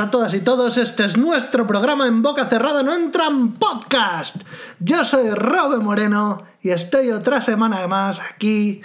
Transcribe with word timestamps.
A 0.00 0.10
todas 0.10 0.32
y 0.32 0.40
todos. 0.40 0.78
Este 0.78 1.04
es 1.04 1.18
nuestro 1.18 1.66
programa 1.66 2.06
en 2.06 2.22
boca 2.22 2.46
cerrada, 2.46 2.82
no 2.82 2.94
entran 2.94 3.52
podcast. 3.52 4.36
Yo 4.78 5.04
soy 5.04 5.28
Robe 5.28 5.76
Moreno 5.76 6.44
y 6.62 6.70
estoy 6.70 7.10
otra 7.10 7.42
semana 7.42 7.86
más 7.86 8.18
aquí 8.18 8.80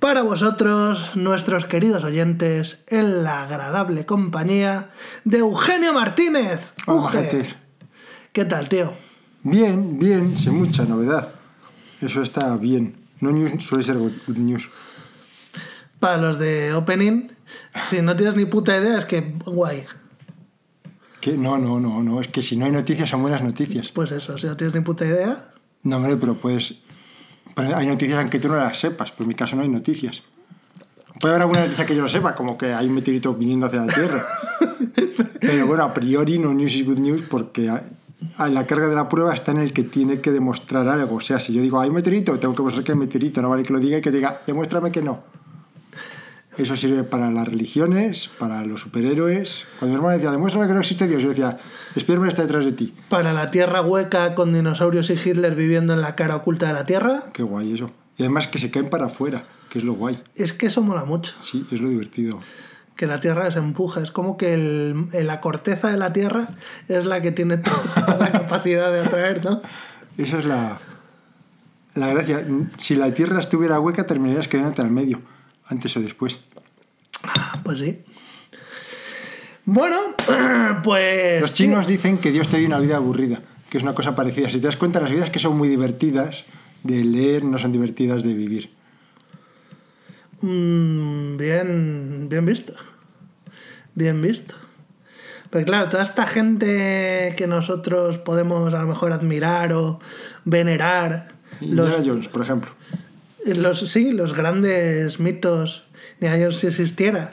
para 0.00 0.22
vosotros, 0.22 1.14
nuestros 1.14 1.64
queridos 1.66 2.02
oyentes, 2.02 2.82
en 2.88 3.22
la 3.22 3.44
agradable 3.44 4.04
compañía 4.04 4.90
de 5.22 5.38
Eugenio 5.38 5.92
Martínez. 5.92 6.72
Uge. 6.88 7.54
¿Qué 8.32 8.44
tal, 8.44 8.68
tío? 8.68 8.94
Bien, 9.44 9.96
bien, 9.96 10.36
sin 10.36 10.58
mucha 10.58 10.84
novedad. 10.84 11.34
Eso 12.00 12.20
está 12.20 12.56
bien. 12.56 12.96
No 13.20 13.30
news 13.30 13.62
suele 13.62 13.84
ser 13.84 13.96
good 13.96 14.38
news. 14.38 14.68
Para 16.00 16.16
los 16.16 16.36
de 16.40 16.74
Opening, 16.74 17.30
si 17.88 18.02
no 18.02 18.16
tienes 18.16 18.34
ni 18.34 18.46
puta 18.46 18.76
idea, 18.76 18.98
es 18.98 19.04
que 19.04 19.34
guay. 19.44 19.86
Que 21.20 21.36
no, 21.36 21.58
no, 21.58 21.80
no, 21.80 22.02
no. 22.02 22.20
Es 22.20 22.28
que 22.28 22.42
si 22.42 22.56
no 22.56 22.64
hay 22.66 22.72
noticias 22.72 23.08
son 23.10 23.22
buenas 23.22 23.42
noticias. 23.42 23.90
Pues 23.92 24.10
eso, 24.12 24.38
si 24.38 24.46
no 24.46 24.56
tienes 24.56 24.74
ni 24.74 24.80
puta 24.82 25.04
idea, 25.04 25.50
No, 25.82 25.96
hombre, 25.96 26.16
pero 26.16 26.34
puedes. 26.36 26.78
pero 27.54 27.76
hay 27.76 27.86
noticias 27.86 28.18
aunque 28.18 28.38
tú 28.38 28.48
no 28.48 28.56
las 28.56 28.78
sepas. 28.78 29.10
Pues 29.10 29.22
en 29.22 29.28
mi 29.28 29.34
caso 29.34 29.56
no 29.56 29.62
hay 29.62 29.68
noticias. 29.68 30.22
Puede 31.20 31.34
haber 31.34 31.42
alguna 31.42 31.62
noticia 31.64 31.84
que 31.84 31.96
yo 31.96 32.02
no 32.02 32.08
sepa, 32.08 32.34
como 32.36 32.56
que 32.56 32.72
hay 32.72 32.86
un 32.86 32.94
meteorito 32.94 33.34
viniendo 33.34 33.66
hacia 33.66 33.84
la 33.84 33.92
Tierra. 33.92 34.24
Pero 35.40 35.66
bueno, 35.66 35.82
a 35.82 35.92
priori 35.92 36.38
no 36.38 36.54
news 36.54 36.74
is 36.76 36.86
good 36.86 36.98
news 36.98 37.22
porque 37.22 37.62
la 38.38 38.66
carga 38.66 38.88
de 38.88 38.94
la 38.94 39.08
prueba 39.08 39.34
está 39.34 39.50
en 39.50 39.58
el 39.58 39.72
que 39.72 39.82
tiene 39.82 40.20
que 40.20 40.30
demostrar 40.30 40.86
algo. 40.86 41.16
O 41.16 41.20
sea, 41.20 41.40
si 41.40 41.52
yo 41.52 41.60
digo 41.62 41.80
hay 41.80 41.88
un 41.88 41.96
meteorito, 41.96 42.38
tengo 42.38 42.54
que 42.54 42.62
mostrar 42.62 42.84
que 42.84 42.92
hay 42.92 42.98
meteorito. 42.98 43.42
No 43.42 43.48
vale 43.48 43.64
que 43.64 43.72
lo 43.72 43.80
diga 43.80 43.98
y 43.98 44.00
que 44.00 44.12
diga 44.12 44.42
demuéstrame 44.46 44.92
que 44.92 45.02
no. 45.02 45.24
Eso 46.58 46.74
sirve 46.76 47.04
para 47.04 47.30
las 47.30 47.46
religiones, 47.46 48.28
para 48.38 48.64
los 48.64 48.80
superhéroes. 48.80 49.62
Cuando 49.78 49.92
mi 49.92 49.94
hermano 49.96 50.16
decía, 50.16 50.32
demuéstrame 50.32 50.66
que 50.66 50.74
no 50.74 50.80
existe 50.80 51.06
Dios, 51.06 51.22
yo 51.22 51.28
decía, 51.28 51.56
Spiderman 51.98 52.28
está 52.28 52.42
detrás 52.42 52.64
de 52.64 52.72
ti. 52.72 52.92
para 53.08 53.32
la 53.32 53.50
Tierra 53.52 53.80
hueca 53.82 54.34
con 54.34 54.52
dinosaurios 54.52 55.08
y 55.10 55.12
Hitler 55.14 55.54
viviendo 55.54 55.92
en 55.94 56.00
la 56.00 56.16
cara 56.16 56.34
oculta 56.36 56.66
de 56.66 56.72
la 56.72 56.84
Tierra, 56.84 57.20
Qué 57.32 57.42
guay 57.44 57.74
eso. 57.74 57.90
Y 58.16 58.22
además 58.24 58.48
que 58.48 58.58
se 58.58 58.70
caen 58.72 58.90
para 58.90 59.06
afuera, 59.06 59.44
que 59.70 59.78
es 59.78 59.84
lo 59.84 59.92
guay. 59.94 60.20
es 60.34 60.52
que 60.52 60.66
eso 60.66 60.82
mola 60.82 61.04
mucho. 61.04 61.34
Sí, 61.40 61.64
es 61.70 61.80
lo 61.80 61.88
divertido. 61.88 62.40
Que 62.96 63.06
la 63.06 63.20
Tierra 63.20 63.48
se 63.52 63.60
empuja. 63.60 64.00
Es 64.02 64.10
como 64.10 64.36
que 64.36 64.54
el- 64.54 65.06
la 65.12 65.40
corteza 65.40 65.92
de 65.92 65.96
la 65.98 66.12
Tierra 66.12 66.48
es 66.88 67.06
la 67.06 67.20
que 67.22 67.30
tiene 67.30 67.58
to- 67.58 67.70
toda 67.94 68.18
la 68.18 68.32
capacidad 68.32 68.92
de 68.92 68.98
atraer, 69.00 69.44
¿no? 69.44 69.62
Esa 70.16 70.38
es 70.40 70.44
la, 70.46 70.78
la 71.94 72.08
gracia. 72.08 72.44
Si 72.78 72.96
la 72.96 73.14
Tierra 73.14 73.38
estuviera 73.38 73.78
hueca, 73.78 74.04
terminarías 74.06 74.48
quedándote 74.48 74.82
al 74.82 74.90
medio, 74.90 75.20
antes 75.68 75.96
o 75.96 76.00
después. 76.00 76.38
Pues 77.62 77.78
sí. 77.78 77.98
Bueno, 79.64 79.96
pues... 80.82 81.40
Los 81.40 81.54
chinos 81.54 81.86
dicen 81.86 82.18
que 82.18 82.30
Dios 82.30 82.48
te 82.48 82.58
dio 82.58 82.66
una 82.66 82.80
vida 82.80 82.96
aburrida, 82.96 83.42
que 83.68 83.78
es 83.78 83.82
una 83.82 83.94
cosa 83.94 84.16
parecida. 84.16 84.50
Si 84.50 84.60
te 84.60 84.66
das 84.66 84.76
cuenta, 84.76 85.00
las 85.00 85.10
vidas 85.10 85.30
que 85.30 85.38
son 85.38 85.56
muy 85.56 85.68
divertidas 85.68 86.44
de 86.82 87.04
leer 87.04 87.44
no 87.44 87.58
son 87.58 87.72
divertidas 87.72 88.22
de 88.22 88.34
vivir. 88.34 88.70
Mm, 90.40 91.36
bien, 91.36 92.28
bien 92.28 92.46
visto. 92.46 92.74
Bien 93.94 94.22
visto. 94.22 94.54
Pero 95.50 95.64
claro, 95.64 95.88
toda 95.88 96.02
esta 96.02 96.26
gente 96.26 97.34
que 97.36 97.46
nosotros 97.46 98.18
podemos 98.18 98.74
a 98.74 98.82
lo 98.82 98.86
mejor 98.86 99.12
admirar 99.12 99.72
o 99.72 99.98
venerar, 100.44 101.32
los, 101.60 101.94
Jones, 102.04 102.28
por 102.28 102.42
ejemplo. 102.42 102.70
Los, 103.54 103.80
sí, 103.90 104.12
los 104.12 104.34
grandes 104.34 105.20
mitos, 105.20 105.84
ni 106.20 106.28
a 106.28 106.36
ellos 106.36 106.56
si 106.56 106.66
existiera, 106.66 107.32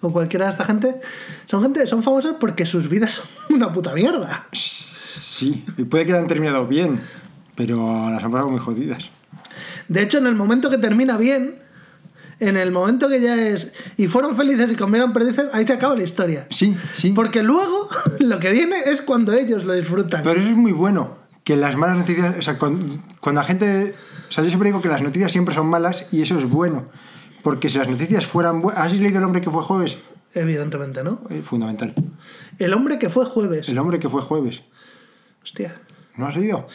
o 0.00 0.12
cualquiera 0.12 0.46
de 0.46 0.52
esta 0.52 0.64
gente, 0.64 0.96
son 1.46 1.62
gente, 1.62 1.86
son 1.86 2.02
famosas 2.02 2.36
porque 2.38 2.66
sus 2.66 2.88
vidas 2.88 3.12
son 3.12 3.26
una 3.56 3.72
puta 3.72 3.94
mierda. 3.94 4.46
Sí, 4.52 5.64
y 5.76 5.84
puede 5.84 6.06
que 6.06 6.12
hayan 6.12 6.28
terminado 6.28 6.66
bien, 6.66 7.00
pero 7.54 8.10
las 8.10 8.22
han 8.22 8.30
pasado 8.30 8.50
muy 8.50 8.60
jodidas. 8.60 9.10
De 9.88 10.02
hecho, 10.02 10.18
en 10.18 10.26
el 10.26 10.34
momento 10.34 10.70
que 10.70 10.78
termina 10.78 11.16
bien, 11.16 11.56
en 12.40 12.56
el 12.56 12.72
momento 12.72 13.08
que 13.08 13.20
ya 13.20 13.36
es. 13.36 13.72
y 13.96 14.08
fueron 14.08 14.36
felices 14.36 14.70
y 14.72 14.76
comieron 14.76 15.12
perdices, 15.12 15.46
ahí 15.52 15.66
se 15.66 15.72
acaba 15.72 15.94
la 15.94 16.02
historia. 16.02 16.46
Sí, 16.50 16.76
sí. 16.94 17.12
Porque 17.12 17.42
luego 17.42 17.88
lo 18.20 18.38
que 18.38 18.50
viene 18.50 18.76
es 18.86 19.02
cuando 19.02 19.32
ellos 19.32 19.64
lo 19.64 19.74
disfrutan. 19.74 20.22
Pero 20.22 20.40
eso 20.40 20.50
es 20.50 20.56
muy 20.56 20.72
bueno, 20.72 21.16
que 21.44 21.56
las 21.56 21.76
malas 21.76 21.98
noticias, 21.98 22.36
o 22.38 22.42
sea, 22.42 22.58
cuando, 22.58 22.96
cuando 23.20 23.40
la 23.40 23.46
gente, 23.46 23.94
sea, 24.34 24.44
yo 24.44 24.50
siempre 24.50 24.68
digo 24.68 24.80
que 24.80 24.88
las 24.88 25.02
noticias 25.02 25.30
siempre 25.32 25.54
son 25.54 25.66
malas 25.66 26.06
y 26.12 26.22
eso 26.22 26.38
es 26.38 26.48
bueno, 26.48 26.86
porque 27.42 27.70
si 27.70 27.78
las 27.78 27.88
noticias 27.88 28.26
fueran 28.26 28.60
buenas, 28.62 28.82
¿has 28.86 28.92
leído 28.92 29.18
El 29.18 29.24
hombre 29.24 29.40
que 29.40 29.50
fue 29.50 29.62
jueves? 29.62 29.98
Evidentemente, 30.32 31.04
¿no? 31.04 31.20
Eh, 31.30 31.42
fundamental. 31.42 31.94
El 32.58 32.74
hombre 32.74 32.98
que 32.98 33.08
fue 33.10 33.24
jueves. 33.24 33.68
El 33.68 33.78
hombre 33.78 33.98
que 34.00 34.08
fue 34.08 34.22
jueves. 34.22 34.62
Hostia. 35.42 35.74
¿No 36.16 36.26
has 36.26 36.36
leído? 36.36 36.66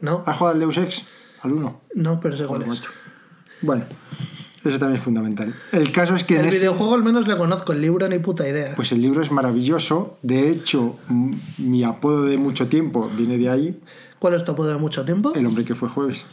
No, 0.00 0.22
¿Has 0.26 0.36
jugado 0.36 0.54
al 0.54 0.60
Deus 0.60 0.76
Ex? 0.78 1.02
Al 1.42 1.52
1. 1.52 1.80
no, 1.94 2.20
pero 2.20 2.36
sé 2.36 2.44
cuál 2.46 2.62
es. 2.62 2.80
Bueno, 3.62 3.84
eso 4.64 4.78
también 4.78 4.96
es 4.96 5.02
fundamental. 5.02 5.54
El 5.72 5.92
caso 5.92 6.14
es 6.14 6.24
que 6.24 6.34
en 6.36 6.40
El 6.42 6.46
ese- 6.48 6.58
videojuego 6.60 6.94
al 6.94 7.04
menos 7.04 7.28
le 7.28 7.36
conozco, 7.36 7.72
el 7.72 7.80
libro 7.82 8.08
ni 8.08 8.18
puta 8.18 8.48
idea. 8.48 8.74
pues 8.76 8.92
el 8.92 9.00
libro 9.02 9.22
es 9.22 9.30
maravilloso. 9.30 10.18
De 10.22 10.50
hecho, 10.50 10.96
mi 11.58 11.84
apodo 11.84 12.24
de 12.24 12.36
mucho 12.38 12.66
tiempo 12.68 13.10
viene 13.16 13.38
de 13.38 13.50
ahí. 13.50 13.80
¿Cuál 14.18 14.34
es 14.34 14.44
tu 14.44 14.52
apodo 14.52 14.68
de 14.70 14.76
mucho 14.78 15.04
tiempo? 15.04 15.32
El 15.34 15.46
hombre 15.46 15.64
que 15.64 15.74
fue 15.74 15.88
jueves. 15.88 16.24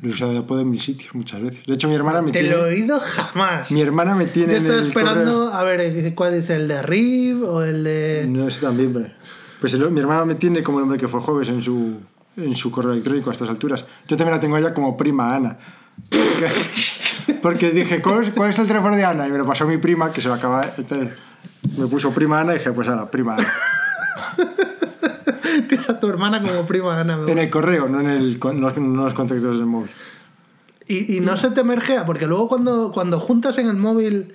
Lo 0.00 0.08
he 0.08 0.12
usado 0.12 0.32
de 0.32 0.38
apodo 0.38 0.60
en 0.60 0.70
mis 0.70 0.82
sitios 0.84 1.14
muchas 1.14 1.42
veces. 1.42 1.66
De 1.66 1.74
hecho, 1.74 1.88
mi 1.88 1.94
hermana 1.96 2.22
me 2.22 2.30
Te 2.30 2.40
tiene. 2.40 2.54
lo 2.54 2.66
he 2.66 2.70
oído 2.74 3.00
jamás. 3.00 3.70
Mi 3.72 3.80
hermana 3.82 4.14
me 4.14 4.26
tiene. 4.26 4.52
Yo 4.52 4.58
estaba 4.58 4.80
esperando, 4.80 5.46
correo- 5.46 5.52
a 5.52 5.62
ver, 5.64 5.80
eh, 5.80 6.12
¿cuál 6.14 6.40
dice? 6.40 6.54
¿El 6.56 6.68
de 6.68 6.82
Riv 6.82 7.42
o 7.44 7.62
el 7.62 7.82
de.? 7.84 8.26
No, 8.28 8.46
eso 8.46 8.66
también, 8.66 8.92
pero- 8.92 9.08
Pues 9.60 9.74
el- 9.74 9.90
mi 9.90 9.98
hermana 10.00 10.24
me 10.24 10.36
tiene 10.36 10.62
como 10.62 10.78
el 10.78 10.84
hombre 10.84 10.98
que 10.98 11.08
fue 11.08 11.20
jueves 11.20 11.48
en 11.48 11.62
su, 11.62 11.96
en 12.36 12.54
su 12.54 12.70
correo 12.70 12.92
electrónico 12.92 13.30
a 13.30 13.32
estas 13.32 13.48
alturas. 13.48 13.84
Yo 14.06 14.16
también 14.16 14.36
la 14.36 14.40
tengo 14.40 14.54
a 14.54 14.60
ella 14.60 14.72
como 14.72 14.96
prima 14.96 15.34
Ana. 15.34 15.58
Porque, 16.08 16.46
porque 17.42 17.70
dije, 17.72 18.00
¿cuál 18.00 18.22
es, 18.22 18.30
cuál 18.30 18.50
es 18.50 18.58
el 18.60 18.68
teléfono 18.68 18.94
de 18.94 19.04
Ana? 19.04 19.26
Y 19.26 19.32
me 19.32 19.38
lo 19.38 19.46
pasó 19.46 19.66
mi 19.66 19.78
prima, 19.78 20.12
que 20.12 20.20
se 20.20 20.28
lo 20.28 20.34
acaba. 20.34 20.74
Entonces 20.78 21.08
me 21.76 21.88
puso 21.88 22.12
prima 22.12 22.38
Ana 22.40 22.54
y 22.54 22.58
dije, 22.58 22.70
pues 22.70 22.86
ahora, 22.86 23.10
prima 23.10 23.34
Ana. 23.34 23.52
Tienes 25.68 25.88
a 25.88 25.98
tu 26.00 26.08
hermana 26.08 26.42
como 26.42 26.66
prima 26.66 27.00
Ana. 27.00 27.18
En 27.26 27.38
el 27.38 27.50
correo, 27.50 27.88
no 27.88 28.00
en, 28.00 28.08
el, 28.08 28.38
no 28.40 29.04
los 29.04 29.14
contactos 29.14 29.56
del 29.56 29.66
móvil. 29.66 29.90
Y, 30.86 31.16
y 31.16 31.20
no 31.20 31.36
se 31.36 31.50
te 31.50 31.62
mergea, 31.64 32.06
porque 32.06 32.26
luego 32.26 32.48
cuando, 32.48 32.92
cuando 32.92 33.20
juntas 33.20 33.58
en 33.58 33.68
el 33.68 33.76
móvil 33.76 34.32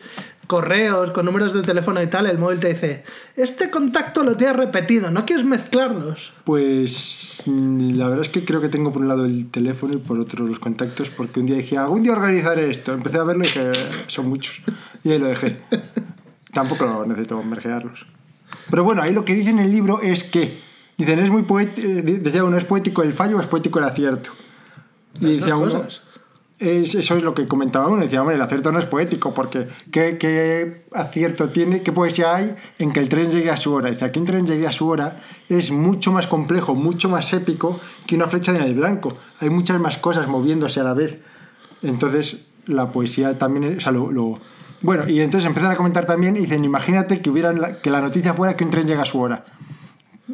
correos 0.47 1.11
con 1.11 1.25
números 1.25 1.53
de 1.53 1.61
teléfono 1.61 2.01
y 2.01 2.07
tal, 2.07 2.27
el 2.27 2.37
móvil 2.37 2.59
te 2.59 2.69
dice, 2.69 3.03
este 3.35 3.69
contacto 3.69 4.23
lo 4.23 4.35
tienes 4.35 4.55
repetido, 4.55 5.09
¿no 5.09 5.25
quieres 5.25 5.45
mezclarlos? 5.45 6.31
Pues 6.43 7.43
mm, 7.45 7.97
la 7.97 8.07
verdad 8.07 8.23
es 8.23 8.29
que 8.29 8.45
creo 8.45 8.61
que 8.61 8.69
tengo 8.69 8.91
por 8.91 9.01
un 9.01 9.07
lado 9.07 9.25
el 9.25 9.49
teléfono 9.49 9.93
y 9.93 9.97
por 9.97 10.19
otro 10.19 10.45
los 10.45 10.59
contactos, 10.59 11.09
porque 11.09 11.39
un 11.39 11.45
día 11.45 11.55
dije, 11.55 11.77
algún 11.77 12.03
día 12.03 12.13
organizaré 12.13 12.69
esto. 12.69 12.93
Empecé 12.93 13.17
a 13.17 13.23
verlo 13.23 13.43
y 13.43 13.47
dije, 13.47 13.71
son 14.07 14.29
muchos. 14.29 14.61
Y 15.03 15.11
ahí 15.11 15.19
lo 15.19 15.27
dejé. 15.27 15.59
Tampoco 16.51 17.03
necesito 17.07 17.41
mergearlos. 17.41 18.05
Pero 18.69 18.83
bueno, 18.83 19.01
ahí 19.01 19.13
lo 19.13 19.25
que 19.25 19.33
dice 19.33 19.49
en 19.49 19.59
el 19.59 19.71
libro 19.71 20.01
es 20.01 20.23
que, 20.23 20.61
dicen, 20.97 21.19
es 21.19 21.29
muy 21.29 21.43
poético, 21.43 21.87
decía 21.87 22.43
uno, 22.43 22.57
es 22.57 22.65
poético 22.65 23.03
el 23.03 23.13
fallo 23.13 23.37
o 23.37 23.41
es 23.41 23.47
poético 23.47 23.79
el 23.79 23.85
acierto. 23.85 24.31
Y 25.19 25.25
Las 25.25 25.33
decía 25.37 25.55
uno, 25.55 25.67
es, 26.59 26.95
eso 26.95 27.17
es 27.17 27.23
lo 27.23 27.33
que 27.33 27.47
comentaba 27.47 27.87
uno, 27.87 28.01
decía, 28.03 28.21
hombre, 28.21 28.35
el 28.35 28.41
acierto 28.41 28.71
no 28.71 28.79
es 28.79 28.85
poético, 28.85 29.33
porque 29.33 29.67
¿qué, 29.91 30.17
qué 30.17 30.85
acierto 30.93 31.49
tiene, 31.49 31.81
qué 31.83 31.91
poesía 31.91 32.35
hay 32.35 32.55
en 32.79 32.93
que 32.93 32.99
el 33.01 33.09
tren 33.09 33.29
llegue 33.31 33.49
a 33.51 33.57
su 33.57 33.73
hora? 33.73 33.89
Dice, 33.89 34.09
que 34.11 34.19
un 34.19 34.25
tren 34.25 34.45
llegue 34.47 34.65
a 34.67 34.71
su 34.71 34.87
hora 34.87 35.19
es 35.49 35.71
mucho 35.71 36.11
más 36.11 36.27
complejo, 36.27 36.73
mucho 36.73 37.09
más 37.09 37.33
épico 37.33 37.79
que 38.07 38.15
una 38.15 38.27
flecha 38.27 38.55
en 38.55 38.61
el 38.61 38.75
blanco. 38.75 39.17
Hay 39.39 39.49
muchas 39.49 39.79
más 39.79 39.97
cosas 39.97 40.27
moviéndose 40.27 40.79
a 40.79 40.83
la 40.83 40.93
vez. 40.93 41.19
Entonces, 41.81 42.45
la 42.65 42.91
poesía 42.91 43.37
también 43.37 43.65
es, 43.73 43.77
o 43.79 43.81
sea, 43.81 43.91
lo, 43.91 44.11
lo- 44.11 44.39
Bueno, 44.81 45.07
y 45.09 45.19
entonces 45.21 45.47
empiezan 45.47 45.71
a 45.71 45.75
comentar 45.75 46.05
también, 46.05 46.37
y 46.37 46.41
dicen, 46.41 46.63
imagínate 46.63 47.21
que, 47.21 47.29
hubieran 47.29 47.59
la- 47.59 47.81
que 47.81 47.89
la 47.89 47.99
noticia 48.01 48.33
fuera 48.33 48.55
que 48.55 48.63
un 48.63 48.69
tren 48.69 48.87
llega 48.87 49.01
a 49.01 49.05
su 49.05 49.19
hora. 49.19 49.43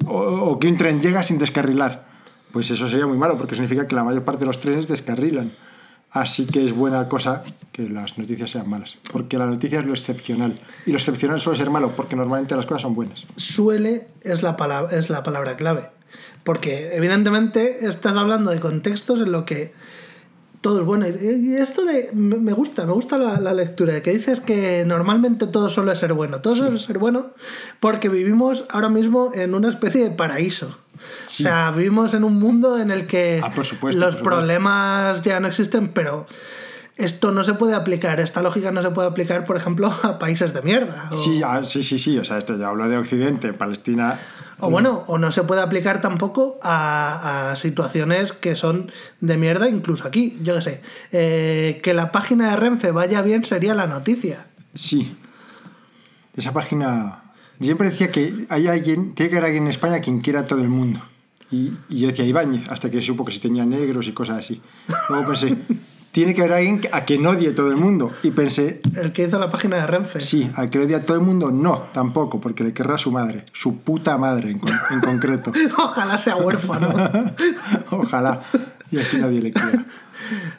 O, 0.06 0.60
que 0.60 0.68
un 0.68 0.78
tren 0.78 1.02
llega 1.02 1.24
sin 1.24 1.38
descarrilar. 1.38 2.08
Pues 2.52 2.72
eso 2.72 2.88
sería 2.88 3.08
muy 3.08 3.18
malo, 3.18 3.38
porque 3.38 3.56
significa 3.56 3.88
que 3.88 3.96
la 3.96 4.04
mayor 4.04 4.24
parte 4.24 4.42
de 4.42 4.46
los 4.48 4.60
trenes 4.60 4.88
descarrilan. 4.88 5.52
Así 6.12 6.48
que 6.48 6.66
es 6.66 6.74
buena 6.74 7.08
cosa 7.08 7.44
que 7.72 7.88
las 7.88 8.18
noticias 8.18 8.50
sean 8.50 8.68
malas. 8.68 8.98
Porque 9.12 9.38
la 9.38 9.46
noticia 9.46 9.80
es 9.80 9.86
lo 9.86 9.94
excepcional. 9.94 10.60
Y 10.86 10.92
lo 10.92 10.98
excepcional 10.98 11.40
suele 11.40 11.60
ser 11.60 11.70
malo, 11.70 11.96
porque 11.96 12.16
normalmente 12.16 12.56
las 12.56 12.66
cosas 12.66 12.82
son 12.82 12.96
buenas. 12.96 13.26
Suele 13.36 14.08
es 14.22 14.42
la 14.42 14.58
palabra, 14.58 14.98
es 14.98 15.10
la 15.10 15.22
palabra 15.22 15.56
clave. 15.56 15.90
Porque 16.44 16.96
evidentemente 16.96 17.86
estás 17.88 18.16
hablando 18.16 18.50
de 18.50 18.60
contextos 18.60 19.22
en 19.22 19.32
lo 19.32 19.46
que 19.46 19.74
todo 20.62 20.82
es 20.82 20.86
bueno. 20.86 21.08
Y 21.08 21.56
esto 21.56 21.86
de. 21.86 22.10
Me 22.14 22.54
gusta, 22.54 22.86
me 22.86 22.94
gusta 22.94 23.18
la, 23.18 23.40
la 23.40 23.54
lectura, 23.54 23.94
de 23.94 24.02
que 24.02 24.12
dices 24.12 24.42
que 24.42 24.84
normalmente 24.86 25.48
todo 25.48 25.70
suele 25.70 25.96
ser 25.96 26.14
bueno. 26.14 26.42
Todo 26.42 26.56
suele 26.56 26.78
ser 26.80 26.98
bueno 26.98 27.32
porque 27.80 28.10
vivimos 28.10 28.66
ahora 28.70 28.90
mismo 28.90 29.32
en 29.34 29.54
una 29.56 29.70
especie 29.70 30.04
de 30.04 30.12
paraíso. 30.12 30.78
Sí. 31.24 31.44
O 31.44 31.48
sea, 31.48 31.72
vivimos 31.72 32.14
en 32.14 32.24
un 32.24 32.38
mundo 32.38 32.78
en 32.80 32.92
el 32.92 33.08
que 33.08 33.42
Ah, 33.44 33.54
supuesto, 33.64 34.00
los 34.00 34.16
problemas 34.18 35.24
ya 35.24 35.40
no 35.40 35.48
existen, 35.48 35.90
pero 35.90 36.28
esto 36.98 37.32
no 37.32 37.46
se 37.46 37.54
puede 37.54 37.76
aplicar, 37.76 38.20
esta 38.20 38.42
lógica 38.42 38.72
no 38.72 38.82
se 38.82 38.92
puede 38.92 39.08
aplicar, 39.08 39.46
por 39.46 39.56
ejemplo, 39.56 39.88
a 40.04 40.20
países 40.20 40.54
de 40.54 40.62
mierda. 40.62 41.08
O, 41.12 41.16
Sí, 41.16 41.42
ah, 41.44 41.62
sí, 41.64 41.84
sí, 41.84 41.98
sí. 41.98 42.18
O 42.18 42.26
sea, 42.26 42.38
esto 42.38 42.58
ya 42.58 42.68
hablo 42.68 42.90
de 42.90 42.98
Occidente, 42.98 43.54
Palestina. 43.54 44.20
O 44.60 44.70
bueno, 44.70 45.04
o 45.08 45.18
no 45.18 45.32
se 45.32 45.44
puede 45.44 45.62
aplicar 45.62 46.02
tampoco 46.02 46.60
a, 46.62 47.52
a 47.52 47.56
situaciones 47.56 48.34
que 48.34 48.56
son 48.56 48.92
de 49.22 49.38
mierda, 49.38 49.70
incluso 49.70 50.08
aquí, 50.08 50.38
yo 50.42 50.56
qué 50.56 50.62
sé. 50.62 50.82
Eh, 51.12 51.80
que 51.84 51.94
la 51.94 52.12
página 52.12 52.50
de 52.52 52.56
Renfe 52.56 52.92
vaya 52.92 53.22
bien 53.22 53.46
sería 53.46 53.74
la 53.74 53.88
noticia. 53.88 54.48
Sí. 54.74 55.18
Esa 56.36 56.54
página. 56.54 57.24
Siempre 57.60 57.90
decía 57.90 58.12
que 58.12 58.46
hay 58.50 58.68
alguien, 58.68 59.14
tiene 59.16 59.30
que 59.30 59.38
haber 59.38 59.46
alguien 59.46 59.64
en 59.64 59.70
España 59.70 60.00
quien 60.00 60.22
quiera 60.22 60.42
a 60.42 60.46
todo 60.46 60.62
el 60.62 60.70
mundo. 60.70 61.02
Y, 61.52 61.74
y 61.90 62.02
yo 62.02 62.08
decía 62.08 62.26
Ibáñez, 62.26 62.70
hasta 62.70 62.90
que 62.92 63.02
supo 63.02 63.26
que 63.26 63.32
si 63.32 63.40
tenía 63.40 63.66
negros 63.66 64.08
y 64.08 64.14
cosas 64.14 64.40
así. 64.40 64.62
Luego 65.10 65.26
pensé, 65.26 65.58
tiene 66.12 66.34
que 66.34 66.42
haber 66.42 66.54
alguien 66.54 66.82
a 66.92 67.02
quien 67.06 67.26
odie 67.26 67.52
todo 67.52 67.70
el 67.70 67.78
mundo. 67.78 68.12
Y 68.24 68.32
pensé, 68.32 68.82
El 68.96 69.12
que 69.12 69.24
hizo 69.26 69.38
la 69.40 69.50
página 69.52 69.78
de 69.78 69.88
Renfe. 69.88 70.22
sí, 70.22 70.50
al 70.56 70.70
que 70.70 70.80
odia 70.80 70.98
a 70.98 71.02
todo 71.02 71.18
el 71.18 71.24
mundo, 71.24 71.52
no, 71.52 71.84
tampoco, 71.94 72.40
porque 72.42 72.64
le 72.64 72.74
querrá 72.74 72.96
a 72.96 72.98
su 72.98 73.12
madre, 73.12 73.46
su 73.54 73.78
puta 73.80 74.18
madre 74.18 74.52
en, 74.52 74.60
con- 74.60 74.72
en 74.92 75.00
concreto. 75.02 75.52
Ojalá 75.78 76.18
sea 76.18 76.36
huérfano. 76.36 76.94
Ojalá. 77.92 78.42
Y 78.92 78.98
así 78.98 79.18
nadie 79.18 79.42
le 79.42 79.52
quiera. 79.52 79.86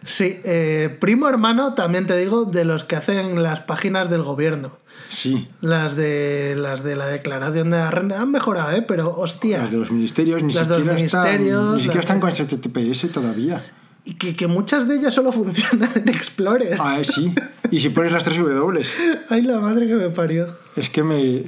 Sí, 0.04 0.40
eh, 0.44 0.96
primo 1.00 1.28
hermano, 1.28 1.74
también 1.74 2.06
te 2.06 2.16
digo, 2.16 2.44
de 2.44 2.64
los 2.64 2.84
que 2.84 2.96
hacen 2.96 3.42
las 3.42 3.60
páginas 3.60 4.08
del 4.08 4.22
gobierno. 4.22 4.72
Sí. 5.10 5.48
Las 5.60 5.96
de 5.96 6.54
las 6.56 6.84
de 6.84 6.94
la 6.94 7.06
declaración 7.06 7.70
de 7.70 7.78
la 7.78 7.90
renta 7.90 8.20
han 8.22 8.30
mejorado, 8.30 8.70
¿eh? 8.70 8.82
Pero 8.82 9.16
hostia. 9.18 9.58
Las 9.62 9.72
de 9.72 9.78
los 9.78 9.90
ministerios 9.90 10.42
ni 10.44 10.52
Las 10.52 10.68
de 10.68 10.78
los 10.78 11.00
siquiera 11.00 11.06
están, 11.06 11.74
ni 11.74 11.80
siquiera 11.80 12.00
están 12.00 12.20
con 12.20 12.30
HTTPS 12.30 13.10
todavía. 13.10 13.64
Y 14.10 14.14
que, 14.14 14.34
que 14.34 14.48
muchas 14.48 14.88
de 14.88 14.96
ellas 14.96 15.14
solo 15.14 15.30
funcionan 15.30 15.88
en 15.94 16.08
Explorer. 16.08 16.76
Ah, 16.80 16.98
sí. 17.04 17.32
Y 17.70 17.78
si 17.78 17.90
pones 17.90 18.12
las 18.12 18.24
tres 18.24 18.36
W, 18.38 18.82
Ay, 19.28 19.42
la 19.42 19.60
madre 19.60 19.86
que 19.86 19.94
me 19.94 20.10
parió. 20.10 20.48
es 20.74 20.90
que 20.90 21.04
me. 21.04 21.42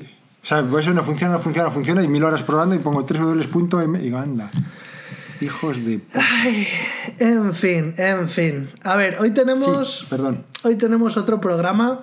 O 0.45 0.45
sea, 0.47 0.63
pues 0.63 0.85
eso 0.87 0.95
no 0.95 1.03
funciona, 1.03 1.35
no 1.35 1.41
funciona, 1.41 1.69
no 1.69 1.75
funciona, 1.75 2.03
y 2.05 2.09
mil 2.09 2.23
horas 2.23 2.43
probando 2.45 2.75
y 2.77 2.79
pongo 2.79 3.05
3 3.05 3.21
w.m 3.21 4.01
y 4.05 4.15
anda. 4.15 4.49
Hijos 5.41 5.85
de. 5.85 6.01
Ay, 6.15 6.69
en 7.19 7.53
fin, 7.53 7.95
en 7.97 8.29
fin. 8.29 8.69
A 8.85 8.95
ver, 8.97 9.17
hoy 9.21 9.33
tenemos. 9.33 9.99
Sí, 10.01 10.07
perdón. 10.09 10.45
Hoy 10.63 10.77
tenemos 10.77 11.17
otro 11.17 11.41
programa 11.41 12.03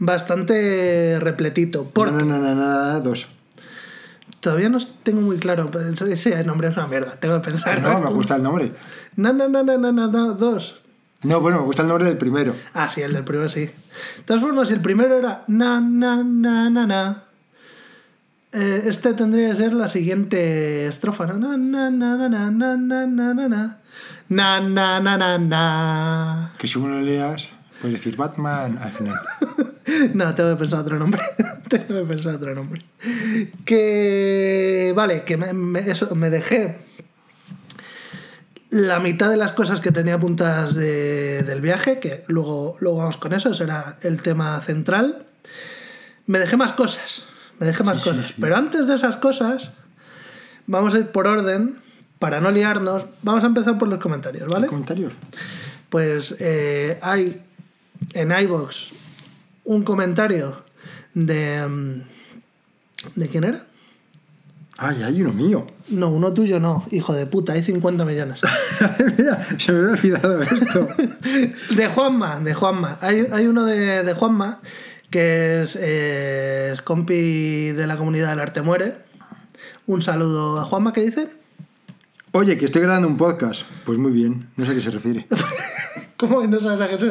bastante 0.00 1.18
repletito. 1.20 1.84
Porque 1.92 2.12
No, 2.12 2.20
no, 2.24 2.38
no, 2.38 2.54
no, 2.54 2.92
no, 2.94 3.00
dos. 3.00 3.28
todavía 4.40 4.68
no 4.68 4.78
tengo 5.04 5.20
muy 5.20 5.36
claro. 5.36 5.70
Ese 5.92 6.12
ese 6.12 6.44
nombre 6.44 6.68
es 6.68 6.76
una 6.76 6.86
mierda. 6.88 7.12
Tengo 7.16 7.40
que 7.40 7.50
pensar. 7.50 7.80
No, 7.80 8.00
me 8.00 8.10
gusta 8.10 8.36
el 8.36 8.42
nombre. 8.42 8.72
No, 9.16 9.32
no, 9.32 9.48
no, 9.48 9.62
no, 9.62 9.78
no, 9.78 9.92
no, 9.92 10.34
dos. 10.34 10.80
No, 11.22 11.40
bueno, 11.40 11.58
me 11.60 11.64
gusta 11.66 11.82
el 11.82 11.88
nombre 11.88 12.06
del 12.08 12.18
primero. 12.18 12.54
Ah, 12.74 12.88
sí, 12.88 13.00
el 13.02 13.12
del 13.12 13.24
primero 13.24 13.48
sí. 13.48 13.60
De 13.66 13.72
todas 14.26 14.42
formas, 14.42 14.70
el 14.72 14.80
primero 14.80 15.16
era 15.18 15.44
na, 15.46 15.80
na, 15.80 16.22
na, 16.24 16.68
na, 16.70 16.86
na. 16.86 17.22
eh, 18.52 18.84
este 18.86 19.14
tendría 19.14 19.50
que 19.50 19.56
ser 19.56 19.72
la 19.72 19.88
siguiente 19.88 20.86
estrofa. 20.88 21.26
Na, 21.26 21.34
na, 21.56 21.56
na, 21.56 21.90
na, 21.90 22.28
na, 22.28 22.50
na, 22.50 22.76
na, 22.76 23.06
na, 23.06 23.34
na, 23.34 23.48
na. 23.48 23.78
Na, 24.28 24.60
na, 24.60 25.00
na, 25.00 25.16
na, 25.18 25.38
na. 25.38 26.52
Que 26.58 26.66
si 26.66 26.78
uno 26.78 27.00
leas, 27.00 27.48
puedes 27.80 27.98
decir 28.00 28.16
Batman 28.16 28.78
al 28.82 28.90
final. 28.90 29.20
No, 30.14 30.34
tengo 30.34 30.50
que 30.50 30.56
pensar 30.56 30.80
otro 30.80 30.98
nombre. 30.98 31.20
tengo 31.68 31.86
que 31.86 32.04
pensar 32.14 32.34
otro 32.36 32.54
nombre. 32.54 32.82
Que. 33.64 34.92
Vale, 34.96 35.22
que 35.24 35.36
me, 35.36 35.52
me- 35.52 35.80
eso, 35.90 36.14
me 36.14 36.30
dejé 36.30 36.78
la 38.72 38.98
mitad 39.00 39.28
de 39.30 39.36
las 39.36 39.52
cosas 39.52 39.80
que 39.80 39.92
tenía 39.92 40.14
apuntadas 40.14 40.74
de- 40.74 41.42
del 41.44 41.60
viaje, 41.60 42.00
que 42.00 42.24
luego, 42.26 42.76
luego 42.80 42.98
vamos 42.98 43.16
con 43.18 43.32
eso, 43.34 43.54
será 43.54 43.96
el 44.02 44.20
tema 44.22 44.60
central. 44.62 45.24
Me 46.26 46.38
dejé 46.38 46.56
más 46.56 46.72
cosas. 46.72 47.26
Me 47.60 47.66
dejé 47.66 47.84
más 47.84 48.02
Sí, 48.02 48.08
cosas. 48.08 48.26
sí. 48.28 48.34
Pero 48.40 48.56
antes 48.56 48.86
de 48.86 48.94
esas 48.94 49.16
cosas, 49.18 49.70
vamos 50.66 50.94
a 50.94 50.98
ir 50.98 51.06
por 51.08 51.26
orden. 51.26 51.78
Para 52.18 52.40
no 52.40 52.50
liarnos, 52.50 53.04
vamos 53.22 53.42
a 53.44 53.48
empezar 53.48 53.76
por 53.78 53.88
los 53.88 53.98
comentarios, 53.98 54.48
¿vale? 54.48 54.68
¿Comentarios? 54.68 55.12
Pues 55.90 56.36
eh, 56.38 56.98
hay 57.02 57.42
en 58.14 58.30
iBox 58.32 58.92
un 59.64 59.82
comentario 59.84 60.62
de. 61.14 61.66
mm, 61.68 62.02
¿De 63.16 63.28
quién 63.28 63.44
era? 63.44 63.66
Ay, 64.78 65.02
hay 65.02 65.20
uno 65.20 65.32
mío. 65.32 65.66
No, 65.88 66.10
uno 66.10 66.32
tuyo 66.32 66.58
no, 66.58 66.84
hijo 66.90 67.12
de 67.12 67.26
puta, 67.26 67.52
hay 67.52 67.62
50 67.62 68.04
millones. 68.04 68.40
Mira, 69.18 69.44
se 69.58 69.72
me 69.72 69.78
había 69.78 69.92
olvidado 69.92 70.42
esto. 70.42 70.88
De 71.76 71.86
Juanma, 71.88 72.40
de 72.40 72.54
Juanma. 72.54 72.98
Hay, 73.00 73.26
hay 73.32 73.46
uno 73.46 73.64
de, 73.64 74.02
de 74.02 74.14
Juanma 74.14 74.60
que 75.10 75.62
es, 75.62 75.78
eh, 75.80 76.70
es 76.72 76.82
compi 76.82 77.70
de 77.72 77.86
la 77.86 77.96
comunidad 77.96 78.30
del 78.30 78.40
arte 78.40 78.62
muere. 78.62 78.96
Un 79.86 80.02
saludo 80.02 80.58
a 80.58 80.64
Juanma 80.64 80.92
que 80.92 81.02
dice. 81.02 81.41
Oye, 82.34 82.56
que 82.56 82.64
estoy 82.64 82.82
grabando 82.82 83.08
un 83.08 83.16
podcast. 83.16 83.62
Pues 83.84 83.98
muy 83.98 84.10
bien, 84.10 84.48
no 84.56 84.64
sé 84.64 84.72
a 84.72 84.74
qué 84.74 84.80
se 84.80 84.90
refiere. 84.90 85.26
¿Cómo 86.16 86.40
que 86.40 86.48
no 86.48 86.60
sabes 86.60 86.80
a 86.80 86.86
qué 86.86 86.98
se 86.98 87.08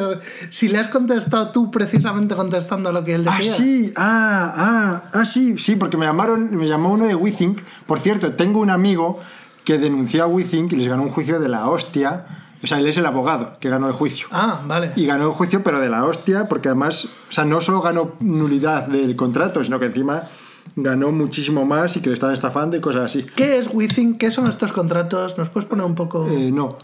Si 0.50 0.68
le 0.68 0.78
has 0.78 0.88
contestado 0.88 1.50
tú 1.52 1.70
precisamente 1.70 2.34
contestando 2.34 2.88
a 2.88 2.92
lo 2.92 3.04
que 3.04 3.14
él 3.14 3.24
Ah, 3.28 3.36
decía. 3.38 3.54
sí, 3.54 3.92
ah, 3.96 4.52
ah, 4.56 5.02
ah, 5.12 5.24
sí, 5.26 5.58
sí, 5.58 5.76
porque 5.76 5.96
me 5.96 6.06
llamaron, 6.06 6.56
me 6.56 6.66
llamó 6.66 6.90
uno 6.92 7.04
de 7.06 7.14
WeThink. 7.14 7.60
Por 7.86 8.00
cierto, 8.00 8.32
tengo 8.32 8.58
un 8.60 8.70
amigo 8.70 9.20
que 9.64 9.78
denunció 9.78 10.24
a 10.24 10.26
WeThink 10.26 10.72
y 10.72 10.76
les 10.76 10.88
ganó 10.88 11.02
un 11.04 11.10
juicio 11.10 11.38
de 11.38 11.48
la 11.48 11.68
hostia. 11.68 12.26
O 12.64 12.66
sea, 12.66 12.78
él 12.80 12.86
es 12.86 12.96
el 12.96 13.06
abogado 13.06 13.58
que 13.60 13.68
ganó 13.68 13.86
el 13.86 13.92
juicio. 13.92 14.26
Ah, 14.32 14.62
vale. 14.66 14.92
Y 14.96 15.04
ganó 15.06 15.26
el 15.26 15.32
juicio, 15.32 15.62
pero 15.62 15.78
de 15.78 15.88
la 15.88 16.04
hostia, 16.04 16.48
porque 16.48 16.68
además, 16.68 17.04
o 17.28 17.32
sea, 17.32 17.44
no 17.44 17.60
solo 17.60 17.80
ganó 17.82 18.14
nulidad 18.20 18.86
del 18.88 19.14
contrato, 19.14 19.62
sino 19.62 19.78
que 19.78 19.86
encima 19.86 20.28
ganó 20.76 21.12
muchísimo 21.12 21.64
más 21.64 21.96
y 21.96 22.00
que 22.00 22.08
le 22.08 22.14
estaban 22.14 22.34
estafando 22.34 22.76
y 22.76 22.80
cosas 22.80 23.02
así. 23.06 23.24
¿Qué 23.36 23.58
es 23.58 23.68
WeThink? 23.72 24.18
¿Qué 24.18 24.30
son 24.30 24.46
estos 24.48 24.72
contratos? 24.72 25.36
¿Nos 25.38 25.48
puedes 25.50 25.68
poner 25.68 25.84
un 25.84 25.94
poco...? 25.94 26.26
Eh, 26.30 26.50
no. 26.52 26.76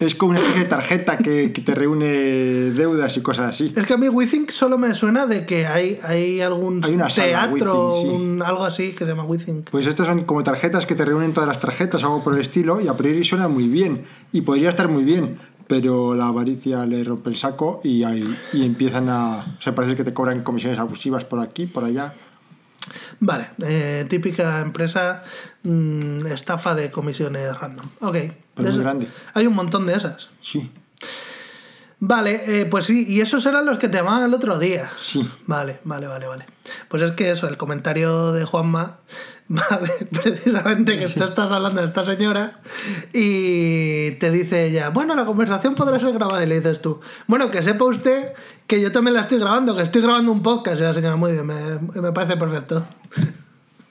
Es 0.00 0.16
como 0.16 0.30
una 0.32 0.40
especie 0.40 0.64
de 0.64 0.68
tarjeta 0.68 1.18
que, 1.18 1.52
que 1.52 1.62
te 1.62 1.72
reúne 1.72 2.06
deudas 2.72 3.16
y 3.16 3.20
cosas 3.20 3.50
así. 3.50 3.72
Es 3.76 3.86
que 3.86 3.94
a 3.94 3.96
mí 3.96 4.08
WeThink 4.08 4.50
solo 4.50 4.76
me 4.76 4.92
suena 4.92 5.24
de 5.26 5.46
que 5.46 5.66
hay, 5.68 6.00
hay 6.02 6.40
algún 6.40 6.84
Hay 6.84 6.94
una 6.94 7.06
teatro, 7.06 7.92
WeThink, 8.02 8.38
sí. 8.38 8.42
algo 8.44 8.64
así 8.64 8.90
que 8.92 8.98
se 9.04 9.06
llama 9.06 9.22
WeThink. 9.24 9.70
Pues 9.70 9.86
estas 9.86 10.08
son 10.08 10.24
como 10.24 10.42
tarjetas 10.42 10.84
que 10.84 10.96
te 10.96 11.04
reúnen 11.04 11.32
todas 11.32 11.46
las 11.46 11.60
tarjetas, 11.60 12.02
algo 12.02 12.24
por 12.24 12.34
el 12.34 12.40
estilo, 12.40 12.80
y 12.80 12.88
a 12.88 12.96
priori 12.96 13.22
suena 13.22 13.46
muy 13.46 13.68
bien. 13.68 14.04
Y 14.32 14.40
podría 14.40 14.70
estar 14.70 14.88
muy 14.88 15.04
bien, 15.04 15.38
pero 15.68 16.14
la 16.14 16.26
avaricia 16.26 16.84
le 16.86 17.04
rompe 17.04 17.30
el 17.30 17.36
saco 17.36 17.80
y, 17.84 18.02
ahí- 18.02 18.36
y 18.52 18.64
empiezan 18.66 19.08
a. 19.08 19.54
O 19.58 19.62
sea, 19.62 19.76
parece 19.76 19.94
que 19.94 20.02
te 20.02 20.12
cobran 20.12 20.42
comisiones 20.42 20.80
abusivas 20.80 21.24
por 21.24 21.38
aquí, 21.38 21.66
por 21.66 21.84
allá. 21.84 22.14
Vale, 23.20 23.48
eh, 23.64 24.04
típica 24.08 24.60
empresa 24.60 25.22
mm, 25.62 26.26
estafa 26.26 26.74
de 26.74 26.90
comisiones 26.90 27.56
random. 27.58 27.86
Ok. 28.00 28.12
Pero 28.12 28.32
De 28.56 28.62
muy 28.62 28.68
esas- 28.70 28.78
grande. 28.80 29.08
Hay 29.34 29.46
un 29.46 29.54
montón 29.54 29.86
de 29.86 29.94
esas. 29.94 30.28
Sí, 30.40 30.70
Vale, 32.06 32.42
eh, 32.46 32.66
pues 32.66 32.84
sí, 32.84 33.06
y 33.08 33.22
esos 33.22 33.46
eran 33.46 33.64
los 33.64 33.78
que 33.78 33.88
te 33.88 33.96
llamaban 33.96 34.24
el 34.24 34.34
otro 34.34 34.58
día. 34.58 34.90
sí. 34.98 35.26
Vale, 35.46 35.78
vale, 35.84 36.06
vale, 36.06 36.26
vale. 36.26 36.44
Pues 36.88 37.02
es 37.02 37.12
que 37.12 37.30
eso, 37.30 37.48
el 37.48 37.56
comentario 37.56 38.32
de 38.32 38.44
Juanma, 38.44 38.98
vale, 39.48 39.90
precisamente 40.12 40.98
que 40.98 41.08
tú 41.08 41.24
estás 41.24 41.50
hablando 41.50 41.80
de 41.80 41.86
esta 41.86 42.04
señora 42.04 42.60
y 43.14 44.10
te 44.16 44.30
dice 44.30 44.66
ella, 44.66 44.90
bueno, 44.90 45.14
la 45.14 45.24
conversación 45.24 45.74
podrá 45.74 45.98
ser 45.98 46.12
grabada 46.12 46.44
y 46.44 46.46
le 46.46 46.56
dices 46.56 46.82
tú, 46.82 47.00
bueno, 47.26 47.50
que 47.50 47.62
sepa 47.62 47.86
usted 47.86 48.34
que 48.66 48.82
yo 48.82 48.92
también 48.92 49.14
la 49.14 49.22
estoy 49.22 49.38
grabando, 49.38 49.74
que 49.74 49.82
estoy 49.82 50.02
grabando 50.02 50.30
un 50.30 50.42
podcast. 50.42 50.80
Y 50.80 50.82
la 50.82 50.92
señora, 50.92 51.16
muy 51.16 51.32
bien, 51.32 51.46
me, 51.46 51.78
me 52.02 52.12
parece 52.12 52.36
perfecto. 52.36 52.84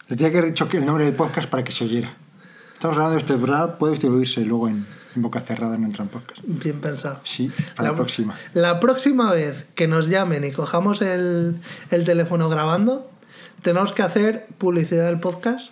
Le 0.07 0.15
tenía 0.15 0.31
que 0.31 0.37
haber 0.37 0.51
dicho 0.51 0.69
que 0.69 0.77
el 0.77 0.85
nombre 0.85 1.05
del 1.05 1.15
podcast 1.15 1.49
para 1.49 1.63
que 1.63 1.71
se 1.71 1.85
oyera. 1.85 2.15
Estamos 2.73 2.95
hablando 2.95 3.15
de 3.15 3.21
este 3.21 3.33
programa, 3.37 3.79
puede 3.79 3.93
usted 3.93 4.11
oírse 4.11 4.45
luego 4.45 4.69
en, 4.69 4.85
en 5.15 5.21
boca 5.21 5.41
cerrada, 5.41 5.77
no 5.77 5.85
entra 5.85 6.03
en 6.03 6.09
podcast. 6.09 6.41
Bien 6.45 6.79
pensado. 6.81 7.19
Sí, 7.23 7.51
para 7.75 7.89
la, 7.89 7.95
próxima. 7.95 8.35
La 8.53 8.79
próxima 8.79 9.31
vez 9.31 9.67
que 9.75 9.87
nos 9.87 10.07
llamen 10.07 10.43
y 10.43 10.51
cojamos 10.51 11.01
el, 11.01 11.57
el 11.91 12.03
teléfono 12.03 12.49
grabando, 12.49 13.09
tenemos 13.61 13.91
que 13.93 14.01
hacer 14.01 14.47
publicidad 14.57 15.05
del 15.05 15.19
podcast. 15.19 15.71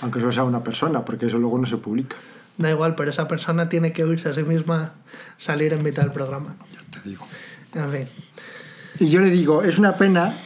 Aunque 0.00 0.20
solo 0.20 0.32
sea 0.32 0.44
una 0.44 0.64
persona, 0.64 1.04
porque 1.04 1.26
eso 1.26 1.38
luego 1.38 1.58
no 1.58 1.66
se 1.66 1.76
publica. 1.76 2.16
Da 2.58 2.70
igual, 2.70 2.94
pero 2.94 3.10
esa 3.10 3.28
persona 3.28 3.68
tiene 3.68 3.92
que 3.92 4.04
oírse 4.04 4.28
a 4.28 4.32
sí 4.32 4.42
misma 4.42 4.92
salir 5.38 5.72
en 5.72 5.82
mitad 5.82 6.02
del 6.02 6.12
programa. 6.12 6.56
Ya 6.72 7.00
te 7.00 7.08
digo. 7.08 7.26
En 7.74 7.90
fin. 7.90 8.08
Y 9.00 9.08
yo 9.08 9.20
le 9.20 9.30
digo, 9.30 9.62
es 9.62 9.78
una 9.78 9.96
pena 9.96 10.36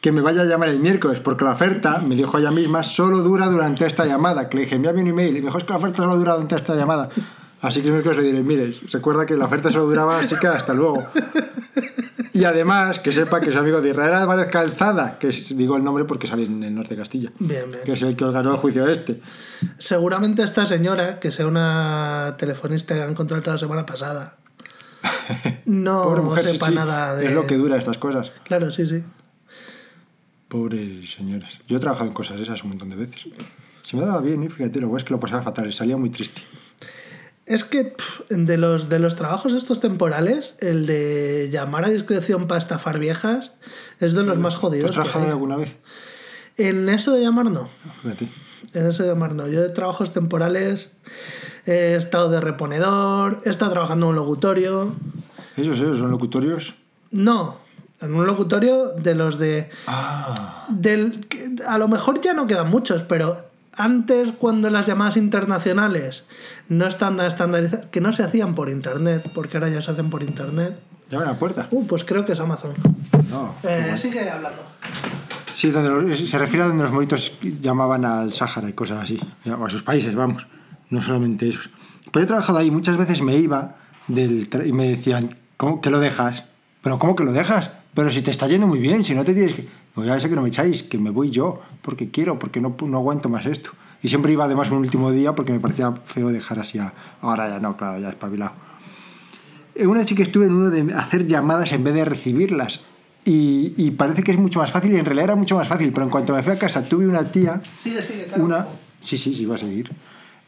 que 0.00 0.12
me 0.12 0.20
vaya 0.20 0.42
a 0.42 0.44
llamar 0.44 0.68
el 0.68 0.80
miércoles, 0.80 1.20
porque 1.20 1.44
la 1.44 1.52
oferta, 1.52 1.98
me 1.98 2.14
dijo 2.14 2.38
ella 2.38 2.50
misma, 2.50 2.82
solo 2.82 3.20
dura 3.22 3.46
durante 3.46 3.86
esta 3.86 4.04
llamada. 4.04 4.48
Que 4.48 4.58
le 4.58 4.62
dije, 4.64 4.76
envíame 4.76 5.00
un 5.00 5.08
email, 5.08 5.36
y 5.36 5.40
me 5.40 5.46
dijo, 5.46 5.58
es 5.58 5.64
que 5.64 5.72
la 5.72 5.78
oferta 5.78 5.96
solo 5.98 6.16
dura 6.16 6.34
durante 6.34 6.56
esta 6.56 6.74
llamada. 6.74 7.08
Así 7.66 7.80
que 7.80 7.86
el 7.86 7.92
miércoles 7.94 8.18
le 8.18 8.24
diré, 8.24 8.42
mire, 8.42 8.74
recuerda 8.92 9.24
que 9.24 9.36
la 9.36 9.46
oferta 9.46 9.72
solo 9.72 9.86
duraba, 9.86 10.18
así 10.18 10.36
que 10.36 10.46
hasta 10.48 10.74
luego. 10.74 11.06
Y 12.34 12.44
además, 12.44 12.98
que 12.98 13.10
sepa 13.12 13.40
que 13.40 13.48
es 13.50 13.56
amigo 13.56 13.80
de 13.80 13.90
Israel 13.90 14.12
Álvarez 14.12 14.48
Calzada, 14.50 15.18
que 15.18 15.28
es- 15.28 15.56
digo 15.56 15.76
el 15.76 15.82
nombre 15.84 16.04
porque 16.04 16.26
sale 16.26 16.44
en 16.44 16.62
el 16.62 16.74
norte 16.74 16.90
de 16.94 17.00
Castilla, 17.00 17.32
Bien, 17.38 17.70
bien. 17.70 17.82
que 17.84 17.92
es 17.92 18.02
el 18.02 18.16
que 18.16 18.24
os 18.26 18.34
ganó 18.34 18.50
el 18.52 18.58
juicio 18.58 18.86
este. 18.86 19.20
Seguramente 19.78 20.42
esta 20.42 20.66
señora, 20.66 21.18
que 21.20 21.30
sea 21.30 21.46
una 21.46 22.34
telefonista 22.38 22.94
que 22.94 23.02
han 23.02 23.14
contratado 23.14 23.54
la 23.54 23.58
semana 23.58 23.86
pasada, 23.86 24.36
no 25.64 26.02
Pobre 26.02 26.20
mujer, 26.22 26.44
sí, 26.44 26.52
sepa 26.52 26.66
sí, 26.68 26.74
nada 26.74 27.16
de... 27.16 27.26
Es 27.26 27.32
lo 27.32 27.46
que 27.46 27.56
dura 27.56 27.76
estas 27.78 27.96
cosas. 27.98 28.30
Claro, 28.44 28.70
sí, 28.70 28.86
sí. 28.86 29.02
Pobres 30.48 31.12
señoras. 31.14 31.58
Yo 31.66 31.76
he 31.78 31.80
trabajado 31.80 32.08
en 32.08 32.14
cosas 32.14 32.38
esas 32.40 32.62
un 32.62 32.70
montón 32.70 32.90
de 32.90 32.96
veces. 32.96 33.24
Se 33.82 33.96
me 33.96 34.04
daba 34.04 34.20
bien, 34.20 34.42
y 34.42 34.48
fíjate, 34.48 34.80
lo 34.80 34.88
bueno 34.88 34.98
es 34.98 35.04
que 35.04 35.14
lo 35.14 35.20
pasaba 35.20 35.42
fatal, 35.42 35.72
salía 35.72 35.96
muy 35.96 36.10
triste. 36.10 36.42
Es 37.46 37.64
que 37.64 37.84
pff, 37.84 38.30
de 38.30 38.56
los, 38.56 38.88
de 38.88 38.98
los 38.98 39.16
trabajos 39.16 39.52
estos 39.52 39.80
temporales, 39.80 40.56
el 40.60 40.86
de 40.86 41.50
llamar 41.52 41.84
a 41.84 41.90
discreción 41.90 42.46
para 42.46 42.58
estafar 42.58 42.98
viejas 42.98 43.52
es 44.00 44.14
de 44.14 44.22
los 44.22 44.38
más 44.38 44.54
¿Tú 44.54 44.60
jodidos. 44.60 44.90
has 44.90 44.94
trabajado 44.94 45.26
alguna 45.28 45.56
vez? 45.56 45.76
En 46.56 46.88
eso 46.88 47.12
de 47.12 47.22
llamar 47.22 47.50
no. 47.50 47.68
Fíjate. 48.02 48.30
En 48.72 48.86
eso 48.86 49.02
de 49.02 49.10
llamar 49.10 49.34
no. 49.34 49.46
Yo 49.48 49.60
de 49.60 49.68
trabajos 49.68 50.12
temporales 50.12 50.90
he 51.66 51.96
estado 51.96 52.30
de 52.30 52.40
reponedor, 52.40 53.42
he 53.44 53.50
estado 53.50 53.72
trabajando 53.72 54.06
en 54.06 54.10
un 54.10 54.16
locutorio. 54.16 54.94
Esos, 55.56 55.76
esos 55.78 55.98
son 55.98 56.10
locutorios. 56.10 56.74
No, 57.10 57.58
en 58.00 58.14
un 58.14 58.26
locutorio 58.26 58.88
de 58.90 59.14
los 59.14 59.38
de... 59.38 59.70
Ah. 59.86 60.66
Del, 60.68 61.26
a 61.66 61.78
lo 61.78 61.88
mejor 61.88 62.20
ya 62.20 62.32
no 62.34 62.46
quedan 62.46 62.68
muchos, 62.70 63.02
pero 63.02 63.50
antes 63.76 64.32
cuando 64.38 64.70
las 64.70 64.86
llamadas 64.86 65.16
internacionales 65.16 66.24
no 66.68 66.86
están 66.86 67.20
estandarizadas, 67.20 67.86
que 67.90 68.00
no 68.00 68.12
se 68.12 68.22
hacían 68.22 68.54
por 68.54 68.68
internet, 68.68 69.30
porque 69.34 69.56
ahora 69.56 69.68
ya 69.70 69.82
se 69.82 69.90
hacen 69.90 70.10
por 70.10 70.22
internet. 70.22 70.78
Llama 71.10 71.24
a 71.24 71.32
la 71.32 71.38
puerta. 71.38 71.68
Uh, 71.70 71.86
pues 71.86 72.04
creo 72.04 72.24
que 72.24 72.32
es 72.32 72.40
Amazon. 72.40 72.72
No. 73.30 73.54
Eh, 73.62 73.94
sigue 73.98 74.28
hablando. 74.30 74.62
Sí, 75.54 75.70
donde 75.70 75.90
los- 75.90 76.18
se 76.18 76.38
refiere 76.38 76.64
a 76.64 76.68
donde 76.68 76.82
los 76.82 76.92
moritos 76.92 77.38
llamaban 77.60 78.04
al 78.04 78.32
Sáhara 78.32 78.68
y 78.68 78.72
cosas 78.72 79.00
así. 79.02 79.20
O 79.46 79.64
a 79.64 79.70
sus 79.70 79.82
países, 79.82 80.14
vamos. 80.14 80.46
No 80.90 81.00
solamente 81.00 81.48
esos. 81.48 81.70
Pero 82.10 82.24
he 82.24 82.26
trabajado 82.26 82.58
ahí, 82.58 82.70
muchas 82.70 82.96
veces 82.96 83.22
me 83.22 83.36
iba 83.36 83.76
del 84.08 84.48
y 84.66 84.72
me 84.72 84.88
decían, 84.88 85.34
¿cómo 85.56 85.80
que 85.80 85.90
lo 85.90 86.00
dejas? 86.00 86.44
¿Pero 86.82 86.98
cómo 86.98 87.16
que 87.16 87.24
lo 87.24 87.32
dejas? 87.32 87.70
Pero 87.94 88.10
si 88.10 88.22
te 88.22 88.30
está 88.30 88.46
yendo 88.46 88.66
muy 88.66 88.80
bien, 88.80 89.04
si 89.04 89.14
no 89.14 89.24
te 89.24 89.32
tienes 89.34 89.54
que... 89.54 89.68
Pues 89.94 90.06
ya 90.08 90.18
sé 90.18 90.28
que 90.28 90.34
no 90.34 90.42
me 90.42 90.48
echáis, 90.48 90.82
que 90.82 90.98
me 90.98 91.10
voy 91.10 91.30
yo, 91.30 91.60
porque 91.80 92.10
quiero, 92.10 92.38
porque 92.38 92.60
no, 92.60 92.74
no 92.84 92.96
aguanto 92.98 93.28
más 93.28 93.46
esto. 93.46 93.70
Y 94.02 94.08
siempre 94.08 94.32
iba 94.32 94.44
además 94.44 94.70
un 94.70 94.78
último 94.78 95.12
día 95.12 95.34
porque 95.34 95.52
me 95.52 95.60
parecía 95.60 95.92
feo 95.92 96.28
dejar 96.30 96.58
así 96.58 96.78
a... 96.78 96.92
Ahora 97.22 97.48
ya 97.48 97.60
no, 97.60 97.76
claro, 97.76 98.00
ya 98.00 98.08
espabilado. 98.08 98.52
Eh, 99.76 99.86
Una 99.86 100.00
vez 100.00 100.08
sí 100.08 100.14
que 100.16 100.24
estuve 100.24 100.46
en 100.46 100.52
uno 100.52 100.70
de 100.70 100.92
hacer 100.94 101.26
llamadas 101.26 101.70
en 101.72 101.84
vez 101.84 101.94
de 101.94 102.04
recibirlas. 102.04 102.84
Y, 103.24 103.72
y 103.76 103.92
parece 103.92 104.22
que 104.22 104.32
es 104.32 104.38
mucho 104.38 104.58
más 104.58 104.70
fácil, 104.70 104.92
y 104.92 104.96
en 104.96 105.04
realidad 105.04 105.24
era 105.24 105.36
mucho 105.36 105.56
más 105.56 105.66
fácil, 105.68 105.90
pero 105.92 106.04
en 106.04 106.10
cuanto 106.10 106.34
me 106.34 106.42
fui 106.42 106.52
a 106.52 106.58
casa 106.58 106.86
tuve 106.86 107.06
una 107.08 107.30
tía, 107.30 107.62
Sigue, 107.78 108.02
sigue, 108.02 108.24
claro. 108.26 108.44
una... 108.44 108.66
Sí, 109.00 109.16
sí, 109.16 109.34
sí, 109.34 109.46
va 109.46 109.54
a 109.54 109.58
seguir. 109.58 109.90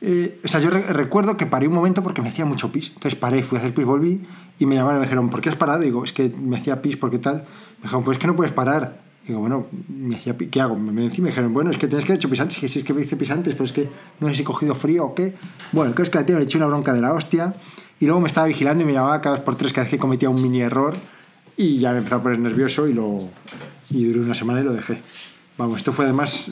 Eh, 0.03 0.41
o 0.45 0.49
sea, 0.49 0.61
yo 0.61 0.71
re- 0.71 0.83
recuerdo 0.93 1.37
que 1.37 1.47
paré 1.47 1.67
un 1.69 1.75
momento 1.75 2.03
porque 2.03 2.23
me 2.23 2.29
hacía 2.29 2.45
mucho 2.45 2.71
pis. 2.71 2.89
Entonces 2.89 3.15
paré, 3.19 3.43
fui 3.43 3.57
a 3.57 3.61
hacer 3.61 3.75
pis, 3.75 3.85
volví 3.87 4.21
y 4.59 4.67
me 4.67 4.75
llamaron 4.75 4.99
y 4.99 5.01
me 5.01 5.07
dijeron, 5.07 5.31
¿por 5.31 5.41
qué 5.41 5.49
has 5.49 5.57
parado? 5.57 5.81
digo, 5.81 6.05
es 6.05 6.13
que 6.13 6.29
me 6.31 6.57
hacía 6.57 6.83
pis, 6.83 6.97
¿por 6.97 7.11
qué 7.11 7.19
tal? 7.19 7.45
Me 7.79 7.83
dijeron, 7.85 8.05
pues 8.05 8.17
es 8.17 8.21
que 8.21 8.27
no 8.27 8.37
puedes 8.37 8.53
parar. 8.53 9.01
digo, 9.27 9.41
bueno, 9.41 9.67
me 9.89 10.17
hacía 10.17 10.37
pi- 10.37 10.47
¿qué 10.49 10.61
hago? 10.61 10.77
Me, 10.77 10.93
me, 10.93 11.09
dijeron, 11.09 11.53
bueno, 11.55 11.71
es 11.71 11.79
que 11.79 11.89
tienes 11.89 12.05
que 12.05 12.13
haber 12.13 12.19
hecho 12.21 12.29
pis 12.31 12.41
antes, 12.41 12.59
que 12.59 12.69
si 12.69 12.79
es 12.81 12.85
que 12.85 12.93
me 12.93 13.03
hice 13.03 13.17
pis 13.17 13.31
antes, 13.31 13.55
pero 13.55 13.65
es 13.65 13.73
que 13.73 13.89
no 14.21 14.29
sé 14.29 14.35
si 14.37 14.43
he 14.43 14.45
cogido 14.45 14.75
frío 14.75 15.05
o 15.07 15.15
qué. 15.15 15.35
Bueno, 15.73 15.93
creo 15.95 16.05
es 16.05 16.11
que 16.11 16.19
la 16.19 16.27
tía 16.27 16.37
me 16.37 16.43
echó 16.43 16.59
una 16.59 16.67
bronca 16.67 16.93
de 16.93 17.01
la 17.01 17.13
hostia 17.13 17.55
y 17.99 18.05
luego 18.07 18.21
me 18.21 18.29
estaba 18.29 18.47
vigilando 18.47 18.85
y 18.85 18.87
me 18.87 18.93
llamaba 18.93 19.21
cada 19.23 19.37
dos 19.37 19.45
por 19.45 19.57
tres 19.57 19.73
cada 19.73 19.85
vez 19.85 19.91
que 19.93 19.99
cometía 19.99 20.29
un 20.31 20.41
mini 20.43 20.61
error 20.61 20.95
y 21.57 21.79
ya 21.79 21.93
me 21.93 21.99
empezó 21.99 22.17
a 22.17 22.23
poner 22.23 22.39
nervioso 22.39 22.87
y 22.87 22.93
lo 22.93 23.31
y 23.89 24.05
duró 24.05 24.21
una 24.23 24.35
semana 24.35 24.61
y 24.61 24.65
lo 24.65 24.73
dejé. 24.75 25.01
Vamos, 25.59 25.79
esto 25.79 25.93
fue 25.93 26.05
además 26.05 26.51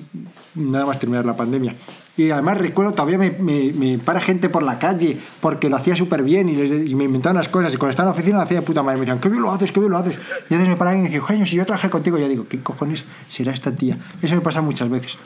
nada 0.54 0.86
más 0.86 0.98
terminar 0.98 1.26
la 1.26 1.36
pandemia. 1.36 1.76
Y 2.16 2.30
además 2.30 2.56
recuerdo, 2.58 2.92
todavía 2.92 3.18
me, 3.18 3.32
me, 3.32 3.72
me 3.74 3.98
para 3.98 4.18
gente 4.20 4.48
por 4.48 4.62
la 4.62 4.78
calle 4.78 5.18
porque 5.40 5.68
lo 5.68 5.76
hacía 5.76 5.94
súper 5.94 6.22
bien 6.22 6.48
y, 6.48 6.54
les- 6.56 6.88
y 6.90 6.94
me 6.94 7.04
inventaban 7.04 7.36
las 7.36 7.48
cosas. 7.48 7.74
Y 7.74 7.76
cuando 7.76 7.90
estaba 7.90 8.08
en 8.08 8.14
la 8.14 8.18
oficina 8.18 8.36
lo 8.38 8.44
hacía 8.44 8.60
de 8.60 8.66
puta 8.66 8.82
madre. 8.82 8.96
Me 8.98 9.04
decían, 9.04 9.20
qué 9.20 9.28
bien 9.28 9.42
lo 9.42 9.50
haces, 9.52 9.72
qué 9.72 9.80
bien 9.80 9.92
lo 9.92 9.98
haces. 9.98 10.14
Y 10.48 10.54
a 10.54 10.56
veces 10.56 10.68
me 10.68 10.76
paraban 10.76 11.00
y 11.00 11.02
me 11.02 11.08
decían, 11.08 11.22
coño, 11.26 11.44
si 11.44 11.56
yo 11.56 11.66
trabajé 11.66 11.90
contigo, 11.90 12.16
ya 12.18 12.28
digo, 12.28 12.46
¿qué 12.48 12.62
cojones 12.62 13.04
será 13.28 13.52
esta 13.52 13.72
tía? 13.72 13.98
Eso 14.22 14.34
me 14.36 14.40
pasa 14.40 14.62
muchas 14.62 14.88
veces. 14.88 15.18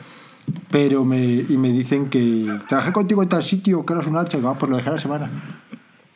Pero 0.71 1.05
me, 1.05 1.23
y 1.23 1.55
me 1.57 1.69
dicen 1.71 2.09
que 2.09 2.51
trabajé 2.67 2.91
contigo 2.91 3.21
en 3.23 3.29
tal 3.29 3.43
sitio, 3.43 3.85
que 3.85 3.93
eras 3.93 4.07
un 4.07 4.17
hacha, 4.17 4.39
ah, 4.43 4.55
pues 4.57 4.69
lo 4.69 4.77
dejé 4.77 4.89
a 4.89 4.93
la 4.93 4.99
semana. 4.99 5.61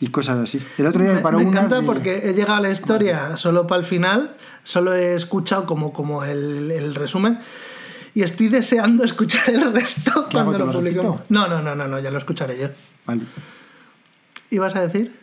Y 0.03 0.07
cosas 0.11 0.37
así. 0.39 0.59
El 0.77 0.85
otro 0.87 1.01
día 1.01 1.13
me, 1.13 1.19
paró 1.21 1.37
me 1.39 1.45
una 1.45 1.59
encanta 1.59 1.79
de- 1.79 1.85
porque 1.85 2.29
he 2.29 2.33
llegado 2.33 2.55
a 2.55 2.61
la 2.61 2.71
historia 2.71 3.37
solo 3.37 3.67
para 3.67 3.79
el 3.79 3.85
final, 3.85 4.35
solo 4.63 4.93
he 4.93 5.15
escuchado 5.15 5.65
como, 5.65 5.93
como 5.93 6.23
el, 6.25 6.71
el 6.71 6.93
resumen 6.95 7.39
y 8.13 8.23
estoy 8.23 8.49
deseando 8.49 9.03
escuchar 9.05 9.49
el 9.49 9.71
resto 9.71 10.27
¿Qué 10.29 10.37
hago, 10.37 10.49
cuando 10.51 10.65
lo 10.65 10.71
publiquemos. 10.73 11.21
No, 11.29 11.47
no, 11.47 11.61
no, 11.61 11.73
no, 11.75 11.87
no, 11.87 11.99
ya 11.99 12.11
lo 12.11 12.17
escucharé 12.17 12.57
yo. 12.59 12.67
Vale. 13.05 13.23
¿Ibas 14.51 14.75
a 14.75 14.81
decir? 14.85 15.15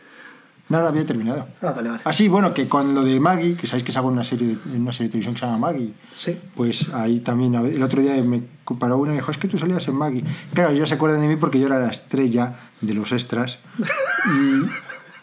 Nada, 0.71 0.89
había 0.89 1.05
terminado. 1.05 1.47
Ah, 1.61 1.71
vale, 1.75 1.89
vale. 1.89 2.01
Ah, 2.05 2.13
sí, 2.13 2.27
bueno, 2.27 2.53
que 2.53 2.67
con 2.67 2.95
lo 2.95 3.03
de 3.03 3.19
Maggie, 3.19 3.55
que 3.55 3.67
sabéis 3.67 3.83
que 3.83 3.91
salgo 3.91 4.09
en 4.09 4.13
una 4.13 4.23
serie 4.23 4.47
de, 4.47 4.53
en 4.75 4.81
una 4.81 4.93
serie 4.93 5.07
de 5.07 5.11
televisión 5.11 5.33
que 5.35 5.39
se 5.41 5.45
llama 5.45 5.57
Maggie, 5.57 5.93
Sí. 6.17 6.37
pues 6.55 6.89
ahí 6.93 7.19
también, 7.19 7.53
el 7.55 7.83
otro 7.83 8.01
día 8.01 8.15
me 8.23 8.41
paró 8.79 8.97
una 8.97 9.11
y 9.11 9.15
me 9.15 9.19
dijo, 9.19 9.31
es 9.31 9.37
que 9.37 9.47
tú 9.49 9.57
salías 9.57 9.87
en 9.89 9.95
Maggie. 9.95 10.23
Claro, 10.53 10.71
ellos 10.71 10.87
se 10.89 10.95
acuerdan 10.95 11.21
de 11.21 11.27
mí 11.27 11.35
porque 11.35 11.59
yo 11.59 11.67
era 11.67 11.77
la 11.79 11.89
estrella 11.89 12.55
de 12.81 12.93
los 12.93 13.11
extras. 13.11 13.59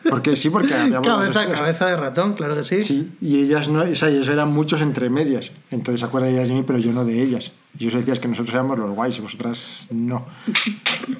Y, 0.05 0.09
porque 0.11 0.37
sí, 0.37 0.49
porque 0.51 0.75
había 0.75 1.01
Cabeza, 1.03 1.49
cabeza 1.51 1.87
de 1.87 1.97
ratón, 1.97 2.33
claro 2.35 2.55
que 2.57 2.65
sí. 2.65 2.83
Sí, 2.83 3.13
y 3.21 3.41
ellas 3.43 3.69
no, 3.69 3.83
o 3.83 3.97
sea, 3.97 4.09
ellos 4.09 4.29
eran 4.29 4.53
muchos 4.53 4.81
entre 4.81 5.11
medias. 5.11 5.51
Entonces 5.71 6.01
se 6.01 6.07
acuerdan 6.07 6.31
ellas 6.31 6.49
de 6.49 6.55
mí, 6.55 6.65
pero 6.67 6.79
yo 6.79 6.93
no 6.93 7.05
de 7.05 7.23
ellas. 7.23 7.53
Y 7.75 7.83
yo 7.85 7.89
os 7.89 7.95
decías 7.95 8.19
que 8.19 8.29
nosotros 8.29 8.55
éramos 8.55 8.79
los 8.79 8.91
guays 8.91 9.19
y 9.19 9.21
vosotras 9.21 9.87
no. 9.91 10.27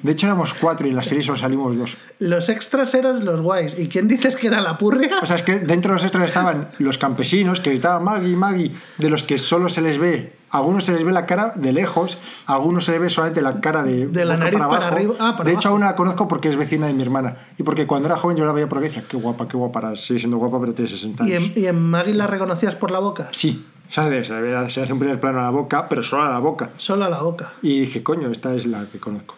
De 0.01 0.11
hecho 0.11 0.25
éramos 0.27 0.53
cuatro 0.53 0.87
y 0.87 0.89
en 0.89 0.95
la 0.95 1.03
serie 1.03 1.23
solo 1.23 1.37
salimos 1.37 1.77
dos. 1.77 1.95
Los 2.19 2.49
extras 2.49 2.93
eran 2.95 3.23
los 3.23 3.41
guays. 3.41 3.77
¿Y 3.77 3.87
quién 3.87 4.07
dices 4.07 4.35
que 4.35 4.47
era 4.47 4.59
la 4.59 4.77
purria? 4.77 5.19
O 5.21 5.25
sea, 5.25 5.35
es 5.37 5.43
que 5.43 5.59
dentro 5.59 5.91
de 5.91 5.95
los 5.97 6.03
extras 6.03 6.25
estaban 6.25 6.69
los 6.79 6.97
campesinos 6.97 7.59
que 7.61 7.69
gritaban 7.71 8.03
Maggie, 8.03 8.35
Maggie, 8.35 8.75
de 8.97 9.09
los 9.09 9.23
que 9.23 9.37
solo 9.37 9.69
se 9.69 9.81
les 9.81 9.99
ve, 9.99 10.33
a 10.51 10.57
algunos 10.57 10.83
se 10.85 10.91
les 10.93 11.03
ve 11.03 11.11
la 11.11 11.25
cara 11.27 11.53
de 11.55 11.71
lejos, 11.71 12.17
a 12.47 12.55
algunos 12.55 12.83
se 12.85 12.91
les 12.93 13.01
ve 13.01 13.09
solamente 13.09 13.41
la 13.41 13.61
cara 13.61 13.83
de, 13.83 14.07
De 14.07 14.25
la 14.25 14.35
nariz 14.35 14.59
para 14.59 14.87
arriba. 14.87 15.15
Ah, 15.19 15.35
para 15.37 15.47
de 15.49 15.55
hecho, 15.55 15.69
abajo. 15.69 15.75
aún 15.75 15.81
la 15.87 15.95
conozco 15.95 16.27
porque 16.27 16.49
es 16.49 16.57
vecina 16.57 16.87
de 16.87 16.93
mi 16.93 17.03
hermana. 17.03 17.37
Y 17.57 17.63
porque 17.63 17.85
cuando 17.87 18.07
era 18.07 18.17
joven 18.17 18.35
yo 18.35 18.45
la 18.45 18.51
veía 18.51 18.67
por 18.67 18.79
ahí 18.79 18.85
y 18.85 18.87
decía, 18.87 19.03
qué 19.07 19.15
guapa, 19.17 19.47
qué 19.47 19.55
guapa, 19.55 19.95
sigue 19.95 20.19
siendo 20.19 20.37
guapa, 20.37 20.59
pero 20.59 20.73
tiene 20.73 20.89
60 20.89 21.25
¿Y 21.27 21.33
años. 21.35 21.51
en, 21.55 21.63
y 21.63 21.67
en 21.67 21.79
Maggie 21.79 22.15
la 22.15 22.25
reconocías 22.27 22.75
por 22.75 22.89
la 22.91 22.99
boca? 22.99 23.29
Sí, 23.31 23.63
¿sabes? 23.89 24.27
Se, 24.27 24.81
hace 24.81 24.93
un 24.93 24.99
primer 24.99 25.19
plano 25.19 25.39
a 25.39 25.43
la 25.43 25.49
boca, 25.49 25.87
pero 25.89 26.03
solo 26.03 26.23
a 26.23 26.29
la 26.29 26.39
boca. 26.39 26.71
Solo 26.77 27.05
a 27.05 27.09
la 27.09 27.21
boca. 27.21 27.53
Y 27.61 27.81
dije, 27.81 28.03
coño, 28.03 28.29
esta 28.31 28.53
es 28.55 28.65
la 28.65 28.89
que 28.89 28.99
conozco. 28.99 29.35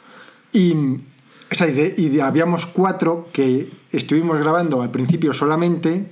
Y, 0.54 0.74
o 0.74 1.56
sea, 1.56 1.68
y, 1.68 1.72
de- 1.74 1.96
y 1.98 2.10
de- 2.10 2.22
habíamos 2.22 2.66
cuatro 2.66 3.30
que 3.34 3.70
estuvimos 3.92 4.38
grabando 4.40 4.82
al 4.82 4.92
principio 4.92 5.34
solamente, 5.34 6.12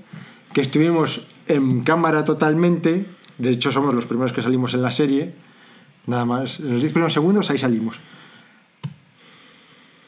que 0.54 0.62
estuvimos 0.62 1.28
en 1.48 1.82
cámara 1.84 2.24
totalmente. 2.26 3.06
De 3.38 3.50
hecho, 3.52 3.72
somos 3.72 3.94
los 3.94 4.06
primeros 4.06 4.34
que 4.34 4.42
salimos 4.42 4.74
en 4.74 4.82
la 4.82 4.92
serie. 4.92 5.34
Nada 6.08 6.26
más. 6.26 6.60
En 6.60 6.72
los 6.72 6.80
10 6.82 6.92
primeros 6.94 7.14
segundos 7.14 7.50
ahí 7.50 7.58
salimos. 7.58 8.00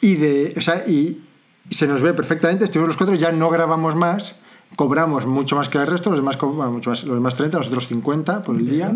Y, 0.02 0.16
de, 0.16 0.54
o 0.58 0.62
sea, 0.62 0.88
y 0.88 1.22
se 1.70 1.86
nos 1.88 2.02
ve 2.02 2.14
perfectamente, 2.14 2.66
estuvimos 2.66 2.88
los 2.90 2.98
cuatro, 2.98 3.16
ya 3.16 3.32
no 3.32 3.50
grabamos 3.50 3.96
más, 3.96 4.36
cobramos 4.76 5.26
mucho 5.26 5.56
más 5.56 5.70
que 5.70 5.78
el 5.78 5.88
resto, 5.88 6.10
los 6.10 6.20
demás, 6.20 6.38
bueno, 6.40 6.72
mucho 6.72 6.90
más, 6.90 7.04
los 7.04 7.16
demás 7.16 7.36
30, 7.36 7.58
nosotros 7.58 7.88
50 7.88 8.44
por 8.44 8.56
el 8.56 8.68
día. 8.68 8.96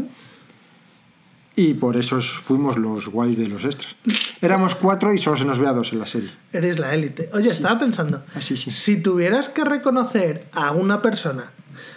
Y 1.58 1.74
por 1.76 1.96
eso 1.96 2.20
fuimos 2.20 2.78
los 2.78 3.08
guays 3.08 3.38
de 3.38 3.48
los 3.48 3.64
extras. 3.64 3.96
Éramos 4.42 4.76
cuatro 4.76 5.14
y 5.14 5.18
solo 5.18 5.38
se 5.38 5.46
nos 5.46 5.58
ve 5.58 5.68
a 5.68 5.74
dos 5.74 5.94
en 5.94 6.00
la 6.00 6.08
serie. 6.08 6.30
Eres 6.52 6.80
la 6.80 6.94
élite. 6.94 7.30
Oye, 7.34 7.50
estaba 7.50 7.80
pensando. 7.80 8.24
Ah, 8.36 8.42
sí. 8.42 8.58
Si 8.58 9.02
tuvieras 9.02 9.48
que 9.48 9.64
reconocer 9.64 10.48
a 10.52 10.72
una 10.72 11.02
persona 11.02 11.52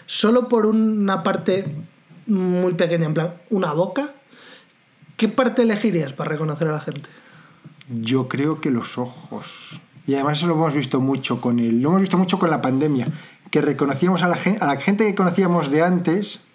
solo 0.06 0.49
por 0.49 0.66
una 0.66 1.25
parte 1.25 1.75
muy 2.26 2.75
pequeña, 2.75 3.06
en 3.06 3.14
plan, 3.14 3.35
una 3.50 3.73
boca, 3.73 4.14
¿qué 5.16 5.28
parte 5.28 5.62
elegirías 5.62 6.12
para 6.12 6.30
reconocer 6.30 6.68
a 6.68 6.73
la 6.73 6.80
gente? 6.80 7.08
Yo 7.88 8.28
creo 8.28 8.61
que 8.61 8.70
los 8.70 8.97
ojos. 8.97 9.80
Y 10.06 10.14
además 10.14 10.38
eso 10.38 10.47
lo 10.47 10.54
hemos 10.54 10.75
visto 10.75 11.00
mucho 11.00 11.40
con 11.40 11.58
el, 11.58 11.82
lo 11.82 11.90
hemos 11.90 12.02
visto 12.02 12.16
mucho 12.16 12.38
con 12.38 12.49
la 12.49 12.62
pandemia, 12.62 13.08
que 13.50 13.61
reconocíamos 13.61 14.23
a 14.23 14.28
la 14.28 14.37
gente, 14.37 14.62
a 14.62 14.67
la 14.67 14.81
gente 14.81 15.07
que 15.07 15.14
conocíamos 15.14 15.71
de 15.71 15.83
antes 15.83 16.49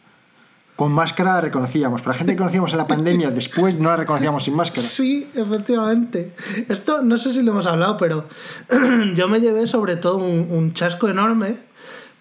con 0.76 0.92
máscara 0.92 1.36
la 1.36 1.42
reconocíamos, 1.42 2.02
pero 2.02 2.14
la 2.14 2.18
gente 2.18 2.34
que 2.34 2.38
conocíamos 2.40 2.72
en 2.72 2.78
la 2.78 2.88
pandemia 2.88 3.30
después 3.30 3.78
no 3.78 3.90
la 3.90 3.98
reconocíamos 3.98 4.44
sin 4.44 4.56
máscara. 4.56 4.86
Sí, 4.86 5.30
efectivamente. 5.36 6.34
Esto 6.68 7.04
no 7.04 7.18
sé 7.18 7.32
si 7.32 7.44
lo 7.44 7.52
hemos 7.52 7.68
hablado, 7.68 7.98
pero 7.98 8.26
yo 9.16 9.28
me 9.28 9.40
llevé 9.40 9.68
sobre 9.68 9.98
todo 9.98 10.18
un, 10.18 10.74
chasco 10.74 11.10
enorme 11.10 11.58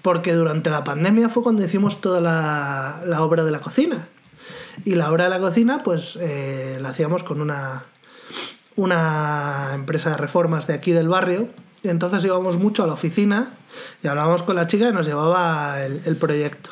porque 0.03 0.35
durante 0.35 0.69
la 0.69 0.85
pandemia 0.85 1.31
fue 1.31 1.43
cuando 1.43 1.65
hicimos 1.65 2.01
toda 2.01 2.21
la, 2.21 3.01
la 3.07 3.23
obra 3.23 3.45
de 3.45 3.53
la 3.53 3.61
cocina. 3.61 4.09
Y 4.85 4.97
la 4.97 5.11
obra 5.11 5.25
de 5.25 5.31
la 5.31 5.39
cocina, 5.39 5.79
pues 5.79 6.19
eh, 6.21 6.79
la 6.81 6.91
hacíamos 6.91 7.23
con 7.23 7.41
una, 7.41 7.85
una 8.77 9.71
empresa 9.75 10.11
de 10.11 10.17
reformas 10.19 10.67
de 10.67 10.75
aquí 10.75 10.93
del 10.93 11.09
barrio. 11.09 11.49
Y 11.83 11.89
entonces 11.89 12.25
íbamos 12.25 12.57
mucho 12.59 12.85
a 12.85 12.87
la 12.87 12.93
oficina 12.93 13.55
y 14.03 14.07
hablábamos 14.07 14.43
con 14.43 14.55
la 14.57 14.67
chica 14.67 14.89
y 14.89 14.93
nos 14.93 15.07
llevaba 15.07 15.83
el, 15.85 16.01
el 16.05 16.17
proyecto. 16.17 16.71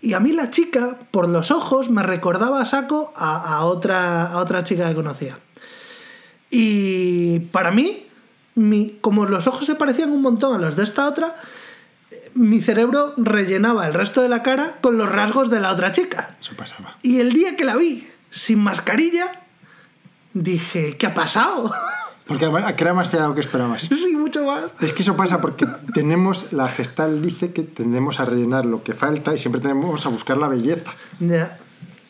Y 0.00 0.14
a 0.14 0.20
mí 0.20 0.32
la 0.32 0.50
chica, 0.50 0.96
por 1.10 1.28
los 1.28 1.50
ojos, 1.50 1.90
me 1.90 2.02
recordaba 2.02 2.60
a 2.60 2.64
saco 2.64 3.12
a, 3.16 3.56
a 3.56 3.64
otra, 3.64 4.26
a 4.32 4.38
otra 4.38 4.64
chica 4.64 4.88
que 4.88 4.94
conocía. 4.94 5.38
Y 6.50 7.40
para 7.52 7.70
mí, 7.70 8.06
mi- 8.54 8.96
como 9.00 9.26
los 9.26 9.46
ojos 9.46 9.66
se 9.66 9.74
parecían 9.74 10.10
un 10.12 10.22
montón 10.22 10.54
a 10.54 10.58
los 10.58 10.76
de 10.76 10.84
esta 10.84 11.06
otra, 11.08 11.36
mi 12.34 12.62
cerebro 12.62 13.14
rellenaba 13.16 13.86
el 13.86 13.94
resto 13.94 14.22
de 14.22 14.28
la 14.28 14.42
cara 14.42 14.76
con 14.80 14.96
los 14.96 15.08
rasgos 15.10 15.50
de 15.50 15.60
la 15.60 15.72
otra 15.72 15.92
chica. 15.92 16.36
Eso 16.40 16.54
pasaba. 16.56 16.96
Y 17.02 17.20
el 17.20 17.32
día 17.32 17.56
que 17.56 17.64
la 17.64 17.76
vi 17.76 18.08
sin 18.30 18.60
mascarilla, 18.60 19.26
dije, 20.32 20.96
¿qué 20.96 21.06
ha 21.08 21.14
pasado? 21.14 21.70
Porque 22.28 22.46
que 22.76 22.84
era 22.84 22.92
más 22.92 23.08
fea 23.08 23.22
de 23.22 23.28
lo 23.28 23.34
que 23.34 23.40
esperabas. 23.40 23.82
sí, 23.90 24.14
mucho 24.14 24.44
más. 24.44 24.64
Es 24.80 24.92
que 24.92 25.02
eso 25.02 25.16
pasa 25.16 25.40
porque 25.40 25.66
tenemos, 25.94 26.52
la 26.52 26.68
gestal 26.68 27.22
dice 27.22 27.52
que 27.52 27.62
tendemos 27.62 28.20
a 28.20 28.26
rellenar 28.26 28.66
lo 28.66 28.84
que 28.84 28.92
falta 28.92 29.34
y 29.34 29.38
siempre 29.38 29.62
tenemos 29.62 30.04
a 30.04 30.10
buscar 30.10 30.36
la 30.36 30.46
belleza. 30.46 30.92
Ya. 31.18 31.58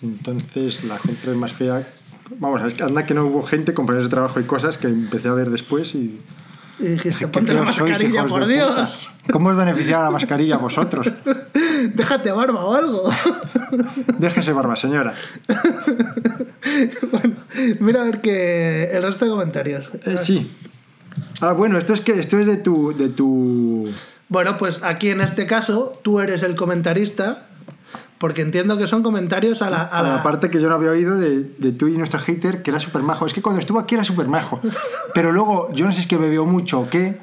Entonces 0.02 0.82
la 0.84 0.98
gente 0.98 1.30
es 1.30 1.36
más 1.36 1.52
fea. 1.52 1.88
Vamos, 2.40 2.60
anda 2.80 3.06
que 3.06 3.14
no 3.14 3.24
hubo 3.26 3.42
gente, 3.42 3.72
compañeros 3.72 4.06
de 4.06 4.10
trabajo 4.10 4.40
y 4.40 4.44
cosas 4.44 4.76
que 4.76 4.88
empecé 4.88 5.28
a 5.28 5.32
ver 5.32 5.50
después 5.50 5.94
y. 5.94 6.20
Y 6.78 6.86
dijiste, 6.88 7.24
¿Qué 7.24 7.28
ponte 7.28 7.52
la 7.52 7.62
mascarilla, 7.62 8.24
por 8.26 8.46
Dios. 8.46 9.10
¿Cómo 9.30 9.50
os 9.50 9.56
beneficia 9.56 10.00
la 10.00 10.10
mascarilla 10.10 10.54
a 10.54 10.58
vosotros? 10.58 11.10
Déjate 11.94 12.30
barba 12.32 12.64
o 12.64 12.74
algo. 12.74 13.10
Déjese 14.18 14.52
barba, 14.52 14.76
señora. 14.76 15.14
bueno, 17.10 17.34
mira 17.80 18.02
a 18.02 18.04
ver 18.04 18.20
que 18.20 18.90
el 18.92 19.02
resto 19.02 19.24
de 19.24 19.30
comentarios. 19.30 19.88
Eh, 20.04 20.16
sí. 20.18 20.50
Ah, 21.40 21.52
bueno, 21.52 21.78
esto 21.78 21.92
es 21.94 22.00
que 22.00 22.18
esto 22.18 22.38
es 22.38 22.46
de 22.46 22.56
tu. 22.56 22.96
de 22.96 23.08
tu. 23.08 23.90
Bueno, 24.28 24.56
pues 24.56 24.82
aquí 24.82 25.10
en 25.10 25.20
este 25.20 25.46
caso 25.46 25.98
tú 26.02 26.20
eres 26.20 26.42
el 26.42 26.54
comentarista, 26.54 27.47
porque 28.18 28.42
entiendo 28.42 28.76
que 28.76 28.86
son 28.86 29.02
comentarios 29.02 29.62
a 29.62 29.70
la... 29.70 29.82
A 29.82 29.98
A 29.98 30.02
la... 30.02 30.08
la 30.16 30.22
parte 30.22 30.50
que 30.50 30.60
yo 30.60 30.68
no 30.68 30.74
había 30.74 30.90
oído 30.90 31.18
de, 31.18 31.40
de 31.58 31.72
tú 31.72 31.88
y 31.88 31.96
nuestro 31.96 32.18
hater, 32.20 32.62
que 32.62 32.70
era 32.70 32.80
súper 32.80 33.02
majo. 33.02 33.26
Es 33.26 33.32
que 33.34 33.42
cuando 33.42 33.60
estuvo 33.60 33.78
aquí 33.78 33.94
era 33.94 34.04
súper 34.04 34.26
majo. 34.28 34.60
Pero 35.14 35.32
luego, 35.32 35.72
yo 35.72 35.84
no 35.86 35.92
sé 35.92 35.96
si 35.96 36.00
es 36.02 36.06
que 36.08 36.16
bebió 36.16 36.44
mucho 36.44 36.80
o 36.80 36.90
qué, 36.90 37.18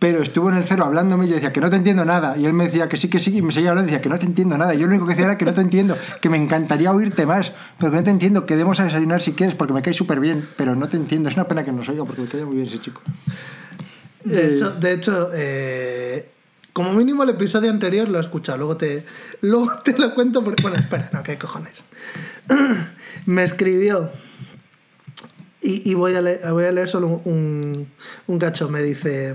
pero 0.00 0.22
estuvo 0.22 0.48
en 0.48 0.54
el 0.56 0.62
cero 0.62 0.84
hablándome 0.84 1.26
y 1.26 1.28
yo 1.28 1.34
decía 1.34 1.52
que 1.52 1.60
no 1.60 1.70
te 1.70 1.74
entiendo 1.76 2.04
nada. 2.04 2.36
Y 2.38 2.46
él 2.46 2.52
me 2.52 2.64
decía 2.66 2.88
que 2.88 2.96
sí, 2.96 3.10
que 3.10 3.18
sí, 3.18 3.36
y 3.36 3.42
me 3.42 3.50
seguía 3.50 3.70
hablando 3.70 3.88
y 3.88 3.92
decía 3.92 4.00
que 4.00 4.08
no 4.08 4.16
te 4.16 4.26
entiendo 4.26 4.56
nada. 4.56 4.72
Y 4.72 4.78
yo 4.78 4.86
lo 4.86 4.90
único 4.92 5.06
que 5.06 5.10
decía 5.14 5.24
era 5.24 5.36
que 5.36 5.44
no 5.44 5.52
te 5.54 5.60
entiendo, 5.60 5.96
que 6.20 6.28
me 6.30 6.36
encantaría 6.36 6.92
oírte 6.92 7.26
más, 7.26 7.50
pero 7.80 7.90
que 7.90 7.96
no 7.98 8.04
te 8.04 8.10
entiendo, 8.10 8.46
que 8.46 8.54
demos 8.54 8.78
a 8.78 8.84
desayunar 8.84 9.20
si 9.22 9.32
quieres, 9.32 9.56
porque 9.56 9.72
me 9.72 9.82
cae 9.82 9.94
súper 9.94 10.20
bien, 10.20 10.48
pero 10.56 10.76
no 10.76 10.88
te 10.88 10.96
entiendo. 10.96 11.28
Es 11.28 11.34
una 11.34 11.48
pena 11.48 11.64
que 11.64 11.72
nos 11.72 11.88
oiga, 11.88 12.04
porque 12.04 12.22
me 12.22 12.28
cae 12.28 12.44
muy 12.44 12.54
bien 12.54 12.68
ese 12.68 12.78
chico. 12.78 13.02
De 14.22 14.40
Eh, 14.40 14.54
hecho, 14.54 14.70
de 14.70 14.92
hecho 14.92 15.30
eh, 15.34 16.30
como 16.78 16.92
mínimo 16.92 17.24
el 17.24 17.30
episodio 17.30 17.72
anterior 17.72 18.08
lo 18.08 18.18
he 18.18 18.20
escuchado. 18.20 18.58
Luego 18.58 18.76
te, 18.76 19.04
luego 19.40 19.78
te 19.82 19.98
lo 19.98 20.14
cuento. 20.14 20.44
Porque, 20.44 20.62
bueno, 20.62 20.78
espera, 20.78 21.10
no, 21.12 21.24
qué 21.24 21.36
cojones. 21.36 21.74
Me 23.26 23.42
escribió. 23.42 24.12
Y, 25.60 25.92
voy, 25.94 26.14
a 26.14 26.20
leer, 26.20 26.52
voy 26.52 26.66
a 26.66 26.70
leer 26.70 26.88
solo 26.88 27.20
un, 27.24 27.88
un 28.28 28.38
cacho. 28.38 28.68
Me 28.68 28.80
dice. 28.80 29.34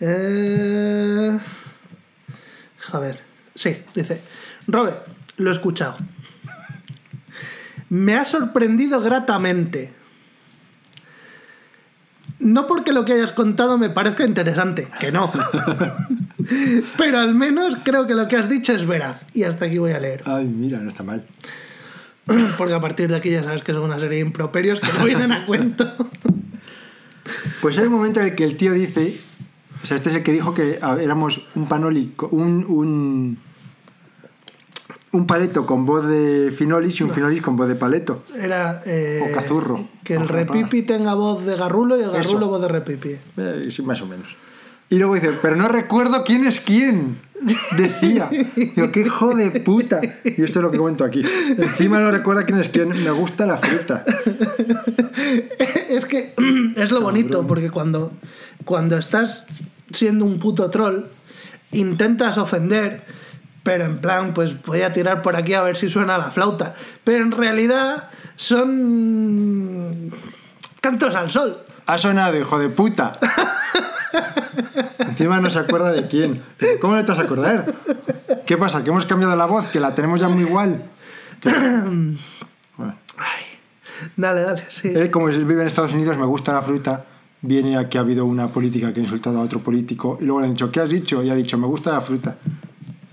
eh, 0.00 1.38
joder. 2.78 3.20
Sí, 3.54 3.76
dice. 3.92 4.22
Robert, 4.68 5.06
lo 5.36 5.50
he 5.50 5.52
escuchado. 5.52 5.98
Me 7.90 8.16
ha 8.16 8.24
sorprendido 8.24 9.02
gratamente. 9.02 9.92
No 12.40 12.66
porque 12.66 12.92
lo 12.92 13.04
que 13.04 13.12
hayas 13.12 13.32
contado 13.32 13.76
me 13.78 13.90
parezca 13.90 14.24
interesante, 14.24 14.88
que 14.98 15.12
no. 15.12 15.30
Pero 16.98 17.18
al 17.18 17.34
menos 17.34 17.76
creo 17.82 18.06
que 18.06 18.14
lo 18.14 18.26
que 18.28 18.36
has 18.36 18.48
dicho 18.48 18.72
es 18.72 18.86
veraz. 18.86 19.20
Y 19.34 19.42
hasta 19.44 19.66
aquí 19.66 19.78
voy 19.78 19.92
a 19.92 20.00
leer. 20.00 20.22
Ay, 20.24 20.46
mira, 20.46 20.78
no 20.80 20.88
está 20.88 21.02
mal. 21.02 21.24
Porque 22.58 22.74
a 22.74 22.80
partir 22.80 23.08
de 23.08 23.16
aquí 23.16 23.30
ya 23.30 23.42
sabes 23.44 23.62
que 23.62 23.72
son 23.72 23.82
una 23.82 23.98
serie 23.98 24.16
de 24.18 24.24
improperios 24.26 24.80
que 24.80 24.92
no 24.98 25.04
vienen 25.04 25.32
a 25.32 25.44
cuento. 25.46 25.92
Pues 27.60 27.78
hay 27.78 27.86
un 27.86 27.92
momento 27.92 28.20
en 28.20 28.26
el 28.26 28.34
que 28.34 28.44
el 28.44 28.56
tío 28.56 28.72
dice, 28.72 29.20
o 29.82 29.86
sea, 29.86 29.96
este 29.96 30.08
es 30.08 30.14
el 30.16 30.22
que 30.22 30.32
dijo 30.32 30.54
que 30.54 30.78
éramos 31.00 31.42
un 31.54 31.68
panoli, 31.68 32.12
co- 32.16 32.28
un, 32.28 32.64
un, 32.68 33.38
un 35.12 35.26
paleto 35.26 35.66
con 35.66 35.84
voz 35.86 36.06
de 36.06 36.52
finolis 36.56 37.00
y 37.00 37.02
un 37.04 37.12
finolis 37.12 37.42
con 37.42 37.56
voz 37.56 37.68
de 37.68 37.74
paleto. 37.74 38.22
Era. 38.38 38.82
eh, 38.86 39.20
O 39.28 39.34
cazurro. 39.34 39.88
Que 40.04 40.14
el 40.14 40.28
repipi 40.28 40.82
tenga 40.82 41.14
voz 41.14 41.44
de 41.44 41.56
garrulo 41.56 41.96
y 41.98 42.02
el 42.02 42.10
Eso. 42.10 42.18
garrulo 42.30 42.48
voz 42.48 42.62
de 42.62 42.68
repipi. 42.68 43.16
Eh, 43.36 43.68
sí, 43.70 43.82
más 43.82 44.00
o 44.02 44.06
menos. 44.06 44.36
Y 44.88 44.96
luego 44.98 45.14
dice, 45.14 45.30
pero 45.40 45.54
no 45.56 45.68
recuerdo 45.68 46.24
quién 46.24 46.44
es 46.44 46.60
quién. 46.60 47.18
Decía. 47.76 48.28
Digo, 48.56 48.90
qué 48.92 49.00
hijo 49.00 49.34
de 49.34 49.50
puta. 49.60 50.00
Y 50.24 50.42
esto 50.42 50.58
es 50.58 50.62
lo 50.64 50.70
que 50.70 50.78
cuento 50.78 51.04
aquí. 51.04 51.22
Encima 51.56 51.98
no 52.00 52.10
recuerda 52.10 52.44
quién 52.44 52.58
es 52.58 52.68
quién. 52.68 52.88
Me 52.90 53.10
gusta 53.10 53.46
la 53.46 53.56
fruta. 53.58 54.04
es 55.88 56.04
que 56.06 56.34
es 56.76 56.90
lo 56.90 57.00
bonito, 57.00 57.46
porque 57.46 57.70
cuando, 57.70 58.12
cuando 58.64 58.96
estás 58.98 59.46
siendo 59.92 60.24
un 60.24 60.38
puto 60.38 60.70
troll, 60.70 61.04
intentas 61.72 62.36
ofender, 62.38 63.04
pero 63.62 63.84
en 63.84 63.98
plan, 63.98 64.34
pues 64.34 64.62
voy 64.62 64.82
a 64.82 64.92
tirar 64.92 65.22
por 65.22 65.36
aquí 65.36 65.54
a 65.54 65.62
ver 65.62 65.76
si 65.76 65.88
suena 65.90 66.18
la 66.18 66.30
flauta. 66.30 66.74
Pero 67.04 67.22
en 67.24 67.32
realidad 67.32 68.08
son 68.36 70.12
cantos 70.80 71.14
al 71.14 71.30
sol. 71.30 71.58
Ha 71.86 71.98
sonado, 71.98 72.38
hijo 72.38 72.58
de 72.58 72.68
puta. 72.68 73.18
Encima 74.98 75.40
no 75.40 75.50
se 75.50 75.58
acuerda 75.58 75.92
de 75.92 76.06
quién. 76.06 76.42
¿Cómo 76.80 76.94
no 76.94 77.04
te 77.04 77.12
vas 77.12 77.20
a 77.20 77.22
acordar? 77.24 77.74
¿Qué 78.46 78.56
pasa? 78.56 78.82
¿Que 78.82 78.90
hemos 78.90 79.06
cambiado 79.06 79.36
la 79.36 79.46
voz? 79.46 79.66
¿Que 79.66 79.80
la 79.80 79.94
tenemos 79.94 80.20
ya 80.20 80.28
muy 80.28 80.42
igual? 80.42 80.82
Bueno. 82.76 82.96
Ay, 83.18 83.44
dale, 84.16 84.40
dale, 84.40 84.64
sí. 84.68 84.88
Él, 84.94 85.10
como 85.10 85.26
vive 85.26 85.60
en 85.60 85.66
Estados 85.66 85.92
Unidos, 85.92 86.16
me 86.16 86.24
gusta 86.26 86.52
la 86.52 86.62
fruta. 86.62 87.04
Viene 87.42 87.76
a 87.76 87.88
que 87.88 87.98
ha 87.98 88.02
habido 88.02 88.24
una 88.24 88.48
política 88.48 88.92
que 88.92 89.00
ha 89.00 89.02
insultado 89.02 89.38
a 89.38 89.42
otro 89.42 89.60
político. 89.60 90.18
Y 90.20 90.24
luego 90.24 90.40
le 90.40 90.46
han 90.46 90.54
dicho, 90.54 90.70
¿qué 90.70 90.80
has 90.80 90.90
dicho? 90.90 91.22
Y 91.22 91.30
ha 91.30 91.34
dicho, 91.34 91.58
me 91.58 91.66
gusta 91.66 91.92
la 91.92 92.00
fruta. 92.00 92.36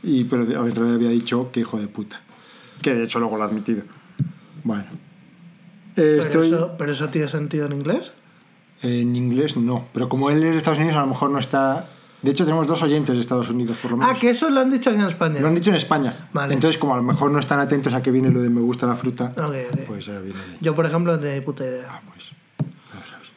Y, 0.08 0.24
pero 0.24 0.44
a 0.44 0.64
ver, 0.64 0.80
había 0.80 1.10
dicho, 1.10 1.52
que 1.52 1.60
hijo 1.60 1.78
de 1.78 1.88
puta. 1.88 2.22
Que 2.82 2.94
de 2.96 3.04
hecho 3.04 3.20
luego 3.20 3.36
lo 3.36 3.44
ha 3.44 3.48
admitido. 3.48 3.84
Bueno. 4.64 4.86
Eh, 5.98 6.20
pero, 6.22 6.24
estoy. 6.24 6.48
eso, 6.48 6.76
pero 6.78 6.92
eso 6.94 7.10
tiene 7.10 7.28
sentido 7.28 7.66
en 7.66 7.74
inglés. 7.74 8.14
En 8.84 9.16
inglés 9.16 9.58
no, 9.58 9.88
pero 9.94 10.08
como 10.08 10.30
él 10.30 10.44
es 10.44 10.52
de 10.52 10.58
Estados 10.58 10.80
Unidos 10.80 10.96
a 10.96 11.02
lo 11.02 11.08
mejor 11.08 11.30
no 11.32 11.40
está... 11.40 11.90
De 12.22 12.32
hecho 12.32 12.46
tenemos 12.46 12.68
dos 12.68 12.82
oyentes 12.82 13.16
de 13.16 13.22
Estados 13.22 13.50
Unidos 13.50 13.78
por 13.82 13.92
lo 13.92 13.98
menos. 13.98 14.14
Ah, 14.16 14.20
que 14.20 14.30
eso 14.30 14.50
lo 14.50 14.60
han 14.62 14.72
dicho 14.72 14.92
aquí 14.92 15.00
en 15.00 15.08
España. 15.08 15.40
Lo 15.42 15.48
han 15.48 15.56
dicho 15.56 15.72
en 15.72 15.76
España. 15.76 16.30
Vale. 16.32 16.54
Entonces 16.54 16.78
como 16.78 16.94
a 16.94 16.98
lo 16.98 17.04
mejor 17.04 17.32
no 17.32 17.40
están 17.40 17.60
atentos 17.60 17.94
a 17.94 18.02
que 18.02 18.12
viene 18.12 18.30
lo 18.30 18.40
de 18.42 18.50
me 18.50 18.62
gusta 18.62 18.88
la 18.88 18.96
fruta, 18.96 19.26
Ok, 19.36 19.56
ok. 19.74 19.80
pues 19.88 20.06
ya 20.06 20.20
viene. 20.20 20.40
Yo, 20.62 20.74
por 20.74 20.86
ejemplo, 20.86 21.12
no 21.14 21.20
tenía 21.20 21.44
puta 21.44 21.66
idea. 21.66 21.88
Ah, 21.90 22.02
pues 22.08 22.32
no 22.94 23.04
sabes. 23.04 23.30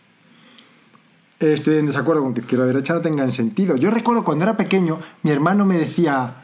Estoy 1.41 1.79
en 1.79 1.87
desacuerdo 1.87 2.23
con 2.23 2.35
que 2.35 2.41
izquierda 2.43 2.65
y 2.65 2.69
derecha 2.69 2.95
no 2.95 3.01
tengan 3.01 3.33
sentido. 3.33 3.77
Yo 3.77 3.91
recuerdo 3.91 4.23
cuando 4.25 4.45
era 4.45 4.57
pequeño, 4.57 4.99
mi 5.23 5.31
hermano 5.31 5.65
me 5.67 5.77
decía... 5.77 6.40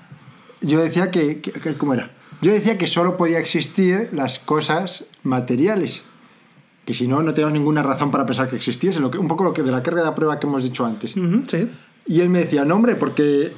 Yo 0.60 0.80
decía 0.80 1.10
que... 1.10 1.40
que- 1.40 1.52
que- 1.52 1.76
¿Cómo 1.76 1.94
era? 1.94 2.10
Yo 2.42 2.52
decía 2.52 2.76
que 2.76 2.86
solo 2.86 3.16
podía 3.16 3.38
existir 3.38 4.10
las 4.12 4.38
cosas 4.38 5.06
materiales. 5.22 6.02
Que 6.84 6.94
si 6.94 7.08
no, 7.08 7.22
no 7.22 7.32
teníamos 7.34 7.54
ninguna 7.54 7.82
razón 7.82 8.10
para 8.10 8.26
pensar 8.26 8.48
que 8.48 8.56
existiese. 8.56 9.00
Lo 9.00 9.10
que, 9.10 9.18
un 9.18 9.26
poco 9.28 9.42
lo 9.44 9.52
que 9.52 9.62
de 9.62 9.72
la 9.72 9.82
carga 9.82 10.00
de 10.00 10.06
la 10.06 10.14
prueba 10.14 10.38
que 10.38 10.46
hemos 10.46 10.62
dicho 10.62 10.84
antes. 10.84 11.14
Sí. 11.48 11.70
Y 12.06 12.20
él 12.20 12.28
me 12.28 12.40
decía, 12.40 12.64
no, 12.64 12.74
hombre, 12.76 12.94
porque 12.94 13.54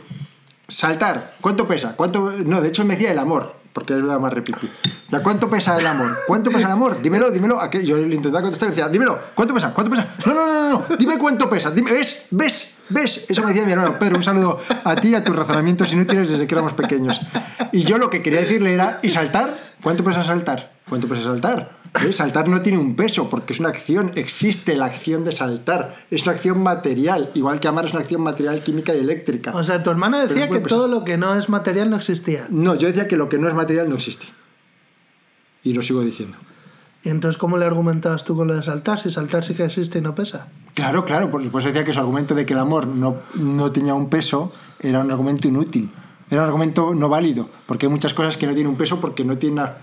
saltar, 0.69 1.35
¿cuánto 1.41 1.67
pesa? 1.67 1.95
¿Cuánto? 1.97 2.33
No, 2.45 2.61
de 2.61 2.69
hecho 2.69 2.85
me 2.85 2.95
decía 2.95 3.13
el 3.13 3.19
amor, 3.19 3.55
porque 3.73 3.95
él 3.95 4.05
era 4.05 4.19
más 4.19 4.33
repipi. 4.33 4.67
O 4.67 5.11
sea, 5.11 5.23
¿cuánto 5.23 5.51
pesa 5.51 5.79
el 5.79 5.87
amor? 5.87 6.17
¿Cuánto 6.27 6.51
pesa 6.51 6.67
el 6.67 6.73
amor? 6.73 7.03
Dímelo, 7.03 7.31
dímelo. 7.31 7.61
¿A 7.61 7.69
qué? 7.69 7.85
Yo 7.85 7.97
le 7.99 8.15
intentaba 8.15 8.43
contestar 8.43 8.69
y 8.69 8.71
decía, 8.71 8.89
dímelo, 8.89 9.19
¿cuánto 9.35 9.53
pesa? 9.55 9.75
¿Cuánto 9.75 9.91
pesa? 9.91 10.15
No, 10.27 10.35
no, 10.35 10.47
no, 10.47 10.71
no, 10.71 10.87
no, 10.89 10.97
dime 10.97 11.19
cuánto 11.19 11.51
pesa. 11.51 11.71
Dime, 11.71 11.93
¿ves? 11.93 12.27
¿Ves? 12.31 12.78
¿Ves? 12.91 13.27
Eso 13.29 13.43
me 13.43 13.49
decía 13.49 13.65
mi 13.65 13.73
hermano. 13.73 13.99
Pedro, 13.99 14.17
un 14.17 14.23
saludo 14.23 14.61
a 14.85 14.97
ti 14.97 15.09
y 15.09 15.15
a 15.15 15.25
tus 15.25 15.35
razonamientos 15.35 15.93
inútiles 15.93 16.31
desde 16.31 16.47
que 16.47 16.55
éramos 16.55 16.73
pequeños. 16.73 17.21
Y 17.73 17.83
yo 17.83 17.99
lo 17.99 18.11
que 18.11 18.23
quería 18.23 18.41
decirle 18.41 18.73
era, 18.73 19.01
¿y 19.03 19.11
saltar? 19.11 19.57
¿Cuánto 19.83 20.05
pesa 20.05 20.25
saltar? 20.25 20.73
¿Cuánto 20.89 21.09
pesa 21.09 21.25
saltar? 21.25 21.79
¿Eh? 22.03 22.13
Saltar 22.13 22.49
no 22.49 22.63
tiene 22.63 22.79
un 22.79 22.97
peso 22.97 23.31
porque 23.31 23.53
es 23.53 23.61
una 23.61 23.71
acción, 23.71 24.11
existe 24.15 24.77
la 24.77 24.87
acción 24.87 25.25
de 25.25 25.33
saltar, 25.33 25.97
es 26.11 26.23
una 26.23 26.33
acción 26.33 26.63
material, 26.63 27.31
igual 27.35 27.61
que 27.61 27.69
amar 27.69 27.87
es 27.87 27.93
una 27.93 28.01
acción 28.01 28.23
material, 28.23 28.63
química 28.63 28.95
y 28.95 28.99
eléctrica. 28.99 29.55
O 29.55 29.65
sea, 29.65 29.83
tu 29.83 29.91
hermano 29.91 30.19
Pero 30.19 30.29
decía 30.29 30.49
que 30.49 30.61
todo 30.61 30.89
lo 30.89 31.05
que 31.05 31.17
no 31.17 31.35
es 31.37 31.49
material 31.49 31.91
no 31.91 31.97
existía. 31.97 32.47
No, 32.51 32.75
yo 32.75 32.89
decía 32.89 33.09
que 33.09 33.17
lo 33.17 33.29
que 33.29 33.39
no 33.39 33.49
es 33.49 33.55
material 33.55 33.89
no 33.89 33.97
existe. 33.97 34.27
Y 35.63 35.73
lo 35.73 35.83
sigo 35.83 36.03
diciendo. 36.03 36.37
Y 37.09 37.11
entonces, 37.11 37.39
¿cómo 37.39 37.57
le 37.57 37.65
argumentabas 37.65 38.23
tú 38.25 38.37
con 38.37 38.49
lo 38.49 38.55
de 38.55 38.63
saltar? 38.63 39.01
Si 39.01 39.11
saltar 39.11 39.43
sí 39.43 39.55
que 39.55 39.65
existe 39.65 39.99
y 39.99 40.03
no 40.03 40.15
pesa. 40.15 40.49
Claro, 40.75 41.07
claro, 41.07 41.31
por 41.31 41.41
eso 41.43 41.59
decía 41.61 41.83
que 41.83 41.95
su 41.95 41.99
argumento 42.01 42.35
de 42.35 42.45
que 42.45 42.53
el 42.53 42.59
amor 42.59 42.87
no, 42.87 43.17
no 43.35 43.73
tenía 43.73 43.95
un 43.95 44.11
peso 44.11 44.53
era 44.79 45.01
un 45.01 45.11
argumento 45.11 45.49
inútil, 45.49 45.91
era 46.31 46.43
un 46.43 46.47
argumento 46.49 46.95
no 46.95 47.09
válido, 47.09 47.49
porque 47.65 47.87
hay 47.87 47.91
muchas 47.93 48.13
cosas 48.13 48.37
que 48.37 48.47
no 48.47 48.53
tienen 48.53 48.71
un 48.73 48.77
peso 48.77 49.01
porque 49.01 49.25
no 49.25 49.39
tienen... 49.39 49.59
una- 49.61 49.77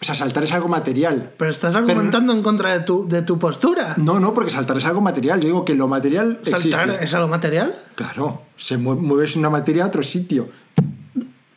O 0.00 0.04
sea, 0.04 0.16
saltar 0.16 0.42
es 0.42 0.52
algo 0.52 0.66
material. 0.68 1.32
Pero 1.38 1.50
estás 1.52 1.76
argumentando 1.76 2.32
en 2.32 2.42
contra 2.42 2.72
de 2.76 2.80
tu, 2.84 3.06
de 3.08 3.22
tu 3.22 3.38
postura. 3.38 3.94
No, 3.96 4.18
no, 4.18 4.34
porque 4.34 4.50
saltar 4.50 4.78
es 4.78 4.84
algo 4.84 5.00
material. 5.00 5.38
Yo 5.40 5.46
digo 5.46 5.64
que 5.64 5.74
lo 5.76 5.86
material 5.86 6.40
¿Saltar 6.42 6.88
existe. 6.88 7.04
es 7.04 7.14
algo 7.14 7.28
material? 7.28 7.72
Claro, 7.94 8.42
se 8.56 8.76
mue- 8.78 8.98
mueves 8.98 9.36
una 9.36 9.48
materia 9.50 9.84
a 9.84 9.86
otro 9.86 10.02
sitio. 10.02 10.48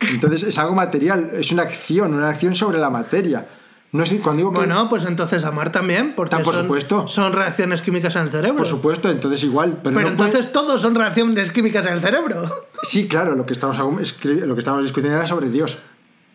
Entonces 0.00 0.42
es 0.44 0.58
algo 0.58 0.74
material, 0.74 1.30
es 1.34 1.50
una 1.52 1.62
acción, 1.62 2.14
una 2.14 2.28
acción 2.28 2.54
sobre 2.54 2.78
la 2.78 2.90
materia. 2.90 3.46
No 3.92 4.06
sé, 4.06 4.18
cuando 4.20 4.38
digo 4.38 4.52
que... 4.52 4.56
Bueno, 4.58 4.88
pues 4.88 5.04
entonces 5.04 5.44
amar 5.44 5.70
también, 5.70 6.14
porque 6.16 6.34
Ah, 6.34 6.42
por 6.42 6.54
son, 6.54 6.64
supuesto. 6.64 7.08
son 7.08 7.34
reacciones 7.34 7.82
químicas 7.82 8.16
en 8.16 8.22
el 8.22 8.30
cerebro. 8.30 8.56
Por 8.56 8.66
supuesto, 8.66 9.10
entonces 9.10 9.44
igual. 9.44 9.80
Pero, 9.84 9.94
Pero 9.96 10.10
no 10.10 10.16
puede- 10.16 10.30
entonces 10.30 10.50
todos 10.52 10.80
son 10.80 10.94
reacciones 10.94 11.50
químicas 11.52 11.84
en 11.86 11.92
el 11.94 12.00
cerebro. 12.00 12.50
Sí, 12.82 13.06
claro, 13.06 13.36
lo 13.36 13.44
que 13.44 13.52
estamos 13.52 13.76
lo 13.78 14.54
que 14.54 14.58
estábamos 14.58 14.84
discutiendo 14.84 15.18
era 15.18 15.26
sobre 15.26 15.50
Dios. 15.50 15.76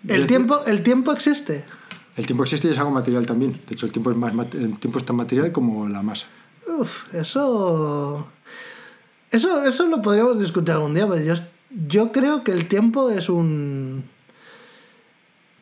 El 0.03 0.07
decir, 0.21 0.27
tiempo, 0.27 0.61
el 0.67 0.83
tiempo 0.83 1.11
existe. 1.11 1.65
El 2.15 2.25
tiempo 2.27 2.43
existe 2.43 2.67
y 2.67 2.71
es 2.71 2.77
algo 2.77 2.91
material 2.91 3.25
también. 3.25 3.53
De 3.67 3.73
hecho, 3.73 3.85
el 3.87 3.91
tiempo 3.91 4.11
es, 4.11 4.17
más, 4.17 4.33
el 4.53 4.77
tiempo 4.79 4.99
es 4.99 5.05
tan 5.05 5.15
material 5.15 5.51
como 5.51 5.89
la 5.89 6.01
masa. 6.03 6.27
Uf, 6.67 7.13
eso. 7.13 8.27
Eso, 9.31 9.63
eso 9.65 9.87
lo 9.87 10.01
podríamos 10.01 10.39
discutir 10.39 10.71
algún 10.73 10.93
día, 10.93 11.07
pero 11.07 11.21
yo, 11.23 11.33
yo 11.87 12.11
creo 12.11 12.43
que 12.43 12.51
el 12.51 12.67
tiempo 12.67 13.09
es 13.09 13.29
un. 13.29 14.03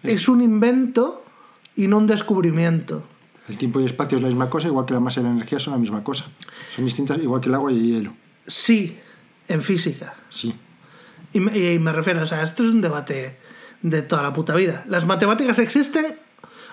Es 0.03 0.27
un 0.29 0.41
invento 0.41 1.24
y 1.75 1.87
no 1.87 1.97
un 1.97 2.07
descubrimiento. 2.07 3.03
El 3.47 3.57
tiempo 3.57 3.79
y 3.79 3.83
el 3.83 3.89
espacio 3.89 4.17
es 4.17 4.23
la 4.23 4.29
misma 4.29 4.49
cosa, 4.49 4.67
igual 4.67 4.85
que 4.85 4.93
la 4.93 4.99
masa 4.99 5.19
y 5.19 5.23
la 5.23 5.29
energía 5.29 5.59
son 5.59 5.73
la 5.73 5.79
misma 5.79 6.03
cosa. 6.03 6.25
Son 6.75 6.85
distintas, 6.85 7.17
igual 7.19 7.41
que 7.41 7.49
el 7.49 7.55
agua 7.55 7.71
y 7.71 7.77
el 7.77 7.83
hielo. 7.83 8.13
Sí, 8.47 8.97
en 9.47 9.61
física. 9.61 10.15
Sí. 10.29 10.55
Y 11.33 11.39
me, 11.39 11.57
y 11.57 11.79
me 11.79 11.91
refiero, 11.91 12.23
o 12.23 12.25
sea, 12.25 12.41
esto 12.41 12.63
es 12.63 12.69
un 12.69 12.81
debate 12.81 13.37
de 13.81 14.01
toda 14.01 14.23
la 14.23 14.33
puta 14.33 14.55
vida. 14.55 14.83
¿Las 14.87 15.05
matemáticas 15.05 15.59
existen? 15.59 16.17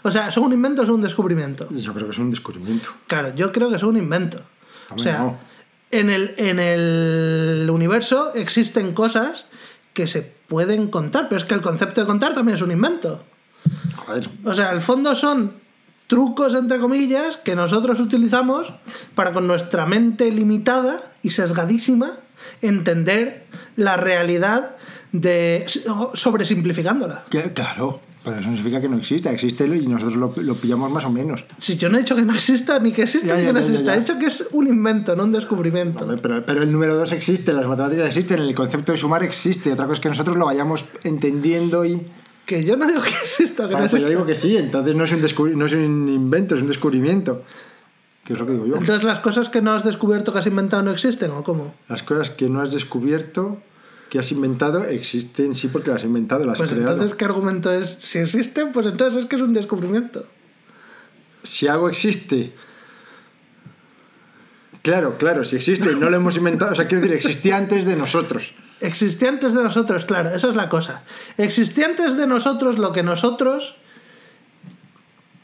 O 0.02 0.10
sea, 0.10 0.30
¿son 0.30 0.44
un 0.44 0.52
invento 0.52 0.82
o 0.82 0.86
son 0.86 0.96
un 0.96 1.02
descubrimiento? 1.02 1.68
Yo 1.70 1.92
creo 1.92 2.06
que 2.06 2.12
es 2.12 2.18
un 2.18 2.30
descubrimiento. 2.30 2.88
Claro, 3.06 3.34
yo 3.34 3.52
creo 3.52 3.70
que 3.70 3.78
son 3.78 3.90
un 3.90 3.96
invento. 3.98 4.42
O 4.90 4.98
sea, 4.98 5.18
no. 5.18 5.38
en, 5.90 6.10
el, 6.10 6.34
en 6.36 6.58
el 6.58 7.68
universo 7.70 8.32
existen 8.34 8.94
cosas 8.94 9.46
que 9.92 10.06
se 10.06 10.22
pueden 10.48 10.88
contar, 10.88 11.28
pero 11.28 11.36
es 11.36 11.44
que 11.44 11.54
el 11.54 11.60
concepto 11.60 12.00
de 12.00 12.06
contar 12.06 12.34
también 12.34 12.56
es 12.56 12.62
un 12.62 12.72
invento. 12.72 13.22
Joder. 14.06 14.28
O 14.44 14.54
sea, 14.54 14.70
al 14.70 14.80
fondo 14.80 15.14
son 15.14 15.54
trucos, 16.06 16.54
entre 16.54 16.78
comillas, 16.78 17.36
que 17.36 17.54
nosotros 17.56 17.98
utilizamos 18.00 18.72
para 19.14 19.32
con 19.32 19.46
nuestra 19.46 19.86
mente 19.86 20.30
limitada 20.30 20.98
y 21.22 21.30
sesgadísima 21.30 22.10
entender 22.60 23.46
la 23.76 23.96
realidad 23.96 24.76
de 25.12 25.64
sobresimplificándola. 26.14 27.22
Que- 27.30 27.52
claro, 27.52 28.00
pero 28.24 28.36
eso 28.38 28.48
no 28.48 28.56
significa 28.56 28.80
que 28.80 28.88
no 28.88 28.98
exista. 28.98 29.30
Existe 29.32 29.66
y 29.66 29.86
nosotros 29.86 30.16
lo, 30.16 30.34
lo 30.42 30.54
pillamos 30.56 30.90
más 30.90 31.04
o 31.04 31.10
menos. 31.10 31.44
Si 31.58 31.76
yo 31.76 31.88
no 31.88 31.96
he 31.98 32.00
dicho 32.02 32.14
que 32.16 32.22
no 32.22 32.34
exista, 32.34 32.78
ni 32.78 32.92
que 32.92 33.02
exista 33.02 33.28
Ya, 33.28 33.34
ni 33.36 33.40
ya, 33.42 33.46
que 33.48 33.52
no 33.54 33.58
exista, 33.60 33.84
ya. 33.84 33.94
he 33.94 33.98
dicho 34.00 34.18
que 34.18 34.26
es 34.26 34.44
un 34.52 34.66
invento, 34.68 35.16
no 35.16 35.24
un 35.24 35.32
descubrimiento. 35.32 36.06
Pero 36.22 36.62
el 36.62 36.72
número 36.72 36.94
2 36.96 37.12
existe, 37.12 37.52
las 37.52 37.66
matemáticas 37.66 38.06
existen, 38.08 38.40
el 38.40 38.54
concepto 38.54 38.92
de 38.92 38.98
sumar 38.98 39.22
existe. 39.22 39.72
Otra 39.72 39.86
cosa 39.86 39.94
es 39.94 40.00
que 40.00 40.08
nosotros 40.08 40.36
lo 40.36 40.46
vayamos 40.46 40.84
entendiendo 41.04 41.84
y... 41.84 42.00
Que 42.46 42.64
yo 42.64 42.76
no 42.76 42.86
digo 42.86 43.02
que 43.02 43.10
exista, 43.10 43.68
que 43.68 43.74
Ah, 43.74 43.80
no 43.80 43.86
pues 43.86 44.02
yo 44.02 44.08
digo 44.08 44.26
que 44.26 44.34
sí, 44.34 44.56
entonces 44.56 44.94
no 44.96 45.04
es, 45.04 45.12
un 45.12 45.58
no 45.58 45.66
es 45.66 45.72
un 45.74 46.08
invento, 46.08 46.54
es 46.54 46.62
un 46.62 46.68
descubrimiento. 46.68 47.44
Que 48.24 48.34
es 48.34 48.38
lo 48.38 48.46
que 48.46 48.52
digo 48.52 48.66
yo. 48.66 48.76
Entonces 48.76 49.04
las 49.04 49.20
cosas 49.20 49.48
que 49.48 49.62
no 49.62 49.72
has 49.72 49.84
descubierto 49.84 50.32
que 50.32 50.38
has 50.40 50.46
inventado 50.46 50.82
no 50.82 50.90
existen, 50.92 51.30
¿o 51.32 51.42
cómo? 51.42 51.74
Las 51.88 52.02
cosas 52.02 52.30
que 52.30 52.48
no 52.48 52.60
has 52.60 52.72
descubierto, 52.72 53.60
que 54.10 54.18
has 54.18 54.30
inventado, 54.32 54.84
existen 54.84 55.54
sí 55.54 55.68
porque 55.68 55.90
las 55.90 55.98
has 56.02 56.04
inventado, 56.04 56.44
las 56.44 56.58
Pues 56.58 56.70
has 56.70 56.76
creado. 56.76 56.92
entonces, 56.94 57.16
¿qué 57.16 57.24
argumento 57.24 57.72
es? 57.72 57.88
Si 57.90 58.18
existen, 58.18 58.72
pues 58.72 58.86
entonces 58.86 59.22
es 59.24 59.28
que 59.28 59.36
es 59.36 59.42
un 59.42 59.54
descubrimiento. 59.54 60.26
Si 61.42 61.66
algo 61.68 61.88
existe... 61.88 62.52
Claro, 64.82 65.16
claro, 65.16 65.44
si 65.44 65.54
existe 65.56 65.92
y 65.92 65.94
no 65.94 66.10
lo 66.10 66.16
hemos 66.16 66.36
inventado, 66.36 66.72
o 66.72 66.74
sea, 66.74 66.88
quiero 66.88 67.02
decir, 67.02 67.16
existía 67.16 67.56
antes 67.56 67.86
de 67.86 67.94
nosotros. 67.94 68.52
Existía 68.82 69.28
antes 69.28 69.54
de 69.54 69.62
nosotros, 69.62 70.06
claro, 70.06 70.34
esa 70.34 70.48
es 70.48 70.56
la 70.56 70.68
cosa. 70.68 71.02
Existía 71.38 71.86
antes 71.86 72.16
de 72.16 72.26
nosotros 72.26 72.78
lo 72.78 72.92
que 72.92 73.04
nosotros 73.04 73.76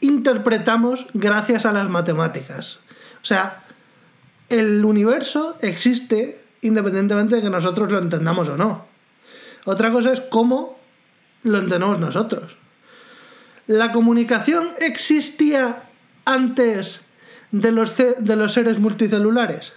interpretamos 0.01 1.07
gracias 1.13 1.65
a 1.65 1.71
las 1.71 1.89
matemáticas. 1.89 2.79
O 3.21 3.25
sea, 3.25 3.61
el 4.49 4.83
universo 4.83 5.57
existe 5.61 6.41
independientemente 6.61 7.37
de 7.37 7.41
que 7.41 7.49
nosotros 7.49 7.89
lo 7.89 7.99
entendamos 7.99 8.49
o 8.49 8.57
no. 8.57 8.85
Otra 9.63 9.89
cosa 9.89 10.11
es 10.11 10.19
cómo 10.19 10.77
lo 11.43 11.59
entendemos 11.59 11.97
nosotros. 11.97 12.57
La 13.67 13.93
comunicación 13.93 14.67
existía 14.79 15.83
antes 16.25 17.01
de 17.51 17.71
los, 17.71 17.95
de 17.95 18.35
los 18.35 18.51
seres 18.51 18.79
multicelulares. 18.79 19.73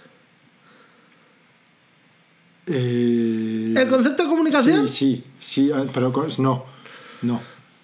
Eh, 2.67 3.73
¿El 3.75 3.87
concepto 3.89 4.23
de 4.23 4.29
comunicación? 4.29 4.87
Sí, 4.87 5.23
sí, 5.39 5.65
sí, 5.65 5.71
ah, 5.73 5.83
pero 5.93 6.11
no, 6.39 6.65
no. 7.21 7.41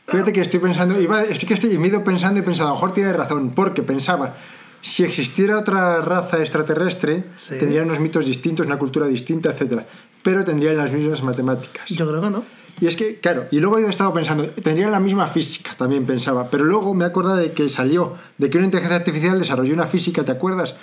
Fíjate 0.08 0.34
que 0.34 0.42
estoy 0.42 0.60
pensando, 0.60 1.00
iba, 1.00 1.22
es 1.22 1.44
que 1.46 1.54
estoy, 1.54 1.78
me 1.78 1.86
he 1.88 1.90
ido 1.90 2.04
pensando 2.04 2.40
y 2.40 2.44
pensando, 2.44 2.70
a 2.70 2.72
lo 2.72 2.76
mejor 2.76 2.94
tiene 2.94 3.14
razón, 3.14 3.52
porque 3.52 3.84
pensaba, 3.84 4.36
si 4.82 5.04
existiera 5.04 5.60
otra 5.60 6.02
raza 6.02 6.40
extraterrestre, 6.40 7.26
Sí. 7.38 7.56
tendrían 7.60 7.86
unos 7.86 8.00
mitos 8.00 8.26
distintos, 8.26 8.66
una 8.66 8.80
cultura 8.80 9.06
distinta, 9.08 9.50
etcétera, 9.52 9.86
pero 10.24 10.44
tendrían 10.44 10.78
las 10.78 10.92
mismas 10.92 11.22
matemáticas. 11.24 11.90
Yo 11.90 12.08
creo 12.08 12.22
que 12.22 12.30
no. 12.30 12.44
Y 12.82 12.88
es 12.88 12.96
que, 12.96 13.20
claro, 13.20 13.46
y 13.52 13.60
luego 13.60 13.78
he 13.78 13.86
estado 13.90 14.14
pensando, 14.14 14.46
tendrían 14.50 14.92
la 14.92 15.02
misma 15.02 15.28
física, 15.28 15.72
también 15.78 16.06
pensaba, 16.06 16.50
pero 16.50 16.64
luego 16.64 16.94
me 16.96 17.04
he 17.04 17.08
acordado 17.08 17.36
de 17.36 17.52
que 17.52 17.68
salió, 17.70 18.16
de 18.38 18.50
que 18.50 18.58
una 18.58 18.66
inteligencia 18.66 18.96
artificial 18.98 19.38
desarrolló 19.38 19.74
una 19.74 19.86
física, 19.86 20.24
¿te 20.24 20.32
acuerdas? 20.32 20.76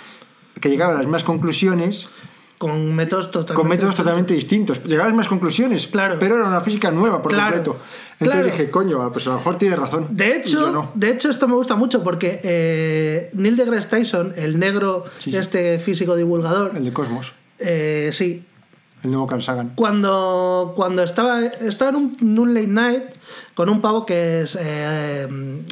Que 0.61 0.69
llegaba 0.69 0.91
a 0.93 0.95
las 0.95 1.05
mismas 1.05 1.23
conclusiones 1.23 2.07
Con 2.57 2.95
métodos 2.95 3.27
totalmente. 3.29 3.53
con 3.53 3.67
métodos 3.67 3.93
totalmente 3.95 4.33
distintos. 4.33 4.83
Llegaba 4.83 5.03
a 5.03 5.07
las 5.09 5.13
mismas 5.13 5.27
conclusiones, 5.27 5.85
Claro. 5.87 6.17
pero 6.19 6.35
era 6.37 6.45
una 6.47 6.61
física 6.61 6.89
nueva 6.89 7.21
por 7.21 7.31
Claro, 7.31 7.51
completo. 7.57 7.77
Entonces 8.19 8.27
claro. 8.29 8.45
dije, 8.47 8.71
coño, 8.71 9.11
pues 9.11 9.27
a 9.27 9.29
lo 9.31 9.35
mejor 9.37 9.57
tiene 9.57 9.75
razón. 9.75 10.07
De 10.09 10.35
hecho, 10.37 10.71
no. 10.71 10.91
de 10.95 11.09
hecho, 11.11 11.29
esto 11.29 11.47
me 11.47 11.53
gusta 11.53 11.75
mucho 11.75 12.03
porque 12.03 12.39
eh, 12.43 13.29
Neil 13.33 13.57
deGrasse 13.57 13.87
Tyson, 13.89 14.33
el 14.37 14.57
negro, 14.57 15.05
Sí, 15.19 15.29
sí. 15.31 15.37
este 15.37 15.77
físico 15.77 16.15
divulgador, 16.15 16.71
El 16.75 16.83
de 16.85 16.93
Cosmos, 16.93 17.33
eh, 17.59 18.09
sí, 18.11 18.43
el 19.03 19.11
nuevo 19.11 19.27
Carl 19.27 19.43
Sagan. 19.43 19.73
cuando, 19.75 20.73
cuando 20.75 21.03
estaba, 21.03 21.45
estaba 21.45 21.91
en, 21.91 21.95
un, 21.97 22.17
en 22.19 22.39
un 22.39 22.53
late 22.55 22.67
night 22.67 23.03
con 23.53 23.69
un 23.69 23.81
pavo 23.81 24.03
que 24.07 24.41
es 24.41 24.57
eh, 24.59 25.27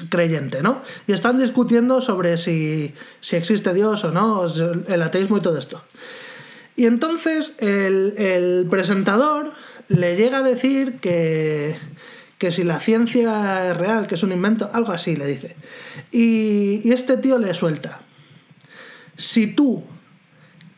creyente, 0.10 0.62
¿no? 0.62 0.82
Y 1.08 1.14
están 1.14 1.40
discutiendo 1.40 2.00
sobre 2.02 2.38
si, 2.38 2.94
si 3.22 3.36
existe 3.38 3.74
Dios 3.74 4.04
o 4.04 4.12
no, 4.12 4.46
el 4.88 5.02
ateísmo 5.02 5.38
y 5.38 5.42
todo 5.42 5.58
esto. 5.58 5.82
Y 6.76 6.86
entonces 6.86 7.54
el, 7.60 8.68
presentador 8.70 9.54
le 9.88 10.16
llega 10.16 10.40
a 10.40 10.44
decir 10.44 11.00
que, 11.00 11.78
que 12.38 12.52
si 12.52 12.64
la 12.64 12.80
ciencia 12.80 13.72
es 13.72 13.78
real, 13.78 14.08
que 14.08 14.16
es 14.16 14.24
un 14.24 14.32
invento, 14.32 14.70
algo 14.74 14.92
así 14.92 15.16
le 15.16 15.26
dice. 15.26 15.56
Y, 16.12 16.92
este 16.92 17.18
tío 17.18 17.38
le 17.38 17.54
suelta. 17.54 18.02
Si 19.18 19.48
tú 19.48 19.84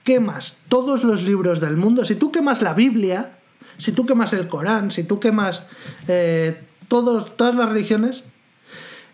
quemas 0.03 0.57
todos 0.69 1.03
los 1.03 1.23
libros 1.23 1.59
del 1.59 1.77
mundo, 1.77 2.05
si 2.05 2.15
tú 2.15 2.31
quemas 2.31 2.61
la 2.61 2.73
Biblia, 2.73 3.37
si 3.77 3.91
tú 3.91 4.05
quemas 4.05 4.33
el 4.33 4.47
Corán, 4.47 4.91
si 4.91 5.03
tú 5.03 5.19
quemas 5.19 5.63
eh, 6.07 6.61
todas 6.87 7.55
las 7.55 7.69
religiones, 7.69 8.23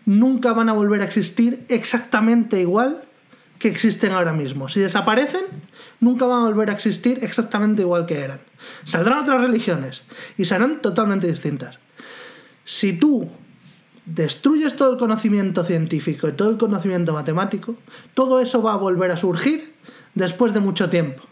nunca 0.04 0.52
van 0.52 0.68
a 0.68 0.74
volver 0.74 1.00
a 1.00 1.04
existir 1.06 1.64
exactamente 1.68 2.60
igual 2.60 3.02
que 3.58 3.68
existen 3.68 4.12
ahora 4.12 4.32
mismo. 4.32 4.68
Si 4.68 4.80
desaparecen, 4.80 5.44
nunca 6.04 6.26
van 6.26 6.42
a 6.42 6.44
volver 6.46 6.70
a 6.70 6.74
existir 6.74 7.18
exactamente 7.22 7.82
igual 7.82 8.06
que 8.06 8.20
eran. 8.20 8.40
Saldrán 8.84 9.20
otras 9.20 9.40
religiones 9.40 10.02
y 10.36 10.44
serán 10.44 10.80
totalmente 10.82 11.26
distintas. 11.26 11.78
Si 12.64 12.92
tú 12.98 13.28
destruyes 14.06 14.76
todo 14.76 14.92
el 14.92 14.98
conocimiento 14.98 15.64
científico 15.64 16.28
y 16.28 16.32
todo 16.32 16.50
el 16.50 16.58
conocimiento 16.58 17.12
matemático, 17.12 17.76
todo 18.12 18.40
eso 18.40 18.62
va 18.62 18.74
a 18.74 18.76
volver 18.76 19.10
a 19.10 19.16
surgir 19.16 19.74
después 20.14 20.52
de 20.52 20.60
mucho 20.60 20.90
tiempo. 20.90 21.22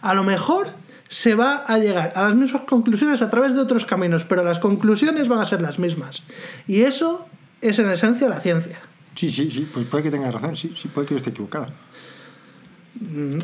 A 0.00 0.12
lo 0.14 0.24
mejor 0.24 0.66
se 1.08 1.34
va 1.34 1.64
a 1.66 1.78
llegar 1.78 2.12
a 2.16 2.24
las 2.24 2.34
mismas 2.34 2.62
conclusiones 2.62 3.22
a 3.22 3.30
través 3.30 3.54
de 3.54 3.60
otros 3.60 3.84
caminos, 3.84 4.24
pero 4.24 4.42
las 4.42 4.58
conclusiones 4.58 5.28
van 5.28 5.38
a 5.38 5.46
ser 5.46 5.62
las 5.62 5.78
mismas. 5.78 6.24
Y 6.66 6.82
eso 6.82 7.28
es 7.60 7.78
en 7.78 7.90
esencia 7.90 8.28
la 8.28 8.40
ciencia. 8.40 8.80
Sí, 9.14 9.30
sí, 9.30 9.50
sí, 9.50 9.68
pues 9.72 9.86
puede 9.86 10.04
que 10.04 10.10
tenga 10.10 10.30
razón, 10.30 10.56
sí, 10.56 10.72
sí, 10.76 10.88
puede 10.88 11.06
que 11.06 11.14
yo 11.14 11.18
esté 11.18 11.30
equivocada. 11.30 11.68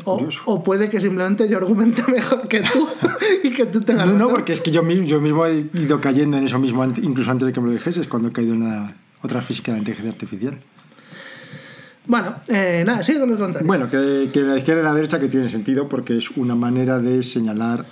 O, 0.05 0.17
Curioso. 0.17 0.41
o 0.45 0.63
puede 0.63 0.89
que 0.89 0.99
simplemente 0.99 1.47
yo 1.47 1.57
argumente 1.57 2.03
mejor 2.11 2.47
que 2.47 2.61
tú 2.61 2.87
y 3.43 3.51
que 3.51 3.65
tú 3.65 3.81
tengas 3.81 4.09
No, 4.09 4.17
no, 4.17 4.29
porque 4.29 4.53
es 4.53 4.61
que 4.61 4.71
yo 4.71 4.83
mismo, 4.83 5.05
yo 5.05 5.21
mismo 5.21 5.45
he 5.45 5.65
ido 5.73 5.99
cayendo 6.01 6.37
en 6.37 6.45
eso 6.45 6.59
mismo, 6.59 6.83
incluso 6.83 7.31
antes 7.31 7.47
de 7.47 7.53
que 7.53 7.61
me 7.61 7.67
lo 7.67 7.73
dijeses, 7.73 8.07
cuando 8.07 8.29
he 8.29 8.31
caído 8.31 8.53
en 8.53 8.61
la 8.61 8.95
otra 9.21 9.41
física 9.41 9.71
de 9.71 9.77
la 9.77 9.79
inteligencia 9.79 10.11
artificial. 10.11 10.59
Bueno, 12.05 12.35
eh, 12.47 12.83
nada, 12.85 13.03
sigue 13.03 13.19
con 13.19 13.29
los 13.29 13.39
contrarios. 13.39 13.67
Bueno, 13.67 13.89
que, 13.89 14.29
que 14.33 14.41
la 14.41 14.57
izquierda 14.57 14.81
y 14.81 14.85
la 14.85 14.93
derecha 14.93 15.19
que 15.19 15.29
tiene 15.29 15.47
sentido 15.49 15.87
porque 15.87 16.17
es 16.17 16.31
una 16.31 16.55
manera 16.55 16.99
de 16.99 17.23
señalar 17.23 17.85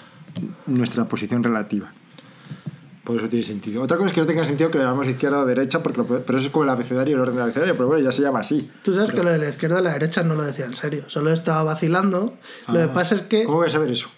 nuestra 0.66 1.06
posición 1.06 1.44
relativa. 1.44 1.92
Por 3.04 3.18
eso 3.18 3.28
tiene 3.30 3.44
sentido. 3.46 3.82
Otra 3.82 3.98
cosa 3.98 4.10
es 4.10 4.14
que 4.14 4.22
no 4.22 4.28
tenga 4.28 4.46
sentido 4.46 4.70
que 4.70 4.78
le 4.78 4.84
llamamos 4.84 5.08
izquierda 5.08 5.40
o 5.40 5.46
derecha, 5.46 5.82
porque 5.82 5.98
lo- 6.00 6.06
pero 6.08 6.38
eso 6.38 6.48
es 6.48 6.52
como 6.54 6.66
el 6.66 6.70
abecedario 6.70 7.16
el 7.16 7.22
orden 7.22 7.36
del 7.36 7.44
abecedario, 7.44 7.76
pero 7.76 7.88
bueno, 7.88 8.04
ya 8.04 8.12
se 8.12 8.22
llama 8.22 8.40
así. 8.42 8.70
Tú 8.84 8.94
sabes 8.94 9.12
que 9.12 9.24
lo 9.24 9.32
de 9.32 9.40
la 9.40 9.50
izquierda 9.50 9.80
y 9.80 9.84
la 9.84 9.94
derecha 9.94 10.22
no 10.24 10.36
lo 10.36 10.44
decía 10.44 10.66
en 10.66 10.76
serio, 10.76 11.06
solo 11.08 11.32
estaba 11.34 11.64
vacilando. 11.64 12.38
Lo 12.68 12.74
que 12.76 12.80
Ah, 12.84 12.94
pasa 12.94 13.16
es 13.16 13.24
que 13.24 13.46
¿Cómo 13.46 13.58
voy 13.58 13.68
a 13.68 13.72
saber 13.72 13.90
eso? 13.92 14.10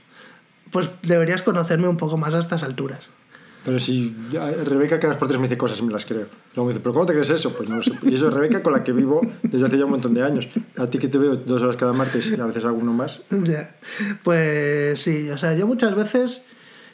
pues 0.72 0.89
deberías 1.04 1.41
conocerme 1.43 1.88
un 1.88 1.98
poco 1.98 2.17
más 2.17 2.34
a 2.34 2.39
estas 2.39 2.63
alturas. 2.63 3.06
Pero 3.63 3.80
si 3.80 4.13
Rebeca 4.65 5.00
cada 5.00 5.17
por 5.17 5.30
tres 5.30 5.39
me 5.39 5.46
dice 5.48 5.58
cosas 5.58 5.80
y 5.80 5.84
me 5.84 5.93
las 5.93 6.06
creo. 6.06 6.26
Luego 6.54 6.65
me 6.67 6.74
dice, 6.74 6.82
¿pero 6.82 6.91
cómo 6.91 7.06
te 7.06 7.13
crees 7.13 7.30
eso? 7.30 7.54
Pues 7.56 7.69
no 7.69 7.78
lo 7.78 7.82
sé. 7.84 7.93
Y 8.02 8.13
eso 8.15 8.28
es 8.28 8.34
Rebeca 8.34 8.62
con 8.62 8.74
la 8.74 8.84
que 8.84 8.91
vivo 8.91 9.22
desde 9.43 9.65
hace 9.65 9.78
ya 9.78 9.86
un 9.86 9.91
montón 9.91 10.13
de 10.13 10.22
años. 10.22 10.50
A 10.78 10.88
ti 10.88 11.00
que 11.00 11.08
te 11.08 11.17
veo 11.17 11.38
dos 11.38 11.62
horas 11.62 11.78
cada 11.78 11.93
martes 11.93 12.28
y 12.28 12.38
a 12.38 12.46
veces 12.46 12.65
alguno 12.65 12.91
más. 12.91 13.22
Ya. 13.32 13.74
Pues 14.24 15.00
sí, 15.02 15.30
o 15.30 15.38
sea, 15.38 15.54
yo 15.56 15.65
muchas 15.67 15.96
veces 15.96 16.43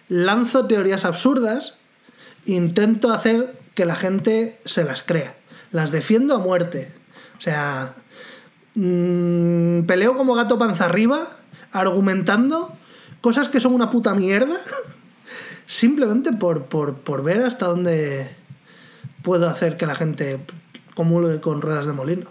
lanzo 0.10 0.66
teorías 0.66 1.06
absurdas, 1.06 1.76
intento 2.46 3.14
hacer 3.14 3.58
que 3.76 3.86
la 3.86 3.96
gente 3.96 4.60
se 4.66 4.84
las 4.84 5.04
crea, 5.04 5.36
las 5.72 5.92
defiendo 5.92 6.36
a 6.36 6.40
muerte. 6.40 6.92
O 7.38 7.42
sea, 7.42 7.94
mm, 8.76 9.84
peleo 9.84 10.18
como 10.18 10.36
gato 10.36 10.58
panza 10.60 10.86
arriba, 10.86 11.38
argumentando 11.72 12.74
cosas 13.22 13.48
que 13.48 13.62
son 13.62 13.74
una 13.74 13.90
puta 13.90 14.14
mierda, 14.14 14.58
simplemente 15.68 16.34
por, 16.34 16.64
por, 16.66 16.96
por 16.96 17.24
ver 17.24 17.44
hasta 17.44 17.68
dónde 17.68 18.36
puedo 19.22 19.48
hacer 19.48 19.78
que 19.78 19.86
la 19.86 19.96
gente 19.96 20.40
comulgue 20.96 21.40
con 21.40 21.62
ruedas 21.62 21.86
de 21.86 21.94
molino. 21.94 22.26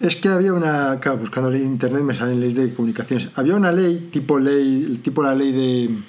Es 0.00 0.14
que 0.14 0.28
había 0.28 0.52
una, 0.52 1.00
claro, 1.00 1.18
buscando 1.18 1.50
ley 1.50 1.62
de 1.62 1.66
internet 1.66 2.02
me 2.02 2.14
salen 2.14 2.38
leyes 2.38 2.54
de 2.54 2.74
comunicaciones. 2.74 3.30
Había 3.34 3.56
una 3.56 3.72
ley, 3.72 4.10
tipo 4.12 4.38
ley, 4.38 5.00
tipo 5.02 5.24
la 5.24 5.34
ley 5.34 5.50
de 5.50 6.02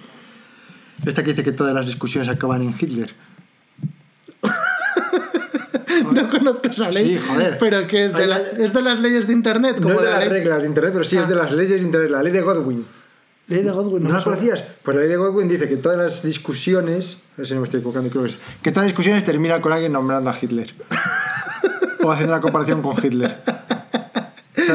esta 1.06 1.24
que 1.24 1.30
dice 1.32 1.44
que 1.44 1.52
todas 1.52 1.74
las 1.74 1.86
discusiones 1.88 2.30
acaban 2.30 2.62
en 2.62 2.76
Hitler. 2.80 3.14
No 6.14 6.30
conozco 6.30 6.68
esa 6.70 6.90
ley. 6.92 7.18
Sí, 7.18 7.26
joder. 7.28 7.58
Pero 7.60 7.88
que 7.88 8.06
es 8.06 8.14
de, 8.14 8.26
la- 8.26 8.40
es 8.40 8.74
de 8.74 8.82
las 8.82 9.00
leyes 9.00 9.28
de 9.28 9.34
internet. 9.34 9.76
Como 9.76 9.90
No 9.90 9.96
es 10.00 10.06
de 10.06 10.12
la 10.12 10.20
las 10.20 10.30
reglas 10.30 10.62
de 10.62 10.68
internet, 10.68 10.94
pero 10.94 11.06
sí 11.06 11.18
es 11.18 11.28
de 11.28 11.36
las 11.36 11.52
leyes 11.52 11.82
de 11.82 11.86
internet, 11.86 12.10
la 12.12 12.24
ley 12.24 12.32
de 12.32 12.42
Godwin. 12.42 12.86
ley 13.48 13.64
de 13.64 13.72
Godwin. 13.72 14.04
¿No 14.04 14.10
me 14.10 14.16
la 14.18 14.24
conocías? 14.24 14.64
Pues 14.82 14.96
la 14.96 15.02
ley 15.02 15.10
de 15.12 15.18
Godwin 15.18 15.48
dice 15.48 15.68
que 15.68 15.78
todas 15.78 15.98
las 15.98 16.24
discusiones, 16.24 17.20
a 17.34 17.38
ver 17.40 17.48
si 17.48 17.54
no 17.54 17.60
me 17.60 17.66
estoy 17.66 17.80
equivocando, 17.80 18.10
creo 18.10 18.24
que 18.24 18.30
es, 18.30 18.38
que 18.62 18.72
todas 18.72 18.86
las 18.86 18.92
discusiones 18.94 19.24
terminan 19.24 19.62
con 19.62 19.72
alguien 19.74 19.92
nombrando 19.92 20.30
a 20.30 20.38
Hitler. 20.40 20.74
o 22.04 22.12
haciendo 22.12 22.34
una 22.34 22.42
comparación 22.42 22.82
con 22.82 22.96
Hitler. 23.04 23.38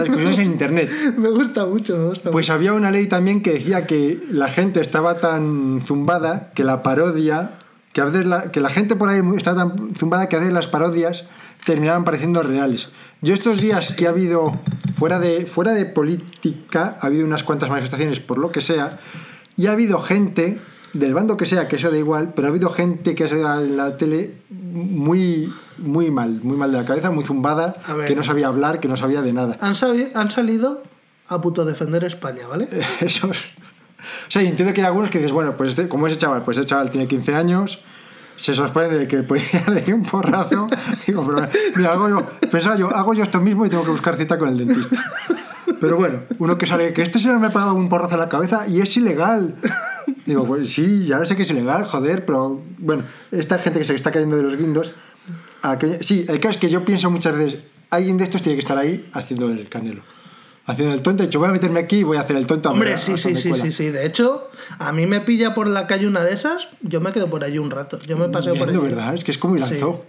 Discusiones 0.04 0.38
en 0.38 0.46
internet. 0.46 0.90
Me 1.16 1.30
gusta 1.30 1.64
mucho, 1.66 1.96
me 1.96 2.06
gusta 2.08 2.30
Pues 2.30 2.50
había 2.50 2.72
una 2.72 2.90
ley 2.90 3.06
también 3.06 3.42
que 3.42 3.52
decía 3.52 3.86
que 3.86 4.22
la 4.30 4.48
gente 4.48 4.80
estaba 4.80 5.20
tan 5.20 5.82
zumbada 5.84 6.52
que 6.54 6.64
la 6.64 6.82
parodia, 6.82 7.52
que 7.92 8.00
a 8.00 8.04
veces 8.04 8.26
la, 8.26 8.50
que 8.50 8.60
la 8.60 8.70
gente 8.70 8.96
por 8.96 9.08
ahí 9.08 9.20
está 9.36 9.54
tan 9.54 9.94
zumbada 9.94 10.28
que 10.28 10.36
a 10.36 10.38
veces 10.40 10.54
las 10.54 10.66
parodias 10.66 11.24
terminaban 11.64 12.04
pareciendo 12.04 12.42
reales. 12.42 12.90
Yo 13.22 13.34
estos 13.34 13.60
días 13.60 13.94
que 13.94 14.06
ha 14.06 14.10
habido, 14.10 14.60
fuera 14.96 15.18
de, 15.18 15.46
fuera 15.46 15.72
de 15.72 15.86
política, 15.86 16.96
ha 17.00 17.06
habido 17.06 17.24
unas 17.24 17.42
cuantas 17.42 17.70
manifestaciones 17.70 18.20
por 18.20 18.38
lo 18.38 18.52
que 18.52 18.60
sea, 18.60 18.98
y 19.56 19.66
ha 19.66 19.72
habido 19.72 19.98
gente, 19.98 20.58
del 20.92 21.14
bando 21.14 21.36
que 21.36 21.46
sea, 21.46 21.66
que 21.66 21.76
eso 21.76 21.90
da 21.90 21.96
igual, 21.96 22.32
pero 22.34 22.48
ha 22.48 22.50
habido 22.50 22.68
gente 22.68 23.14
que 23.14 23.24
ha 23.24 23.28
salido 23.28 23.64
en 23.64 23.76
la 23.76 23.96
tele 23.96 24.34
muy, 24.50 25.52
muy 25.78 26.10
mal, 26.10 26.40
muy 26.42 26.56
mal 26.56 26.70
de 26.72 26.78
la 26.78 26.84
cabeza, 26.84 27.10
muy 27.10 27.24
zumbada, 27.24 27.76
ver. 27.96 28.06
que 28.06 28.14
no 28.16 28.22
sabía 28.22 28.48
hablar, 28.48 28.80
que 28.80 28.88
no 28.88 28.96
sabía 28.96 29.22
de 29.22 29.32
nada. 29.32 29.56
Han, 29.60 29.74
han 30.14 30.30
salido 30.30 30.82
a 31.28 31.40
puto 31.40 31.64
defender 31.64 32.04
España, 32.04 32.46
¿vale? 32.48 32.68
Eso 33.00 33.30
es- 33.30 33.42
O 34.28 34.30
sea, 34.30 34.42
entiendo 34.42 34.74
que 34.74 34.82
hay 34.82 34.86
algunos 34.86 35.08
que 35.10 35.18
dices, 35.18 35.32
bueno, 35.32 35.56
pues 35.56 35.70
este, 35.70 35.88
como 35.88 36.06
ese 36.06 36.16
chaval, 36.18 36.42
pues 36.42 36.58
ese 36.58 36.66
chaval 36.66 36.90
tiene 36.90 37.08
15 37.08 37.34
años, 37.34 37.82
se 38.36 38.52
sorprende 38.52 38.98
de 38.98 39.08
que 39.08 39.16
el 39.16 39.24
policía 39.24 39.62
le 39.72 39.80
dé 39.80 39.94
un 39.94 40.02
porrazo. 40.02 40.66
Digo, 41.06 41.26
pero 41.26 41.48
mira, 41.76 41.92
hago 41.92 42.08
yo, 42.08 42.26
pensaba 42.50 42.76
yo, 42.76 42.94
hago 42.94 43.14
yo 43.14 43.22
esto 43.22 43.40
mismo 43.40 43.64
y 43.64 43.70
tengo 43.70 43.84
que 43.84 43.90
buscar 43.90 44.16
cita 44.16 44.38
con 44.38 44.48
el 44.50 44.58
dentista. 44.58 45.02
Pero 45.80 45.96
bueno, 45.96 46.20
uno 46.38 46.58
que 46.58 46.66
sale, 46.66 46.92
que 46.92 47.02
este 47.02 47.18
señor 47.18 47.40
me 47.40 47.46
ha 47.46 47.50
pegado 47.50 47.74
un 47.74 47.88
porrazo 47.88 48.14
en 48.14 48.20
la 48.20 48.28
cabeza 48.28 48.66
y 48.68 48.80
es 48.80 48.96
ilegal. 48.96 49.56
Digo, 50.26 50.44
pues 50.44 50.72
sí, 50.72 51.04
ya 51.04 51.24
sé 51.26 51.36
que 51.36 51.42
es 51.42 51.50
ilegal, 51.50 51.84
joder, 51.86 52.24
pero 52.26 52.60
bueno, 52.78 53.04
esta 53.30 53.58
gente 53.58 53.78
que 53.78 53.84
se 53.84 53.94
está 53.94 54.10
cayendo 54.10 54.36
de 54.36 54.42
los 54.42 54.56
guindos. 54.56 54.92
Aquella- 55.72 56.02
sí, 56.02 56.24
el 56.28 56.40
caso 56.40 56.52
es 56.52 56.58
que 56.58 56.68
yo 56.68 56.84
pienso 56.84 57.10
muchas 57.10 57.36
veces, 57.36 57.60
alguien 57.90 58.16
de 58.16 58.24
estos 58.24 58.42
tiene 58.42 58.56
que 58.56 58.60
estar 58.60 58.76
ahí 58.78 59.08
haciendo 59.12 59.50
el 59.50 59.68
canelo. 59.68 60.02
Haciendo 60.66 60.94
el 60.94 61.02
tonto, 61.02 61.22
he 61.22 61.26
dicho, 61.26 61.38
voy 61.38 61.48
a 61.50 61.52
meterme 61.52 61.80
aquí 61.80 61.98
y 61.98 62.02
voy 62.04 62.16
a 62.16 62.20
hacer 62.22 62.36
el 62.36 62.46
tonto. 62.46 62.70
a 62.70 62.72
Hombre, 62.72 62.94
a- 62.94 62.98
sí, 62.98 63.12
hasta 63.12 63.28
sí, 63.28 63.36
sí, 63.36 63.52
sí, 63.54 63.70
sí. 63.72 63.90
De 63.90 64.06
hecho, 64.06 64.50
a 64.78 64.92
mí 64.92 65.06
me 65.06 65.20
pilla 65.20 65.52
por 65.54 65.66
la 65.68 65.86
calle 65.86 66.06
una 66.06 66.22
de 66.24 66.32
esas, 66.32 66.68
yo 66.80 67.00
me 67.02 67.12
quedo 67.12 67.28
por 67.28 67.44
allí 67.44 67.58
un 67.58 67.70
rato. 67.70 67.98
Yo 68.06 68.16
me 68.16 68.28
paseo 68.30 68.54
por 68.54 68.70
allí. 68.70 68.78
¿verdad? 68.78 69.14
Es 69.14 69.24
que 69.24 69.30
es 69.30 69.36
como 69.38 69.56
ir 69.56 69.62
al 69.62 69.68
Sí. 69.68 69.76
zoo. 69.78 70.04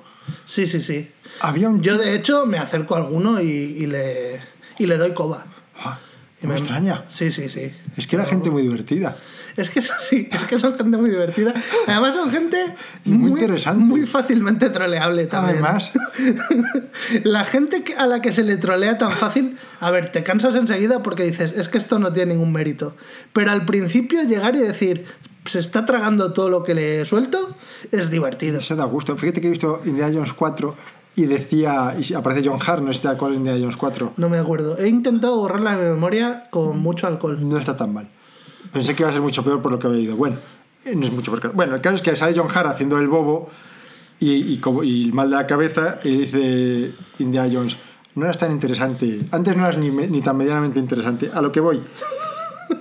Sí, 0.45 0.65
sí, 0.65 0.81
sí. 0.81 1.11
Había 1.41 1.67
un... 1.69 1.81
Yo, 1.81 1.97
de 1.97 2.15
hecho, 2.15 2.45
me 2.45 2.57
acerco 2.57 2.95
a 2.95 2.99
alguno 2.99 3.41
y, 3.41 3.47
y 3.47 3.85
le, 3.85 4.39
y 4.79 4.85
le 4.87 4.97
doy 4.97 5.11
coba. 5.11 5.45
Ah, 5.77 5.99
Y 6.41 6.47
me 6.47 6.53
me- 6.53 6.59
extraña. 6.59 7.03
Sí, 7.09 7.31
sí, 7.31 7.49
sí. 7.49 7.71
Es 7.97 8.07
que 8.07 8.15
era 8.15 8.25
gente 8.25 8.49
muy 8.49 8.61
divertida. 8.61 9.17
Es 9.57 9.69
que 9.69 9.81
sí, 9.81 10.27
es 10.31 10.43
que 10.43 10.59
son 10.59 10.75
gente 10.77 10.97
muy 10.97 11.09
divertida. 11.09 11.53
Además 11.87 12.15
son 12.15 12.29
gente 12.29 12.57
Y 13.05 13.11
muy 13.11 13.39
interesante. 13.39 13.79
muy 13.83 14.05
fácilmente 14.05 14.69
troleable 14.69 15.27
también. 15.27 15.63
Además, 15.63 15.91
La 17.23 17.43
gente 17.45 17.83
a 17.97 18.07
la 18.07 18.21
que 18.21 18.33
se 18.33 18.43
le 18.43 18.57
trolea 18.57 18.97
tan 18.97 19.11
fácil, 19.11 19.57
a 19.79 19.91
ver, 19.91 20.11
te 20.11 20.23
cansas 20.23 20.55
enseguida 20.55 21.03
porque 21.03 21.23
dices, 21.23 21.53
es 21.55 21.69
que 21.69 21.77
esto 21.77 21.99
no 21.99 22.11
tiene 22.11 22.33
ningún 22.33 22.51
mérito. 22.51 22.95
Pero 23.33 23.51
al 23.51 23.65
principio 23.65 24.23
llegar 24.23 24.55
y 24.55 24.59
decir, 24.59 25.05
se 25.45 25.59
está 25.59 25.85
tragando 25.85 26.33
todo 26.33 26.49
lo 26.49 26.63
que 26.63 26.73
le 26.73 27.05
suelto, 27.05 27.55
es 27.91 28.09
divertido. 28.09 28.61
se 28.61 28.75
da 28.75 28.85
gusto. 28.85 29.15
Fíjate 29.15 29.41
que 29.41 29.47
he 29.47 29.51
visto 29.51 29.81
Indiana 29.85 30.13
Jones 30.15 30.33
4 30.33 30.75
y 31.15 31.25
decía, 31.25 31.95
y 31.99 32.13
aparece 32.13 32.47
John 32.47 32.59
Hart, 32.65 32.81
no 32.81 32.91
acuerdas 32.91 33.31
de 33.31 33.35
Indiana 33.37 33.59
Jones 33.59 33.77
4. 33.77 34.13
No 34.17 34.29
me 34.29 34.37
acuerdo. 34.37 34.77
He 34.77 34.87
intentado 34.89 35.37
borrarla 35.37 35.77
de 35.77 35.85
mi 35.85 35.91
memoria 35.91 36.47
con 36.49 36.77
mucho 36.79 37.07
alcohol. 37.07 37.37
No 37.47 37.57
está 37.57 37.77
tan 37.77 37.93
mal. 37.93 38.09
Pensé 38.75 38.93
que 38.93 39.03
iba 39.03 39.09
a 39.09 39.13
ser 39.13 39.21
mucho 39.21 39.41
peor 39.41 39.61
por 39.61 39.71
lo 39.71 39.79
que 39.79 39.87
había 39.87 40.01
ido. 40.01 40.17
Bueno, 40.17 40.35
eh, 40.83 40.93
no 40.97 41.05
es 41.05 41.11
mucho 41.13 41.31
peor. 41.31 41.53
Bueno, 41.53 41.75
el 41.75 41.81
caso 41.81 41.95
es 41.95 42.01
que 42.01 42.13
sale 42.17 42.33
John 42.35 42.49
Hart 42.53 42.67
haciendo 42.67 42.99
el 42.99 43.07
bobo 43.07 43.49
y, 44.19 44.33
y, 44.33 44.57
como, 44.57 44.83
y 44.83 45.05
el 45.05 45.13
mal 45.13 45.29
de 45.29 45.37
la 45.37 45.47
cabeza 45.47 45.99
y 46.03 46.17
dice 46.17 46.91
Indiana 47.19 47.49
Jones, 47.49 47.77
no 48.15 48.25
eras 48.25 48.37
tan 48.37 48.51
interesante. 48.51 49.19
Antes 49.31 49.55
no 49.55 49.63
eras 49.63 49.77
ni, 49.77 50.21
tan 50.21 50.35
medianamente 50.35 50.77
interesante. 50.77 51.31
A 51.33 51.41
lo 51.41 51.53
que 51.53 51.61
voy. 51.61 51.81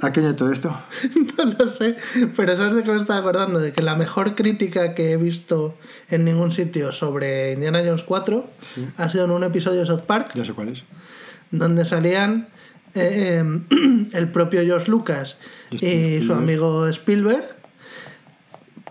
¿A 0.01 0.11
qué 0.11 0.21
todo 0.33 0.51
esto? 0.51 0.77
No 1.37 1.45
lo 1.45 1.69
sé, 1.69 1.95
pero 2.35 2.57
¿sabes 2.57 2.75
de 2.75 2.83
qué 2.83 2.91
me 2.91 2.97
estaba 2.97 3.21
acordando? 3.21 3.61
De 3.61 3.73
que 3.73 3.83
la 3.83 3.95
mejor 3.95 4.35
crítica 4.35 4.95
que 4.95 5.13
he 5.13 5.17
visto 5.17 5.77
en 6.11 6.25
ningún 6.25 6.51
sitio 6.51 6.91
sobre 6.91 7.53
Indiana 7.53 7.83
Jones 7.85 8.03
4 8.03 8.51
ha 8.97 9.11
sido 9.11 9.27
en 9.27 9.31
un 9.31 9.45
episodio 9.45 9.81
de 9.81 9.87
South 9.87 10.03
Park 10.03 10.31
Ya 10.35 10.45
sé 10.45 10.55
cuál 10.55 10.71
es. 10.71 10.83
donde 11.53 11.85
salían 11.85 12.49
eh, 12.95 13.43
eh, 13.43 14.07
el 14.13 14.29
propio 14.29 14.63
George 14.63 14.91
Lucas 14.91 15.37
Y 15.75 15.79
Steve 15.79 16.25
su 16.25 16.33
amigo 16.33 16.87
Spielberg 16.89 17.57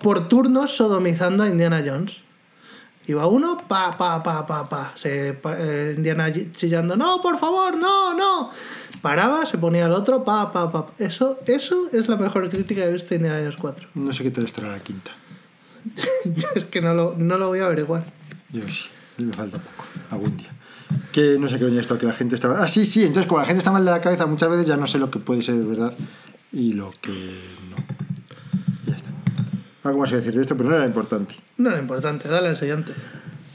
por 0.02 0.28
turnos 0.28 0.76
sodomizando 0.76 1.44
a 1.44 1.50
Indiana 1.50 1.84
Jones. 1.86 2.18
Iba 3.08 3.28
uno, 3.28 3.58
pa, 3.68 3.92
pa, 3.92 4.24
pa, 4.24 4.46
pa, 4.46 4.64
pa. 4.64 4.94
Se, 4.96 5.34
pa- 5.34 5.58
eh, 5.60 5.94
Indiana 5.98 6.32
chillando, 6.54 6.96
no, 6.96 7.22
por 7.22 7.38
favor, 7.38 7.76
no, 7.78 8.14
no. 8.14 8.50
Paraba, 9.02 9.46
se 9.46 9.58
ponía 9.58 9.86
el 9.88 9.92
otro, 9.92 10.24
pa, 10.24 10.52
pa, 10.54 10.72
pa. 10.72 10.88
Eso, 11.00 11.40
eso 11.46 11.90
es 11.92 12.08
la 12.08 12.16
mejor 12.16 12.50
crítica 12.50 12.82
que 12.84 12.90
he 12.90 12.94
visto 12.94 13.10
de 13.10 13.16
Indiana 13.16 13.40
Jones 13.40 13.58
4. 13.58 13.88
No 13.96 14.14
sé 14.14 14.24
qué 14.24 14.32
tal 14.32 14.46
estará 14.46 14.70
la 14.70 14.80
quinta. 14.80 15.12
es 16.56 16.66
que 16.66 16.82
no 16.82 16.94
lo, 16.94 17.16
no 17.18 17.38
lo 17.38 17.50
voy 17.50 17.60
a 17.60 17.66
averiguar. 17.66 18.06
Yo 18.52 18.62
sí, 18.70 18.88
me 19.18 19.34
falta 19.34 19.58
poco, 19.58 19.86
algún 20.12 20.38
día. 20.38 20.50
Que 21.12 21.38
no 21.40 21.48
sé 21.50 21.58
qué 21.60 21.66
venía 21.66 21.82
esto, 21.82 21.98
que 21.98 22.06
la 22.06 22.14
gente 22.14 22.36
estaba... 22.36 22.64
Ah, 22.64 22.68
sí, 22.68 22.86
sí, 22.86 23.02
entonces 23.04 23.28
como 23.28 23.40
la 23.42 23.46
gente 23.46 23.60
está 23.60 23.72
mal 23.72 23.84
de 23.84 23.92
la 23.92 24.00
cabeza 24.00 24.26
muchas 24.28 24.50
veces 24.50 24.68
ya 24.68 24.78
no 24.78 24.86
sé 24.88 25.00
lo 25.00 25.10
que 25.12 25.20
puede 25.20 25.42
ser 25.42 25.56
verdad 25.56 25.94
y 26.54 26.74
lo 26.74 26.92
que 27.02 27.12
no. 27.70 27.76
Ya 28.88 28.96
está. 28.96 29.10
Algo 29.84 30.00
más 30.00 30.10
que 30.12 30.16
decir 30.18 30.34
de 30.36 30.42
esto, 30.42 30.56
pero 30.56 30.70
no 30.70 30.76
era 30.76 30.86
importante. 30.86 31.36
No 31.58 31.70
era 31.70 31.80
importante, 31.80 32.30
dale 32.30 32.48
al 32.50 32.58
siguiente. 32.58 32.94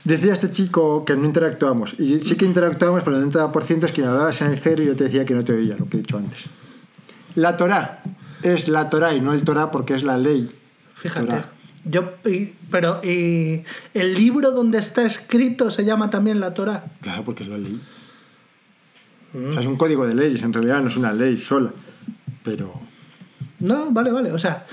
Decía 0.05 0.33
este 0.33 0.51
chico 0.51 1.05
que 1.05 1.17
no 1.17 1.25
interactuamos, 1.27 1.95
y 1.99 2.19
sí 2.21 2.37
que 2.37 2.45
interactuamos, 2.45 3.03
pero 3.03 3.17
el 3.17 3.31
90% 3.31 3.85
es 3.85 3.93
que 3.93 4.03
me 4.03 4.09
hablabas 4.09 4.41
en 4.43 4.49
el 4.53 4.59
cero 4.59 4.83
y 4.83 4.87
yo 4.87 4.97
te 4.97 5.05
decía 5.05 5.25
que 5.25 5.35
no 5.35 5.45
te 5.45 5.53
oía, 5.53 5.77
lo 5.79 5.87
que 5.89 5.99
he 5.99 6.01
dicho 6.01 6.17
antes. 6.19 6.47
La 7.35 7.57
Torá 7.57 8.03
es 8.43 8.69
la 8.69 8.89
Torá 8.91 9.15
y 9.15 9.21
no 9.21 9.33
el 9.33 9.43
Torá 9.45 9.71
porque 9.71 9.95
es 9.95 10.03
la 10.03 10.17
ley. 10.17 10.51
Fíjate. 10.97 11.27
Torá. 11.27 11.51
Yo, 11.85 12.13
y- 12.27 12.53
pero, 12.71 13.01
y 13.05 13.65
el 13.95 14.15
libro 14.15 14.51
donde 14.51 14.79
está 14.79 15.07
escrito 15.07 15.71
se 15.71 15.85
llama 15.85 16.11
también 16.11 16.41
la 16.41 16.53
Torah. 16.55 16.85
Claro, 17.01 17.25
porque 17.25 17.43
es 17.45 17.49
la 17.49 17.59
ley. 17.59 17.81
O 19.35 19.53
sea, 19.53 19.61
es 19.61 19.67
un 19.67 19.77
código 19.77 20.07
de 20.07 20.15
leyes, 20.15 20.43
en 20.43 20.53
realidad 20.53 20.81
no 20.81 20.89
es 20.89 20.97
una 20.97 21.13
ley 21.13 21.37
sola. 21.39 21.71
Pero 22.45 22.73
No, 23.61 23.91
vale, 23.91 24.11
vale. 24.13 24.33
O 24.33 24.39
sea, 24.39 24.65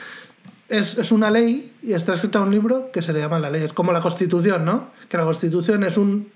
es, 0.69 0.97
es 0.97 1.11
una 1.11 1.29
ley 1.31 1.71
y 1.83 1.93
está 1.93 2.15
escrita 2.15 2.39
en 2.39 2.45
un 2.45 2.51
libro 2.51 2.89
que 2.91 3.01
se 3.01 3.13
le 3.13 3.19
llama 3.19 3.39
la 3.39 3.49
ley. 3.49 3.63
Es 3.63 3.73
como 3.73 3.91
la 3.91 4.01
Constitución, 4.01 4.65
¿no? 4.65 4.89
Que 5.09 5.17
la 5.17 5.23
Constitución 5.23 5.83
es 5.83 5.97
un 5.97 6.27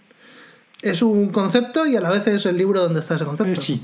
es 0.82 1.02
un 1.02 1.30
concepto 1.30 1.86
y 1.86 1.96
a 1.98 2.02
la 2.02 2.10
vez 2.10 2.26
es 2.28 2.46
el 2.46 2.56
libro 2.58 2.82
donde 2.82 3.02
está 3.02 3.16
ese 3.16 3.26
concepto. 3.26 3.52
eh, 3.52 3.56
sí, 3.56 3.84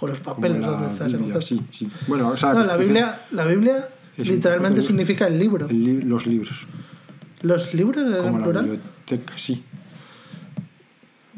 O 0.00 0.06
los 0.06 0.18
papeles 0.20 0.60
la 0.62 0.68
donde 0.68 0.86
está 0.92 1.06
ese 1.06 1.16
concepto. 1.18 1.42
sí, 1.42 1.60
sí. 1.70 1.90
Bueno, 2.06 2.28
o 2.30 2.36
sea, 2.36 2.54
No, 2.54 2.60
la 2.60 2.76
Constitución, 2.76 2.88
Biblia, 3.04 3.20
la 3.32 3.44
Biblia 3.44 3.88
un 4.18 4.24
literalmente 4.24 4.82
significa 4.82 5.26
el 5.26 5.38
libro. 5.38 5.66
el 5.68 5.84
li- 5.84 6.02
los 6.02 6.26
libros, 6.26 6.66
¿Los 7.42 7.74
libros 7.74 8.02
en 8.06 8.22
como 8.22 8.38
la 8.38 8.44
plural? 8.44 8.64
biblioteca, 8.64 9.34
sí. 9.36 9.62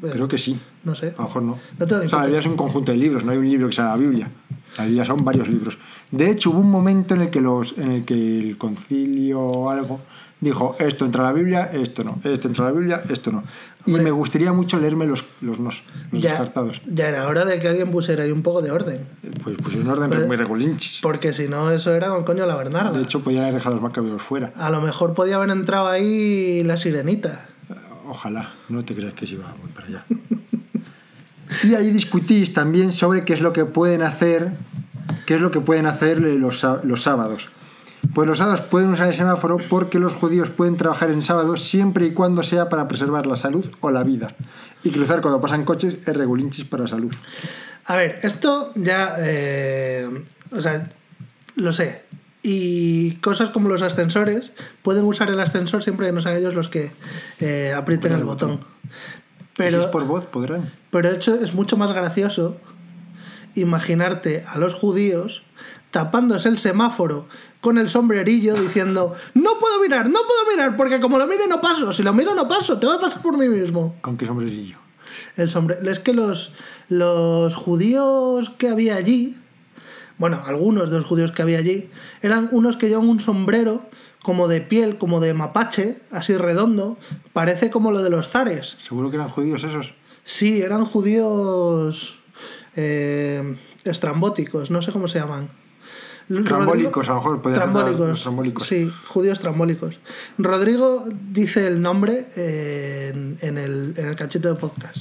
Creo 0.00 0.28
que 0.28 0.38
sí. 0.38 0.61
No 0.84 0.94
sé. 0.94 1.08
A 1.18 1.22
lo 1.22 1.24
mejor 1.24 1.42
no. 1.42 1.58
No 1.78 1.84
o 1.84 1.88
sea, 2.08 2.18
la 2.20 2.24
Biblia 2.26 2.38
es 2.40 2.46
un 2.46 2.56
conjunto 2.56 2.92
de 2.92 2.98
libros, 2.98 3.24
no 3.24 3.32
hay 3.32 3.38
un 3.38 3.48
libro 3.50 3.66
que 3.68 3.74
sea 3.74 3.87
la 3.87 3.96
Biblia. 3.96 4.30
Biblia 4.78 5.04
son 5.04 5.24
varios 5.24 5.48
libros. 5.48 5.78
De 6.11 6.31
hecho, 6.31 6.50
hubo 6.50 6.61
un 6.61 6.70
momento 6.70 7.14
en 7.14 7.22
el 7.22 7.31
que, 7.31 7.40
los, 7.40 7.76
en 7.78 7.90
el, 7.92 8.04
que 8.04 8.14
el 8.38 8.57
concilio 8.59 9.40
o 9.40 9.70
algo 9.70 10.00
dijo, 10.40 10.76
esto 10.78 11.04
entra 11.04 11.24
a 11.24 11.26
la 11.26 11.33
Biblia, 11.33 11.64
esto 11.72 12.04
no, 12.04 12.20
esto 12.22 12.46
entra 12.48 12.66
a 12.68 12.70
la 12.72 12.78
Biblia, 12.78 13.02
esto 13.09 13.33
no. 13.33 13.42
Y 13.87 13.90
Hombre. 13.92 14.04
me 14.04 14.11
gustaría 14.12 14.52
mucho 14.52 14.78
leerme 14.78 15.07
los, 15.07 15.24
los 15.40 15.59
nos, 15.59 15.83
los 16.12 16.22
Ya, 16.22 16.31
descartados. 16.31 16.81
ya 16.87 17.09
era 17.09 17.26
hora 17.26 17.44
de 17.44 17.59
que 17.59 17.68
alguien 17.68 17.90
pusiera 17.90 18.22
ahí 18.24 18.31
un 18.31 18.42
poco 18.42 18.61
de 18.62 18.70
orden. 18.70 19.07
Pues, 19.42 19.57
pues 19.62 19.74
en 19.74 19.88
orden 19.88 20.11
Pero- 20.11 20.26
muy 20.26 20.37
regulinchis. 20.37 21.00
Porque 21.02 21.33
si 21.33 21.48
no, 21.48 21.70
eso 21.72 21.92
era 21.94 22.09
con 22.11 22.24
coño 22.24 22.46
la 22.46 22.54
Bernarda. 22.57 22.92
De 22.92 23.02
hecho, 23.02 23.20
podían 23.20 23.42
haber 23.44 23.54
dejado 23.54 23.76
los 23.76 23.83
macabeos 23.83 24.22
fuera. 24.22 24.52
A 24.57 24.70
lo 24.70 24.81
mejor 24.81 25.14
podía 25.14 25.37
haber 25.37 25.50
entrado 25.50 25.88
ahí 25.88 26.62
la 26.64 26.76
sirenita. 26.76 27.46
Ojalá, 28.09 28.52
no 28.68 28.85
te 28.85 28.94
creas 28.94 29.14
que 29.14 29.26
se 29.26 29.35
iba 29.35 29.54
muy 29.61 29.70
para 29.72 29.87
allá. 29.87 30.04
Y 31.64 31.74
ahí 31.74 31.90
discutís 31.90 32.52
también 32.52 32.92
sobre 32.92 33.24
qué 33.24 33.34
es 33.34 33.40
lo 33.40 33.52
que 33.52 33.64
pueden 33.64 34.02
hacer, 34.02 34.52
qué 35.26 35.34
es 35.34 35.40
lo 35.40 35.50
que 35.50 35.61
pueden 35.61 35.87
hacer 35.87 36.20
los, 36.20 36.66
los 36.84 37.02
sábados. 37.02 37.48
Pues 38.14 38.28
los 38.28 38.38
sábados 38.38 38.61
pueden 38.62 38.90
usar 38.90 39.08
el 39.08 39.14
semáforo 39.14 39.58
porque 39.68 39.98
los 39.98 40.14
judíos 40.14 40.50
pueden 40.50 40.76
trabajar 40.76 41.11
en 41.11 41.22
sábados 41.22 41.68
siempre 41.68 42.06
y 42.06 42.12
cuando 42.12 42.42
sea 42.42 42.68
para 42.68 42.87
preservar 42.88 43.26
la 43.26 43.37
salud 43.37 43.66
o 43.80 43.90
la 43.90 44.04
vida. 44.04 44.34
Y 44.82 44.90
cruzar 44.90 45.20
cuando 45.20 45.40
pasan 45.40 45.64
coches 45.64 45.96
es 46.06 46.16
regulinchis 46.16 46.64
para 46.64 46.84
la 46.84 46.88
salud. 46.88 47.14
A 47.87 47.96
ver, 47.96 48.18
esto 48.22 48.72
ya. 48.76 49.16
eh, 49.18 50.24
o 50.50 50.61
sea, 50.61 50.88
lo 51.56 51.72
sé. 51.72 52.02
Y 52.42 53.16
cosas 53.16 53.50
como 53.50 53.68
los 53.68 53.82
ascensores 53.82 54.52
pueden 54.82 55.04
usar 55.04 55.28
el 55.28 55.40
ascensor 55.40 55.82
siempre 55.82 56.06
que 56.06 56.12
no 56.12 56.20
sean 56.20 56.37
ellos 56.37 56.54
los 56.54 56.68
que 56.68 56.90
eh, 57.40 57.74
aprieten 57.76 58.12
el 58.12 58.24
botón. 58.24 58.61
Pero, 59.59 59.79
si 59.79 59.85
es 59.85 59.90
por 59.90 60.07
voz, 60.07 60.25
podrán. 60.25 60.73
pero 60.90 61.11
de 61.11 61.16
hecho 61.16 61.35
es 61.35 61.53
mucho 61.53 61.77
más 61.77 61.92
gracioso 61.92 62.57
imaginarte 63.55 64.44
a 64.47 64.57
los 64.57 64.73
judíos 64.73 65.42
tapándose 65.90 66.49
el 66.49 66.59
semáforo 66.59 67.27
con 67.61 67.77
el 67.77 67.88
sombrerillo 67.88 68.55
diciendo 68.55 69.14
no 69.35 69.59
puedo 69.59 69.81
mirar, 69.81 70.09
no 70.09 70.21
puedo 70.21 70.57
mirar, 70.57 70.77
porque 70.77 71.01
como 71.01 71.18
lo 71.18 71.27
mire 71.27 71.47
no 71.49 71.61
paso, 71.61 71.92
si 71.92 72.03
lo 72.03 72.12
miro 72.12 72.35
no 72.35 72.47
paso, 72.47 72.79
te 72.79 72.87
voy 72.87 72.97
a 72.97 73.01
pasar 73.01 73.21
por 73.21 73.37
mí 73.37 73.49
mismo. 73.49 73.97
¿Con 74.01 74.16
qué 74.16 74.27
sombrerillo? 74.27 74.77
El 75.37 75.51
sombre... 75.51 75.79
Es 75.85 75.99
que 75.99 76.12
los, 76.12 76.53
los 76.88 77.55
judíos 77.55 78.51
que 78.59 78.68
había 78.68 78.97
allí, 78.97 79.37
bueno, 80.18 80.42
algunos 80.47 80.90
de 80.90 80.97
los 80.99 81.05
judíos 81.05 81.33
que 81.33 81.42
había 81.42 81.59
allí, 81.59 81.90
eran 82.23 82.49
unos 82.53 82.77
que 82.77 82.88
llevan 82.88 83.09
un 83.09 83.21
sombrero 83.21 83.83
como 84.28 84.46
de 84.46 84.60
piel, 84.60 84.98
como 84.98 85.20
de 85.20 85.32
mapache, 85.32 85.96
así 86.10 86.36
redondo, 86.36 86.98
parece 87.32 87.70
como 87.70 87.92
lo 87.92 88.02
de 88.02 88.10
los 88.10 88.28
zares. 88.28 88.76
Seguro 88.78 89.08
que 89.08 89.16
eran 89.16 89.30
judíos 89.30 89.64
esos. 89.64 89.94
Sí, 90.26 90.60
eran 90.60 90.84
judíos 90.84 92.18
eh, 92.76 93.56
estrambóticos, 93.84 94.70
no 94.70 94.82
sé 94.82 94.92
cómo 94.92 95.08
se 95.08 95.18
llaman. 95.18 95.48
Trambólicos, 96.44 97.08
a 97.08 97.12
lo 97.12 97.16
mejor, 97.16 97.40
podrían 97.42 97.62
ser 97.62 97.72
Trambólicos. 97.72 98.22
trambólicos. 98.22 98.66
Sí, 98.66 98.92
judíos 99.06 99.38
trambólicos. 99.40 99.98
Rodrigo 100.36 101.04
dice 101.32 101.66
el 101.66 101.80
nombre 101.80 102.28
eh, 102.36 103.12
en, 103.14 103.38
en 103.40 103.56
el, 103.58 103.94
en 103.96 104.06
el 104.08 104.16
cachito 104.16 104.48
de 104.48 104.54
podcast. 104.54 104.98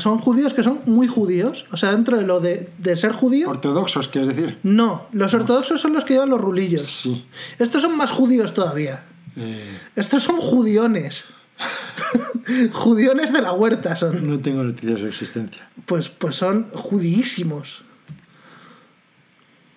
Son 0.00 0.18
judíos 0.18 0.52
que 0.52 0.62
son 0.62 0.80
muy 0.84 1.08
judíos. 1.08 1.64
O 1.72 1.76
sea, 1.76 1.92
dentro 1.92 2.18
de 2.18 2.26
lo 2.26 2.40
de, 2.40 2.68
de 2.78 2.96
ser 2.96 3.12
judío. 3.12 3.48
Ortodoxos, 3.48 4.08
quieres 4.08 4.28
decir. 4.36 4.58
No, 4.62 5.06
los 5.12 5.32
ortodoxos 5.32 5.80
son 5.80 5.94
los 5.94 6.04
que 6.04 6.14
llevan 6.14 6.28
los 6.30 6.40
rulillos. 6.40 6.82
Sí. 6.84 7.24
Estos 7.58 7.80
son 7.82 7.96
más 7.96 8.10
judíos 8.10 8.52
todavía. 8.52 9.04
Eh, 9.36 9.78
Estos 9.96 10.22
son 10.24 10.36
judiones. 10.36 11.24
judiones 12.72 13.32
de 13.32 13.40
la 13.40 13.52
huerta 13.52 13.96
son. 13.96 14.28
no 14.28 14.40
tengo 14.40 14.62
noticias 14.62 14.94
de 14.94 15.00
su 15.00 15.06
existencia. 15.06 15.68
Pues, 15.86 16.08
pues 16.08 16.36
son 16.36 16.68
judísimos. 16.72 17.82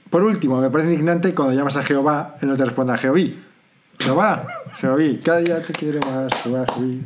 Por 0.10 0.24
último, 0.24 0.62
me 0.62 0.70
parece 0.70 0.92
indignante 0.94 1.34
cuando 1.34 1.54
llamas 1.56 1.76
a 1.78 1.84
Jehová, 1.84 2.38
él 2.42 2.48
no 2.50 2.56
te 2.56 2.64
responde 2.66 2.94
a 2.94 2.98
Jehoví. 2.98 3.40
Jehová, 4.00 4.46
Jehoví, 4.80 5.20
cada 5.24 5.40
día 5.40 5.62
te 5.62 5.74
quiero 5.74 6.00
más, 6.02 6.34
Jehová, 6.44 6.66
Jehoví. 6.74 7.06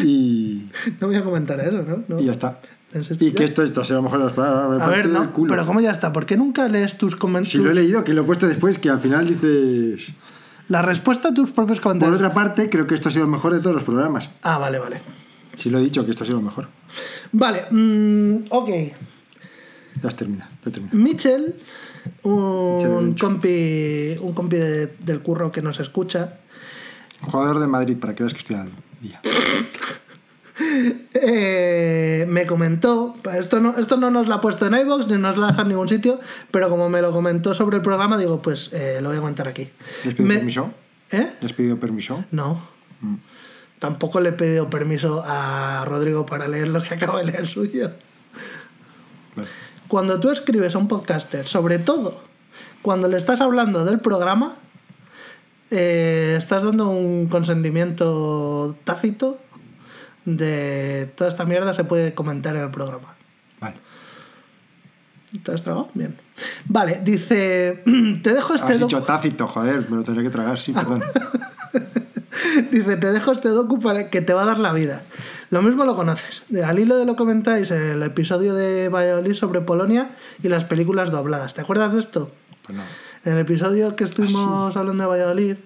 Y, 0.00 0.68
No 1.00 1.06
voy 1.08 1.16
a 1.16 1.22
comentar 1.24 1.60
eso, 1.60 1.82
¿no? 1.82 2.02
No. 2.08 2.20
y 2.20 2.24
ya 2.26 2.32
está. 2.32 2.58
Es 2.92 3.10
Y 3.20 3.32
que 3.32 3.44
esto, 3.44 3.62
esto 3.62 3.82
sea 3.84 3.96
lo 3.96 4.02
mejor 4.02 4.18
de 4.20 4.24
los 4.26 4.38
A 4.38 4.86
ver, 4.88 5.08
no, 5.08 5.32
culo. 5.32 5.50
pero 5.52 5.66
¿cómo 5.66 5.80
ya 5.80 5.90
está? 5.90 6.12
¿Por 6.12 6.26
qué 6.26 6.36
nunca 6.36 6.68
lees 6.68 6.96
tus 6.96 7.12
Si 7.12 7.16
lo 7.16 7.16
he 7.16 7.20
comentarios? 7.20 7.74
leído, 7.74 8.04
que 8.04 8.12
lo 8.14 8.22
he 8.22 8.24
puesto 8.24 8.46
después, 8.46 8.78
que 8.78 8.90
al 8.90 9.00
final 9.00 9.26
dices. 9.26 10.12
La 10.68 10.80
respuesta 10.80 11.28
a 11.28 11.34
tus 11.34 11.50
propios 11.50 11.78
Por 11.78 11.90
comentarios. 11.90 12.16
otra 12.16 12.32
parte, 12.32 12.70
creo 12.70 12.86
que 12.86 12.94
esto 12.94 13.08
ha 13.08 13.12
sido 13.12 13.24
el 13.24 13.30
mejor 13.30 13.52
de 13.52 13.60
todos 13.60 13.74
los 13.74 13.84
programas. 13.84 14.30
Ah, 14.42 14.58
vale, 14.58 14.78
vale. 14.78 15.02
Si 15.56 15.70
lo 15.70 15.78
he 15.78 15.82
dicho, 15.82 16.04
que 16.04 16.12
esto 16.12 16.22
ha 16.24 16.26
sido 16.26 16.38
lo 16.38 16.44
mejor. 16.44 16.68
Vale, 17.32 17.66
mm, 17.70 18.44
ok. 18.50 18.68
Ya 20.02 20.08
has 20.08 20.16
terminado, 20.16 20.50
ya 20.64 20.70
termina. 20.72 20.92
Mitchell, 20.94 21.54
un 22.24 23.14
compi, 23.18 24.16
un 24.20 24.32
compi 24.34 24.56
de- 24.56 24.86
del 24.98 25.20
curro 25.22 25.50
que 25.52 25.62
nos 25.62 25.80
escucha, 25.80 26.38
Jugador 27.20 27.58
de 27.58 27.66
Madrid, 27.66 27.96
para 27.98 28.14
que 28.14 28.22
veas 28.22 28.34
que 28.34 28.40
estoy 28.40 28.56
al 28.56 28.70
día. 29.00 29.20
eh, 31.14 32.26
me 32.28 32.46
comentó, 32.46 33.16
esto 33.36 33.60
no, 33.60 33.76
esto 33.78 33.96
no 33.96 34.10
nos 34.10 34.26
lo 34.28 34.34
ha 34.34 34.40
puesto 34.40 34.66
en 34.66 34.74
iVoox 34.74 35.08
ni 35.08 35.18
nos 35.18 35.36
lo 35.36 35.44
ha 35.44 35.48
dejado 35.48 35.62
en 35.62 35.68
ningún 35.70 35.88
sitio, 35.88 36.20
pero 36.50 36.68
como 36.68 36.88
me 36.88 37.00
lo 37.02 37.12
comentó 37.12 37.54
sobre 37.54 37.76
el 37.76 37.82
programa, 37.82 38.18
digo, 38.18 38.42
pues 38.42 38.70
eh, 38.72 38.98
lo 39.00 39.08
voy 39.08 39.16
a 39.18 39.20
comentar 39.20 39.48
aquí. 39.48 39.68
¿Les 40.04 40.14
pido 40.14 40.28
Me- 40.28 40.34
permiso? 40.36 40.70
¿Eh? 41.10 41.28
¿Les 41.40 41.52
pido 41.52 41.78
permiso? 41.78 42.24
No. 42.30 42.60
Tampoco 43.78 44.20
le 44.20 44.30
he 44.30 44.32
pedido 44.32 44.70
permiso 44.70 45.22
a 45.26 45.84
Rodrigo 45.86 46.24
para 46.24 46.48
leer 46.48 46.68
lo 46.68 46.82
que 46.82 46.94
acabo 46.94 47.18
de 47.18 47.24
leer 47.24 47.46
suyo. 47.46 47.90
Vale. 49.36 49.48
Cuando 49.88 50.20
tú 50.20 50.30
escribes 50.30 50.74
a 50.74 50.78
un 50.78 50.88
podcaster, 50.88 51.46
sobre 51.46 51.78
todo 51.78 52.22
cuando 52.82 53.08
le 53.08 53.16
estás 53.16 53.40
hablando 53.40 53.84
del 53.84 54.00
programa, 54.00 54.56
eh, 55.70 56.36
estás 56.38 56.62
dando 56.62 56.88
un 56.88 57.26
consentimiento 57.28 58.76
tácito 58.84 59.38
de 60.24 61.10
toda 61.16 61.28
esta 61.28 61.44
mierda 61.44 61.74
se 61.74 61.84
puede 61.84 62.14
comentar 62.14 62.56
en 62.56 62.62
el 62.62 62.70
programa. 62.70 63.14
Vale. 63.60 63.76
¿Te 65.42 65.52
has 65.52 65.62
tragado? 65.62 65.88
Bien. 65.94 66.16
Vale, 66.66 67.00
dice, 67.02 67.82
te 68.22 68.34
dejo 68.34 68.54
este 68.54 68.72
Has 68.74 68.80
dicho 68.80 69.02
tácito, 69.02 69.46
joder, 69.46 69.88
me 69.90 69.96
lo 69.96 70.04
tendré 70.04 70.24
que 70.24 70.30
tragar, 70.30 70.58
sí, 70.58 70.72
perdón. 70.74 71.02
Dice, 72.70 72.96
te 72.96 73.12
dejo 73.12 73.32
este 73.32 73.48
docu 73.48 73.80
para 73.80 74.10
que 74.10 74.20
te 74.20 74.32
va 74.32 74.42
a 74.42 74.46
dar 74.46 74.58
la 74.58 74.72
vida. 74.72 75.02
Lo 75.50 75.62
mismo 75.62 75.84
lo 75.84 75.96
conoces. 75.96 76.42
Al 76.64 76.78
hilo 76.78 76.96
de 76.96 77.04
lo 77.04 77.16
comentáis 77.16 77.70
en 77.70 77.82
el 77.82 78.02
episodio 78.02 78.54
de 78.54 78.88
Valladolid 78.88 79.34
sobre 79.34 79.60
Polonia 79.60 80.10
y 80.42 80.48
las 80.48 80.64
películas 80.64 81.10
dobladas. 81.10 81.54
¿Te 81.54 81.60
acuerdas 81.60 81.92
de 81.92 82.00
esto? 82.00 82.30
Pues 82.64 82.76
no. 82.76 82.84
En 83.24 83.32
el 83.32 83.38
episodio 83.38 83.96
que 83.96 84.04
estuvimos 84.04 84.76
hablando 84.76 85.04
de 85.04 85.08
Valladolid, 85.08 85.56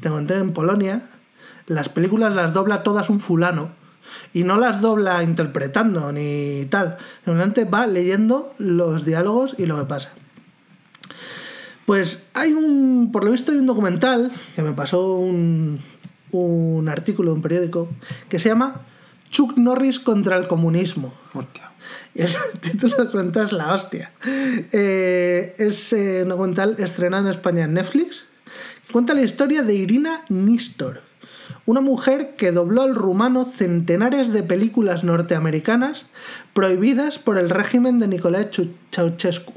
te 0.00 0.08
conté 0.08 0.34
en 0.34 0.52
Polonia, 0.52 1.02
las 1.66 1.88
películas 1.88 2.32
las 2.32 2.52
dobla 2.52 2.82
todas 2.82 3.10
un 3.10 3.20
fulano. 3.20 3.70
Y 4.32 4.44
no 4.44 4.56
las 4.56 4.80
dobla 4.80 5.22
interpretando 5.22 6.12
ni 6.12 6.66
tal. 6.70 6.96
Simplemente 7.24 7.64
va 7.64 7.86
leyendo 7.86 8.54
los 8.58 9.04
diálogos 9.04 9.54
y 9.58 9.66
lo 9.66 9.78
que 9.78 9.84
pasa. 9.84 10.10
Pues 11.86 12.28
hay 12.34 12.52
un, 12.52 13.10
por 13.12 13.24
lo 13.24 13.30
visto 13.30 13.50
hay 13.50 13.58
un 13.58 13.66
documental 13.66 14.30
que 14.54 14.62
me 14.62 14.72
pasó 14.72 15.16
un, 15.16 15.80
un 16.32 16.88
artículo 16.88 17.30
de 17.30 17.36
un 17.36 17.42
periódico 17.42 17.88
que 18.28 18.38
se 18.38 18.48
llama 18.48 18.82
Chuck 19.30 19.56
Norris 19.56 20.00
contra 20.00 20.36
el 20.36 20.48
comunismo. 20.48 21.14
Hostia. 21.34 21.70
Y 22.14 22.22
el 22.22 22.28
título 22.60 22.96
del 22.96 23.06
documental 23.06 23.44
es 23.44 23.52
la 23.52 23.72
hostia. 23.72 24.12
Eh, 24.26 25.54
es 25.58 25.92
eh, 25.92 26.22
un 26.22 26.30
documental 26.30 26.76
estrenado 26.78 27.24
en 27.24 27.30
España 27.30 27.64
en 27.64 27.74
Netflix. 27.74 28.24
Cuenta 28.92 29.14
la 29.14 29.22
historia 29.22 29.62
de 29.62 29.74
Irina 29.74 30.24
Nistor, 30.30 31.02
una 31.66 31.82
mujer 31.82 32.36
que 32.36 32.52
dobló 32.52 32.82
al 32.82 32.94
rumano 32.94 33.44
centenares 33.54 34.32
de 34.32 34.42
películas 34.42 35.04
norteamericanas 35.04 36.06
prohibidas 36.54 37.18
por 37.18 37.36
el 37.36 37.50
régimen 37.50 37.98
de 37.98 38.08
Nicolae 38.08 38.48
Ceausescu. 38.90 39.52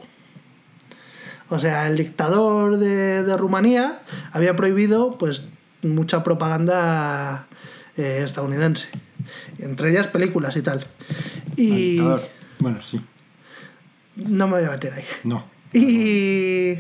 O 1.48 1.60
sea, 1.60 1.88
el 1.88 1.98
dictador 1.98 2.78
de, 2.78 3.24
de 3.24 3.38
Rumanía 3.38 4.02
había 4.34 4.56
prohibido 4.56 5.18
pues 5.18 5.44
mucha 5.84 6.24
propaganda 6.24 7.48
eh, 7.98 8.22
estadounidense, 8.24 8.88
entre 9.60 9.92
ellas 9.92 10.08
películas 10.08 10.56
y 10.56 10.62
tal. 10.62 10.86
Y. 11.56 12.00
Bueno, 12.60 12.82
sí. 12.82 13.02
no 14.16 14.48
me 14.48 14.60
voy 14.60 14.68
a 14.68 14.72
meter 14.72 14.94
ahí. 14.94 15.06
No. 15.24 15.46
Y 15.74 16.78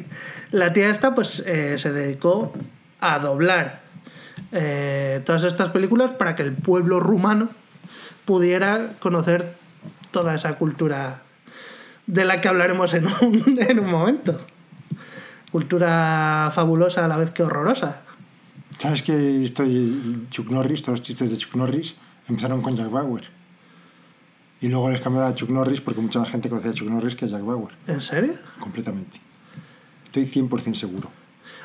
la 0.51 0.73
tía 0.73 0.89
esta 0.89 1.15
pues 1.15 1.39
eh, 1.47 1.77
se 1.77 1.91
dedicó 1.91 2.53
a 2.99 3.19
doblar 3.19 3.81
eh, 4.51 5.21
todas 5.25 5.43
estas 5.43 5.69
películas 5.69 6.11
para 6.11 6.35
que 6.35 6.43
el 6.43 6.53
pueblo 6.53 6.99
rumano 6.99 7.49
pudiera 8.25 8.93
conocer 8.99 9.53
toda 10.11 10.35
esa 10.35 10.55
cultura 10.55 11.21
de 12.05 12.25
la 12.25 12.41
que 12.41 12.49
hablaremos 12.49 12.93
en 12.93 13.07
un, 13.07 13.59
en 13.59 13.79
un 13.79 13.89
momento. 13.89 14.41
Cultura 15.51 16.51
fabulosa 16.53 17.05
a 17.05 17.07
la 17.07 17.17
vez 17.17 17.31
que 17.31 17.43
horrorosa. 17.43 18.01
¿Sabes 18.81 19.03
que 19.03 19.43
estoy 19.43 20.25
Chuck 20.31 20.49
Norris, 20.49 20.81
todos 20.81 20.97
los 20.97 21.07
chistes 21.07 21.29
de 21.29 21.37
Chuck 21.37 21.53
Norris 21.53 21.93
empezaron 22.27 22.63
con 22.63 22.75
Jack 22.75 22.89
Bauer? 22.89 23.23
Y 24.59 24.69
luego 24.69 24.89
les 24.89 24.99
cambiaron 25.01 25.29
a 25.31 25.35
Chuck 25.35 25.51
Norris 25.51 25.81
porque 25.81 26.01
mucha 26.01 26.17
más 26.17 26.29
gente 26.29 26.49
conocía 26.49 26.71
a 26.71 26.73
Chuck 26.73 26.89
Norris 26.89 27.15
que 27.15 27.25
a 27.25 27.27
Jack 27.27 27.45
Bauer. 27.45 27.75
¿En 27.85 28.01
serio? 28.01 28.33
Completamente. 28.59 29.19
Estoy 30.05 30.23
100% 30.23 30.73
seguro. 30.73 31.11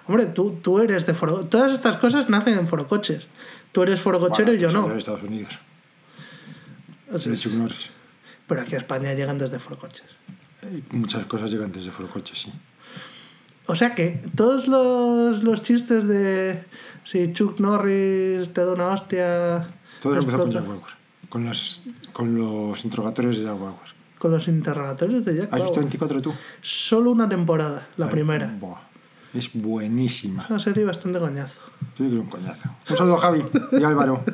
Hombre, 0.06 0.26
tú, 0.26 0.58
tú 0.62 0.78
eres 0.78 1.06
de 1.06 1.14
foro... 1.14 1.46
Todas 1.46 1.72
estas 1.72 1.96
cosas 1.96 2.28
nacen 2.28 2.58
en 2.58 2.68
forocoches. 2.68 3.26
Tú 3.72 3.82
eres 3.82 3.98
forocochero 3.98 4.52
y 4.52 4.58
yo 4.58 4.68
Bueno, 4.68 4.88
no. 4.88 4.92
En 4.92 4.98
Estados 4.98 5.22
Unidos. 5.22 5.58
O 7.10 7.18
sea, 7.18 7.32
De 7.32 7.38
Chuck 7.38 7.54
Norris. 7.54 7.88
pero 8.46 8.60
aquí 8.60 8.74
a 8.74 8.78
España 8.78 9.14
llegan 9.14 9.38
desde 9.38 9.58
forocoches. 9.58 10.04
Eh, 10.60 10.82
Muchas 10.90 11.24
cosas 11.24 11.50
llegan 11.50 11.72
desde 11.72 11.90
Forocoches, 11.90 12.38
sí. 12.42 12.52
O 13.66 13.74
sea 13.74 13.94
que 13.94 14.22
todos 14.34 14.68
los, 14.68 15.42
los 15.42 15.62
chistes 15.62 16.06
de 16.06 16.64
si 17.04 17.32
Chuck 17.32 17.58
Norris 17.60 18.52
te 18.52 18.64
da 18.64 18.72
una 18.72 18.88
hostia... 18.88 19.68
Todo 20.00 20.16
empezó 20.16 20.38
con 20.38 20.50
Jack 20.50 20.66
Bauer. 20.66 20.82
Con 21.28 21.44
los, 21.44 21.82
con 22.12 22.36
los 22.36 22.84
interrogatorios 22.84 23.38
de 23.38 23.44
Jack 23.44 23.58
Bauer. 23.58 23.74
con 24.18 24.30
los 24.30 24.46
interrogatorios 24.48 25.24
de 25.24 25.36
Jack 25.36 25.52
¿Has 25.52 25.62
visto 25.62 25.72
Bauer. 25.72 25.84
24 25.84 26.22
tú? 26.22 26.32
Solo 26.60 27.10
una 27.10 27.28
temporada, 27.28 27.88
la 27.96 28.06
Ay, 28.06 28.10
primera. 28.12 28.54
Es 29.34 29.50
buenísima. 29.52 30.46
Una 30.48 30.60
serie 30.60 30.84
bastante 30.84 31.18
coñazo. 31.18 31.60
Creo 31.96 32.08
que 32.08 32.14
es 32.16 32.20
un 32.22 32.28
coñazo. 32.28 32.70
Un 32.88 32.96
saludo 32.96 33.16
a 33.16 33.20
Javi 33.20 33.44
y 33.72 33.82
Álvaro, 33.84 34.24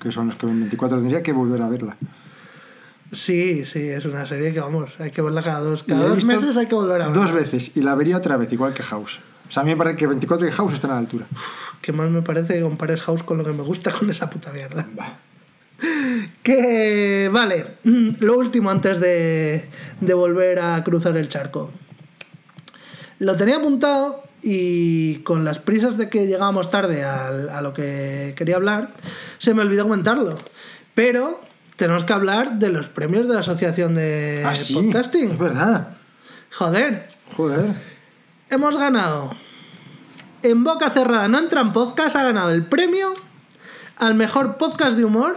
que 0.00 0.12
son 0.12 0.28
los 0.28 0.36
que 0.36 0.46
en 0.46 0.60
24 0.60 0.98
tendría 0.98 1.22
que 1.22 1.32
volver 1.32 1.60
a 1.60 1.68
verla. 1.68 1.96
Sí, 3.12 3.64
sí, 3.64 3.88
es 3.88 4.04
una 4.04 4.26
serie 4.26 4.52
que 4.52 4.60
vamos, 4.60 4.90
hay 4.98 5.10
que 5.10 5.22
verla 5.22 5.42
cada 5.42 5.60
dos, 5.60 5.84
cada 5.84 6.08
dos 6.08 6.24
meses 6.24 6.56
hay 6.56 6.66
que 6.66 6.74
volver 6.74 7.00
a 7.02 7.08
verla. 7.08 7.22
Dos 7.22 7.32
veces 7.32 7.72
y 7.76 7.80
la 7.82 7.94
vería 7.94 8.16
otra 8.16 8.36
vez, 8.36 8.52
igual 8.52 8.74
que 8.74 8.82
House. 8.82 9.20
O 9.48 9.52
sea, 9.52 9.62
a 9.62 9.64
mí 9.64 9.70
me 9.70 9.76
parece 9.76 9.96
que 9.96 10.06
24 10.08 10.48
y 10.48 10.50
House 10.50 10.72
están 10.74 10.90
a 10.90 10.94
la 10.94 11.00
altura. 11.00 11.26
Que 11.80 11.92
más 11.92 12.10
me 12.10 12.20
parece 12.22 12.54
que 12.54 12.60
compares 12.62 13.02
House 13.02 13.22
con 13.22 13.38
lo 13.38 13.44
que 13.44 13.52
me 13.52 13.62
gusta 13.62 13.92
con 13.92 14.10
esa 14.10 14.28
puta 14.28 14.50
mierda. 14.52 14.86
Que 16.42 17.28
vale, 17.32 17.66
mm, 17.84 18.08
lo 18.20 18.38
último 18.38 18.70
antes 18.70 18.98
de, 19.00 19.66
de 20.00 20.14
volver 20.14 20.58
a 20.58 20.82
cruzar 20.82 21.16
el 21.16 21.28
charco. 21.28 21.70
Lo 23.18 23.36
tenía 23.36 23.56
apuntado 23.56 24.22
y 24.42 25.16
con 25.18 25.44
las 25.44 25.58
prisas 25.58 25.96
de 25.96 26.08
que 26.08 26.26
llegábamos 26.26 26.70
tarde 26.70 27.04
al- 27.04 27.48
a, 27.48 27.60
lo 27.62 27.72
que 27.72 28.34
quería 28.36 28.56
hablar, 28.56 28.94
se 29.38 29.54
me 29.54 29.62
olvidó 29.62 29.84
comentarlo. 29.84 30.34
Pero 30.94 31.40
tenemos 31.76 32.04
que 32.04 32.12
hablar 32.12 32.58
de 32.58 32.70
los 32.70 32.88
premios 32.88 33.28
de 33.28 33.34
la 33.34 33.40
Asociación 33.40 33.94
de 33.94 34.42
ah, 34.44 34.56
sí. 34.56 34.74
Podcasting. 34.74 35.32
Es 35.32 35.38
verdad. 35.38 35.96
Joder, 36.52 37.08
Joder. 37.36 37.70
hemos 38.50 38.76
ganado. 38.76 39.32
En 40.42 40.64
boca 40.64 40.90
cerrada, 40.90 41.28
no 41.28 41.38
entran 41.38 41.72
podcast, 41.72 42.16
ha 42.16 42.22
ganado 42.22 42.50
el 42.50 42.64
premio 42.64 43.12
al 43.98 44.14
mejor 44.14 44.56
podcast 44.56 44.96
de 44.96 45.04
humor 45.04 45.36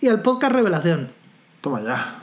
y 0.00 0.08
al 0.08 0.22
podcast 0.22 0.52
revelación. 0.52 1.10
Toma 1.60 1.82
ya. 1.82 2.22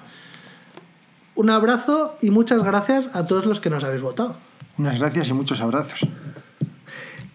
Un 1.35 1.49
abrazo 1.49 2.17
y 2.21 2.31
muchas 2.31 2.63
gracias 2.63 3.09
a 3.13 3.25
todos 3.25 3.45
los 3.45 3.59
que 3.59 3.69
nos 3.69 3.83
habéis 3.83 4.01
votado. 4.01 4.35
Unas 4.77 4.99
gracias 4.99 5.29
y 5.29 5.33
muchos 5.33 5.61
abrazos. 5.61 6.01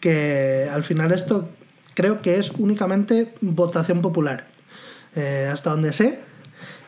Que 0.01 0.69
al 0.71 0.85
final 0.85 1.13
esto 1.13 1.49
creo 1.95 2.21
que 2.21 2.39
es 2.39 2.51
únicamente 2.59 3.35
votación 3.41 4.03
popular. 4.03 4.54
Eh, 5.17 5.49
hasta 5.53 5.71
donde 5.71 5.93
sé, 5.93 6.21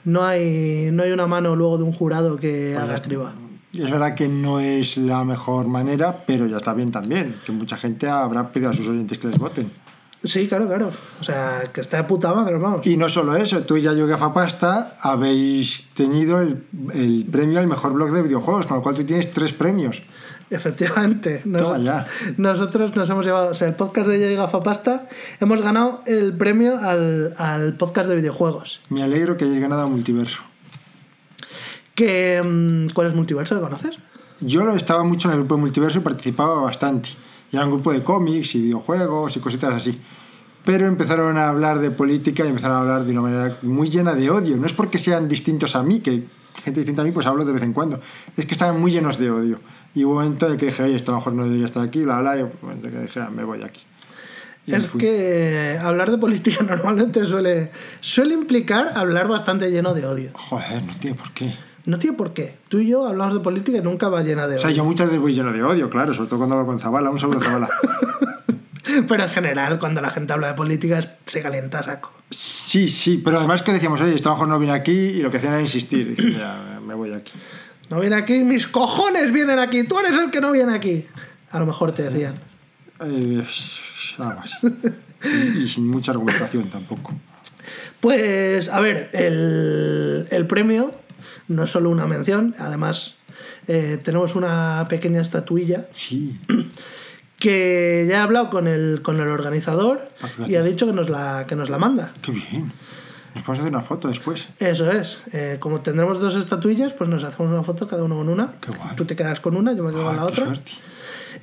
no 0.04 0.24
hay, 0.24 0.90
no 0.92 1.02
hay 1.02 1.12
una 1.12 1.26
mano 1.26 1.54
luego 1.56 1.78
de 1.78 1.84
un 1.84 1.92
jurado 1.92 2.36
que 2.36 2.72
Pues 2.74 2.84
haga 2.84 2.96
ya- 2.96 3.34
es 3.74 3.90
verdad 3.90 4.14
que 4.14 4.28
no 4.28 4.58
es 4.60 4.96
la 4.96 5.22
mejor 5.24 5.66
manera, 5.68 6.24
pero 6.26 6.46
ya 6.46 6.56
está 6.56 6.72
bien 6.72 6.90
también. 6.90 7.34
Que 7.44 7.52
mucha 7.52 7.76
gente 7.76 8.08
habrá 8.08 8.50
pedido 8.50 8.70
a 8.70 8.72
sus 8.72 8.88
oyentes 8.88 9.18
que 9.18 9.26
les 9.28 9.38
voten. 9.38 9.70
Sí, 10.24 10.48
claro, 10.48 10.66
claro. 10.66 10.90
O 11.20 11.24
sea, 11.24 11.64
que 11.72 11.82
está 11.82 11.98
de 11.98 12.04
puta 12.04 12.32
madre, 12.32 12.56
vamos. 12.56 12.86
Y 12.86 12.96
no 12.96 13.08
solo 13.08 13.36
eso, 13.36 13.60
tú 13.62 13.76
y 13.76 13.82
Yayo 13.82 14.06
Gafapasta 14.06 14.96
habéis 15.00 15.88
tenido 15.94 16.40
el, 16.40 16.64
el 16.94 17.26
premio 17.30 17.60
al 17.60 17.66
mejor 17.66 17.92
blog 17.92 18.10
de 18.12 18.22
videojuegos, 18.22 18.64
con 18.66 18.78
lo 18.78 18.82
cual 18.82 18.94
tú 18.94 19.04
tienes 19.04 19.30
tres 19.30 19.52
premios. 19.52 20.00
Efectivamente. 20.50 21.42
Nos-. 21.44 21.80
Nosotros 22.36 22.94
nos 22.94 23.10
hemos 23.10 23.24
llevado, 23.24 23.50
o 23.50 23.54
sea, 23.54 23.68
el 23.68 23.74
podcast 23.74 24.08
de 24.08 24.20
Yoy 24.20 24.36
Gafapasta, 24.36 25.08
hemos 25.40 25.62
ganado 25.62 26.02
el 26.06 26.36
premio 26.36 26.78
al, 26.78 27.34
al 27.38 27.74
podcast 27.74 28.08
de 28.08 28.16
videojuegos. 28.16 28.80
Me 28.88 29.02
alegro 29.02 29.36
que 29.36 29.44
hayáis 29.44 29.60
ganado 29.60 29.82
a 29.82 29.86
Multiverso. 29.86 30.42
Que, 31.94 32.42
mm, 32.44 32.92
¿Cuál 32.92 33.08
es 33.08 33.14
Multiverso? 33.14 33.54
¿Lo 33.54 33.62
conoces? 33.62 33.98
Yo 34.40 34.64
lo 34.64 34.74
estaba 34.74 35.02
mucho 35.02 35.28
en 35.28 35.32
el 35.32 35.40
grupo 35.40 35.54
de 35.54 35.60
Multiverso 35.62 35.98
y 35.98 36.02
participaba 36.02 36.60
bastante. 36.60 37.10
Y 37.50 37.56
era 37.56 37.64
un 37.64 37.72
grupo 37.72 37.92
de 37.92 38.02
cómics 38.02 38.54
y 38.54 38.60
videojuegos 38.60 39.36
y 39.36 39.40
cositas 39.40 39.74
así. 39.74 39.98
Pero 40.64 40.86
empezaron 40.86 41.38
a 41.38 41.48
hablar 41.48 41.78
de 41.78 41.90
política 41.90 42.44
y 42.44 42.48
empezaron 42.48 42.76
a 42.76 42.80
hablar 42.80 43.04
de 43.04 43.12
una 43.12 43.22
manera 43.22 43.56
muy 43.62 43.88
llena 43.88 44.14
de 44.14 44.30
odio. 44.30 44.56
No 44.56 44.66
es 44.66 44.72
porque 44.72 44.98
sean 44.98 45.28
distintos 45.28 45.76
a 45.76 45.82
mí, 45.82 46.00
que 46.00 46.24
gente 46.64 46.80
distinta 46.80 47.02
a 47.02 47.04
mí 47.04 47.12
pues 47.12 47.24
hablo 47.26 47.44
de 47.44 47.52
vez 47.52 47.62
en 47.62 47.72
cuando. 47.72 48.00
Es 48.36 48.46
que 48.46 48.52
estaban 48.52 48.80
muy 48.80 48.90
llenos 48.90 49.16
de 49.16 49.30
odio. 49.30 49.60
Y 49.96 50.04
hubo 50.04 50.12
un 50.12 50.18
momento 50.18 50.46
en 50.46 50.52
el 50.52 50.58
que 50.58 50.66
dije, 50.66 50.82
oye, 50.84 50.94
esto 50.94 51.10
a 51.10 51.14
lo 51.14 51.18
mejor 51.20 51.32
no 51.32 51.44
debería 51.44 51.66
estar 51.66 51.82
aquí, 51.82 52.04
bla, 52.04 52.20
bla, 52.20 52.36
y 52.38 52.42
un 52.42 52.52
momento 52.62 52.86
en 52.86 52.92
el 52.92 52.98
que 53.00 53.06
dije, 53.06 53.20
"Ah, 53.20 53.30
me 53.34 53.42
voy 53.44 53.58
de 53.58 53.64
aquí. 53.64 53.80
Y 54.66 54.74
es 54.74 54.88
que 54.88 55.78
hablar 55.82 56.10
de 56.10 56.18
política 56.18 56.62
normalmente 56.68 57.24
suele, 57.26 57.70
suele 58.00 58.34
implicar 58.34 58.92
hablar 58.94 59.26
bastante 59.26 59.70
lleno 59.70 59.94
de 59.94 60.06
odio. 60.06 60.30
Joder, 60.34 60.82
no 60.82 60.94
tiene 60.96 61.16
por 61.16 61.32
qué. 61.32 61.54
No 61.86 61.98
tiene 61.98 62.16
por 62.16 62.32
qué. 62.32 62.56
Tú 62.68 62.78
y 62.80 62.88
yo 62.88 63.06
hablamos 63.06 63.32
de 63.34 63.40
política 63.40 63.78
y 63.78 63.80
nunca 63.80 64.08
va 64.08 64.22
llena 64.22 64.46
de 64.48 64.56
O 64.56 64.58
sea, 64.58 64.68
odio. 64.68 64.76
yo 64.78 64.84
muchas 64.84 65.06
veces 65.06 65.20
voy 65.20 65.32
lleno 65.32 65.52
de 65.52 65.62
odio, 65.62 65.88
claro, 65.88 66.12
sobre 66.12 66.28
todo 66.28 66.38
cuando 66.40 66.56
hablo 66.56 66.66
con 66.66 66.78
Zabala. 66.78 67.10
Un 67.10 67.18
saludo, 67.20 67.40
Zabala. 67.40 67.68
Pero 69.08 69.22
en 69.24 69.30
general, 69.30 69.78
cuando 69.78 70.00
la 70.00 70.10
gente 70.10 70.32
habla 70.32 70.48
de 70.48 70.54
política, 70.54 71.00
se 71.26 71.42
calienta 71.42 71.80
a 71.80 71.82
saco. 71.82 72.12
Sí, 72.30 72.88
sí, 72.88 73.20
pero 73.22 73.38
además 73.38 73.62
que 73.62 73.72
decíamos, 73.72 74.00
oye, 74.00 74.16
lo 74.18 74.30
mejor 74.30 74.48
no 74.48 74.58
viene 74.58 74.74
aquí 74.74 74.90
y 74.92 75.22
lo 75.22 75.30
que 75.30 75.36
hacían 75.36 75.52
era 75.54 75.62
insistir. 75.62 76.16
Dije, 76.16 76.32
ya, 76.38 76.80
me 76.84 76.94
voy 76.94 77.10
de 77.10 77.16
aquí. 77.16 77.32
No 77.90 78.00
viene 78.00 78.16
aquí, 78.16 78.40
mis 78.44 78.66
cojones 78.66 79.32
vienen 79.32 79.58
aquí, 79.58 79.84
tú 79.84 79.98
eres 80.00 80.16
el 80.16 80.30
que 80.30 80.40
no 80.40 80.52
viene 80.52 80.74
aquí. 80.74 81.06
A 81.50 81.58
lo 81.58 81.66
mejor 81.66 81.92
te 81.92 82.02
decían. 82.10 82.38
Eh, 83.00 83.44
algo 84.18 84.40
así. 84.40 84.56
Y, 85.24 85.62
y 85.62 85.68
sin 85.68 85.86
mucha 85.88 86.10
argumentación 86.12 86.68
tampoco. 86.70 87.12
Pues, 88.00 88.68
a 88.68 88.80
ver, 88.80 89.10
el, 89.12 90.28
el 90.30 90.46
premio 90.46 90.90
no 91.48 91.62
es 91.64 91.70
solo 91.70 91.90
una 91.90 92.06
mención, 92.06 92.54
además 92.58 93.16
eh, 93.68 93.98
tenemos 94.02 94.34
una 94.36 94.86
pequeña 94.88 95.20
estatuilla 95.20 95.86
Sí. 95.92 96.38
que 97.38 98.06
ya 98.08 98.16
he 98.16 98.20
hablado 98.20 98.50
con 98.50 98.66
el, 98.68 99.00
con 99.02 99.20
el 99.20 99.28
organizador 99.28 100.10
Ah, 100.22 100.28
y 100.46 100.54
ha 100.56 100.62
dicho 100.62 100.86
que 100.86 100.92
nos 100.92 101.08
la, 101.10 101.44
que 101.46 101.56
nos 101.56 101.68
la 101.70 101.78
manda. 101.78 102.12
Qué 102.22 102.32
bien. 102.32 102.72
Nos 103.36 103.44
podemos 103.44 103.58
hacer 103.66 103.72
una 103.74 103.82
foto 103.82 104.08
después. 104.08 104.48
Eso 104.58 104.90
es. 104.90 105.18
Eh, 105.32 105.58
como 105.60 105.80
tendremos 105.82 106.18
dos 106.18 106.34
estatuillas, 106.36 106.92
pues 106.94 107.08
nos 107.10 107.22
hacemos 107.22 107.52
una 107.52 107.62
foto 107.62 107.86
cada 107.86 108.02
uno 108.02 108.16
con 108.16 108.28
una. 108.28 108.54
Qué 108.60 108.70
guay. 108.76 108.96
Tú 108.96 109.04
te 109.04 109.14
quedas 109.14 109.40
con 109.40 109.56
una, 109.56 109.72
yo 109.74 109.82
me 109.84 109.90
quedo 109.92 110.04
con 110.04 110.14
Ah, 110.14 110.16
la 110.16 110.26
qué 110.26 110.32
otra. 110.32 110.44
suerte. 110.46 110.72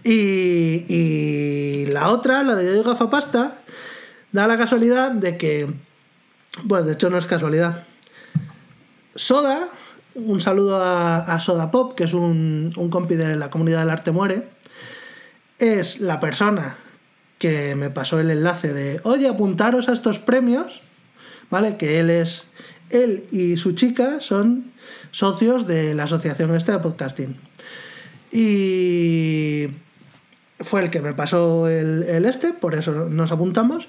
Y, 0.04 0.86
y 0.88 1.86
la 1.88 2.10
otra, 2.10 2.44
la 2.44 2.56
de 2.56 2.82
Gafapasta, 2.84 3.60
da 4.32 4.48
la 4.48 4.58
casualidad 4.58 5.12
de 5.12 5.38
que, 5.38 5.72
bueno, 6.64 6.86
de 6.86 6.94
hecho 6.94 7.10
no 7.10 7.18
es 7.18 7.26
casualidad. 7.26 7.84
Soda, 9.16 9.68
un 10.16 10.42
saludo 10.42 10.78
a, 10.84 11.18
a 11.20 11.40
Soda 11.40 11.70
Pop, 11.72 11.94
que 11.96 12.06
es 12.06 12.14
un, 12.14 12.74
un 12.76 12.90
compi 12.90 13.16
de 13.16 13.36
la 13.36 13.50
comunidad 13.52 13.82
del 13.82 13.92
arte 13.92 14.12
muere, 14.12 14.48
es 15.60 16.02
la 16.02 16.20
persona 16.20 16.76
que 17.38 17.76
me 17.76 17.90
pasó 17.92 18.20
el 18.20 18.32
enlace 18.32 18.74
de, 18.74 19.00
oye, 19.04 19.28
apuntaros 19.28 19.90
a 19.90 19.94
estos 19.94 20.18
premios, 20.18 20.82
¿vale? 21.50 21.78
Que 21.78 22.00
él 22.00 22.10
es, 22.10 22.48
él 22.90 23.26
y 23.32 23.58
su 23.58 23.74
chica 23.74 24.22
son 24.22 24.72
socios 25.12 25.68
de 25.68 25.94
la 25.96 26.04
asociación 26.04 26.56
esta 26.56 26.74
de 26.74 26.80
podcasting. 26.80 27.36
Y 28.32 29.68
fue 30.60 30.82
el 30.82 30.90
que 30.90 31.02
me 31.02 31.14
pasó 31.14 31.68
el, 31.68 32.04
el 32.04 32.26
este, 32.26 32.54
por 32.54 32.76
eso 32.76 33.08
nos 33.10 33.32
apuntamos. 33.32 33.88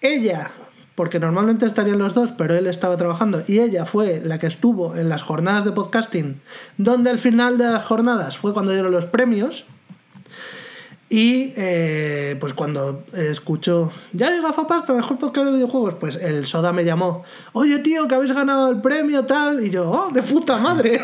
Ella, 0.00 0.50
porque 0.94 1.20
normalmente 1.20 1.66
estarían 1.66 1.98
los 1.98 2.14
dos, 2.14 2.30
pero 2.36 2.56
él 2.56 2.66
estaba 2.66 2.96
trabajando, 2.96 3.42
y 3.46 3.60
ella 3.60 3.84
fue 3.84 4.20
la 4.24 4.38
que 4.38 4.46
estuvo 4.46 4.96
en 4.96 5.08
las 5.08 5.22
jornadas 5.22 5.64
de 5.64 5.72
podcasting, 5.72 6.40
donde 6.78 7.10
al 7.10 7.18
final 7.18 7.58
de 7.58 7.64
las 7.64 7.84
jornadas 7.84 8.38
fue 8.38 8.52
cuando 8.52 8.72
dieron 8.72 8.92
los 8.92 9.04
premios. 9.04 9.66
Y 11.08 11.52
eh, 11.56 12.36
pues 12.40 12.52
cuando 12.52 13.04
escuchó, 13.12 13.92
ya 14.12 14.28
hay 14.28 14.42
gafapasta, 14.42 14.92
mejor 14.92 15.18
podcast 15.18 15.46
de 15.46 15.52
videojuegos, 15.52 15.94
pues 16.00 16.16
el 16.16 16.46
Soda 16.46 16.72
me 16.72 16.84
llamó, 16.84 17.22
oye 17.52 17.78
tío, 17.78 18.08
que 18.08 18.16
habéis 18.16 18.32
ganado 18.32 18.70
el 18.70 18.80
premio 18.80 19.24
tal, 19.24 19.64
y 19.64 19.70
yo, 19.70 19.88
oh, 19.88 20.10
de 20.10 20.22
puta 20.22 20.56
madre. 20.56 21.00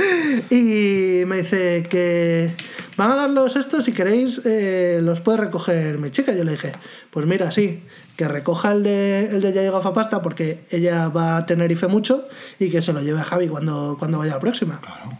y 0.50 1.24
me 1.24 1.38
dice 1.38 1.86
que 1.88 2.54
van 2.98 3.12
a 3.12 3.14
darlos 3.14 3.56
estos, 3.56 3.86
si 3.86 3.92
queréis, 3.92 4.42
eh, 4.44 5.00
los 5.02 5.20
puede 5.20 5.38
recoger 5.38 5.96
mi 5.98 6.10
chica. 6.10 6.34
Yo 6.34 6.44
le 6.44 6.52
dije, 6.52 6.72
pues 7.10 7.24
mira, 7.24 7.50
sí, 7.50 7.82
que 8.16 8.28
recoja 8.28 8.72
el 8.72 8.82
de, 8.82 9.30
el 9.30 9.40
de 9.40 9.52
Ya 9.54 9.62
hay 9.62 9.70
gafapasta 9.70 10.20
porque 10.20 10.64
ella 10.70 11.08
va 11.08 11.38
a 11.38 11.46
tener 11.46 11.72
IFE 11.72 11.86
mucho 11.86 12.28
y 12.58 12.68
que 12.68 12.82
se 12.82 12.92
lo 12.92 13.00
lleve 13.00 13.20
a 13.20 13.24
Javi 13.24 13.48
cuando, 13.48 13.96
cuando 13.98 14.18
vaya 14.18 14.32
a 14.32 14.34
la 14.34 14.40
próxima. 14.40 14.80
Claro. 14.80 15.16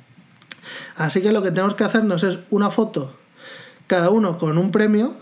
Así 0.96 1.22
que 1.22 1.32
lo 1.32 1.42
que 1.42 1.50
tenemos 1.50 1.74
que 1.74 1.84
hacernos 1.84 2.24
es 2.24 2.40
una 2.50 2.70
foto, 2.70 3.14
cada 3.89 4.11
uno 4.11 4.39
con 4.39 4.57
un 4.59 4.70
premio, 4.70 5.14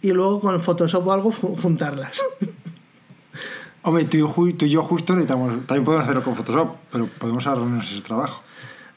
y 0.00 0.12
luego 0.12 0.40
con 0.40 0.62
Photoshop 0.62 1.06
o 1.06 1.12
algo 1.12 1.30
juntarlas. 1.32 2.20
Hombre, 3.82 4.04
tú 4.04 4.16
y, 4.16 4.20
yo, 4.20 4.28
ju- 4.28 4.56
tú 4.56 4.64
y 4.64 4.70
yo 4.70 4.82
justo 4.82 5.14
necesitamos, 5.14 5.66
también 5.66 5.84
podemos 5.84 6.04
hacerlo 6.04 6.22
con 6.22 6.34
Photoshop, 6.34 6.76
pero 6.90 7.06
podemos 7.06 7.46
ahorrarnos 7.46 7.90
ese 7.90 8.00
trabajo. 8.02 8.42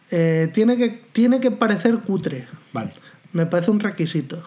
Eh, 0.09 0.49
tiene, 0.53 0.75
que, 0.75 0.89
tiene 1.13 1.39
que 1.39 1.51
parecer 1.51 1.99
cutre. 1.99 2.47
Vale. 2.73 2.91
Me 3.33 3.45
parece 3.45 3.71
un 3.71 3.79
requisito. 3.79 4.43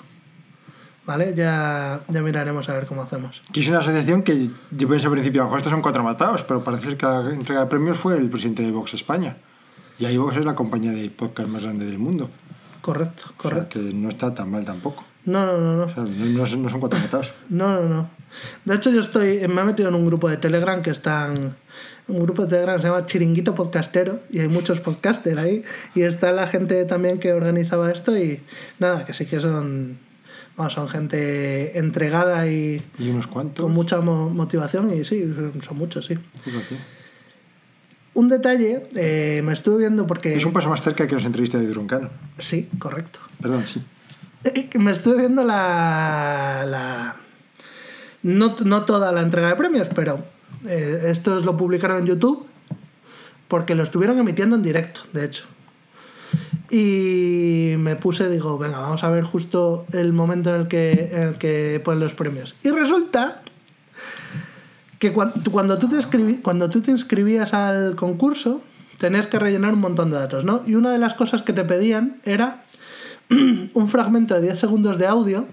¿Vale? 1.07 1.35
Ya, 1.37 2.01
ya 2.09 2.23
miraremos 2.23 2.69
a 2.69 2.75
ver 2.75 2.87
cómo 2.87 3.03
hacemos. 3.03 3.43
Que 3.53 3.61
es 3.61 3.69
una 3.69 3.79
asociación 3.81 4.23
que 4.23 4.49
yo 4.71 4.89
pensé 4.89 5.07
al 5.07 5.13
principio, 5.13 5.43
a 5.43 5.45
lo 5.45 5.49
mejor 5.49 5.59
estos 5.59 5.71
son 5.71 5.83
cuatro 5.83 6.03
matados, 6.03 6.43
pero 6.43 6.65
parece 6.65 6.97
que 6.97 7.05
la 7.07 7.31
entrega 7.31 7.61
de 7.61 7.67
premios 7.67 7.97
fue 7.99 8.17
el 8.17 8.29
presidente 8.31 8.63
de 8.63 8.71
Vox 8.73 8.95
España. 8.95 9.37
Y 9.99 10.07
ahí 10.07 10.17
Vox 10.17 10.37
es 10.37 10.45
la 10.45 10.55
compañía 10.55 10.93
de 10.93 11.09
podcast 11.11 11.49
más 11.49 11.63
grande 11.63 11.85
del 11.87 11.99
mundo. 11.99 12.31
Correcto, 12.85 13.23
O 13.25 13.29
sea, 13.29 13.37
correcto. 13.39 13.81
que 13.81 13.95
no 13.95 14.09
está 14.11 14.35
tan 14.35 14.51
mal 14.51 14.65
tampoco. 14.65 15.05
No, 15.25 15.47
no, 15.47 15.59
no, 15.59 15.77
no. 15.77 15.85
O 15.85 15.89
sea, 15.95 16.05
no, 16.05 16.27
no 16.27 16.69
son- 16.69 16.81
cuatro 16.81 16.99
matados. 17.01 17.33
No, 17.49 17.81
no, 17.81 17.89
no. 17.89 18.11
De 18.67 18.75
hecho, 18.75 18.91
yo 18.91 19.01
estoy. 19.01 19.39
Me 19.49 19.63
he 19.63 19.65
metido 19.65 19.89
en 19.89 19.95
un 19.95 20.05
grupo 20.05 20.29
de 20.29 20.37
Telegram 20.37 20.83
que 20.83 20.91
están. 20.91 21.57
Un 22.09 22.23
grupo 22.23 22.43
de 22.43 22.49
Telegram 22.49 22.79
se 22.79 22.89
llama 22.89 23.07
Chiringuito 23.07 23.55
Podcastero 23.55 24.21
y 24.31 24.41
hay 24.41 24.49
muchos 24.49 24.81
podcasters 24.81 25.39
ahí. 25.39 25.65
Y 25.95 26.03
está 26.03 26.31
la 26.33 26.47
gente 26.47 26.85
también 26.85 27.19
que 27.19 27.33
organizaba 27.33 27.91
esto 27.91 28.19
y 28.19 28.43
nada, 28.79 29.07
que 29.07 29.15
sí 29.15 29.25
que 29.25 29.41
son. 29.41 29.97
Vamos, 30.57 30.75
son 30.75 30.87
gente 30.89 31.79
entregada 31.79 32.47
y 32.49 32.83
Y 32.99 33.09
unos 33.09 33.27
cuantos. 33.27 33.65
con 33.65 33.73
mucha 33.73 34.01
mo- 34.03 34.29
motivación 34.29 34.93
y 34.93 35.05
sí, 35.07 35.25
son- 35.35 35.63
son 35.63 35.79
muchos, 35.79 36.05
sí. 36.05 36.19
Fíjate. 36.45 36.77
Un 38.15 38.29
detalle, 38.29 38.87
eh, 38.95 39.43
me 39.45 39.53
estuve 39.53 39.79
viendo 39.79 40.07
porque... 40.07 40.35
Es 40.37 40.45
un 40.45 40.53
paso 40.53 40.69
más 40.71 40.81
cerca 40.83 41.07
que 41.07 41.15
nos 41.15 41.25
entrevista 41.25 41.59
de 41.59 41.67
Duroncano. 41.67 42.11
Sí, 42.39 42.69
correcto. 42.79 43.19
Perdón, 43.43 43.67
sí. 43.67 43.83
Eh, 44.45 44.71
Me 44.79 44.93
estuve 44.93 45.17
viendo 45.19 45.43
la. 45.43 46.65
la- 46.67 47.17
no, 48.23 48.55
no 48.65 48.85
toda 48.85 49.11
la 49.13 49.21
entrega 49.23 49.49
de 49.49 49.55
premios, 49.57 49.89
pero 49.95 50.25
eh, 50.67 51.07
estos 51.09 51.45
lo 51.45 51.57
publicaron 51.57 51.99
en 51.99 52.07
YouTube 52.07 52.47
porque 53.49 53.75
lo 53.75 53.83
estuvieron 53.83 54.19
emitiendo 54.19 54.57
en 54.57 54.63
directo, 54.63 55.01
de 55.13 55.25
hecho. 55.27 55.45
Y 56.71 57.75
me 57.79 57.97
puse, 57.97 58.29
digo, 58.31 58.57
venga, 58.59 58.79
vamos 58.79 59.05
a 59.05 59.11
ver 59.11 59.25
justo 59.25 59.87
el 59.93 60.13
momento 60.13 60.55
en 60.55 60.63
el 60.63 60.69
que, 60.69 61.11
en 61.13 61.23
el 61.29 61.39
que 61.39 61.81
ponen 61.85 62.01
los 62.01 62.15
premios. 62.15 62.55
Y 62.63 62.71
resulta 62.71 63.43
que 65.05 65.13
cuan- 65.13 65.33
cuando, 65.53 65.77
tú 65.77 65.87
te 65.89 65.99
cuando 66.41 66.71
tú 66.71 66.81
te 66.81 66.91
inscribías 66.91 67.53
al 67.53 67.95
concurso, 67.95 68.63
tenías 68.99 69.27
que 69.27 69.39
rellenar 69.39 69.75
un 69.75 69.81
montón 69.81 70.11
de 70.11 70.17
datos, 70.17 70.47
¿no? 70.47 70.63
Y 70.67 70.77
una 70.77 70.91
de 70.93 70.99
las 70.99 71.13
cosas 71.13 71.43
que 71.43 71.53
te 71.53 71.63
pedían 71.63 72.17
era 72.25 72.63
un 73.29 73.89
fragmento 73.89 74.35
de 74.35 74.41
10 74.41 74.59
segundos 74.59 74.97
de 74.99 75.07
audio 75.07 75.47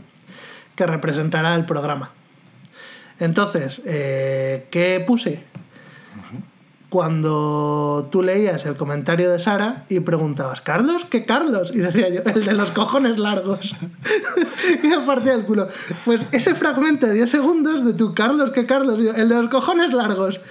que 0.75 0.85
representará 0.87 1.53
el 1.55 1.65
programa. 1.65 2.11
Entonces, 3.19 3.81
eh, 3.85 4.67
¿qué 4.71 5.03
puse? 5.05 5.43
Cuando 6.91 8.09
tú 8.11 8.21
leías 8.21 8.65
el 8.65 8.75
comentario 8.75 9.31
de 9.31 9.39
Sara 9.39 9.85
y 9.87 10.01
preguntabas, 10.01 10.59
¿Carlos? 10.59 11.05
¿Qué 11.05 11.23
Carlos? 11.23 11.71
Y 11.73 11.77
decía 11.77 12.09
yo, 12.09 12.21
el 12.25 12.43
de 12.43 12.51
los 12.51 12.73
cojones 12.73 13.17
largos. 13.17 13.77
y 14.83 14.87
me 14.87 14.99
partía 14.99 15.35
el 15.35 15.45
culo. 15.45 15.69
Pues 16.03 16.25
ese 16.33 16.53
fragmento 16.53 17.07
de 17.07 17.13
10 17.13 17.29
segundos 17.29 17.85
de 17.85 17.93
tu 17.93 18.13
Carlos, 18.13 18.51
¿qué 18.51 18.65
Carlos? 18.65 18.99
Y 18.99 19.05
yo, 19.05 19.13
el 19.13 19.29
de 19.29 19.35
los 19.35 19.49
cojones 19.49 19.93
largos. 19.93 20.41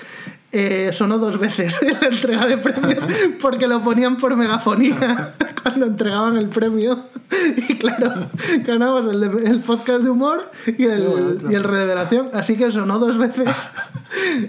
Eh, 0.52 0.90
sonó 0.92 1.18
dos 1.18 1.38
veces 1.38 1.78
la 2.00 2.08
entrega 2.08 2.46
de 2.46 2.58
premios 2.58 3.04
porque 3.40 3.68
lo 3.68 3.82
ponían 3.82 4.16
por 4.16 4.36
megafonía 4.36 5.32
cuando 5.62 5.86
entregaban 5.86 6.36
el 6.36 6.48
premio. 6.48 7.06
Y 7.56 7.76
claro, 7.78 8.28
ganamos 8.66 9.06
el, 9.06 9.20
de- 9.20 9.48
el 9.50 9.60
podcast 9.60 10.02
de 10.02 10.10
humor 10.10 10.50
y 10.66 10.84
el, 10.84 11.38
y 11.48 11.54
el 11.54 11.62
revelación. 11.62 12.28
Así 12.34 12.56
que 12.56 12.70
sonó 12.72 12.98
dos 12.98 13.16
veces. 13.18 13.48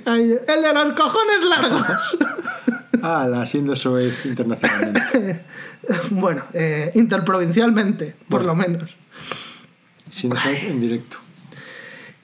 Ahí, 0.05 0.33
el 0.47 0.61
de 0.63 0.73
los 0.73 0.93
cojones 0.93 1.37
largos. 1.47 1.83
Ah, 3.03 3.27
la 3.29 3.45
siendo 3.45 3.75
soez 3.75 4.25
internacionalmente. 4.25 5.45
Bueno, 6.09 6.43
eh, 6.53 6.91
interprovincialmente, 6.95 8.15
por 8.27 8.43
lo 8.43 8.55
menos. 8.55 8.89
Siendo 10.09 10.35
soez 10.35 10.63
en 10.63 10.81
directo. 10.81 11.17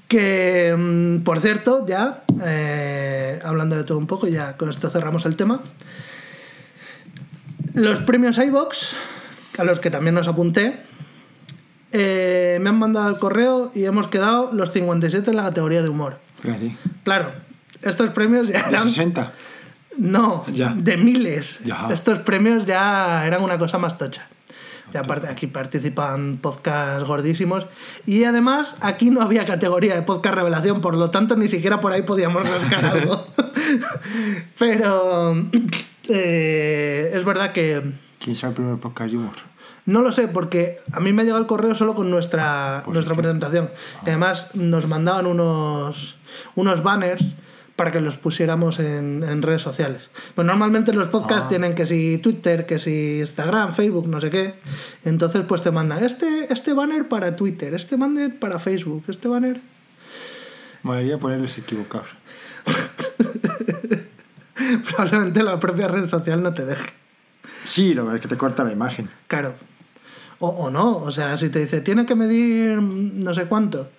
Que, 0.08 0.74
mm, 0.78 1.24
por 1.24 1.39
cierto, 1.41 1.86
ya, 1.88 2.24
eh, 2.43 3.39
hablando 3.43 3.76
de 3.76 3.84
todo 3.84 3.97
un 3.97 4.08
poco, 4.08 4.28
ya 4.28 4.55
con 4.58 4.70
esto 4.70 4.89
cerramos 4.89 5.26
el 5.26 5.36
tema. 5.36 5.60
Los 7.74 7.99
premios 7.99 8.38
iVox, 8.38 8.93
a 9.58 9.64
los 9.64 9.80
que 9.80 9.89
también 9.91 10.16
nos 10.16 10.28
apunté, 10.28 10.80
eh, 11.91 12.58
me 12.62 12.70
han 12.70 12.80
mandado 12.80 13.10
el 13.10 13.18
correo 13.18 13.72
y 13.76 13.86
hemos 13.86 14.08
quedado 14.08 14.51
los 14.53 14.72
57 14.72 15.30
en 15.32 15.38
la 15.38 15.43
categoría 15.43 15.82
de 15.82 15.89
humor. 15.89 16.20
Fíjate. 16.41 16.78
Claro, 17.03 17.32
estos 17.82 18.10
premios 18.12 18.47
ya 18.47 18.60
eran... 18.70 18.84
60. 18.89 19.32
No, 19.97 20.45
Ya. 20.53 20.74
de 20.78 20.95
miles. 20.95 21.60
Ya. 21.66 21.88
Estos 21.91 22.20
premios 22.20 22.66
ya 22.66 23.26
eran 23.26 23.41
una 23.43 23.58
cosa 23.58 23.78
más 23.78 23.97
tocha. 23.97 24.28
Ya 24.94 25.02
aparte, 25.02 25.28
aquí 25.28 25.48
participan 25.48 26.38
podcasts 26.38 27.08
gordísimos. 27.08 27.68
Y 28.06 28.24
además, 28.24 28.76
aquí 28.80 29.10
no 29.10 29.22
había 29.22 29.46
categoría 29.46 29.96
de 29.96 30.02
podcast 30.02 30.36
revelación, 30.36 30.82
por 30.82 30.96
lo 30.96 31.10
tanto, 31.10 31.36
ni 31.36 31.48
siquiera 31.48 31.80
por 31.80 31.92
ahí 31.92 32.04
podíamos 32.04 32.48
rascar 32.48 32.86
algo. 32.98 33.26
Pero 34.58 35.36
eh, 36.10 37.12
es 37.14 37.26
verdad 37.26 37.52
que 37.52 37.82
¿Quién 38.20 38.36
sabe 38.36 38.52
el 38.52 38.56
primer 38.56 38.80
podcast 38.80 39.12
de 39.12 39.18
humor? 39.18 39.48
no 39.88 40.02
lo 40.02 40.12
sé, 40.12 40.28
porque 40.28 40.82
a 40.92 41.00
mí 41.00 41.14
me 41.14 41.22
ha 41.22 41.26
llegado 41.26 41.42
el 41.42 41.48
correo 41.48 41.74
solo 41.74 41.96
con 41.96 42.12
nuestra, 42.12 42.84
nuestra 42.88 43.16
presentación. 43.16 43.70
Y 44.06 44.10
además 44.10 44.54
nos 44.54 44.86
mandaban 44.86 45.26
unos, 45.26 46.18
unos 46.56 46.84
banners 46.84 47.24
para 47.78 47.92
que 47.92 48.02
los 48.02 48.18
pusiéramos 48.18 48.80
en, 48.80 49.24
en 49.24 49.42
redes 49.44 49.62
sociales. 49.62 50.10
Pues 50.34 50.46
normalmente 50.46 50.92
los 50.92 51.08
podcasts 51.08 51.48
tienen 51.48 51.76
que 51.76 51.86
si 51.86 52.18
Twitter, 52.18 52.66
que 52.66 52.80
si 52.80 53.20
Instagram, 53.20 53.74
Facebook, 53.74 54.08
no 54.08 54.20
sé 54.20 54.32
qué. 54.32 54.56
Entonces 55.06 55.46
pues 55.48 55.62
te 55.62 55.70
mandan 55.70 56.04
este, 56.04 56.52
este 56.52 56.74
banner 56.74 57.08
para 57.08 57.36
Twitter, 57.36 57.76
este 57.76 57.96
banner 57.96 58.38
para 58.38 58.60
Facebook, 58.60 59.04
este 59.08 59.28
banner... 59.28 59.62
Molaría 60.82 61.20
ponerles 61.20 61.58
equivocados. 61.60 62.08
Probablemente 64.90 65.44
la 65.44 65.60
propia 65.60 65.88
red 65.88 66.08
social 66.08 66.42
no 66.42 66.56
te 66.56 66.66
deje. 66.66 66.90
Sí, 67.64 67.94
lo 67.94 68.10
que 68.10 68.16
es 68.16 68.22
que 68.22 68.28
te 68.28 68.38
corta 68.38 68.64
la 68.64 68.72
imagen. 68.72 69.08
Claro. 69.28 69.54
O, 70.40 70.48
o 70.48 70.72
no, 70.72 70.98
o 70.98 71.12
sea, 71.12 71.38
si 71.38 71.50
te 71.50 71.60
dice, 71.60 71.82
tiene 71.82 72.08
que 72.08 72.16
medir 72.16 72.82
no 72.82 73.36
sé 73.36 73.46
cuánto, 73.46 73.90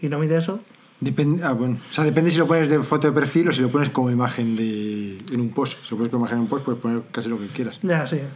y 0.00 0.08
no 0.08 0.18
mide 0.18 0.38
eso, 0.38 0.60
Depende, 1.00 1.44
ah, 1.44 1.52
bueno. 1.52 1.78
O 1.88 1.92
sea, 1.92 2.02
depende 2.04 2.30
si 2.32 2.38
lo 2.38 2.46
pones 2.46 2.68
de 2.68 2.80
foto 2.82 3.06
de 3.06 3.12
perfil 3.12 3.48
o 3.48 3.52
si 3.52 3.62
lo 3.62 3.70
pones 3.70 3.90
como 3.90 4.10
imagen 4.10 4.56
de, 4.56 5.18
en 5.32 5.40
un 5.40 5.50
post. 5.50 5.78
Si 5.84 5.90
lo 5.92 5.98
pones 5.98 6.10
como 6.10 6.24
imagen 6.24 6.38
en 6.38 6.42
un 6.42 6.48
post, 6.48 6.64
puedes 6.64 6.80
poner 6.80 7.02
casi 7.12 7.28
lo 7.28 7.38
que 7.38 7.46
quieras. 7.46 7.78
Ya, 7.82 8.06
sí. 8.06 8.16
eh. 8.16 8.28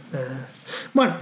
Bueno, 0.93 1.15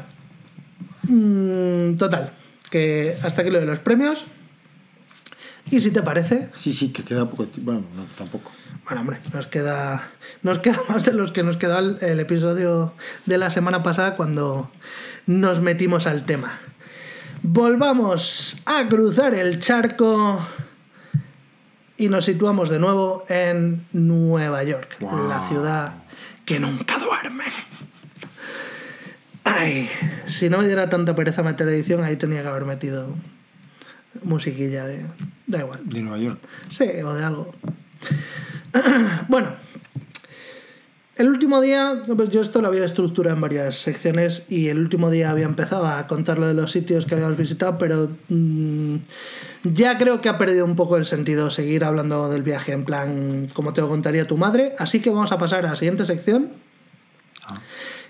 mm, 1.08 1.96
total, 1.98 2.32
que 2.70 3.16
hasta 3.24 3.42
aquí 3.42 3.50
lo 3.52 3.60
de 3.60 3.66
los 3.66 3.80
premios. 3.80 4.26
Y 5.72 5.80
si 5.82 5.92
te 5.92 6.02
parece, 6.04 6.50
Sí, 6.58 6.74
sí, 6.74 6.92
que 6.92 7.04
queda 7.04 7.30
poco 7.30 7.46
tiempo. 7.46 7.72
Bueno, 7.72 7.88
no, 7.96 8.04
tampoco. 8.18 8.52
bueno, 8.86 9.02
hombre, 9.02 9.18
nos 9.34 9.46
queda, 9.48 10.10
nos 10.44 10.60
queda 10.60 10.80
más 10.89 11.06
de 11.06 11.14
los 11.14 11.32
que 11.32 11.44
nos 11.44 11.58
quedó 11.58 11.80
el, 11.80 11.98
el 12.02 12.20
episodio 12.20 12.94
de 13.26 13.38
la 13.38 13.50
semana 13.52 13.82
pasada 13.82 14.16
cuando 14.16 14.70
nos 15.26 15.62
metimos 15.62 16.06
al 16.08 16.24
tema. 16.26 16.60
Volvamos 17.44 18.62
a 18.66 18.88
cruzar 18.88 19.34
el 19.34 19.58
charco 19.60 20.39
y 22.02 22.10
nos 22.10 22.26
situamos 22.26 22.70
de 22.70 22.80
nuevo 22.80 23.26
en 23.30 23.86
Nueva 23.93 24.64
York, 24.64 24.97
Wow. 25.02 25.30
la 25.30 25.47
ciudad 25.47 25.93
que 26.45 26.60
nunca 26.60 26.97
duerme. 26.97 27.43
Ay, 29.43 29.88
si 30.26 30.49
no 30.49 30.58
me 30.58 30.66
diera 30.66 30.89
tanta 30.89 31.14
pereza 31.14 31.43
meter 31.43 31.68
edición, 31.68 32.04
ahí 32.04 32.16
tenía 32.16 32.41
que 32.41 32.47
haber 32.47 32.66
metido 32.66 33.14
musiquilla 34.24 34.88
de... 34.88 35.06
Da 35.45 35.60
igual. 35.60 35.82
De 35.84 36.02
Nueva 36.02 36.18
York. 36.18 36.39
Sí, 36.70 36.86
o 37.06 37.14
de 37.14 37.24
algo. 37.24 37.54
bueno, 39.28 39.49
el 41.18 41.28
último 41.28 41.62
día, 41.62 42.02
pues 42.16 42.32
yo 42.32 42.41
esto 42.41 42.64
lo 42.64 42.70
había 42.70 42.84
estructurado 42.84 43.36
en 43.36 43.41
varias 43.41 43.76
secciones 43.76 44.47
y 44.49 44.70
el 44.70 44.80
último 44.80 45.12
día 45.12 45.30
había 45.30 45.45
empezado 45.45 45.86
a 45.86 46.08
contar 46.08 46.39
lo 46.39 46.47
de 46.47 46.56
los 46.56 46.72
sitios 46.72 47.06
que 47.06 47.14
habíamos 47.14 47.38
visitado, 47.38 47.78
pero 47.78 48.10
mm, 48.30 48.95
ya 49.64 49.97
creo 49.97 50.22
que 50.22 50.30
ha 50.30 50.38
perdido 50.38 50.66
un 50.66 50.76
poco 50.76 50.97
el 50.97 51.05
sentido 51.05 51.51
seguir 51.51 51.84
hablando 51.84 52.30
del 52.30 52.41
viaje 52.43 52.72
en 52.72 52.84
plan 52.86 53.47
como 53.53 53.74
te 53.74 53.82
lo 53.82 53.88
contaría 53.89 54.26
tu 54.28 54.38
madre, 54.38 54.76
así 54.80 54.99
que 55.01 55.09
vamos 55.09 55.32
a 55.32 55.38
pasar 55.38 55.66
a 55.66 55.70
la 55.70 55.76
siguiente 55.76 56.05
sección, 56.05 56.49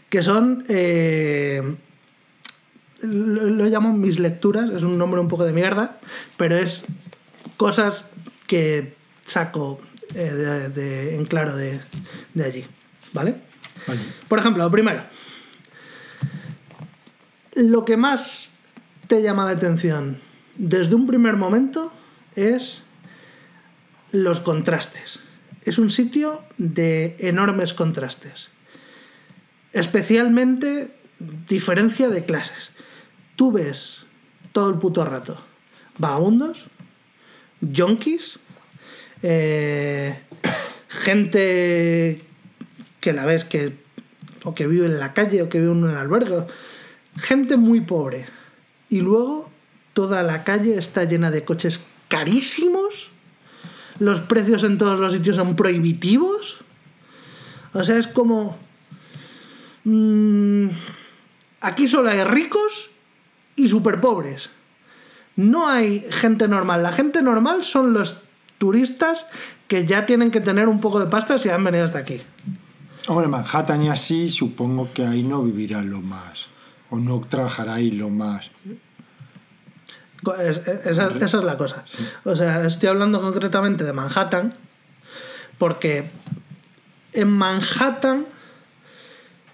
que 0.09 0.21
son... 0.23 0.65
eh, 0.69 1.75
lo, 3.01 3.45
lo 3.47 3.65
llamo 3.65 3.93
mis 3.93 4.19
lecturas, 4.19 4.69
es 4.69 4.83
un 4.83 4.97
nombre 4.97 5.19
un 5.19 5.27
poco 5.27 5.43
de 5.43 5.53
mierda, 5.53 5.97
pero 6.37 6.55
es 6.55 6.85
cosas 7.57 8.05
que 8.45 8.93
saco 9.25 9.81
eh, 10.13 10.31
de, 10.31 10.69
de- 10.69 11.15
en 11.15 11.25
claro 11.25 11.55
de, 11.55 11.79
de 12.35 12.43
allí, 12.45 12.65
¿vale? 13.13 13.35
Vale. 13.87 13.99
Por 14.27 14.37
ejemplo, 14.37 14.63
lo 14.63 14.69
primero, 14.69 15.01
lo 17.55 17.83
que 17.85 17.97
más 17.97 18.51
te 19.07 19.21
llama 19.23 19.45
la 19.45 19.51
atención 19.51 20.19
desde 20.57 20.95
un 20.95 21.07
primer 21.07 21.35
momento 21.35 21.91
es 22.35 22.83
los 24.11 24.39
contrastes 24.39 25.19
es 25.63 25.77
un 25.77 25.89
sitio 25.89 26.43
de 26.57 27.15
enormes 27.19 27.73
contrastes. 27.73 28.49
Especialmente 29.73 30.91
diferencia 31.47 32.09
de 32.09 32.25
clases. 32.25 32.71
Tú 33.35 33.51
ves 33.51 34.05
todo 34.51 34.69
el 34.69 34.79
puto 34.79 35.05
rato 35.05 35.41
vagabundos, 35.97 36.65
yonkis, 37.61 38.39
eh, 39.21 40.19
gente 40.89 42.21
que 42.99 43.13
la 43.13 43.25
ves 43.25 43.45
que 43.45 43.73
o 44.43 44.55
que 44.55 44.65
vive 44.65 44.87
en 44.87 44.99
la 44.99 45.13
calle 45.13 45.43
o 45.43 45.49
que 45.49 45.59
vive 45.59 45.71
en 45.71 45.83
un 45.83 45.95
albergue, 45.95 46.47
gente 47.17 47.55
muy 47.55 47.81
pobre. 47.81 48.25
Y 48.89 49.01
luego 49.01 49.50
toda 49.93 50.23
la 50.23 50.43
calle 50.43 50.77
está 50.77 51.03
llena 51.03 51.31
de 51.31 51.43
coches 51.43 51.81
carísimos, 52.07 53.11
los 53.99 54.19
precios 54.19 54.63
en 54.63 54.77
todos 54.77 54.99
los 54.99 55.13
sitios 55.13 55.35
son 55.35 55.55
prohibitivos. 55.55 56.57
O 57.73 57.83
sea, 57.83 57.97
es 57.97 58.07
como... 58.07 58.57
mm, 59.83 60.67
aquí 61.61 61.87
solo 61.87 62.09
hay 62.09 62.23
ricos 62.23 62.89
y 63.55 63.69
súper 63.69 64.01
pobres. 64.01 64.49
No 65.35 65.69
hay 65.69 66.05
gente 66.09 66.47
normal. 66.47 66.83
La 66.83 66.91
gente 66.91 67.21
normal 67.21 67.63
son 67.63 67.93
los 67.93 68.21
turistas 68.57 69.25
que 69.67 69.85
ya 69.85 70.05
tienen 70.05 70.31
que 70.31 70.41
tener 70.41 70.67
un 70.67 70.81
poco 70.81 70.99
de 70.99 71.05
pasta 71.05 71.39
si 71.39 71.49
han 71.49 71.63
venido 71.63 71.85
hasta 71.85 71.99
aquí. 71.99 72.21
Hombre, 73.07 73.27
Manhattan 73.27 73.83
y 73.83 73.89
así, 73.89 74.29
supongo 74.29 74.91
que 74.93 75.05
ahí 75.05 75.23
no 75.23 75.43
vivirá 75.43 75.81
lo 75.81 76.01
más. 76.01 76.47
O 76.89 76.97
no 76.97 77.19
trabajará 77.21 77.75
ahí 77.75 77.91
lo 77.91 78.09
más. 78.09 78.51
Es- 80.39 80.57
es- 80.67 80.85
esa, 80.85 81.07
esa 81.19 81.37
es 81.39 81.43
la 81.43 81.57
cosa. 81.57 81.83
O 82.25 82.35
sea, 82.35 82.65
estoy 82.65 82.89
hablando 82.89 83.21
concretamente 83.21 83.83
de 83.83 83.93
Manhattan 83.93 84.53
porque 85.57 86.05
en 87.13 87.27
Manhattan 87.29 88.25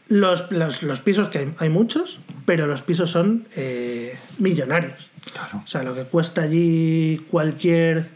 los, 0.09 0.51
los- 0.51 0.83
los 0.83 0.99
pisos, 1.01 1.27
que 1.29 1.39
hay, 1.39 1.53
hay 1.57 1.69
muchos, 1.69 2.19
pero 2.45 2.65
los 2.67 2.81
pisos 2.81 3.11
son 3.11 3.47
eh, 3.55 4.17
millonarios. 4.39 5.09
Claro. 5.33 5.61
O 5.65 5.67
sea, 5.67 5.83
lo 5.83 5.93
que 5.93 6.03
cuesta 6.03 6.43
allí 6.43 7.25
cualquier 7.29 8.09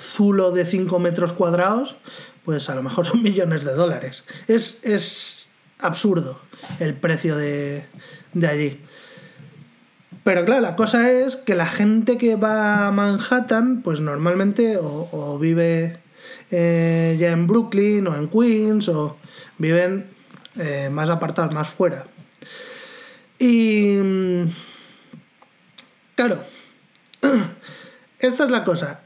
zulo 0.00 0.50
de 0.52 0.66
5 0.66 0.98
metros 0.98 1.32
cuadrados, 1.32 1.96
pues 2.44 2.68
a 2.68 2.74
lo 2.74 2.82
mejor 2.82 3.06
son 3.06 3.22
millones 3.22 3.64
de 3.64 3.72
dólares. 3.72 4.24
Es, 4.46 4.80
es 4.84 5.48
absurdo 5.78 6.40
el 6.80 6.92
precio 6.94 7.36
de, 7.36 7.86
de 8.34 8.46
allí. 8.46 8.80
Pero 10.24 10.44
claro, 10.44 10.60
la 10.60 10.76
cosa 10.76 11.10
es 11.10 11.36
que 11.36 11.54
la 11.54 11.66
gente 11.66 12.18
que 12.18 12.36
va 12.36 12.86
a 12.86 12.92
Manhattan, 12.92 13.82
pues 13.82 14.00
normalmente 14.00 14.78
o, 14.80 15.38
vive 15.40 15.98
eh, 16.50 17.16
ya 17.18 17.30
en 17.30 17.46
Brooklyn 17.46 18.06
o 18.06 18.16
en 18.16 18.28
Queens 18.28 18.88
o 18.88 19.16
viven 19.58 20.06
eh, 20.56 20.90
más 20.90 21.08
apartados, 21.08 21.54
más 21.54 21.68
fuera. 21.68 22.04
Y 23.38 23.96
mm, 23.96 24.44
claro, 26.14 26.44
esta 28.18 28.44
es 28.44 28.50
la 28.50 28.64
cosa. 28.64 29.00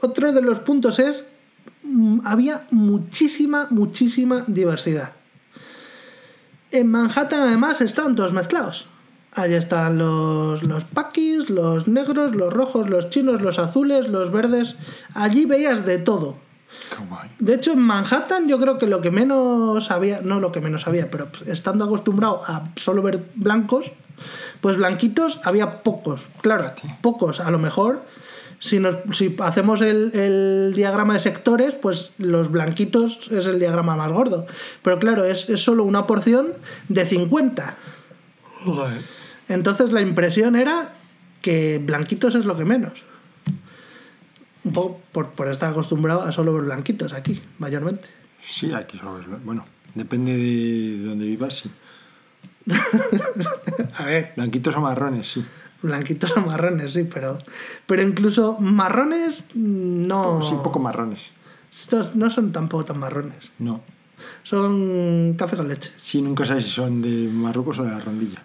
Otro 0.00 0.32
de 0.32 0.42
los 0.42 0.58
puntos 0.58 0.98
es, 0.98 1.26
mm, 1.82 2.20
había 2.24 2.66
muchísima, 2.70 3.68
muchísima 3.70 4.44
diversidad. 4.46 5.12
En 6.70 6.90
Manhattan 6.90 7.40
además 7.42 7.80
estaban 7.80 8.14
todos 8.16 8.32
mezclados. 8.32 8.88
Allí 9.34 9.54
estaban 9.54 9.98
los, 9.98 10.62
los 10.62 10.84
paquis, 10.84 11.50
los 11.50 11.88
negros, 11.88 12.34
los 12.36 12.52
rojos, 12.52 12.88
los 12.88 13.10
chinos, 13.10 13.42
los 13.42 13.58
azules, 13.58 14.08
los 14.08 14.30
verdes. 14.30 14.76
Allí 15.14 15.44
veías 15.44 15.84
de 15.84 15.98
todo. 15.98 16.36
De 17.38 17.54
hecho, 17.54 17.72
en 17.72 17.80
Manhattan 17.80 18.48
yo 18.48 18.60
creo 18.60 18.78
que 18.78 18.86
lo 18.86 19.00
que 19.00 19.10
menos 19.10 19.90
había, 19.90 20.20
no 20.20 20.38
lo 20.38 20.52
que 20.52 20.60
menos 20.60 20.86
había, 20.86 21.10
pero 21.10 21.28
estando 21.46 21.84
acostumbrado 21.84 22.42
a 22.46 22.68
solo 22.76 23.02
ver 23.02 23.24
blancos, 23.34 23.90
pues 24.60 24.76
blanquitos 24.76 25.40
había 25.44 25.82
pocos. 25.82 26.26
Claro, 26.40 26.70
pocos. 27.00 27.40
A 27.40 27.50
lo 27.50 27.58
mejor, 27.58 28.02
si, 28.60 28.78
nos, 28.78 28.96
si 29.12 29.34
hacemos 29.40 29.80
el, 29.80 30.14
el 30.14 30.72
diagrama 30.74 31.14
de 31.14 31.20
sectores, 31.20 31.74
pues 31.74 32.12
los 32.18 32.50
blanquitos 32.50 33.30
es 33.32 33.46
el 33.46 33.58
diagrama 33.58 33.96
más 33.96 34.12
gordo. 34.12 34.46
Pero 34.82 34.98
claro, 35.00 35.24
es, 35.24 35.48
es 35.48 35.62
solo 35.62 35.82
una 35.84 36.06
porción 36.06 36.52
de 36.88 37.04
50. 37.04 37.76
Entonces 39.48 39.92
la 39.92 40.00
impresión 40.00 40.56
era 40.56 40.92
que 41.42 41.78
blanquitos 41.84 42.34
es 42.34 42.44
lo 42.46 42.56
que 42.56 42.64
menos. 42.64 43.02
Un 44.64 44.72
poco 44.72 45.00
por, 45.12 45.30
por 45.30 45.48
estar 45.48 45.70
acostumbrado 45.70 46.22
a 46.22 46.32
solo 46.32 46.54
ver 46.54 46.62
blanquitos 46.64 47.12
aquí, 47.12 47.40
mayormente. 47.58 48.08
Sí, 48.46 48.72
aquí 48.72 48.96
solo 48.98 49.20
es... 49.20 49.26
Bueno, 49.44 49.66
depende 49.94 50.36
de 50.36 51.02
dónde 51.04 51.26
vivas, 51.26 51.56
sí. 51.58 51.70
A 53.98 54.04
ver, 54.04 54.32
Blanquitos 54.36 54.74
o 54.76 54.80
marrones, 54.80 55.28
sí. 55.28 55.44
blanquitos 55.82 56.34
o 56.36 56.40
marrones, 56.40 56.94
sí, 56.94 57.04
pero, 57.12 57.38
pero 57.86 58.02
incluso 58.02 58.58
marrones 58.58 59.44
no, 59.54 60.40
Sí, 60.42 60.54
poco 60.62 60.78
marrones. 60.78 61.32
estos 61.70 62.16
no 62.16 62.30
son 62.30 62.52
tampoco 62.52 62.84
tan 62.86 62.98
marrones. 62.98 63.50
No. 63.58 63.82
Son 64.42 65.34
café 65.36 65.56
con 65.56 65.68
leche. 65.68 65.90
Sí, 66.00 66.22
nunca 66.22 66.46
sabes 66.46 66.64
si 66.64 66.70
son 66.70 67.02
de 67.02 67.28
Marruecos 67.28 67.78
o 67.80 67.84
de 67.84 67.90
la 67.90 68.00
rondilla. 68.00 68.42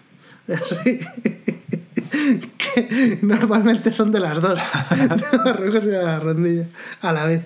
Que 2.58 3.18
normalmente 3.22 3.92
son 3.92 4.12
de 4.12 4.20
las 4.20 4.40
dos, 4.40 4.58
de 4.90 5.38
Marruecos 5.38 5.84
y 5.84 5.88
de 5.88 6.02
la 6.02 6.18
rondilla, 6.20 6.66
a 7.00 7.12
la 7.12 7.26
vez. 7.26 7.44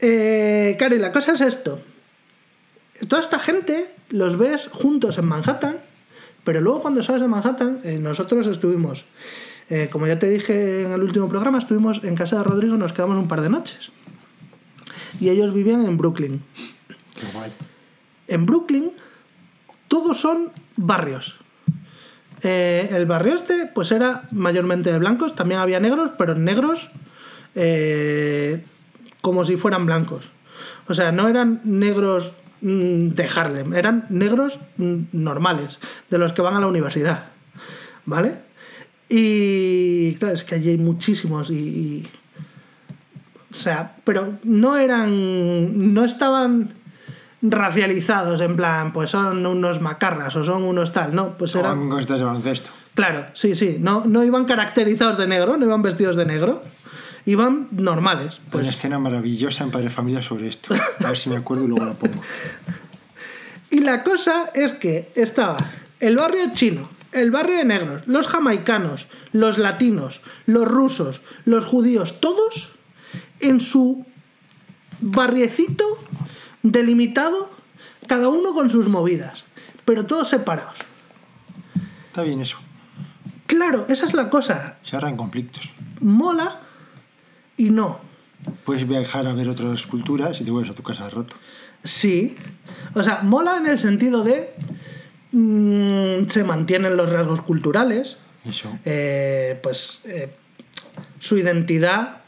Eh, 0.00 0.76
claro, 0.78 0.94
y 0.94 0.98
la 0.98 1.12
cosa 1.12 1.32
es 1.32 1.40
esto. 1.40 1.80
Toda 3.08 3.20
esta 3.20 3.38
gente 3.38 3.86
los 4.10 4.36
ves 4.38 4.68
juntos 4.68 5.18
en 5.18 5.26
Manhattan, 5.26 5.76
pero 6.44 6.60
luego 6.60 6.82
cuando 6.82 7.02
sales 7.02 7.22
de 7.22 7.28
Manhattan, 7.28 7.80
eh, 7.84 7.98
nosotros 7.98 8.46
estuvimos, 8.46 9.04
eh, 9.70 9.88
como 9.90 10.06
ya 10.06 10.18
te 10.18 10.28
dije 10.28 10.84
en 10.84 10.92
el 10.92 11.02
último 11.02 11.28
programa, 11.28 11.58
estuvimos 11.58 12.02
en 12.04 12.14
casa 12.14 12.38
de 12.38 12.44
Rodrigo 12.44 12.76
nos 12.76 12.92
quedamos 12.92 13.16
un 13.16 13.28
par 13.28 13.40
de 13.40 13.50
noches. 13.50 13.90
Y 15.20 15.30
ellos 15.30 15.52
vivían 15.52 15.84
en 15.84 15.96
Brooklyn. 15.96 16.42
Qué 17.14 17.26
guay. 17.32 17.52
En 18.28 18.46
Brooklyn 18.46 18.92
todos 19.88 20.20
son 20.20 20.52
barrios. 20.76 21.38
Eh, 22.42 22.88
el 22.92 23.06
barrio 23.06 23.34
este 23.34 23.66
pues 23.74 23.90
era 23.90 24.22
mayormente 24.30 24.92
de 24.92 24.98
blancos, 24.98 25.34
también 25.34 25.60
había 25.60 25.80
negros, 25.80 26.12
pero 26.16 26.34
negros 26.36 26.90
eh, 27.54 28.62
como 29.20 29.44
si 29.44 29.56
fueran 29.56 29.86
blancos. 29.86 30.30
O 30.86 30.94
sea, 30.94 31.10
no 31.12 31.28
eran 31.28 31.60
negros 31.64 32.32
mm, 32.60 33.08
de 33.08 33.28
Harlem, 33.34 33.74
eran 33.74 34.06
negros 34.08 34.58
mm, 34.76 34.96
normales, 35.12 35.80
de 36.10 36.18
los 36.18 36.32
que 36.32 36.42
van 36.42 36.54
a 36.54 36.60
la 36.60 36.66
universidad. 36.68 37.24
¿Vale? 38.06 38.34
Y 39.08 40.14
claro, 40.14 40.34
es 40.34 40.44
que 40.44 40.54
allí 40.54 40.70
hay 40.70 40.78
muchísimos 40.78 41.50
y- 41.50 41.54
y 41.54 42.08
o 43.50 43.54
sea, 43.54 43.96
pero 44.04 44.34
no 44.44 44.76
eran. 44.76 45.94
No 45.94 46.04
estaban 46.04 46.74
racializados, 47.42 48.40
en 48.40 48.56
plan, 48.56 48.92
pues 48.92 49.10
son 49.10 49.46
unos 49.46 49.80
macarras 49.80 50.34
o 50.36 50.42
son 50.44 50.64
unos 50.64 50.92
tal, 50.92 51.14
no, 51.14 51.38
pues 51.38 51.54
eran. 51.54 51.88
Con 51.88 52.04
de 52.04 52.24
baloncesto. 52.24 52.70
Claro, 52.94 53.26
sí, 53.34 53.54
sí, 53.54 53.76
no, 53.80 54.04
no 54.06 54.24
iban 54.24 54.44
caracterizados 54.44 55.18
de 55.18 55.28
negro, 55.28 55.56
no 55.56 55.64
iban 55.64 55.82
vestidos 55.82 56.16
de 56.16 56.26
negro, 56.26 56.64
iban 57.26 57.68
normales. 57.70 58.34
Hay 58.34 58.40
una 58.40 58.50
Pues, 58.50 58.68
escena 58.68 58.98
maravillosa 58.98 59.62
en 59.62 59.70
Padre 59.70 59.90
Familia 59.90 60.20
sobre 60.20 60.48
esto. 60.48 60.74
A 60.74 61.08
ver 61.08 61.16
si 61.16 61.30
me 61.30 61.36
acuerdo 61.36 61.64
y 61.64 61.68
luego 61.68 61.84
la 61.84 61.94
pongo. 61.94 62.20
y 63.70 63.80
la 63.80 64.02
cosa 64.02 64.50
es 64.52 64.72
que 64.72 65.12
estaba 65.14 65.58
el 66.00 66.16
barrio 66.16 66.52
chino, 66.54 66.88
el 67.12 67.30
barrio 67.30 67.56
de 67.58 67.64
negros, 67.64 68.02
los 68.06 68.26
jamaicanos, 68.26 69.06
los 69.32 69.58
latinos, 69.58 70.20
los 70.46 70.66
rusos, 70.66 71.20
los 71.44 71.64
judíos, 71.64 72.20
todos 72.20 72.70
en 73.38 73.60
su 73.60 74.04
barriecito 75.00 75.84
delimitado, 76.62 77.50
cada 78.06 78.28
uno 78.28 78.54
con 78.54 78.70
sus 78.70 78.88
movidas, 78.88 79.44
pero 79.84 80.06
todos 80.06 80.28
separados. 80.28 80.78
Está 82.08 82.22
bien 82.22 82.40
eso. 82.40 82.58
Claro, 83.46 83.86
esa 83.88 84.06
es 84.06 84.14
la 84.14 84.28
cosa. 84.28 84.76
Se 84.82 84.96
ahorran 84.96 85.16
conflictos. 85.16 85.70
Mola 86.00 86.58
y 87.56 87.70
no. 87.70 88.00
Puedes 88.64 88.86
viajar 88.86 89.26
a 89.26 89.32
ver 89.34 89.48
otras 89.48 89.86
culturas 89.86 90.40
y 90.40 90.44
te 90.44 90.50
vuelves 90.50 90.70
a 90.72 90.74
tu 90.74 90.82
casa 90.82 91.04
de 91.04 91.10
rato. 91.10 91.36
Sí. 91.82 92.36
O 92.94 93.02
sea, 93.02 93.20
mola 93.22 93.56
en 93.56 93.66
el 93.66 93.78
sentido 93.78 94.22
de. 94.24 94.52
mm, 95.32 96.24
se 96.28 96.44
mantienen 96.44 96.96
los 96.96 97.10
rasgos 97.10 97.40
culturales. 97.42 98.18
Eso. 98.44 98.70
eh, 98.84 99.58
pues. 99.62 100.02
eh, 100.04 100.30
su 101.20 101.36
identidad. 101.38 102.18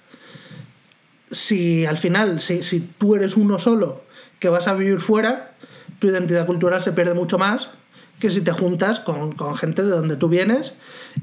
Si 1.31 1.87
al 1.87 1.97
final, 1.97 2.41
si, 2.41 2.62
si 2.62 2.81
tú 2.81 3.14
eres 3.14 3.37
uno 3.37 3.59
solo 3.59 4.03
que 4.41 4.49
vas 4.49 4.66
a 4.66 4.74
vivir 4.74 4.99
fuera, 5.01 5.53
tu 6.01 6.09
identidad 6.09 6.47
cultural 6.47 6.82
se 6.82 6.91
pierde 6.93 7.14
mucho 7.14 7.38
más 7.38 7.70
que 8.18 8.30
si 8.30 8.41
te 8.41 8.53
juntas 8.53 9.01
con, 9.01 9.32
con 9.32 9.57
gente 9.57 9.82
de 9.82 9.91
donde 9.91 10.16
tú 10.16 10.28
vienes 10.28 10.74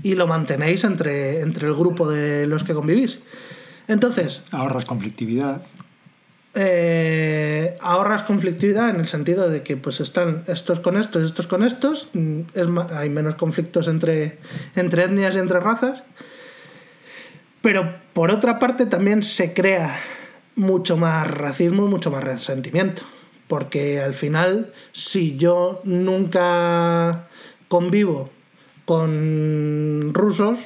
y 0.02 0.16
lo 0.16 0.26
mantenéis 0.26 0.84
entre, 0.84 1.42
entre 1.42 1.68
el 1.68 1.76
grupo 1.76 2.10
de 2.10 2.48
los 2.48 2.64
que 2.64 2.74
convivís. 2.74 3.20
Entonces, 3.88 4.42
Ahorras 4.52 4.86
conflictividad. 4.86 5.62
eh, 6.56 7.78
ahorras 7.82 8.24
conflictividad 8.24 8.90
en 8.90 9.00
el 9.00 9.08
sentido 9.08 9.48
de 9.50 9.62
que 9.62 9.78
pues 9.78 10.00
están 10.00 10.44
estos 10.48 10.80
con 10.80 10.98
estos, 10.98 11.24
estos 11.24 11.46
con 11.46 11.64
estos, 11.64 12.10
mm, 12.14 12.40
es 12.56 12.68
hay 12.96 13.10
menos 13.10 13.36
conflictos 13.36 13.88
entre, 13.88 14.40
entre 14.76 15.04
etnias 15.04 15.36
y 15.36 15.40
entre 15.40 15.60
razas, 15.60 16.02
pero 17.62 17.96
por 18.14 18.32
otra 18.32 18.58
parte 18.58 18.88
también 18.88 19.22
se 19.22 19.54
crea 19.54 19.96
mucho 20.58 20.98
más 20.98 21.30
racismo 21.30 21.86
y 21.86 21.90
mucho 21.90 22.12
más 22.12 22.24
resentimiento, 22.24 23.04
porque 23.48 24.02
al 24.02 24.14
final 24.14 24.74
si 24.92 25.38
yo 25.38 25.80
nunca 25.86 27.28
convivo 27.70 28.30
con 28.86 30.12
rusos, 30.14 30.60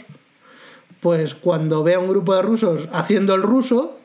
pues 1.01 1.35
cuando 1.35 1.83
vea 1.83 1.99
un 1.99 2.07
grupo 2.07 2.35
de 2.35 2.41
rusos 2.41 2.87
haciendo 2.93 3.35
el 3.35 3.43
ruso, 3.43 3.99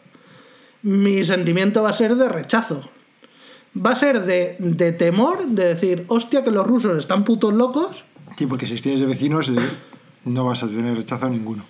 mi 0.82 1.24
sentimiento 1.24 1.82
va 1.82 1.90
a 1.90 1.94
ser 1.94 2.16
de 2.16 2.28
rechazo. 2.28 2.88
Va 3.76 3.90
a 3.90 3.96
ser 3.96 4.24
de, 4.24 4.56
de 4.58 4.92
temor, 4.92 5.46
de 5.46 5.74
decir, 5.74 6.06
hostia, 6.08 6.42
que 6.42 6.50
los 6.50 6.66
rusos 6.66 6.96
están 6.96 7.24
putos 7.24 7.52
locos. 7.52 8.04
Sí, 8.36 8.46
porque 8.46 8.66
si 8.66 8.76
tienes 8.76 9.00
de 9.00 9.06
vecinos 9.06 9.48
eh, 9.50 9.54
no 10.24 10.44
vas 10.44 10.62
a 10.62 10.68
tener 10.68 10.96
rechazo 10.96 11.26
a 11.26 11.30
ninguno. 11.30 11.66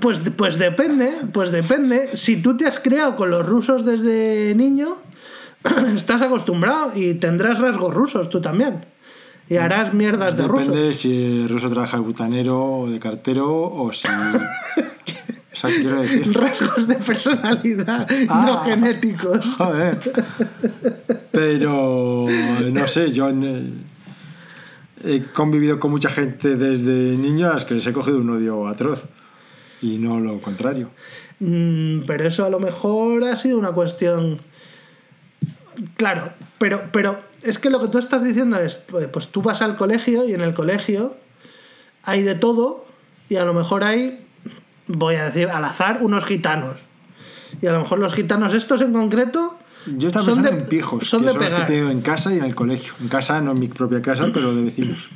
Pues, 0.00 0.20
pues 0.36 0.58
depende, 0.58 1.10
pues 1.32 1.50
depende. 1.50 2.16
Si 2.16 2.40
tú 2.40 2.56
te 2.56 2.66
has 2.66 2.78
creado 2.78 3.16
con 3.16 3.30
los 3.30 3.44
rusos 3.44 3.84
desde 3.84 4.54
niño, 4.54 4.96
estás 5.96 6.22
acostumbrado 6.22 6.92
y 6.94 7.14
tendrás 7.14 7.58
rasgos 7.58 7.92
rusos 7.92 8.30
tú 8.30 8.40
también. 8.40 8.84
Y 9.48 9.56
harás 9.56 9.92
mierdas 9.92 10.36
de 10.36 10.46
ruso. 10.48 10.70
Depende 10.70 10.94
si 10.94 11.42
el 11.42 11.48
ruso 11.48 11.68
trabaja 11.70 11.96
de 11.98 12.02
butanero 12.04 12.64
o 12.78 12.88
de 12.90 12.98
cartero 12.98 13.50
o 13.52 13.92
si... 13.92 14.06
o 15.52 15.56
sea, 15.56 15.70
quiero 15.70 16.00
decir... 16.00 16.32
Rasgos 16.32 16.86
de 16.86 16.94
personalidad, 16.94 18.08
no 18.26 18.26
Ah. 18.30 18.62
genéticos. 18.64 19.54
Joder. 19.58 19.98
Pero 21.30 22.26
no 22.72 22.88
sé, 22.88 23.10
yo 23.10 23.28
en- 23.28 23.84
he 25.04 25.20
convivido 25.24 25.78
con 25.78 25.90
mucha 25.90 26.08
gente 26.08 26.56
desde 26.56 27.16
niño 27.18 27.50
a 27.50 27.54
las 27.54 27.64
que 27.64 27.74
les 27.74 27.86
he 27.86 27.92
cogido 27.92 28.18
un 28.18 28.30
odio 28.30 28.66
atroz. 28.68 29.04
Y 29.84 29.98
no 29.98 30.18
lo 30.18 30.40
contrario. 30.40 30.88
Mm, 31.40 32.04
pero 32.06 32.26
eso 32.26 32.46
a 32.46 32.48
lo 32.48 32.58
mejor 32.58 33.22
ha 33.24 33.36
sido 33.36 33.58
una 33.58 33.72
cuestión. 33.72 34.38
Claro, 35.96 36.32
pero, 36.58 36.84
pero 36.90 37.18
es 37.42 37.58
que 37.58 37.68
lo 37.68 37.80
que 37.80 37.88
tú 37.88 37.98
estás 37.98 38.24
diciendo 38.24 38.58
es: 38.58 38.76
pues 38.76 39.08
pues 39.08 39.28
tú 39.28 39.42
vas 39.42 39.60
al 39.60 39.76
colegio 39.76 40.24
y 40.26 40.32
en 40.32 40.40
el 40.40 40.54
colegio 40.54 41.16
hay 42.02 42.22
de 42.22 42.34
todo, 42.34 42.86
y 43.28 43.36
a 43.36 43.44
lo 43.44 43.52
mejor 43.52 43.84
hay, 43.84 44.24
voy 44.86 45.16
a 45.16 45.26
decir 45.26 45.48
al 45.48 45.64
azar, 45.64 45.98
unos 46.00 46.24
gitanos. 46.24 46.76
Y 47.60 47.66
a 47.66 47.72
lo 47.72 47.80
mejor 47.80 47.98
los 47.98 48.14
gitanos, 48.14 48.54
estos 48.54 48.80
en 48.80 48.92
concreto, 48.92 49.58
Yo 49.98 50.08
estaba 50.08 50.24
son 50.24 50.36
pensando 50.36 50.56
de, 50.56 50.62
en 50.62 50.68
pijos, 50.68 51.08
son 51.08 51.22
que 51.22 51.26
de 51.26 51.32
son 51.32 51.40
los 51.42 51.48
que 51.48 51.52
he 51.52 51.56
pegar. 51.56 51.66
tenido 51.66 51.90
en 51.90 52.00
casa 52.00 52.32
y 52.34 52.38
en 52.38 52.44
el 52.44 52.54
colegio. 52.54 52.94
En 53.00 53.08
casa, 53.08 53.40
no 53.42 53.52
en 53.52 53.60
mi 53.60 53.68
propia 53.68 54.00
casa, 54.00 54.28
pero 54.32 54.54
de 54.54 54.62
vecinos. 54.62 55.08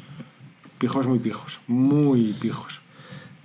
Pijos 0.78 1.06
muy 1.06 1.18
pijos, 1.18 1.58
muy 1.66 2.34
pijos. 2.34 2.80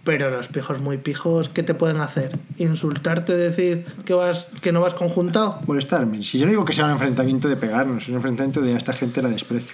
Pero 0.03 0.29
los 0.29 0.49
pijos 0.49 0.81
muy 0.81 0.97
pijos, 0.97 1.47
¿qué 1.47 1.63
te 1.63 1.73
pueden 1.73 1.97
hacer? 2.01 2.37
¿Insultarte, 2.57 3.37
decir 3.37 3.85
que, 4.05 4.13
vas, 4.13 4.49
que 4.61 4.73
no 4.73 4.81
vas 4.81 4.93
conjuntado? 4.93 5.59
Molestarme. 5.65 6.21
Si 6.23 6.37
yo 6.39 6.45
no 6.45 6.49
digo 6.51 6.65
que 6.65 6.73
sea 6.73 6.85
un 6.85 6.91
enfrentamiento 6.91 7.47
de 7.47 7.55
pegarnos, 7.55 8.03
es 8.03 8.09
un 8.09 8.15
enfrentamiento 8.15 8.59
de 8.61 8.73
a 8.73 8.77
esta 8.77 8.91
gente 8.91 9.21
la 9.21 9.29
desprecio. 9.29 9.73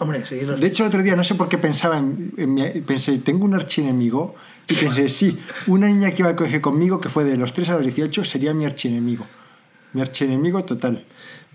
Hombre, 0.00 0.24
sí, 0.26 0.40
los 0.42 0.60
De 0.60 0.66
hecho, 0.66 0.82
el 0.82 0.88
otro 0.88 1.02
día 1.02 1.14
no 1.14 1.22
sé 1.22 1.34
por 1.36 1.48
qué 1.48 1.58
pensaba 1.58 1.98
en, 1.98 2.32
en 2.36 2.54
mi- 2.54 2.80
pensé, 2.80 3.18
tengo 3.18 3.44
un 3.44 3.54
archienemigo 3.54 4.34
y 4.68 4.74
pensé, 4.74 5.08
sí, 5.08 5.38
una 5.68 5.86
niña 5.86 6.10
que 6.12 6.22
iba 6.22 6.30
al 6.30 6.36
colegio 6.36 6.60
conmigo 6.62 7.00
que 7.00 7.08
fue 7.08 7.22
de 7.24 7.36
los 7.36 7.52
3 7.52 7.68
a 7.70 7.74
los 7.74 7.84
18 7.84 8.24
sería 8.24 8.52
mi 8.54 8.64
archienemigo. 8.64 9.26
Mi 9.92 10.00
archienemigo 10.00 10.64
total. 10.64 11.04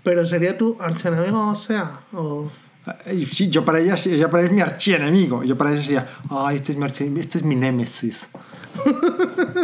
Pero 0.02 0.24
sería 0.26 0.56
tu 0.58 0.76
archienemigo, 0.80 1.48
o 1.50 1.54
sea, 1.54 2.00
o... 2.14 2.50
Sí, 3.32 3.48
yo 3.48 3.64
para 3.64 3.78
ella, 3.80 3.96
ella 4.04 4.28
para 4.28 4.42
ella 4.42 4.50
es 4.50 4.54
mi 4.54 4.60
archienemigo. 4.60 5.42
Yo 5.42 5.56
para 5.56 5.72
ella 5.72 5.82
sería, 5.82 6.08
ay, 6.30 6.56
este 6.56 6.72
es 6.72 6.78
mi, 6.78 6.84
archi- 6.84 7.18
este 7.18 7.38
es 7.38 7.44
mi 7.44 7.54
némesis. 7.54 8.28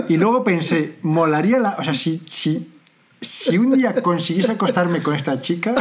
y 0.08 0.16
luego 0.16 0.42
pensé, 0.44 0.96
molaría 1.02 1.58
la. 1.58 1.76
O 1.78 1.84
sea, 1.84 1.94
si, 1.94 2.22
si, 2.26 2.72
si 3.20 3.58
un 3.58 3.72
día 3.72 4.00
consiguiese 4.02 4.52
acostarme 4.52 5.02
con 5.02 5.14
esta 5.14 5.38
chica, 5.40 5.74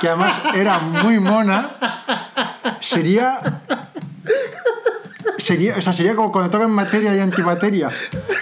que 0.00 0.08
además 0.08 0.34
era 0.54 0.78
muy 0.78 1.20
mona, 1.20 1.76
sería. 2.82 3.62
Sería, 5.38 5.76
o 5.76 5.82
sea, 5.82 5.92
sería 5.92 6.14
como 6.14 6.30
cuando 6.32 6.50
tocan 6.50 6.70
materia 6.70 7.14
y 7.14 7.18
antimateria 7.18 7.90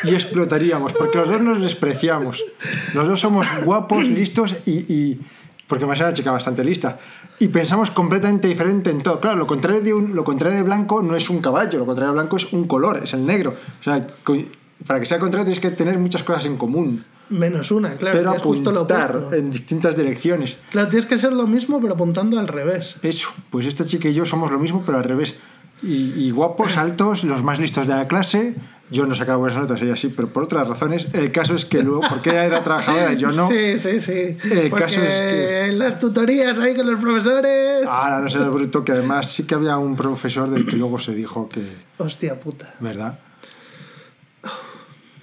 y 0.05 0.15
explotaríamos, 0.15 0.93
porque 0.93 1.19
los 1.19 1.29
dos 1.29 1.41
nos 1.41 1.61
despreciamos. 1.61 2.45
Los 2.95 3.09
dos 3.09 3.21
somos 3.21 3.47
guapos, 3.65 4.05
listos 4.05 4.57
y. 4.67 4.73
y- 4.93 5.21
porque 5.73 5.85
además 5.85 6.01
era 6.01 6.09
una 6.09 6.15
chica 6.15 6.31
bastante 6.31 6.63
lista. 6.63 6.99
Y 7.39 7.49
pensamos 7.49 7.91
completamente 7.91 8.47
diferente 8.47 8.91
en 8.91 9.01
todo. 9.01 9.19
Claro, 9.21 9.39
lo 9.39 9.47
contrario, 9.47 9.81
de 9.81 9.95
un- 9.95 10.15
lo 10.15 10.23
contrario 10.23 10.59
de 10.59 10.63
blanco 10.65 11.03
no 11.03 11.17
es 11.17 11.31
un 11.31 11.41
caballo, 11.41 11.79
lo 11.79 11.87
contrario 11.87 12.11
de 12.13 12.15
blanco 12.19 12.37
es 12.37 12.53
un 12.53 12.67
color, 12.67 13.01
es 13.03 13.15
el 13.15 13.25
negro. 13.25 13.55
O 13.81 13.83
sea, 13.83 14.07
para 14.87 15.01
que 15.01 15.07
sea 15.07 15.19
contrario 15.19 15.47
tienes 15.47 15.61
que 15.61 15.71
tener 15.71 15.99
muchas 15.99 16.23
cosas 16.25 16.45
en 16.45 16.59
común, 16.59 17.05
Menos 17.31 17.71
una, 17.71 17.97
claro, 17.97 18.19
pero 18.19 18.35
es 18.35 18.43
justo 18.43 18.71
lo 18.71 18.81
apuntar 18.83 19.17
opuesto. 19.17 19.37
en 19.37 19.51
distintas 19.51 19.97
direcciones. 19.97 20.59
Claro, 20.71 20.89
tienes 20.91 21.07
que 21.07 21.17
ser 21.17 21.33
lo 21.33 21.47
mismo, 21.47 21.81
pero 21.81 21.95
apuntando 21.95 22.39
al 22.39 22.47
revés. 22.49 22.97
Eso, 23.03 23.31
pues 23.49 23.65
esta 23.65 23.87
chica 23.87 24.09
y 24.11 24.13
yo 24.13 24.27
somos 24.27 24.53
lo 24.53 24.59
mismo, 24.59 24.83
pero 24.85 24.99
al 24.99 25.05
revés. 25.05 25.37
Y, 25.83 26.13
y 26.27 26.31
guapos, 26.31 26.77
altos, 26.77 27.25
los 27.25 27.43
más 27.43 27.59
listos 27.59 27.87
de 27.87 27.95
la 27.95 28.07
clase. 28.07 28.55
Yo 28.93 29.07
no 29.07 29.15
sacaba 29.17 29.39
buenas 29.39 29.59
notas, 29.59 29.81
ella 29.83 29.97
sí, 29.97 30.13
pero 30.15 30.29
por 30.29 30.45
otras 30.45 30.69
razones. 30.69 31.13
El 31.15 31.33
caso 31.33 31.55
es 31.55 31.65
que 31.65 31.83
luego, 31.83 32.03
porque 32.09 32.31
ella 32.31 32.45
era 32.45 32.63
trabajadora, 32.63 33.15
yo 33.15 33.31
no. 33.33 33.49
Sí, 33.49 33.79
sí, 33.79 33.99
sí. 34.01 34.37
El 34.51 34.69
Porque 34.71 34.85
caso 34.85 35.01
es 35.03 35.09
que- 35.21 35.67
en 35.69 35.79
las 35.79 35.99
tutorías 35.99 36.59
ahí 36.59 36.75
con 36.77 36.91
los 36.91 37.01
profesores. 37.01 37.87
Ahora 37.87 38.21
no 38.21 38.29
sé 38.29 38.39
el 38.39 38.51
bruto, 38.51 38.85
que 38.85 38.93
además 38.93 39.31
sí 39.33 39.45
que 39.47 39.55
había 39.55 39.79
un 39.79 39.97
profesor 39.97 40.51
del 40.51 40.67
que 40.67 40.77
luego 40.77 40.99
se 40.99 41.15
dijo 41.15 41.49
que. 41.49 41.63
Hostia 41.99 42.39
puta. 42.39 42.75
¿Verdad? 42.81 43.19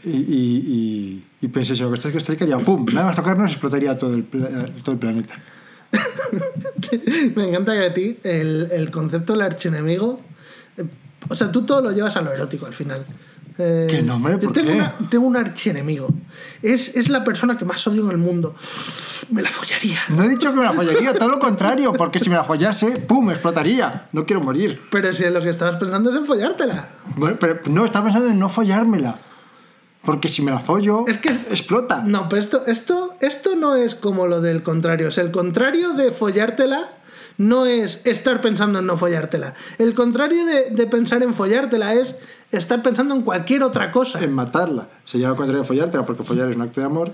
Y, 0.03 0.09
y, 0.11 0.15
y, 0.22 1.28
y 1.41 1.47
pensé, 1.49 1.76
si 1.76 1.82
me 1.82 1.88
acostáis 1.89 2.13
con 2.13 2.20
esta 2.22 2.32
chica, 2.34 2.45
haría 2.45 2.57
¡pum! 2.59 2.86
Nada 2.91 3.07
más 3.07 3.15
tocarnos 3.17 3.51
explotaría 3.51 3.97
todo 3.99 4.13
el, 4.13 4.24
todo 4.26 4.93
el 4.93 4.97
planeta. 4.97 5.34
Me 7.36 7.49
encanta 7.49 7.74
que 7.74 7.86
a 7.86 7.93
ti 7.93 8.17
el, 8.24 8.70
el 8.72 8.91
concepto 8.91 9.34
del 9.34 9.41
archienemigo. 9.41 10.22
eh, 10.78 10.86
O 11.30 11.36
sea, 11.36 11.51
tú 11.51 11.65
todo 11.65 11.82
lo 11.82 11.91
llevas 11.91 12.15
a 12.15 12.22
lo 12.22 12.32
erótico 12.32 12.65
al 12.65 12.74
final. 12.74 13.05
Eh, 13.62 13.88
Que 13.89 14.01
no, 14.01 14.18
yo 14.30 14.39
¿por 14.39 14.53
tengo, 14.53 14.70
qué? 14.72 14.76
una- 14.78 14.95
tengo 15.10 15.28
un 15.28 15.36
archienemigo. 15.36 16.07
Es, 16.62 16.95
es 16.95 17.10
la 17.10 17.26
persona 17.26 17.57
que 17.57 17.66
más 17.66 17.86
odio 17.88 18.05
en 18.05 18.12
el 18.12 18.18
mundo. 18.18 18.55
Me 19.32 19.41
la 19.41 19.49
follaría. 19.49 19.99
No 20.07 20.24
he 20.24 20.30
dicho 20.30 20.49
que 20.51 20.57
me 20.60 20.64
la 20.64 20.72
follaría, 20.72 21.14
todo 21.14 21.30
lo 21.30 21.39
contrario, 21.39 21.91
porque 21.93 22.20
si 22.20 22.30
me 22.30 22.36
la 22.38 22.45
follase, 22.45 22.91
¡pum! 23.01 23.30
explotaría. 23.30 24.07
No 24.14 24.26
quiero 24.26 24.41
morir. 24.41 24.82
Pero 24.89 25.12
si 25.12 25.26
lo 25.30 25.41
que 25.41 25.49
estabas 25.49 25.76
pensando 25.76 26.10
es 26.10 26.16
en 26.16 26.26
follártela. 26.26 26.88
Bueno, 27.18 27.36
pero 27.38 27.60
no, 27.70 27.84
estaba 27.84 28.05
pensando 28.05 28.30
en 28.30 28.39
no 28.39 28.47
follármela. 28.47 29.20
Porque 30.05 30.30
si 30.30 30.41
me 30.41 30.51
la 30.51 30.60
follo, 30.60 31.05
Es 31.07 31.18
que- 31.18 31.30
explota. 31.30 32.01
No, 32.05 32.30
pero 32.30 32.41
esto, 32.41 32.64
esto, 32.66 33.16
esto 33.20 33.57
no 33.57 33.76
es 33.76 33.93
como 33.95 34.26
lo 34.28 34.39
del 34.39 34.64
contrario. 34.64 35.10
Es 35.10 35.18
el 35.18 35.32
contrario 35.32 35.91
de 35.93 36.12
follártela. 36.12 36.93
No 37.38 37.66
es 37.66 38.01
estar 38.05 38.41
pensando 38.41 38.80
en 38.80 38.86
no 38.86 38.97
follártela. 38.97 39.53
El 39.78 39.93
contrario 39.93 40.45
de, 40.45 40.72
de 40.72 40.88
pensar 40.88 41.24
en 41.24 41.34
follártela 41.34 41.93
es 41.93 42.16
estar 42.51 42.81
pensando 42.81 43.13
en 43.15 43.21
cualquier 43.21 43.63
otra 43.63 43.91
cosa. 43.91 44.23
En 44.23 44.33
matarla. 44.33 44.87
Sería 45.05 45.27
lo 45.29 45.35
contrario 45.35 45.61
de 45.61 45.67
follártela, 45.67 46.05
porque 46.05 46.23
follar 46.23 46.49
es 46.49 46.55
un 46.55 46.61
acto 46.63 46.79
de 46.81 46.85
amor. 46.87 47.13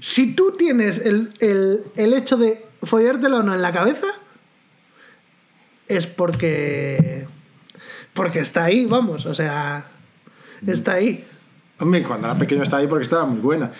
Si 0.00 0.34
tú 0.34 0.54
tienes 0.56 0.98
el, 0.98 1.32
el- 1.40 1.82
el 1.96 2.14
hecho 2.14 2.36
de 2.36 2.64
follártela 2.82 3.38
o 3.38 3.42
no 3.42 3.54
en 3.54 3.62
la 3.62 3.72
cabeza, 3.72 4.06
es 5.88 6.06
porque. 6.06 7.26
Porque 8.14 8.40
está 8.40 8.64
ahí, 8.64 8.86
vamos. 8.86 9.26
O 9.26 9.34
sea, 9.34 9.84
está 10.66 10.92
ahí. 10.94 11.24
Hombre, 11.80 12.02
cuando 12.02 12.26
era 12.26 12.36
pequeño 12.36 12.62
estaba 12.64 12.82
ahí 12.82 12.88
porque 12.88 13.04
estaba 13.04 13.24
muy 13.24 13.38
buena. 13.40 13.70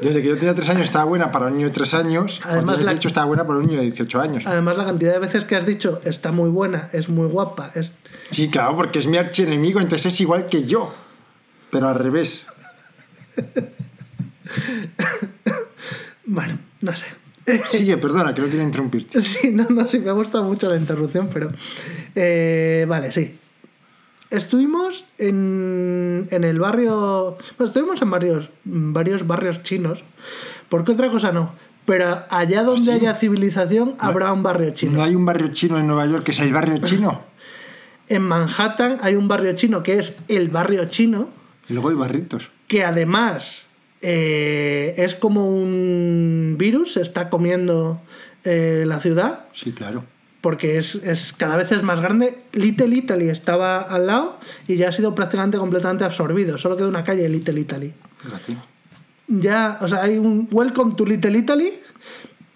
Desde 0.00 0.22
que 0.22 0.28
yo 0.28 0.36
tenía 0.38 0.54
3 0.54 0.68
años 0.70 0.84
estaba 0.84 1.04
buena 1.04 1.30
para 1.30 1.46
un 1.46 1.54
niño 1.54 1.66
de 1.66 1.72
3 1.74 1.92
años. 1.94 2.40
Además, 2.44 2.78
la- 2.80 2.92
18 2.92 3.08
estaba 3.08 3.26
buena 3.26 3.46
para 3.46 3.58
un 3.58 3.66
niño 3.66 3.76
de 3.78 3.84
18 3.84 4.20
años. 4.20 4.46
Además, 4.46 4.78
la 4.78 4.86
cantidad 4.86 5.12
de 5.12 5.18
veces 5.18 5.44
que 5.44 5.54
has 5.54 5.66
dicho 5.66 6.00
está 6.04 6.32
muy 6.32 6.48
buena, 6.48 6.88
es 6.92 7.10
muy 7.10 7.26
guapa, 7.28 7.70
es. 7.74 7.94
Sí, 8.30 8.48
claro, 8.48 8.74
porque 8.76 9.00
es 9.00 9.06
mi 9.06 9.18
archienemigo, 9.18 9.80
entonces 9.80 10.14
es 10.14 10.20
igual 10.20 10.46
que 10.46 10.64
yo. 10.64 10.94
Pero 11.70 11.88
al 11.88 11.96
revés. 11.96 12.46
Bueno, 16.24 16.58
no 16.80 16.96
sé. 16.96 17.06
Sigue, 17.70 17.96
perdona, 17.98 18.34
que 18.34 18.40
no 18.40 18.48
quiero 18.48 18.62
interrumpirte. 18.64 19.20
Sí, 19.22 19.50
no, 19.52 19.66
no, 19.68 19.86
sí, 19.86 19.98
me 20.00 20.10
ha 20.10 20.14
gustado 20.14 20.44
mucho 20.44 20.68
la 20.68 20.76
interrupción, 20.76 21.28
pero. 21.32 21.52
eh, 22.14 22.84
vale, 22.88 23.12
sí. 23.12 23.38
Estuvimos 24.30 25.04
en, 25.18 26.26
en 26.30 26.44
el 26.44 26.58
barrio. 26.58 27.36
Bueno, 27.56 27.68
estuvimos 27.68 28.02
en 28.02 28.10
varios, 28.10 28.50
varios 28.64 29.26
barrios 29.26 29.62
chinos. 29.62 30.04
porque 30.68 30.92
otra 30.92 31.10
cosa 31.10 31.32
no? 31.32 31.52
Pero 31.84 32.24
allá 32.30 32.64
donde 32.64 32.92
¿Ah, 32.92 32.98
sí? 32.98 33.00
haya 33.06 33.14
civilización 33.14 33.94
habrá 34.00 34.32
un 34.32 34.42
barrio 34.42 34.70
chino. 34.70 34.92
¿No 34.98 35.04
hay 35.04 35.14
un 35.14 35.24
barrio 35.24 35.48
chino 35.52 35.78
en 35.78 35.86
Nueva 35.86 36.06
York 36.06 36.24
que 36.24 36.32
es 36.32 36.40
el 36.40 36.52
barrio 36.52 36.78
chino? 36.78 37.22
En 38.08 38.22
Manhattan 38.22 38.98
hay 39.02 39.16
un 39.16 39.26
barrio 39.26 39.52
chino 39.56 39.82
que 39.82 39.98
es 39.98 40.20
el 40.28 40.48
barrio 40.48 40.84
chino, 40.84 41.28
Y 41.68 41.72
luego 41.72 41.88
hay 41.88 41.96
barritos. 41.96 42.50
que 42.68 42.84
además 42.84 43.66
eh, 44.00 44.94
es 44.96 45.16
como 45.16 45.48
un 45.50 46.54
virus, 46.56 46.92
se 46.92 47.02
está 47.02 47.28
comiendo 47.28 48.00
eh, 48.44 48.84
la 48.86 49.00
ciudad, 49.00 49.46
Sí, 49.52 49.72
claro. 49.72 50.04
Porque 50.46 50.78
es, 50.78 50.94
es- 50.94 51.32
cada 51.32 51.56
vez 51.56 51.72
es 51.72 51.82
más 51.82 51.98
grande. 52.00 52.38
Little 52.52 52.94
Italy 52.94 53.28
estaba 53.30 53.80
al 53.80 54.06
lado 54.06 54.38
y 54.68 54.76
ya 54.76 54.90
ha 54.90 54.92
sido 54.92 55.12
prácticamente 55.12 55.58
completamente 55.58 56.04
absorbido. 56.04 56.56
Solo 56.56 56.76
queda 56.76 56.86
una 56.86 57.02
calle 57.02 57.28
Little 57.28 57.58
Italy. 57.60 57.92
Fíjate. 58.22 58.56
Ya, 59.26 59.76
o 59.80 59.88
sea, 59.88 60.04
hay 60.04 60.18
un 60.18 60.48
Welcome 60.52 60.94
to 60.94 61.04
Little 61.04 61.36
Italy. 61.36 61.72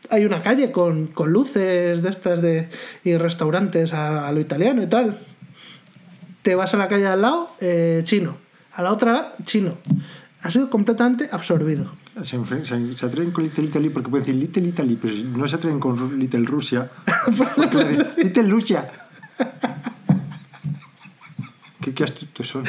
Hay 0.09 0.24
una 0.24 0.41
calle 0.41 0.70
con, 0.70 1.09
con 1.09 1.32
luces 1.32 2.01
de 2.01 2.09
estas 2.09 2.41
de, 2.41 2.68
y 3.03 3.16
restaurantes 3.16 3.93
a, 3.93 4.28
a 4.28 4.30
lo 4.30 4.38
italiano 4.38 4.84
y 4.84 4.86
tal. 4.86 5.18
Te 6.43 6.55
vas 6.55 6.72
a 6.72 6.76
la 6.76 6.86
calle 6.86 7.09
al 7.09 7.22
lado, 7.22 7.51
eh, 7.61 8.03
chino. 8.05 8.36
A 8.72 8.82
la 8.84 8.93
otra, 8.93 9.32
chino. 9.43 9.78
Ha 10.43 10.51
sido 10.53 10.70
completamente 10.70 11.28
absorbido. 11.32 11.91
Se, 12.25 12.37
enfe- 12.39 12.65
se- 12.65 12.97
se 12.97 13.07
atreven 13.07 13.31
con 13.33 13.45
Little 13.45 13.65
Italy 13.65 13.89
porque 13.91 14.09
pueden 14.11 14.27
decir 14.27 14.41
Little 14.41 14.69
Italy, 14.69 14.99
pero 15.01 15.15
no 15.15 15.49
se 15.49 15.57
atreven 15.57 15.81
con 15.81 16.19
Little 16.19 16.45
Rusia. 16.45 16.91
Porque 17.57 18.07
Little 18.19 18.49
Rusia. 18.49 18.91
¿Qué, 21.81 21.95
qué 21.95 22.05
astutos 22.05 22.47
son. 22.49 22.65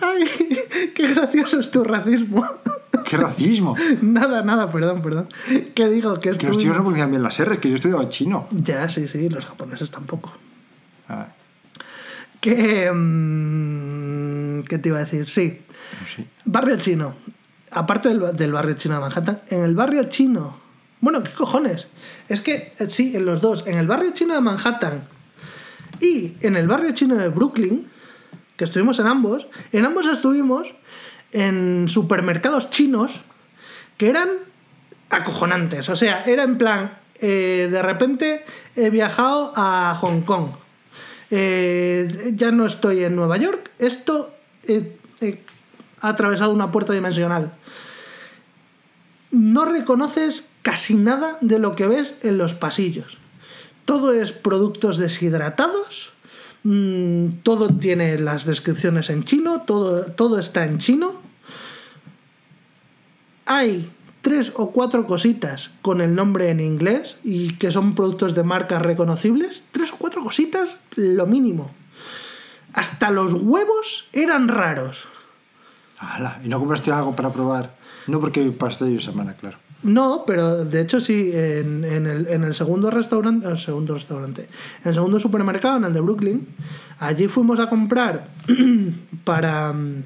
¡Ay! 0.00 0.24
¡Qué 0.94 1.08
gracioso 1.14 1.58
es 1.60 1.70
tu 1.70 1.82
racismo! 1.82 2.46
¡Qué 3.04 3.16
racismo! 3.16 3.76
nada, 4.02 4.42
nada, 4.42 4.70
perdón, 4.70 5.02
perdón. 5.02 5.28
¿Qué 5.74 5.88
digo? 5.88 6.20
Que 6.20 6.30
Que 6.32 6.48
los 6.48 6.58
tíos 6.58 6.76
no 6.76 6.82
pronuncian 6.82 7.10
bien 7.10 7.22
las 7.22 7.38
R, 7.40 7.58
que 7.58 7.68
yo 7.68 7.74
he 7.74 7.76
estudiado 7.76 8.08
chino. 8.08 8.48
Ya, 8.52 8.88
sí, 8.88 9.08
sí, 9.08 9.28
los 9.28 9.46
japoneses 9.46 9.90
tampoco. 9.90 10.32
Ah, 11.08 11.28
¿Qué, 12.40 12.90
mm, 12.92 13.91
¿Qué 14.68 14.78
te 14.78 14.88
iba 14.88 14.98
a 14.98 15.04
decir? 15.04 15.28
Sí. 15.28 15.60
sí. 16.14 16.26
Barrio 16.44 16.76
chino. 16.76 17.14
Aparte 17.70 18.10
del 18.10 18.52
barrio 18.52 18.74
chino 18.74 18.96
de 18.96 19.00
Manhattan, 19.00 19.42
en 19.48 19.62
el 19.62 19.74
barrio 19.74 20.04
chino. 20.04 20.60
Bueno, 21.00 21.22
¿qué 21.22 21.32
cojones? 21.32 21.88
Es 22.28 22.40
que, 22.42 22.74
eh, 22.78 22.88
sí, 22.88 23.16
en 23.16 23.24
los 23.24 23.40
dos. 23.40 23.64
En 23.66 23.78
el 23.78 23.86
barrio 23.86 24.12
chino 24.12 24.34
de 24.34 24.40
Manhattan 24.40 25.02
y 26.00 26.34
en 26.40 26.56
el 26.56 26.68
barrio 26.68 26.92
chino 26.92 27.16
de 27.16 27.28
Brooklyn, 27.28 27.88
que 28.56 28.64
estuvimos 28.64 28.98
en 28.98 29.06
ambos, 29.06 29.46
en 29.72 29.84
ambos 29.84 30.06
estuvimos 30.06 30.72
en 31.32 31.88
supermercados 31.88 32.70
chinos 32.70 33.20
que 33.96 34.08
eran 34.08 34.28
acojonantes. 35.10 35.88
O 35.88 35.96
sea, 35.96 36.24
era 36.24 36.42
en 36.42 36.58
plan, 36.58 36.98
eh, 37.20 37.68
de 37.70 37.82
repente 37.82 38.44
he 38.76 38.90
viajado 38.90 39.52
a 39.56 39.96
Hong 40.00 40.22
Kong. 40.22 40.48
Eh, 41.30 42.32
ya 42.34 42.50
no 42.52 42.66
estoy 42.66 43.04
en 43.04 43.16
Nueva 43.16 43.36
York. 43.38 43.70
Esto 43.78 44.34
ha 46.00 46.08
atravesado 46.08 46.52
una 46.52 46.70
puerta 46.70 46.92
dimensional. 46.92 47.52
No 49.30 49.64
reconoces 49.64 50.48
casi 50.62 50.94
nada 50.94 51.38
de 51.40 51.58
lo 51.58 51.74
que 51.74 51.86
ves 51.86 52.16
en 52.22 52.38
los 52.38 52.54
pasillos. 52.54 53.18
Todo 53.84 54.12
es 54.12 54.32
productos 54.32 54.98
deshidratados. 54.98 56.10
mm, 56.64 57.42
todo 57.42 57.70
tiene 57.74 58.18
las 58.18 58.44
descripciones 58.44 59.10
en 59.10 59.24
chino. 59.24 59.62
Todo, 59.62 60.04
todo 60.06 60.38
está 60.38 60.64
en 60.64 60.78
chino. 60.78 61.20
Hay 63.46 63.90
tres 64.20 64.52
o 64.54 64.70
cuatro 64.70 65.06
cositas 65.06 65.70
con 65.82 66.00
el 66.00 66.14
nombre 66.14 66.50
en 66.50 66.60
inglés 66.60 67.18
y 67.24 67.54
que 67.54 67.72
son 67.72 67.94
productos 67.94 68.34
de 68.34 68.44
marcas 68.44 68.80
reconocibles. 68.80 69.64
Tres 69.72 69.92
o 69.92 69.96
cuatro 69.96 70.22
cositas, 70.22 70.80
lo 70.94 71.26
mínimo. 71.26 71.72
Hasta 72.72 73.10
los 73.10 73.34
huevos 73.34 74.08
eran 74.12 74.48
raros. 74.48 75.06
Ala, 75.98 76.40
¿Y 76.44 76.48
no 76.48 76.58
compraste 76.58 76.90
algo 76.90 77.14
para 77.14 77.32
probar? 77.32 77.74
No 78.06 78.18
porque 78.20 78.42
pastel 78.50 78.96
de 78.96 79.02
semana, 79.02 79.34
claro. 79.34 79.58
No, 79.82 80.24
pero 80.26 80.64
de 80.64 80.80
hecho 80.80 81.00
sí, 81.00 81.30
en, 81.34 81.84
en 81.84 82.06
el, 82.06 82.28
en 82.28 82.44
el 82.44 82.54
segundo 82.54 82.90
restaurante, 82.90 83.48
el 83.48 83.58
segundo 83.58 83.94
restaurante, 83.94 84.42
en 84.82 84.88
el 84.88 84.94
segundo 84.94 85.18
supermercado, 85.18 85.76
en 85.78 85.84
el 85.84 85.92
de 85.92 86.00
Brooklyn, 86.00 86.48
allí 87.00 87.26
fuimos 87.26 87.58
a 87.60 87.68
comprar 87.68 88.28
para... 89.24 89.72
mm, 89.72 90.04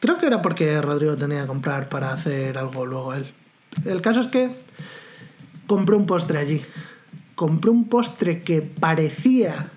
Creo 0.00 0.18
que 0.18 0.26
era 0.26 0.42
porque 0.42 0.80
Rodrigo 0.80 1.14
tenía 1.16 1.42
que 1.42 1.46
comprar 1.46 1.88
para 1.88 2.12
hacer 2.12 2.58
algo 2.58 2.84
luego 2.86 3.14
él. 3.14 3.24
El 3.84 4.00
caso 4.02 4.20
es 4.20 4.26
que 4.26 4.56
compré 5.68 5.94
un 5.94 6.06
postre 6.06 6.38
allí. 6.38 6.60
Compré 7.36 7.70
un 7.70 7.88
postre 7.88 8.42
que 8.42 8.62
parecía... 8.62 9.70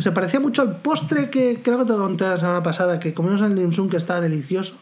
Se 0.00 0.10
parecía 0.12 0.40
mucho 0.40 0.62
al 0.62 0.76
postre 0.80 1.28
que 1.30 1.60
creo 1.62 1.78
que 1.78 1.84
te 1.84 1.92
conté 1.98 2.24
la 2.24 2.38
semana 2.38 2.62
pasada, 2.62 2.98
que 2.98 3.12
comimos 3.12 3.40
en 3.42 3.58
el 3.58 3.70
Dim 3.70 3.88
que 3.88 3.96
estaba 3.96 4.20
delicioso. 4.20 4.74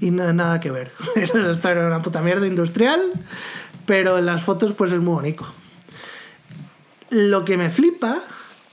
Y 0.00 0.10
na- 0.10 0.32
nada 0.32 0.60
que 0.60 0.70
ver. 0.70 0.92
Esto 1.16 1.68
era 1.68 1.86
una 1.86 2.02
puta 2.02 2.20
mierda 2.20 2.46
industrial, 2.46 3.00
pero 3.86 4.18
en 4.18 4.26
las 4.26 4.42
fotos 4.42 4.72
pues 4.74 4.92
es 4.92 5.00
muy 5.00 5.14
bonito. 5.14 5.46
Lo 7.10 7.44
que 7.44 7.56
me 7.56 7.70
flipa 7.70 8.18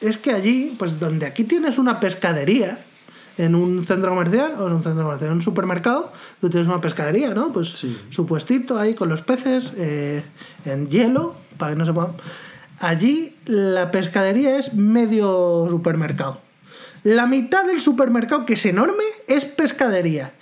es 0.02 0.18
que 0.18 0.32
allí, 0.34 0.76
pues 0.78 1.00
donde 1.00 1.26
aquí 1.26 1.44
tienes 1.44 1.78
una 1.78 2.00
pescadería, 2.00 2.80
en 3.38 3.56
un 3.56 3.84
centro 3.86 4.10
comercial 4.12 4.54
o 4.60 4.68
en 4.68 4.74
un 4.74 4.84
centro 4.84 5.04
comercial, 5.04 5.32
en 5.32 5.38
un 5.38 5.42
supermercado, 5.42 6.12
tú 6.40 6.50
tienes 6.50 6.68
una 6.68 6.82
pescadería, 6.82 7.34
¿no? 7.34 7.52
Pues 7.52 7.70
Sí. 7.70 7.98
su 8.12 8.28
puestito 8.28 8.78
ahí 8.78 8.94
con 8.94 9.10
los 9.10 9.22
peces 9.24 9.74
eh, 9.78 10.24
en 10.66 10.88
hielo, 10.90 11.36
para 11.58 11.72
que 11.72 11.78
no 11.80 11.86
se 11.86 11.94
puedan... 11.94 12.12
Allí 12.84 13.34
la 13.46 13.92
pescadería 13.92 14.58
es 14.58 14.74
medio 14.74 15.68
supermercado. 15.70 16.42
La 17.04 17.28
mitad 17.28 17.64
del 17.66 17.80
supermercado, 17.80 18.46
que 18.46 18.56
es 18.56 18.66
enorme, 18.66 19.04
es 19.28 19.46
pescadería. 19.46 20.34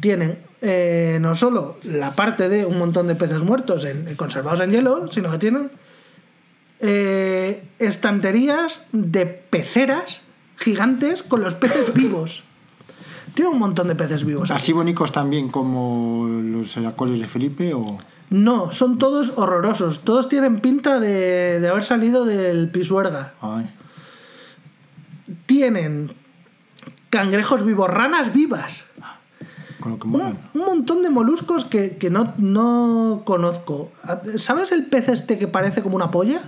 Tienen 0.00 0.38
eh, 0.62 1.18
no 1.20 1.34
solo 1.34 1.76
la 1.82 2.12
parte 2.12 2.48
de 2.48 2.64
un 2.64 2.78
montón 2.78 3.08
de 3.08 3.14
peces 3.14 3.40
muertos 3.42 3.84
en- 3.84 4.14
conservados 4.16 4.60
en 4.60 4.70
hielo, 4.70 5.12
sino 5.12 5.30
que 5.30 5.38
tienen 5.38 5.70
eh, 6.80 7.62
estanterías 7.78 8.80
de 8.92 9.26
peceras 9.26 10.22
gigantes 10.56 11.22
con 11.22 11.42
los 11.42 11.54
peces 11.54 11.92
vivos. 11.92 12.42
Tiene 13.34 13.50
un 13.50 13.58
montón 13.58 13.88
de 13.88 13.94
peces 13.94 14.24
vivos. 14.24 14.50
¿Así 14.50 14.72
bonitos 14.72 15.12
también 15.12 15.50
como 15.50 16.26
los 16.26 16.74
acuarios 16.78 17.20
de 17.20 17.26
Felipe 17.28 17.74
o...? 17.74 17.98
No, 18.30 18.72
son 18.72 18.98
todos 18.98 19.32
horrorosos. 19.36 20.00
Todos 20.04 20.28
tienen 20.28 20.60
pinta 20.60 20.98
de, 20.98 21.60
de 21.60 21.68
haber 21.68 21.84
salido 21.84 22.24
del 22.24 22.68
pisuerga. 22.70 23.34
Ay, 23.40 23.70
Tienen 25.46 26.12
cangrejos 27.10 27.64
vivos, 27.64 27.88
ranas 27.88 28.32
vivas. 28.32 28.86
con 29.80 29.92
lo 29.92 29.98
que 29.98 30.06
Un, 30.06 30.12
molan. 30.12 30.38
un 30.54 30.60
montón 30.64 31.02
de 31.02 31.10
moluscos 31.10 31.64
que, 31.64 31.96
que 31.96 32.10
no, 32.10 32.34
no 32.38 33.22
conozco. 33.24 33.92
¿Sabes 34.38 34.72
el 34.72 34.86
pez 34.86 35.08
este 35.08 35.38
que 35.38 35.46
parece 35.48 35.82
como 35.82 35.96
una 35.96 36.10
polla? 36.10 36.40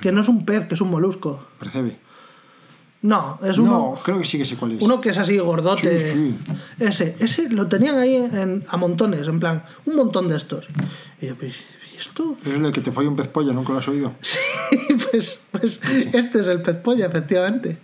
Que 0.00 0.12
no 0.12 0.20
es 0.20 0.28
un 0.28 0.44
pez, 0.44 0.66
que 0.66 0.74
es 0.74 0.80
un 0.80 0.90
molusco. 0.90 1.44
Percebe. 1.58 1.98
No, 3.00 3.38
es 3.44 3.58
uno, 3.58 3.70
No, 3.70 4.00
creo 4.02 4.18
que 4.18 4.24
sí 4.24 4.38
que 4.38 4.44
sé 4.44 4.56
cuál 4.56 4.72
es. 4.72 4.82
uno 4.82 5.00
que 5.00 5.10
es 5.10 5.18
así 5.18 5.38
gordote. 5.38 6.00
Sí, 6.00 6.12
sí. 6.12 6.54
Ese, 6.84 7.16
ese 7.20 7.48
lo 7.48 7.68
tenían 7.68 7.96
ahí 7.98 8.16
en- 8.16 8.64
a 8.68 8.76
montones, 8.76 9.28
en 9.28 9.38
plan, 9.38 9.62
un 9.86 9.94
montón 9.96 10.28
de 10.28 10.36
estos. 10.36 10.66
Y 11.20 11.26
yo, 11.26 11.36
pues, 11.36 11.54
¿y 11.94 11.98
esto? 11.98 12.36
Es 12.44 12.54
el 12.54 12.72
que 12.72 12.80
te 12.80 12.90
folla 12.90 13.08
un 13.08 13.14
pez 13.16 13.28
polla, 13.28 13.52
¿nunca 13.52 13.72
lo 13.72 13.78
has 13.78 13.86
oído? 13.88 14.12
Sí, 14.22 14.94
pues, 15.10 15.40
pues 15.52 15.80
este 16.12 16.40
es 16.40 16.46
el 16.48 16.60
pez 16.62 16.76
polla, 16.76 17.06
efectivamente. 17.06 17.78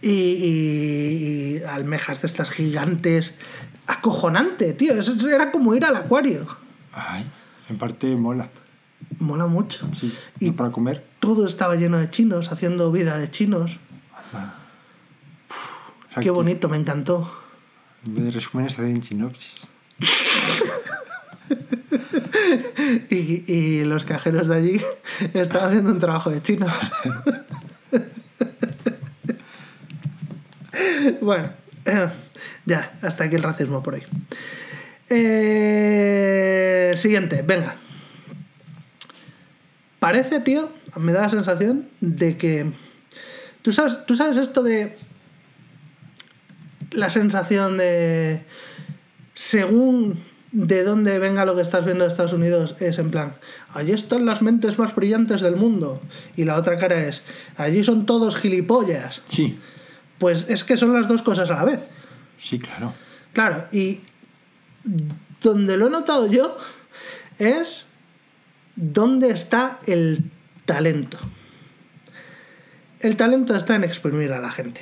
Y, 0.00 0.08
y- 0.10 1.56
y 1.58 1.62
almejas 1.64 2.22
de 2.22 2.26
estas 2.26 2.50
gigantes. 2.50 3.34
Acojonante, 3.86 4.72
tío. 4.72 4.94
Eso 4.94 5.14
era 5.28 5.50
como 5.50 5.74
ir 5.74 5.84
al 5.84 5.94
acuario. 5.96 6.46
Ay, 6.92 7.24
en 7.68 7.76
parte 7.76 8.06
mola. 8.16 8.48
Mola 9.18 9.46
mucho. 9.46 9.88
Sí, 9.92 10.12
y 10.40 10.50
para 10.52 10.70
comer. 10.72 11.04
Todo 11.20 11.46
estaba 11.46 11.76
lleno 11.76 11.98
de 11.98 12.10
chinos, 12.10 12.50
haciendo 12.50 12.90
vida 12.90 13.18
de 13.18 13.30
chinos. 13.30 13.78
Qué 16.20 16.30
bonito, 16.30 16.68
me 16.68 16.76
encantó. 16.76 17.32
En 18.06 18.14
vez 18.14 18.24
de 18.26 18.30
resúmenes, 18.32 18.74
hacen 18.74 19.02
sinopsis. 19.02 19.66
Y, 23.10 23.50
y 23.50 23.84
los 23.84 24.04
cajeros 24.04 24.48
de 24.48 24.56
allí 24.56 24.80
estaban 25.32 25.68
haciendo 25.68 25.92
un 25.92 26.00
trabajo 26.00 26.30
de 26.30 26.42
chinos. 26.42 26.70
bueno, 31.20 31.50
ya, 32.66 32.98
hasta 33.02 33.24
aquí 33.24 33.36
el 33.36 33.42
racismo 33.42 33.82
por 33.82 33.94
hoy. 33.94 34.02
Eh, 35.08 36.92
siguiente, 36.96 37.42
venga. 37.42 37.76
Parece, 39.98 40.40
tío, 40.40 40.70
me 40.96 41.12
da 41.12 41.22
la 41.22 41.30
sensación 41.30 41.88
de 42.00 42.36
que. 42.36 42.72
¿Tú 43.64 43.72
sabes, 43.72 44.04
tú 44.04 44.14
sabes 44.14 44.36
esto 44.36 44.62
de. 44.62 44.94
La 46.90 47.08
sensación 47.08 47.78
de. 47.78 48.42
Según 49.32 50.20
de 50.52 50.84
dónde 50.84 51.18
venga 51.18 51.46
lo 51.46 51.56
que 51.56 51.62
estás 51.62 51.82
viendo 51.86 52.04
de 52.04 52.10
Estados 52.10 52.34
Unidos, 52.34 52.76
es 52.78 52.98
en 52.98 53.10
plan. 53.10 53.36
Allí 53.72 53.92
están 53.92 54.26
las 54.26 54.42
mentes 54.42 54.78
más 54.78 54.94
brillantes 54.94 55.40
del 55.40 55.56
mundo. 55.56 56.02
Y 56.36 56.44
la 56.44 56.58
otra 56.58 56.76
cara 56.76 57.06
es. 57.06 57.22
Allí 57.56 57.82
son 57.82 58.04
todos 58.04 58.36
gilipollas. 58.36 59.22
Sí, 59.24 59.58
Pues 60.18 60.44
es 60.50 60.62
que 60.62 60.76
son 60.76 60.92
las 60.92 61.08
dos 61.08 61.22
cosas 61.22 61.50
a 61.50 61.54
la 61.54 61.64
vez. 61.64 61.80
Sí, 62.36 62.58
claro. 62.58 62.92
Claro, 63.32 63.64
y 63.72 64.00
donde 65.40 65.78
lo 65.78 65.86
he 65.86 65.90
notado 65.90 66.30
yo 66.30 66.58
es 67.38 67.86
dónde 68.76 69.30
está 69.30 69.78
el 69.86 70.30
talento. 70.66 71.16
El 73.04 73.18
talento 73.18 73.54
está 73.54 73.74
en 73.76 73.84
exprimir 73.84 74.32
a 74.32 74.40
la 74.40 74.50
gente. 74.50 74.80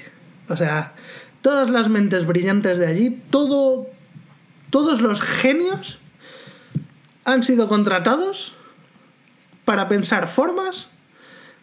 O 0.48 0.56
sea, 0.56 0.92
todas 1.40 1.68
las 1.70 1.88
mentes 1.88 2.24
brillantes 2.24 2.78
de 2.78 2.86
allí, 2.86 3.20
todo, 3.30 3.88
todos 4.70 5.00
los 5.00 5.20
genios 5.20 5.98
han 7.24 7.42
sido 7.42 7.66
contratados 7.66 8.52
para 9.64 9.88
pensar 9.88 10.28
formas 10.28 10.86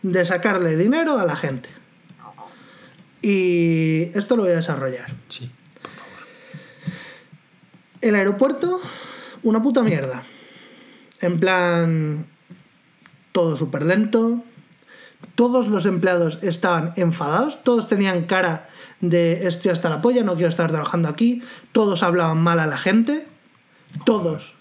de 0.02 0.26
sacarle 0.26 0.76
dinero 0.76 1.18
a 1.18 1.24
la 1.24 1.38
gente. 1.38 1.70
Y 3.22 4.12
esto 4.14 4.36
lo 4.36 4.44
voy 4.44 4.52
a 4.52 4.58
desarrollar. 4.58 5.14
Sí. 5.30 5.50
El 8.02 8.16
aeropuerto, 8.16 8.82
una 9.44 9.64
puta 9.64 9.82
mierda. 9.82 10.24
En 11.22 11.40
plan, 11.40 12.26
todo 13.32 13.56
súper 13.56 13.84
lento. 13.84 14.44
Todos 15.40 15.70
los 15.70 15.86
empleados 15.86 16.40
estaban 16.42 16.92
enfadados, 16.98 17.64
todos 17.64 17.88
tenían 17.88 18.26
cara 18.26 18.68
de 19.00 19.48
estoy 19.48 19.72
hasta 19.72 19.90
la 19.90 20.02
polla, 20.02 20.22
no 20.22 20.34
quiero 20.34 20.50
estar 20.50 20.70
trabajando 20.70 21.08
aquí. 21.08 21.42
Todos 21.72 22.04
hablaban 22.04 22.40
mal 22.40 22.60
a 22.60 22.68
la 22.68 22.78
gente. 22.78 23.26
Todos. 24.04 24.54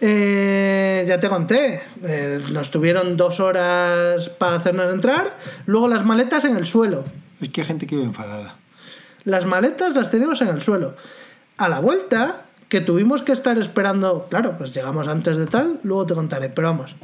Eh, 0.00 1.04
ya 1.06 1.20
te 1.20 1.28
conté, 1.28 1.80
eh, 2.02 2.40
nos 2.50 2.72
tuvieron 2.72 3.16
dos 3.16 3.38
horas 3.38 4.30
para 4.30 4.56
hacernos 4.56 4.92
entrar, 4.92 5.38
luego 5.64 5.86
las 5.86 6.04
maletas 6.04 6.44
en 6.44 6.56
el 6.56 6.66
suelo. 6.66 7.04
Es 7.40 7.50
que 7.50 7.60
hay 7.60 7.68
gente 7.68 7.86
que 7.86 7.94
vive 7.94 8.08
enfadada. 8.08 8.56
Las 9.22 9.46
maletas 9.46 9.94
las 9.94 10.10
teníamos 10.10 10.42
en 10.42 10.48
el 10.48 10.60
suelo. 10.60 10.96
A 11.56 11.68
la 11.68 11.78
vuelta, 11.78 12.46
que 12.68 12.80
tuvimos 12.80 13.22
que 13.22 13.30
estar 13.30 13.56
esperando, 13.58 14.26
claro, 14.28 14.58
pues 14.58 14.74
llegamos 14.74 15.06
antes 15.06 15.36
de 15.36 15.46
tal, 15.46 15.78
luego 15.84 16.06
te 16.06 16.14
contaré, 16.14 16.48
pero 16.48 16.66
vamos. 16.66 16.96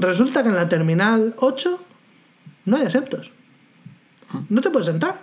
Resulta 0.00 0.42
que 0.42 0.48
en 0.48 0.56
la 0.56 0.68
terminal 0.68 1.34
8 1.38 1.80
no 2.66 2.76
hay 2.76 2.86
asientos. 2.86 3.30
No 4.48 4.60
te 4.60 4.70
puedes 4.70 4.86
sentar. 4.86 5.20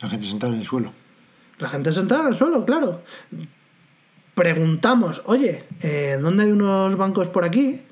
La 0.00 0.08
gente 0.08 0.26
sentada 0.26 0.52
en 0.52 0.60
el 0.60 0.66
suelo. 0.66 0.92
La 1.58 1.68
gente 1.68 1.92
sentada 1.92 2.22
en 2.22 2.28
el 2.28 2.34
suelo, 2.34 2.64
claro. 2.64 3.02
Preguntamos, 4.34 5.22
oye, 5.26 5.64
eh, 5.82 6.18
¿dónde 6.20 6.44
hay 6.44 6.52
unos 6.52 6.96
bancos 6.96 7.28
por 7.28 7.44
aquí? 7.44 7.82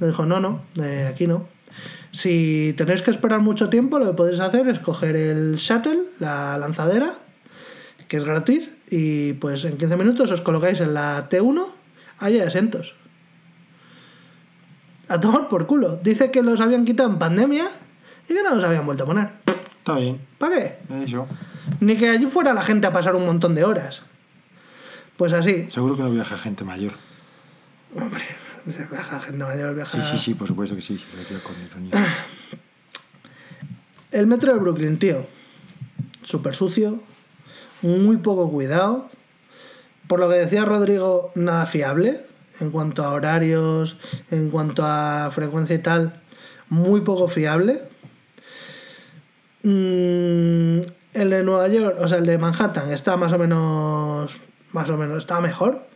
Nos 0.00 0.10
dijo, 0.10 0.26
no, 0.26 0.40
no, 0.40 0.62
eh, 0.82 1.08
aquí 1.10 1.26
no. 1.26 1.48
Si 2.12 2.74
tenéis 2.76 3.02
que 3.02 3.10
esperar 3.10 3.40
mucho 3.40 3.68
tiempo, 3.68 3.98
lo 3.98 4.06
que 4.06 4.12
podéis 4.14 4.40
hacer 4.40 4.68
es 4.68 4.78
coger 4.78 5.16
el 5.16 5.56
shuttle, 5.56 6.04
la 6.18 6.56
lanzadera, 6.56 7.12
que 8.08 8.16
es 8.16 8.24
gratis, 8.24 8.70
y 8.90 9.34
pues 9.34 9.64
en 9.64 9.76
15 9.76 9.96
minutos 9.96 10.30
os 10.30 10.40
colocáis 10.40 10.80
en 10.80 10.94
la 10.94 11.28
T1, 11.28 11.66
hay 12.18 12.40
asientos. 12.40 12.94
A 15.08 15.18
tomar 15.20 15.48
por 15.48 15.66
culo. 15.66 15.96
Dice 16.02 16.30
que 16.30 16.42
los 16.42 16.60
habían 16.60 16.84
quitado 16.84 17.08
en 17.08 17.18
pandemia 17.18 17.66
y 18.28 18.34
que 18.34 18.42
no 18.42 18.54
los 18.54 18.64
habían 18.64 18.84
vuelto 18.84 19.04
a 19.04 19.06
poner. 19.06 19.30
Está 19.78 19.96
bien. 19.96 20.20
¿Para 20.36 20.54
qué? 20.54 20.78
Eso. 21.04 21.26
Ni 21.80 21.96
que 21.96 22.10
allí 22.10 22.26
fuera 22.26 22.52
la 22.52 22.62
gente 22.62 22.86
a 22.86 22.92
pasar 22.92 23.16
un 23.16 23.24
montón 23.24 23.54
de 23.54 23.64
horas. 23.64 24.02
Pues 25.16 25.32
así. 25.32 25.66
Seguro 25.70 25.96
que 25.96 26.02
no 26.02 26.10
viaja 26.10 26.36
gente 26.36 26.62
mayor. 26.62 26.92
Hombre, 27.96 28.22
viaja 28.66 29.18
gente 29.18 29.44
mayor, 29.44 29.74
viaja... 29.74 29.90
Sí, 29.90 30.02
sí, 30.02 30.18
sí, 30.18 30.34
por 30.34 30.46
supuesto 30.46 30.76
que 30.76 30.82
sí. 30.82 31.02
Con. 31.42 31.90
El 34.10 34.26
metro 34.26 34.52
de 34.52 34.58
Brooklyn, 34.58 34.98
tío. 34.98 35.26
Súper 36.22 36.54
sucio, 36.54 37.02
muy 37.80 38.18
poco 38.18 38.50
cuidado. 38.50 39.10
Por 40.06 40.20
lo 40.20 40.28
que 40.28 40.36
decía 40.36 40.64
Rodrigo, 40.66 41.32
nada 41.34 41.66
fiable 41.66 42.27
en 42.60 42.70
cuanto 42.70 43.04
a 43.04 43.10
horarios, 43.10 43.96
en 44.30 44.50
cuanto 44.50 44.84
a 44.84 45.30
frecuencia 45.32 45.76
y 45.76 45.78
tal, 45.80 46.20
muy 46.68 47.00
poco 47.02 47.28
fiable. 47.28 47.82
Mm, 49.62 50.80
el 51.14 51.30
de 51.30 51.42
Nueva 51.42 51.68
York, 51.68 51.96
o 52.00 52.08
sea, 52.08 52.18
el 52.18 52.26
de 52.26 52.38
Manhattan 52.38 52.90
está 52.92 53.16
más 53.16 53.32
o 53.32 53.38
menos, 53.38 54.38
más 54.72 54.88
o 54.90 54.96
menos, 54.96 55.18
está 55.18 55.40
mejor. 55.40 55.86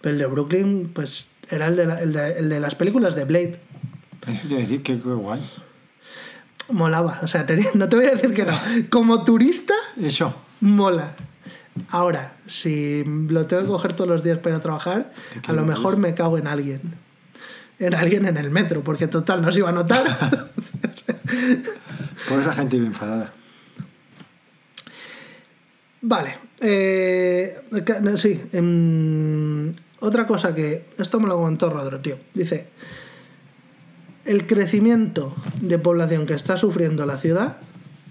Pero 0.00 0.12
el 0.12 0.18
de 0.18 0.26
Brooklyn, 0.26 0.90
pues 0.94 1.30
era 1.50 1.66
el 1.68 1.76
de, 1.76 1.86
la- 1.86 2.00
el 2.00 2.12
de- 2.12 2.38
el 2.38 2.48
de 2.48 2.60
las 2.60 2.74
películas 2.74 3.14
de 3.14 3.24
Blade. 3.24 3.60
Eso 4.26 4.48
te 4.48 4.54
decir 4.54 4.82
que 4.82 4.98
qué 4.98 5.08
guay. 5.08 5.40
Molaba, 6.70 7.18
o 7.22 7.26
sea, 7.28 7.46
no 7.74 7.88
te 7.88 7.96
voy 7.96 8.06
a 8.06 8.10
decir 8.10 8.34
que 8.34 8.44
no. 8.44 8.58
Como 8.90 9.24
turista, 9.24 9.72
Eso. 10.00 10.34
mola. 10.60 11.14
Ahora, 11.90 12.34
si 12.46 13.04
lo 13.04 13.46
tengo 13.46 13.62
que 13.62 13.68
coger 13.68 13.92
todos 13.94 14.08
los 14.08 14.22
días 14.22 14.38
para 14.38 14.56
ir 14.56 14.60
a 14.60 14.62
trabajar, 14.62 15.12
a 15.46 15.52
lo 15.52 15.64
mejor 15.64 15.96
me 15.96 16.14
cago 16.14 16.38
en 16.38 16.46
alguien. 16.46 16.80
En 17.78 17.94
alguien 17.94 18.26
en 18.26 18.36
el 18.36 18.50
metro, 18.50 18.82
porque 18.82 19.06
total 19.06 19.40
no 19.42 19.52
se 19.52 19.60
iba 19.60 19.68
a 19.68 19.72
notar. 19.72 20.04
Por 22.28 22.40
eso 22.40 22.48
la 22.48 22.54
gente 22.54 22.76
vive 22.76 22.88
enfadada. 22.88 23.32
vale. 26.00 26.38
eh, 26.60 27.60
sí. 28.16 28.40
em, 28.52 29.72
otra 30.00 30.26
cosa 30.26 30.54
que. 30.54 30.86
Esto 30.98 31.20
me 31.20 31.28
lo 31.28 31.36
comentó 31.36 31.70
Rodro, 31.70 32.00
tío. 32.00 32.16
Dice. 32.34 32.66
El 34.24 34.46
crecimiento 34.46 35.34
de 35.60 35.78
población 35.78 36.26
que 36.26 36.34
está 36.34 36.56
sufriendo 36.56 37.06
la 37.06 37.16
ciudad 37.16 37.58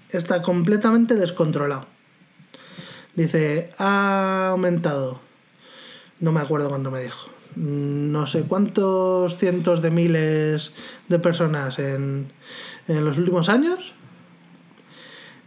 está 0.09 0.41
completamente 0.41 1.15
descontrolado. 1.15 1.96
Dice, 3.17 3.71
ha 3.79 4.49
aumentado. 4.51 5.19
No 6.19 6.31
me 6.31 6.39
acuerdo 6.39 6.69
cuánto 6.69 6.91
me 6.91 7.01
dijo. 7.01 7.29
No 7.55 8.27
sé 8.27 8.43
cuántos 8.43 9.37
cientos 9.37 9.81
de 9.81 9.89
miles 9.89 10.71
de 11.07 11.17
personas 11.17 11.79
en, 11.79 12.31
en 12.87 13.03
los 13.03 13.17
últimos 13.17 13.49
años. 13.49 13.93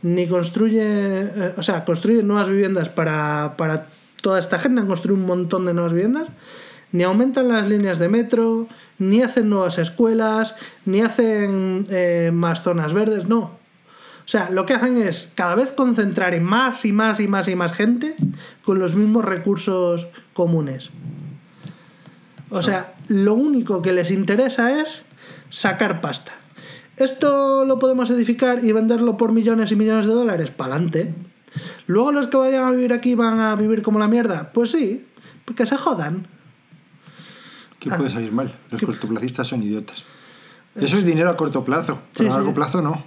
Ni 0.03 0.27
construye, 0.27 0.83
eh, 0.83 1.55
o 1.57 1.63
sea, 1.63 1.85
construye 1.85 2.25
nuevas 2.25 2.49
viviendas 2.49 2.89
para, 2.89 3.55
para 3.57 3.87
toda 4.21 4.41
esta 4.41 4.59
gente, 4.59 4.81
han 4.81 4.89
construido 4.89 5.21
un 5.21 5.27
montón 5.27 5.65
de 5.65 5.73
nuevas 5.73 5.93
viviendas, 5.93 6.27
ni 6.91 7.05
aumentan 7.05 7.47
las 7.47 7.69
líneas 7.69 8.01
de 8.01 8.09
metro, 8.09 8.67
ni 8.99 9.23
hacen 9.23 9.49
nuevas 9.49 9.79
escuelas, 9.79 10.57
ni 10.87 11.03
hacen 11.03 11.85
eh, 11.89 12.33
más 12.35 12.63
zonas 12.63 12.93
verdes, 12.93 13.29
no. 13.29 13.60
O 14.31 14.33
sea, 14.33 14.49
lo 14.49 14.65
que 14.65 14.75
hacen 14.75 14.97
es 14.97 15.33
cada 15.35 15.57
vez 15.57 15.73
concentrar 15.73 16.35
en 16.35 16.45
más 16.45 16.85
y 16.85 16.93
más 16.93 17.19
y 17.19 17.27
más 17.27 17.49
y 17.49 17.57
más 17.57 17.73
gente 17.73 18.15
con 18.65 18.79
los 18.79 18.95
mismos 18.95 19.25
recursos 19.25 20.07
comunes. 20.35 20.91
O 22.49 22.63
sea, 22.63 22.95
lo 23.09 23.35
único 23.35 23.83
que 23.83 23.93
les 23.93 24.13
interesa 24.13 24.81
es 24.83 25.03
sacar 25.49 26.01
pasta. 26.01 26.31
¿Esto 26.97 27.65
lo 27.65 27.81
podemos 27.81 28.09
edificar 28.11 28.65
y 28.65 28.71
venderlo 28.71 29.17
por 29.17 29.33
millones 29.33 29.73
y 29.73 29.75
millones 29.77 30.07
de 30.07 30.13
dólares? 30.13 30.51
Pa'lante. 30.53 31.13
Luego 31.89 32.13
los 32.13 32.29
que 32.29 32.37
vayan 32.37 32.63
a 32.63 32.71
vivir 32.71 32.93
aquí 32.93 33.17
van 33.17 33.41
a 33.41 33.57
vivir 33.57 33.83
como 33.83 33.99
la 33.99 34.07
mierda. 34.07 34.53
Pues 34.53 34.71
sí, 34.71 35.07
porque 35.45 35.67
se 35.67 35.77
jodan. 35.77 36.29
¿Qué 37.81 37.91
Ah. 37.91 37.97
puede 37.97 38.11
salir 38.11 38.31
mal? 38.31 38.55
Los 38.71 38.81
cortoplacistas 38.81 39.49
son 39.49 39.61
idiotas. 39.65 40.05
Eso 40.77 40.97
es 40.99 41.05
dinero 41.05 41.31
a 41.31 41.37
corto 41.37 41.65
plazo, 41.65 41.95
Sí, 42.13 42.19
pero 42.19 42.29
a 42.31 42.33
sí. 42.35 42.39
largo 42.39 42.55
plazo 42.55 42.81
no. 42.81 43.05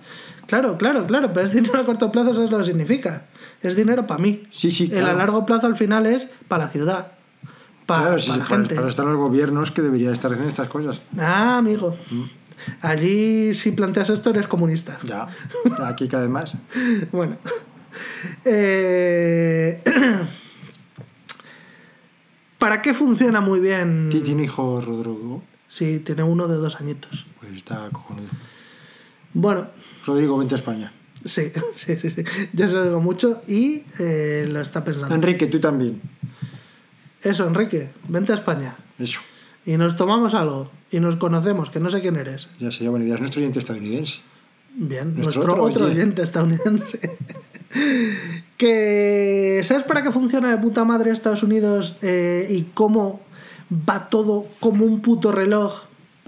Claro, 0.48 0.78
claro, 0.78 1.06
claro, 1.08 1.32
pero 1.34 1.46
es 1.46 1.54
dinero 1.54 1.80
a 1.80 1.86
corto 1.86 2.12
plazo, 2.12 2.32
eso 2.32 2.44
es 2.44 2.52
lo 2.52 2.58
que 2.60 2.66
significa. 2.66 3.24
Es 3.62 3.76
dinero 3.76 4.06
para 4.06 4.22
mí. 4.22 4.44
Sí, 4.52 4.72
sí, 4.72 4.86
El 4.91 4.98
a 5.00 5.02
claro. 5.02 5.18
largo 5.18 5.46
plazo 5.46 5.68
al 5.68 5.76
final 5.76 6.06
es 6.06 6.28
para 6.48 6.66
la 6.66 6.70
ciudad. 6.72 7.08
Para, 7.86 8.02
claro, 8.04 8.20
sí, 8.20 8.28
para 8.30 8.36
sí, 8.36 8.39
la 8.44 8.46
para, 8.50 8.60
gente. 8.62 8.76
para 8.76 8.88
están 8.89 9.06
los 9.08 9.18
gobiernos 9.18 9.72
que 9.72 9.82
deberían 9.82 10.14
estar 10.14 10.32
haciendo 10.32 10.50
estas 10.50 10.68
cosas. 10.70 11.02
Ah, 11.18 11.58
amigo. 11.58 11.98
Mm. 12.12 12.24
Allí 12.82 13.54
si 13.54 13.72
planteas 13.72 14.10
esto 14.10 14.30
eres 14.30 14.48
comunista. 14.48 14.98
Ya, 15.04 15.28
aquí 15.86 16.08
cada 16.08 16.24
vez 16.24 16.32
más. 16.32 16.56
Bueno. 17.12 17.38
Eh, 18.46 19.82
¿Para 22.58 22.82
qué 22.82 22.94
funciona 22.94 23.41
muy 23.41 23.60
bien? 23.60 24.10
¿Ti- 24.10 24.22
¿Tiene 24.22 24.44
hijo 24.46 24.80
Rodrigo? 24.82 25.44
Sí, 25.68 26.00
tiene 26.00 26.24
uno 26.24 26.48
de 26.48 26.56
dos 26.56 26.80
añitos. 26.80 27.26
Pues 27.39 27.52
está 27.54 27.89
cojonudo. 27.91 28.28
Bueno, 29.34 29.68
Rodrigo, 30.06 30.38
vente 30.38 30.56
a 30.56 30.58
España. 30.58 30.92
sí, 31.26 31.52
sí, 31.76 31.98
sí, 31.98 32.10
sí. 32.10 32.24
Yo 32.54 32.68
se 32.68 32.74
lo 32.76 32.84
digo 32.86 33.00
mucho 33.02 33.42
y 33.48 33.84
eh, 34.00 34.48
lo 34.52 34.62
está 34.62 34.84
pensando. 34.84 35.14
Enrique, 35.16 35.48
tú 35.48 35.60
también. 35.60 36.02
Eso, 37.22 37.48
Enrique, 37.48 37.90
vente 38.10 38.32
a 38.34 38.36
España. 38.36 38.76
Eso. 39.00 39.22
Y 39.66 39.78
nos 39.78 39.96
tomamos 39.96 40.34
algo. 40.34 40.70
Y 40.92 41.00
nos 41.00 41.16
conocemos, 41.16 41.70
que 41.70 41.80
no 41.80 41.90
sé 41.90 42.02
quién 42.02 42.18
eres. 42.18 42.50
Ya 42.60 42.72
sería 42.72 42.90
buena 42.90 43.06
idea. 43.06 43.16
Es 43.16 43.22
nuestro 43.22 43.40
oyente 43.42 43.60
estadounidense. 43.60 44.20
Bien, 44.76 45.16
Nuestro 45.16 45.44
nuestro, 45.44 45.54
otro 45.54 45.64
otro 45.64 45.86
oyente. 45.86 46.02
oyente 46.02 46.24
estadounidense. 46.24 47.18
que 48.58 49.62
¿Sabes 49.64 49.84
para 49.84 50.04
qué 50.04 50.12
funciona 50.12 50.50
de 50.52 50.58
puta 50.58 50.84
madre 50.86 51.12
Estados 51.12 51.44
Unidos 51.44 51.98
eh, 52.02 52.48
y 52.50 52.64
cómo 52.74 53.22
va 53.72 54.08
todo 54.10 54.48
como 54.60 54.86
un 54.86 55.02
puto 55.02 55.32
reloj 55.32 55.84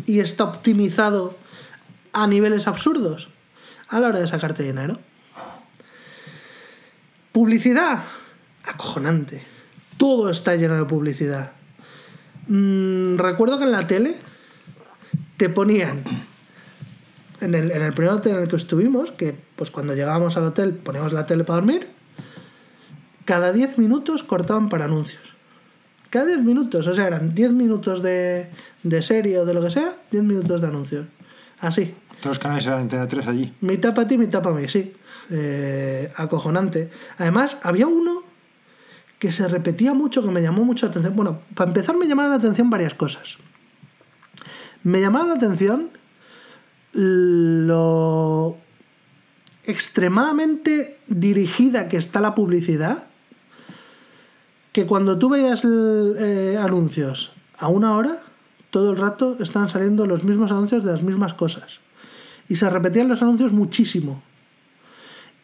y 0.06 0.20
está 0.20 0.46
optimizado 0.46 1.36
a 2.16 2.28
niveles 2.28 2.68
absurdos? 2.68 3.28
A 3.90 4.00
la 4.00 4.08
hora 4.08 4.20
de 4.20 4.28
sacarte 4.28 4.64
dinero. 4.64 5.00
Publicidad. 7.34 8.04
Acojonante. 8.64 9.44
Todo 9.98 10.30
está 10.30 10.56
lleno 10.56 10.76
de 10.76 10.86
publicidad. 10.86 11.52
Mm, 12.48 13.18
recuerdo 13.18 13.58
que 13.58 13.66
en 13.66 13.72
la 13.74 13.86
tele 13.86 14.16
te 15.36 15.50
ponían 15.50 16.04
en 17.42 17.54
el, 17.54 17.70
en 17.72 17.82
el 17.82 17.94
primer 17.94 18.14
hotel 18.14 18.38
en 18.38 18.44
el 18.44 18.48
que 18.48 18.56
estuvimos, 18.56 19.12
que 19.12 19.36
pues 19.58 19.70
cuando 19.70 19.94
llegábamos 19.94 20.38
al 20.38 20.46
hotel 20.46 20.74
poníamos 20.74 21.12
la 21.12 21.26
tele 21.26 21.44
para 21.44 21.58
dormir, 21.58 21.90
cada 23.26 23.52
10 23.52 23.78
minutos 23.78 24.24
cortaban 24.24 24.70
para 24.70 24.86
anuncios. 24.86 25.22
Cada 26.10 26.28
10 26.28 26.44
minutos, 26.44 26.88
o 26.88 26.94
sea, 26.94 27.08
eran 27.08 27.36
10 27.36 27.52
minutos 27.52 28.02
de, 28.02 28.50
de 28.84 29.02
serie 29.02 29.38
o 29.40 29.46
de 29.46 29.54
lo 29.54 29.62
que 29.62 29.72
sea, 29.72 29.98
10 30.12 30.24
minutos 30.24 30.62
de 30.62 30.68
anuncios. 30.68 31.08
Así. 31.60 31.94
Todos 32.26 32.38
los 32.38 32.44
canales 32.44 32.66
eran 32.66 32.80
Antena 32.80 33.08
3 33.08 33.28
allí. 33.28 33.54
Mitad 33.62 33.94
para 33.94 34.08
ti, 34.08 34.18
mitad 34.18 34.42
para 34.42 34.56
mí, 34.56 34.68
sí. 34.68 34.92
Eh, 35.30 36.12
acojonante. 36.16 36.90
Además, 37.20 37.60
había 37.62 37.86
uno 37.86 38.24
que 39.20 39.32
se 39.32 39.48
repetía 39.48 39.94
mucho, 39.94 40.24
que 40.24 40.32
me 40.32 40.42
llamó 40.42 40.66
mucho 40.66 40.88
la 40.88 40.90
atención. 40.90 41.16
Bueno, 41.16 41.42
para 41.54 41.70
empezar 41.70 41.96
me 41.96 42.08
llamaron 42.08 42.32
la 42.32 42.38
atención 42.38 42.72
varias 42.72 42.96
cosas. 42.96 43.38
Me 44.82 45.02
llamaron 45.02 45.30
la 45.30 45.36
atención 45.36 45.92
lo 46.94 48.58
extremadamente 49.64 50.98
dirigida 51.06 51.88
que 51.88 51.98
está 51.98 52.22
la 52.22 52.34
publicidad, 52.34 53.06
que 54.72 54.88
cuando 54.88 55.20
tú 55.20 55.30
veías 55.30 55.64
eh, 55.64 56.58
anuncios 56.60 57.34
a 57.56 57.68
una 57.68 57.96
hora, 57.96 58.24
todo 58.72 58.94
el 58.94 58.98
rato 58.98 59.38
están 59.40 59.70
saliendo 59.70 60.08
los 60.08 60.24
mismos 60.24 60.50
anuncios 60.50 60.84
de 60.84 60.92
las 60.92 61.04
mismas 61.04 61.36
cosas. 61.36 61.85
Y 62.48 62.56
se 62.56 62.70
repetían 62.70 63.08
los 63.08 63.22
anuncios 63.22 63.52
muchísimo. 63.52 64.22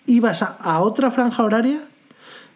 Ibas 0.05 0.41
a, 0.43 0.79
otra 0.79 1.11
franja 1.11 1.43
horaria, 1.43 1.79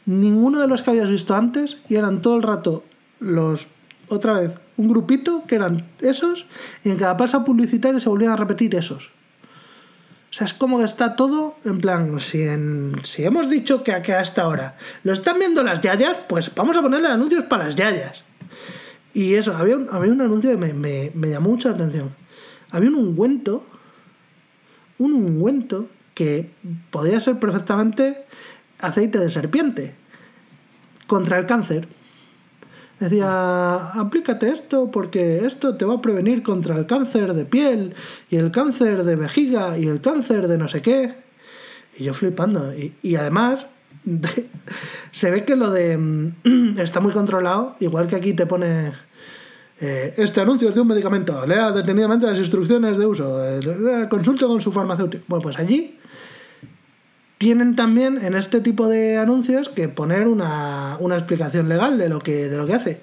ninguno 0.06 0.60
de 0.60 0.68
los 0.68 0.82
que 0.82 0.92
habías 0.92 1.10
visto 1.10 1.36
antes, 1.36 1.78
y 1.90 1.96
eran 1.96 2.22
todo 2.22 2.38
el 2.38 2.44
rato 2.44 2.84
los, 3.20 3.68
otra 4.08 4.34
vez, 4.34 4.52
un 4.78 4.88
grupito 4.88 5.44
que 5.48 5.56
eran 5.56 5.86
esos, 6.02 6.48
y 6.84 6.90
en 6.90 6.98
cada 6.98 7.18
pasa 7.18 7.46
publicitaria 7.46 8.00
se 8.00 8.10
volvían 8.10 8.32
a 8.32 8.36
repetir 8.36 8.76
esos. 8.76 9.12
O 10.36 10.38
sea, 10.38 10.46
es 10.46 10.54
como 10.54 10.80
que 10.80 10.84
está 10.84 11.16
todo 11.16 11.56
en 11.64 11.80
plan, 11.80 12.20
si, 12.20 12.42
en, 12.42 12.94
si 13.04 13.24
hemos 13.24 13.50
dicho 13.50 13.84
que, 13.84 14.02
que 14.02 14.12
a 14.12 14.22
esta 14.22 14.48
hora 14.48 14.76
lo 15.04 15.14
están 15.14 15.40
viendo 15.40 15.64
las 15.64 15.80
yayas, 15.80 16.18
pues 16.28 16.54
vamos 16.54 16.76
a 16.76 16.82
ponerle 16.82 17.08
anuncios 17.08 17.46
para 17.46 17.66
las 17.66 17.76
yayas. 17.76 18.24
Y 19.14 19.36
eso, 19.36 19.56
había 19.56 19.78
un, 19.78 19.88
había 19.90 20.12
un 20.12 20.20
anuncio 20.20 20.52
que 20.52 20.58
me, 20.58 20.74
me, 20.74 21.10
me 21.16 21.30
llamó 21.30 21.52
mucho 21.52 21.70
la 21.70 21.76
atención. 21.76 22.14
Había 22.70 22.90
un 22.90 22.96
ungüento, 22.96 23.66
un 24.98 25.14
ungüento 25.14 25.88
que 26.14 26.50
podría 26.92 27.20
ser 27.20 27.40
perfectamente 27.40 28.26
aceite 28.80 29.20
de 29.20 29.30
serpiente 29.30 29.96
contra 31.08 31.38
el 31.38 31.46
cáncer. 31.46 31.88
Decía, 33.00 33.92
aplícate 33.92 34.50
esto 34.50 34.90
porque 34.90 35.46
esto 35.46 35.76
te 35.76 35.84
va 35.84 35.96
a 35.96 36.02
prevenir 36.02 36.44
contra 36.44 36.78
el 36.78 36.86
cáncer 36.86 37.34
de 37.34 37.46
piel 37.46 37.94
y 38.30 38.38
el 38.38 38.52
cáncer 38.52 39.04
de 39.04 39.16
vejiga 39.18 39.78
y 39.78 39.88
el 39.88 40.00
cáncer 40.00 40.48
de 40.48 40.58
no 40.58 40.68
sé 40.70 40.82
qué. 40.82 41.14
Y 41.98 42.06
yo 42.06 42.14
flipando. 42.14 42.74
Y, 42.74 42.94
y 43.02 43.18
además, 43.18 43.68
se 45.12 45.32
ve 45.32 45.44
que 45.44 45.56
lo 45.56 45.72
de... 45.72 45.98
mm, 45.98 46.78
está 46.80 47.00
muy 47.02 47.12
controlado, 47.12 47.76
igual 47.80 48.08
que 48.08 48.16
aquí 48.16 48.34
te 48.34 48.46
pone... 48.46 48.94
eh, 49.82 50.14
este 50.18 50.42
anuncio 50.42 50.70
es 50.70 50.76
de 50.76 50.82
un 50.82 50.88
medicamento. 50.88 51.46
Lea 51.46 51.72
detenidamente 51.72 52.26
las 52.26 52.38
instrucciones 52.38 52.98
de 52.98 53.06
uso. 53.06 53.44
eh, 53.44 54.08
consulte 54.10 54.46
con 54.46 54.62
su 54.62 54.72
farmacéutico. 54.72 55.24
Bueno, 55.28 55.44
pues 55.44 55.58
allí 55.60 55.98
tienen 57.38 57.76
también 57.76 58.18
en 58.24 58.36
este 58.36 58.62
tipo 58.62 58.88
de 58.88 59.18
anuncios 59.18 59.70
que 59.70 59.90
poner 59.90 60.28
una, 60.28 60.98
una 61.00 61.16
explicación 61.16 61.68
legal 61.68 61.98
de 61.98 62.10
lo, 62.10 62.20
que, 62.20 62.50
de 62.50 62.58
lo 62.58 62.66
que 62.66 62.74
hace. 62.74 63.02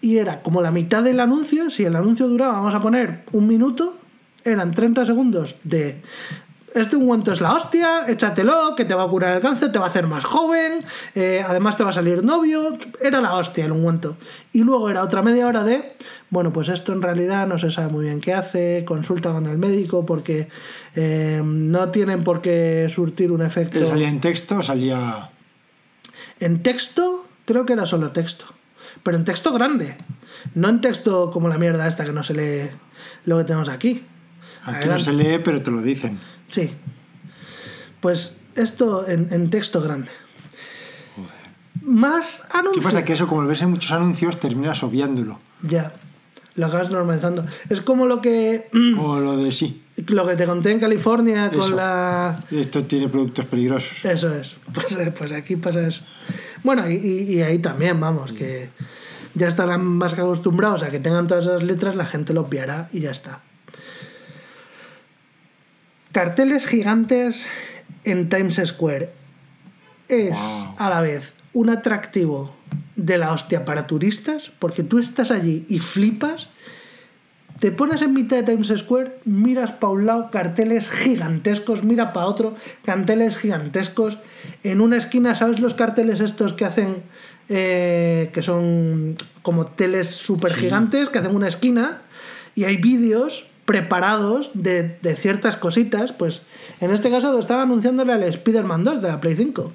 Y 0.00 0.18
era 0.18 0.42
como 0.42 0.62
la 0.62 0.70
mitad 0.70 1.02
del 1.02 1.20
anuncio, 1.20 1.70
si 1.70 1.84
el 1.84 1.96
anuncio 1.96 2.28
duraba, 2.28 2.54
vamos 2.54 2.74
a 2.74 2.80
poner 2.80 3.24
un 3.32 3.46
minuto, 3.46 3.98
eran 4.44 4.72
30 4.72 5.04
segundos 5.04 5.56
de 5.64 6.00
este 6.74 6.96
ungüento 6.96 7.32
es 7.32 7.40
la 7.40 7.54
hostia, 7.54 8.06
échatelo, 8.08 8.74
que 8.76 8.84
te 8.84 8.94
va 8.94 9.04
a 9.04 9.08
curar 9.08 9.36
el 9.36 9.42
cáncer, 9.42 9.72
te 9.72 9.78
va 9.78 9.86
a 9.86 9.88
hacer 9.88 10.06
más 10.06 10.24
joven, 10.24 10.84
eh, 11.14 11.44
además 11.46 11.76
te 11.76 11.84
va 11.84 11.90
a 11.90 11.92
salir 11.92 12.22
novio, 12.24 12.78
era 13.00 13.20
la 13.20 13.34
hostia 13.34 13.64
el 13.64 13.72
ungüento. 13.72 14.16
Y 14.52 14.62
luego 14.62 14.90
era 14.90 15.02
otra 15.02 15.22
media 15.22 15.46
hora 15.46 15.64
de, 15.64 15.96
bueno, 16.30 16.52
pues 16.52 16.68
esto 16.68 16.92
en 16.92 17.02
realidad 17.02 17.46
no 17.46 17.58
se 17.58 17.70
sabe 17.70 17.92
muy 17.92 18.04
bien 18.04 18.20
qué 18.20 18.34
hace, 18.34 18.84
consulta 18.86 19.32
con 19.32 19.46
el 19.46 19.58
médico 19.58 20.04
porque 20.06 20.48
eh, 20.94 21.40
no 21.44 21.90
tienen 21.90 22.24
por 22.24 22.40
qué 22.40 22.86
surtir 22.90 23.32
un 23.32 23.42
efecto. 23.42 23.88
¿Salía 23.88 24.08
en 24.08 24.20
texto 24.20 24.58
o 24.58 24.62
salía.? 24.62 25.30
En 26.40 26.62
texto, 26.62 27.26
creo 27.44 27.66
que 27.66 27.72
era 27.72 27.86
solo 27.86 28.12
texto. 28.12 28.46
Pero 29.02 29.16
en 29.16 29.24
texto 29.24 29.52
grande. 29.52 29.96
No 30.54 30.68
en 30.68 30.80
texto 30.80 31.30
como 31.30 31.48
la 31.48 31.58
mierda 31.58 31.86
esta 31.86 32.04
que 32.04 32.12
no 32.12 32.22
se 32.22 32.34
lee 32.34 32.70
lo 33.24 33.38
que 33.38 33.44
tenemos 33.44 33.68
aquí. 33.68 34.04
Aquí 34.64 34.88
no 34.88 34.98
se 34.98 35.12
lee, 35.12 35.40
pero 35.42 35.62
te 35.62 35.70
lo 35.70 35.80
dicen. 35.80 36.18
Sí. 36.48 36.70
Pues 38.00 38.36
esto 38.54 39.06
en, 39.08 39.28
en 39.30 39.50
texto 39.50 39.80
grande. 39.80 40.08
Más 41.82 42.42
¿Qué 42.50 42.58
anuncios. 42.58 42.84
pasa? 42.84 43.04
Que 43.04 43.12
eso, 43.14 43.26
como 43.26 43.46
ves 43.46 43.62
en 43.62 43.70
muchos 43.70 43.92
anuncios, 43.92 44.38
terminas 44.40 44.82
obviándolo. 44.82 45.38
Ya. 45.62 45.92
Lo 46.56 46.66
acabas 46.66 46.90
normalizando. 46.90 47.46
Es 47.68 47.80
como 47.80 48.06
lo 48.06 48.20
que. 48.20 48.68
Como 48.72 49.20
lo 49.20 49.36
de 49.36 49.52
sí. 49.52 49.82
Lo 50.08 50.26
que 50.26 50.36
te 50.36 50.44
conté 50.46 50.70
en 50.72 50.80
California 50.80 51.50
con 51.50 51.60
Eso. 51.60 51.76
la. 51.76 52.40
Esto 52.50 52.84
tiene 52.84 53.08
productos 53.08 53.46
peligrosos. 53.46 54.04
Eso 54.04 54.34
es. 54.34 54.56
Pues, 54.72 54.92
eh, 54.96 55.12
pues 55.16 55.32
aquí 55.32 55.56
pasa 55.56 55.86
eso. 55.86 56.02
Bueno, 56.64 56.88
y, 56.90 56.94
y- 56.96 57.34
y 57.34 57.42
ahí 57.42 57.58
también, 57.60 57.98
vamos, 58.00 58.32
que 58.32 58.70
ya 59.34 59.46
estarán 59.48 59.84
más 59.84 60.14
que 60.14 60.20
acostumbrados 60.20 60.82
a 60.82 60.90
que 60.90 60.98
tengan 60.98 61.26
todas 61.28 61.44
esas 61.44 61.62
letras, 61.62 61.94
la 61.96 62.06
gente 62.06 62.32
lo 62.34 62.42
obviará 62.42 62.88
y 62.92 63.00
ya 63.00 63.10
está. 63.12 63.40
Carteles 66.12 66.66
gigantes 66.66 67.46
en 68.04 68.28
Times 68.28 68.60
Square. 68.64 69.10
Es 70.08 70.30
Wow. 70.30 70.74
a 70.78 70.90
la 70.90 71.00
vez 71.00 71.32
un 71.52 71.70
atractivo 71.70 72.54
de 72.96 73.18
la 73.18 73.32
hostia 73.32 73.64
para 73.64 73.86
turistas, 73.86 74.50
porque 74.58 74.82
tú 74.82 74.98
estás 74.98 75.30
allí 75.30 75.66
y 75.68 75.78
flipas, 75.78 76.50
te 77.60 77.72
pones 77.72 78.02
en 78.02 78.14
mitad 78.14 78.36
de 78.36 78.42
Times 78.44 78.72
Square, 78.78 79.18
miras 79.24 79.72
para 79.72 79.92
un 79.92 80.06
lado 80.06 80.30
carteles 80.30 80.88
gigantescos, 80.88 81.82
mira 81.82 82.12
para 82.12 82.26
otro 82.26 82.54
carteles 82.84 83.36
gigantescos. 83.36 84.18
En 84.62 84.80
una 84.80 84.96
esquina, 84.96 85.34
¿sabes 85.34 85.58
los 85.58 85.74
carteles 85.74 86.20
estos 86.20 86.52
que 86.52 86.64
hacen, 86.64 87.02
eh, 87.48 88.30
que 88.32 88.42
son 88.42 89.16
como 89.42 89.66
teles 89.66 90.08
súper 90.08 90.54
gigantes, 90.54 91.08
que 91.08 91.18
hacen 91.18 91.34
una 91.34 91.48
esquina 91.48 92.02
y 92.54 92.64
hay 92.64 92.76
vídeos 92.76 93.47
preparados 93.68 94.50
de, 94.54 94.96
de 95.02 95.14
ciertas 95.14 95.58
cositas? 95.58 96.12
Pues 96.12 96.40
en 96.80 96.90
este 96.90 97.10
caso 97.10 97.30
lo 97.30 97.38
estaba 97.38 97.62
anunciándole 97.62 98.14
al 98.14 98.22
Spider-Man 98.22 98.82
2 98.82 99.02
de 99.02 99.08
la 99.08 99.20
Play 99.20 99.36
5 99.36 99.72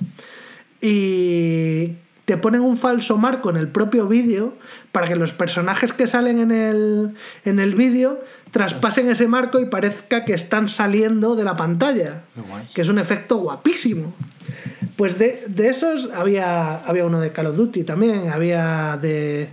y 0.81 1.93
te 2.25 2.37
ponen 2.37 2.61
un 2.61 2.75
falso 2.75 3.17
marco 3.17 3.51
en 3.51 3.57
el 3.57 3.67
propio 3.67 4.07
vídeo 4.07 4.55
para 4.91 5.07
que 5.07 5.15
los 5.15 5.31
personajes 5.31 5.93
que 5.93 6.07
salen 6.07 6.39
en 6.39 6.51
el, 6.51 7.13
en 7.45 7.59
el 7.59 7.75
vídeo 7.75 8.23
traspasen 8.51 9.09
ese 9.11 9.27
marco 9.27 9.59
y 9.59 9.65
parezca 9.65 10.25
que 10.25 10.33
están 10.33 10.67
saliendo 10.67 11.35
de 11.35 11.43
la 11.43 11.55
pantalla. 11.55 12.23
Que 12.73 12.81
es 12.81 12.89
un 12.89 12.97
efecto 12.97 13.37
guapísimo. 13.37 14.13
Pues 14.95 15.19
de, 15.19 15.43
de 15.47 15.69
esos 15.69 16.09
había, 16.15 16.77
había 16.77 17.05
uno 17.05 17.21
de 17.21 17.31
Call 17.31 17.47
of 17.47 17.57
Duty 17.57 17.83
también, 17.83 18.31
había 18.31 18.97
de... 19.01 19.49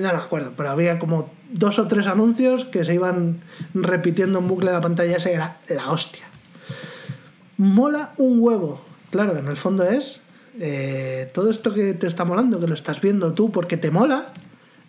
Ya 0.00 0.12
no 0.12 0.18
me 0.18 0.24
acuerdo, 0.24 0.52
pero 0.56 0.70
había 0.70 0.98
como 0.98 1.30
dos 1.50 1.78
o 1.78 1.86
tres 1.86 2.06
anuncios 2.06 2.64
que 2.64 2.84
se 2.84 2.94
iban 2.94 3.40
repitiendo 3.74 4.38
en 4.38 4.48
bucle 4.48 4.70
de 4.70 4.76
la 4.76 4.80
pantalla, 4.80 5.16
ese 5.16 5.32
era 5.32 5.58
la 5.68 5.90
hostia 5.90 6.26
mola 7.56 8.12
un 8.18 8.38
huevo. 8.40 8.80
Claro, 9.10 9.36
en 9.36 9.46
el 9.48 9.56
fondo 9.56 9.84
es 9.84 10.20
eh, 10.58 11.30
todo 11.32 11.50
esto 11.50 11.72
que 11.72 11.94
te 11.94 12.06
está 12.06 12.24
molando, 12.24 12.60
que 12.60 12.66
lo 12.66 12.74
estás 12.74 13.00
viendo 13.00 13.32
tú 13.32 13.50
porque 13.50 13.76
te 13.76 13.90
mola, 13.90 14.26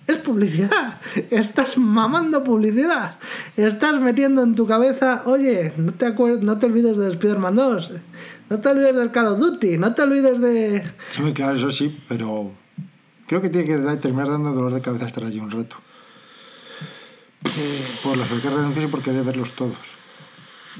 es 0.06 0.18
publicidad. 0.18 1.00
Estás 1.32 1.78
mamando 1.78 2.44
publicidad. 2.44 3.18
Estás 3.56 4.00
metiendo 4.00 4.42
en 4.44 4.56
tu 4.56 4.66
cabeza, 4.66 5.24
oye, 5.26 5.74
no 5.78 5.94
te, 5.94 6.12
no 6.12 6.58
te 6.58 6.66
olvides 6.66 6.98
de 6.98 7.10
Spider-Man 7.12 7.56
2, 7.56 7.92
no 8.50 8.60
te 8.60 8.70
olvides 8.70 8.96
del 8.96 9.12
Call 9.12 9.28
of 9.28 9.40
Duty, 9.40 9.78
no 9.78 9.94
te 9.94 10.02
olvides 10.02 10.40
de... 10.40 10.84
Sí, 11.12 11.34
claro, 11.34 11.56
eso 11.56 11.72
sí, 11.72 11.98
pero 12.08 12.52
creo 13.28 13.42
que 13.42 13.50
tiene 13.50 13.68
que 13.68 13.78
terminar 13.98 14.30
dando 14.30 14.52
dolor 14.54 14.74
de 14.74 14.82
cabeza 14.82 15.06
estar 15.06 15.24
allí 15.24 15.40
un 15.40 15.52
rato. 15.52 15.78
Por 18.04 18.18
los 18.18 18.28
que 18.28 18.48
anuncios 18.48 18.86
y 18.86 18.88
por 18.88 19.02
querer 19.02 19.24
verlos 19.24 19.52
todos. 19.52 19.76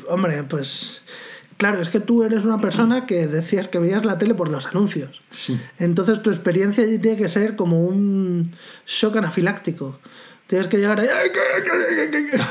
Hombre, 0.10 0.44
pues... 0.44 1.04
Claro, 1.58 1.82
es 1.82 1.90
que 1.90 2.00
tú 2.00 2.22
eres 2.24 2.46
una 2.46 2.62
persona 2.62 3.08
que 3.08 3.26
decías 3.26 3.68
que 3.68 3.80
veías 3.80 4.06
la 4.06 4.20
tele 4.20 4.36
por 4.36 4.48
los 4.48 4.68
anuncios. 4.68 5.20
Sí. 5.32 5.60
Entonces 5.80 6.22
tu 6.22 6.30
experiencia 6.30 6.84
allí 6.84 7.00
tiene 7.00 7.18
que 7.18 7.30
ser 7.30 7.56
como 7.56 7.84
un 7.84 8.56
shock 8.86 9.18
anafiláctico. 9.18 10.00
Tienes 10.46 10.68
que 10.68 10.78
llegar 10.78 11.00
ahí. 11.00 11.08
"Ay, 11.08 11.30
qué, 11.34 11.64
qué, 11.64 12.10
qué, 12.12 12.30
qué". 12.30 12.42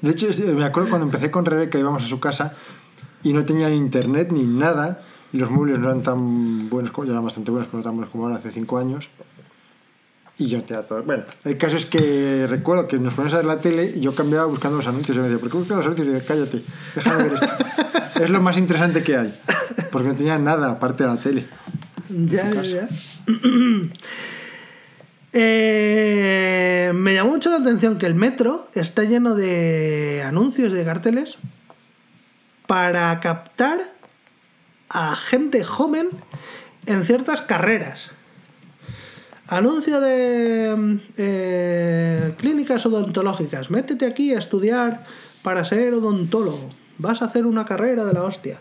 De 0.00 0.12
hecho, 0.12 0.28
me 0.54 0.64
acuerdo 0.64 0.90
cuando 0.90 1.06
empecé 1.06 1.30
con 1.32 1.44
Rebeca, 1.44 1.76
íbamos 1.76 2.04
a 2.04 2.06
su 2.06 2.20
casa 2.20 2.54
y 3.24 3.32
no 3.32 3.44
tenía 3.44 3.68
internet 3.70 4.28
ni 4.30 4.46
nada. 4.46 5.02
Y 5.34 5.38
los 5.38 5.50
muebles 5.50 5.80
no 5.80 5.86
eran 5.86 6.00
tan 6.00 6.70
buenos 6.70 6.92
como 6.92 7.06
ya 7.06 7.10
eran 7.10 7.24
bastante 7.24 7.50
buenos, 7.50 7.66
pero 7.66 7.78
no 7.78 7.84
tan 7.84 7.96
buenos 7.96 8.12
como 8.12 8.24
ahora 8.24 8.36
hace 8.36 8.52
cinco 8.52 8.78
años. 8.78 9.08
Y 10.38 10.46
yo 10.46 10.62
te 10.62 10.76
todo. 10.76 11.02
Bueno, 11.02 11.24
el 11.44 11.58
caso 11.58 11.76
es 11.76 11.86
que 11.86 12.46
recuerdo 12.48 12.86
que 12.86 12.98
nos 13.00 13.14
poníamos 13.14 13.34
a 13.34 13.36
ver 13.38 13.46
la 13.46 13.60
tele 13.60 13.94
y 13.96 14.00
yo 14.00 14.14
cambiaba 14.14 14.44
buscando 14.44 14.76
los 14.76 14.86
anuncios. 14.86 15.16
Y 15.16 15.20
me 15.20 15.28
decía, 15.28 15.40
¿por 15.40 15.50
qué 15.50 15.56
buscas 15.56 15.76
los 15.78 15.86
anuncios? 15.86 16.08
Y 16.08 16.12
yo, 16.12 16.24
cállate, 16.24 16.62
déjame 16.94 17.24
ver 17.24 17.34
esto. 17.34 17.48
es 18.22 18.30
lo 18.30 18.40
más 18.40 18.56
interesante 18.58 19.02
que 19.02 19.16
hay. 19.16 19.40
Porque 19.90 20.08
no 20.08 20.14
tenía 20.14 20.38
nada 20.38 20.70
aparte 20.70 21.02
de 21.02 21.10
la 21.10 21.16
tele. 21.16 21.48
Ya, 22.08 22.48
ya, 22.50 22.62
ya. 22.62 22.88
Eh, 25.36 26.92
me 26.94 27.12
llamó 27.12 27.32
mucho 27.32 27.50
la 27.50 27.56
atención 27.56 27.98
que 27.98 28.06
el 28.06 28.14
metro 28.14 28.68
está 28.72 29.02
lleno 29.02 29.34
de 29.34 30.22
anuncios 30.24 30.72
de 30.72 30.84
carteles 30.84 31.38
para 32.68 33.18
captar 33.18 33.80
a 34.94 35.16
gente 35.16 35.64
joven 35.64 36.08
en 36.86 37.04
ciertas 37.04 37.42
carreras. 37.42 38.12
Anuncio 39.46 40.00
de 40.00 41.00
eh, 41.18 42.32
clínicas 42.38 42.86
odontológicas. 42.86 43.70
Métete 43.70 44.06
aquí 44.06 44.32
a 44.32 44.38
estudiar 44.38 45.04
para 45.42 45.64
ser 45.64 45.92
odontólogo. 45.94 46.70
Vas 46.96 47.20
a 47.20 47.26
hacer 47.26 47.44
una 47.44 47.66
carrera 47.66 48.04
de 48.04 48.14
la 48.14 48.22
hostia. 48.22 48.60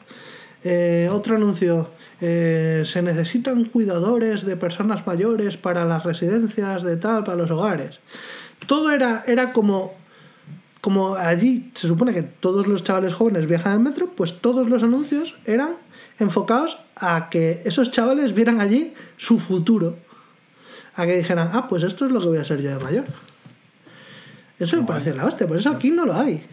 Eh, 0.64 1.10
otro 1.12 1.36
anuncio. 1.38 1.92
eh, 2.20 2.84
se 2.86 3.02
necesitan 3.02 3.66
cuidadores 3.66 4.46
de 4.46 4.56
personas 4.56 5.06
mayores 5.06 5.58
para 5.58 5.84
las 5.84 6.04
residencias 6.04 6.82
de 6.82 6.96
tal, 6.96 7.26
para 7.26 7.38
los 7.38 7.52
hogares. 7.52 8.00
Todo 8.66 8.92
era, 8.92 9.26
era 9.28 9.52
como, 9.52 9.94
como 10.80 11.16
allí 11.16 11.72
se 11.76 11.88
supone 11.88 12.14
que 12.14 12.24
todos 12.24 12.66
los 12.66 12.84
chavales 12.84 13.14
jóvenes 13.14 13.46
viajan 13.46 13.76
en 13.76 13.84
metro, 13.84 14.10
pues 14.16 14.40
todos 14.40 14.70
los 14.70 14.84
anuncios 14.84 15.36
eran 15.46 15.76
enfocados 16.24 16.80
a 16.96 17.30
que 17.30 17.62
esos 17.66 17.92
chavales 17.92 18.34
vieran 18.34 18.60
allí 18.62 18.94
su 19.18 19.38
futuro. 19.40 19.98
A 20.96 21.06
que 21.06 21.18
dijeran, 21.18 21.50
ah, 21.54 21.68
pues 21.70 21.84
esto 21.84 22.06
es 22.06 22.12
lo 22.12 22.20
que 22.20 22.28
voy 22.28 22.38
a 22.38 22.44
ser 22.44 22.62
yo 22.62 22.78
de 22.78 22.84
mayor. 22.84 23.06
Eso 24.60 24.78
me 24.78 24.84
parece 24.88 25.14
la 25.14 25.26
hostia, 25.26 25.48
por 25.48 25.58
eso 25.58 25.70
aquí 25.70 25.92
no 25.92 26.06
lo 26.06 26.14
hay. 26.16 26.44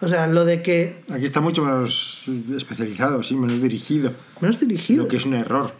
O 0.00 0.06
sea, 0.06 0.26
lo 0.28 0.44
de 0.44 0.62
que 0.62 1.02
Aquí 1.10 1.24
está 1.24 1.40
mucho 1.40 1.64
menos 1.64 2.24
especializado, 2.56 3.22
sí, 3.24 3.34
menos 3.34 3.60
dirigido. 3.60 4.12
menos 4.40 4.60
dirigido. 4.60 5.02
Lo 5.04 5.08
que 5.08 5.16
es 5.16 5.26
un 5.26 5.34
error. 5.34 5.72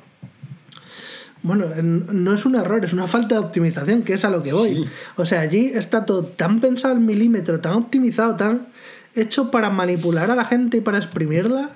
Bueno, 1.43 1.67
en- 1.73 2.25
no 2.25 2.35
es 2.35 2.45
un 2.45 2.57
error, 2.57 2.85
es 2.85 2.93
una 2.93 3.07
falta 3.07 3.37
de 3.37 3.41
optimización, 3.43 4.03
que 4.03 4.15
es 4.15 4.25
a 4.25 4.31
lo 4.31 4.43
que 4.43 4.53
voy. 4.53 4.75
Sí. 4.75 4.85
O 5.17 5.25
sea, 5.25 5.41
allí 5.41 5.67
está 5.73 6.05
todo 6.05 6.25
tan 6.25 6.61
pensado 6.61 6.95
al 6.95 7.01
milímetro, 7.01 7.61
tan 7.61 7.75
optimizado, 7.75 8.35
tan 8.35 8.67
hecho 9.15 9.53
para 9.53 9.71
manipular 9.71 10.31
a 10.33 10.35
la 10.35 10.45
gente 10.45 10.79
y 10.79 10.81
para 10.81 10.99
exprimirla. 10.99 11.71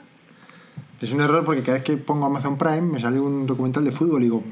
Es 1.03 1.13
un 1.13 1.21
error 1.21 1.45
porque 1.45 1.63
cada 1.65 1.79
vez 1.79 1.85
que 1.85 1.97
pongo 1.97 2.27
Amazon 2.27 2.57
Prime 2.57 2.83
me 2.83 3.01
sale 3.01 3.19
un 3.19 3.45
documental 3.45 3.85
de 3.85 3.91
fútbol 3.91 4.23
y 4.23 4.27
digo, 4.27 4.45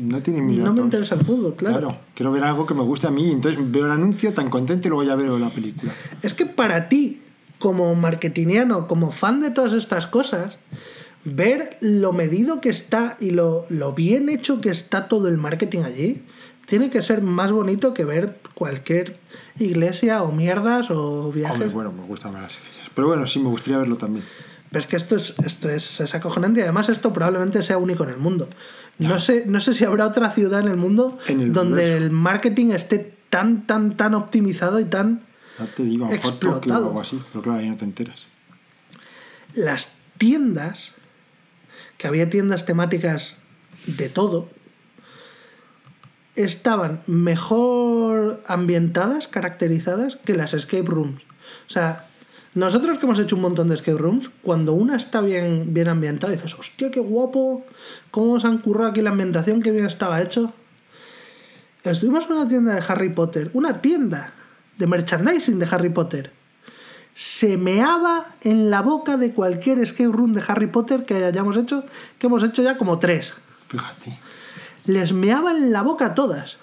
no 0.00 0.22
tiene 0.22 0.40
mis 0.40 0.58
No 0.58 0.72
me 0.72 0.80
interesa 0.80 1.16
el 1.16 1.24
fútbol, 1.24 1.54
claro. 1.54 1.88
Claro, 1.88 2.00
quiero 2.14 2.32
ver 2.32 2.44
algo 2.44 2.64
que 2.64 2.72
me 2.72 2.80
guste 2.80 3.06
a 3.06 3.10
mí. 3.10 3.30
Entonces 3.30 3.60
veo 3.70 3.84
el 3.84 3.90
anuncio 3.90 4.32
tan 4.32 4.48
contento 4.48 4.88
y 4.88 4.90
luego 4.90 5.04
ya 5.04 5.16
veo 5.16 5.38
la 5.38 5.50
película. 5.50 5.92
Es 6.22 6.32
que 6.32 6.46
para 6.46 6.88
ti, 6.88 7.20
como 7.58 7.94
marketingiano, 7.94 8.86
como 8.86 9.10
fan 9.10 9.40
de 9.40 9.50
todas 9.50 9.74
estas 9.74 10.06
cosas, 10.06 10.56
ver 11.24 11.76
lo 11.82 12.14
medido 12.14 12.62
que 12.62 12.70
está 12.70 13.18
y 13.20 13.32
lo, 13.32 13.66
lo 13.68 13.92
bien 13.92 14.30
hecho 14.30 14.62
que 14.62 14.70
está 14.70 15.08
todo 15.08 15.28
el 15.28 15.36
marketing 15.36 15.80
allí, 15.80 16.22
tiene 16.66 16.88
que 16.88 17.02
ser 17.02 17.20
más 17.20 17.52
bonito 17.52 17.92
que 17.92 18.06
ver 18.06 18.38
cualquier 18.54 19.18
iglesia 19.58 20.22
o 20.22 20.32
mierdas 20.32 20.90
o 20.90 21.30
viajes. 21.32 21.54
Hombre, 21.54 21.68
bueno, 21.68 21.92
me 21.92 22.04
gustan 22.04 22.32
las 22.32 22.58
iglesias. 22.58 22.88
Pero 22.94 23.08
bueno, 23.08 23.26
sí, 23.26 23.40
me 23.40 23.50
gustaría 23.50 23.76
verlo 23.76 23.96
también. 23.96 24.24
Pero 24.70 24.80
es 24.80 24.86
que 24.86 24.96
esto 24.96 25.16
es, 25.16 25.34
esto 25.44 25.70
es, 25.70 26.00
es 26.00 26.14
acojonante 26.14 26.60
y 26.60 26.62
además 26.62 26.88
esto 26.88 27.12
probablemente 27.12 27.62
sea 27.62 27.78
único 27.78 28.04
en 28.04 28.10
el 28.10 28.18
mundo. 28.18 28.48
No, 28.98 29.18
sé, 29.18 29.44
no 29.46 29.60
sé 29.60 29.74
si 29.74 29.84
habrá 29.84 30.06
otra 30.06 30.30
ciudad 30.32 30.60
en 30.60 30.68
el 30.68 30.76
mundo 30.76 31.18
En 31.28 31.40
el 31.40 31.52
donde 31.52 31.82
universo. 31.82 32.04
el 32.04 32.10
marketing 32.10 32.70
esté 32.72 33.14
tan, 33.30 33.66
tan, 33.66 33.96
tan 33.96 34.14
optimizado 34.14 34.80
y 34.80 34.84
tan... 34.84 35.22
Ya 35.58 35.66
te 35.66 35.84
digo, 35.84 36.04
a 36.06 36.08
Tokio 36.08 36.22
o 36.22 36.28
Explotado. 36.28 36.86
algo 36.88 37.00
así. 37.00 37.22
Pero 37.32 37.42
claro, 37.42 37.60
ahí 37.60 37.68
no 37.70 37.76
te 37.76 37.84
enteras. 37.84 38.26
Las 39.54 39.96
tiendas, 40.18 40.92
que 41.96 42.06
había 42.08 42.28
tiendas 42.28 42.66
temáticas 42.66 43.36
de 43.86 44.08
todo, 44.08 44.50
estaban 46.36 47.02
mejor 47.06 48.42
ambientadas, 48.46 49.28
caracterizadas 49.28 50.16
que 50.16 50.34
las 50.34 50.54
escape 50.54 50.84
rooms. 50.86 51.22
O 51.68 51.70
sea, 51.70 52.06
nosotros 52.58 52.98
que 52.98 53.06
hemos 53.06 53.18
hecho 53.18 53.36
un 53.36 53.42
montón 53.42 53.68
de 53.68 53.76
escape 53.76 53.98
rooms, 53.98 54.30
cuando 54.42 54.72
una 54.72 54.96
está 54.96 55.20
bien, 55.20 55.72
bien 55.72 55.88
ambientada, 55.88 56.32
dices, 56.32 56.54
hostia, 56.58 56.90
qué 56.90 57.00
guapo, 57.00 57.64
cómo 58.10 58.40
se 58.40 58.46
han 58.46 58.58
currado 58.58 58.90
aquí 58.90 59.00
la 59.00 59.10
ambientación, 59.10 59.62
qué 59.62 59.70
bien 59.70 59.86
estaba 59.86 60.20
hecho. 60.20 60.52
Estuvimos 61.84 62.26
en 62.26 62.32
una 62.32 62.48
tienda 62.48 62.74
de 62.74 62.82
Harry 62.86 63.10
Potter, 63.10 63.50
una 63.54 63.80
tienda 63.80 64.32
de 64.76 64.86
merchandising 64.86 65.58
de 65.58 65.68
Harry 65.70 65.90
Potter. 65.90 66.32
Se 67.14 67.56
meaba 67.56 68.26
en 68.42 68.70
la 68.70 68.82
boca 68.82 69.16
de 69.16 69.32
cualquier 69.32 69.78
escape 69.78 70.10
room 70.10 70.32
de 70.32 70.42
Harry 70.46 70.66
Potter 70.66 71.04
que 71.04 71.24
hayamos 71.24 71.56
hecho, 71.56 71.84
que 72.18 72.26
hemos 72.26 72.42
hecho 72.42 72.62
ya 72.62 72.76
como 72.76 72.98
tres 72.98 73.34
Fíjate. 73.68 74.18
les 74.86 75.12
meaba 75.12 75.52
en 75.52 75.72
la 75.72 75.82
boca 75.82 76.06
a 76.06 76.14
todas. 76.14 76.58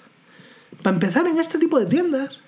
Para 0.82 0.94
empezar, 0.94 1.26
en 1.26 1.38
este 1.38 1.58
tipo 1.58 1.78
de 1.78 1.86
tiendas 1.86 2.40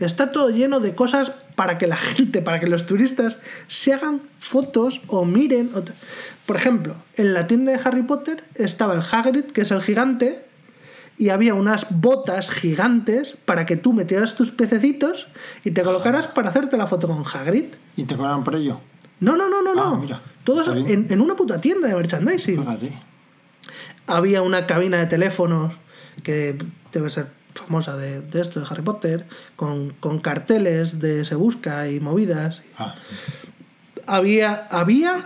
está 0.00 0.32
todo 0.32 0.50
lleno 0.50 0.80
de 0.80 0.94
cosas 0.94 1.32
para 1.54 1.78
que 1.78 1.86
la 1.86 1.96
gente, 2.16 2.42
para 2.42 2.60
que 2.60 2.66
los 2.66 2.86
turistas 2.86 3.38
se 3.68 3.92
hagan 3.94 4.20
fotos 4.38 5.00
o 5.06 5.24
miren. 5.24 5.70
Por 6.46 6.56
ejemplo, 6.56 6.96
en 7.16 7.32
la 7.34 7.46
tienda 7.46 7.72
de 7.72 7.80
Harry 7.84 8.02
Potter 8.02 8.44
estaba 8.54 8.94
el 8.94 9.02
Hagrid, 9.10 9.44
que 9.46 9.62
es 9.62 9.70
el 9.70 9.80
gigante, 9.82 10.44
y 11.16 11.28
había 11.28 11.54
unas 11.54 11.86
botas 12.00 12.50
gigantes 12.50 13.36
para 13.44 13.64
que 13.66 13.76
tú 13.76 13.92
metieras 13.92 14.34
tus 14.34 14.50
pececitos 14.50 15.28
y 15.64 15.70
te 15.70 15.82
colocaras 15.82 16.26
para 16.26 16.50
hacerte 16.50 16.76
la 16.76 16.86
foto 16.88 17.06
con 17.06 17.22
Hagrid. 17.24 17.66
¿Y 17.96 18.02
te 18.04 18.16
cobran 18.16 18.42
por 18.44 18.56
ello? 18.56 18.80
No, 19.20 19.36
no, 19.36 19.48
no, 19.48 19.62
no, 19.62 19.70
Ah, 19.70 19.74
no. 19.90 19.98
mira, 19.98 20.20
Todo 20.42 20.60
está 20.60 20.72
eso 20.72 20.84
bien. 20.84 21.04
en, 21.06 21.12
en 21.12 21.20
una 21.20 21.34
puta 21.36 21.60
tienda 21.60 21.86
de 21.88 21.94
merchandising 21.94 22.58
Fíjate. 22.62 22.92
había 24.08 24.42
una 24.42 24.66
cabina 24.66 24.98
de 24.98 25.06
teléfonos 25.06 25.72
que 26.22 26.56
debe 26.92 27.08
ser 27.10 27.28
famosa 27.54 27.96
de, 27.96 28.20
de 28.20 28.40
esto, 28.40 28.60
de 28.60 28.66
Harry 28.70 28.82
Potter, 28.82 29.26
con, 29.56 29.90
con 30.00 30.18
carteles 30.20 30.98
de 31.00 31.24
se 31.24 31.34
busca 31.34 31.88
y 31.88 32.00
movidas. 32.00 32.62
Ah, 32.78 32.94
Había, 34.06 34.66
había 34.70 35.24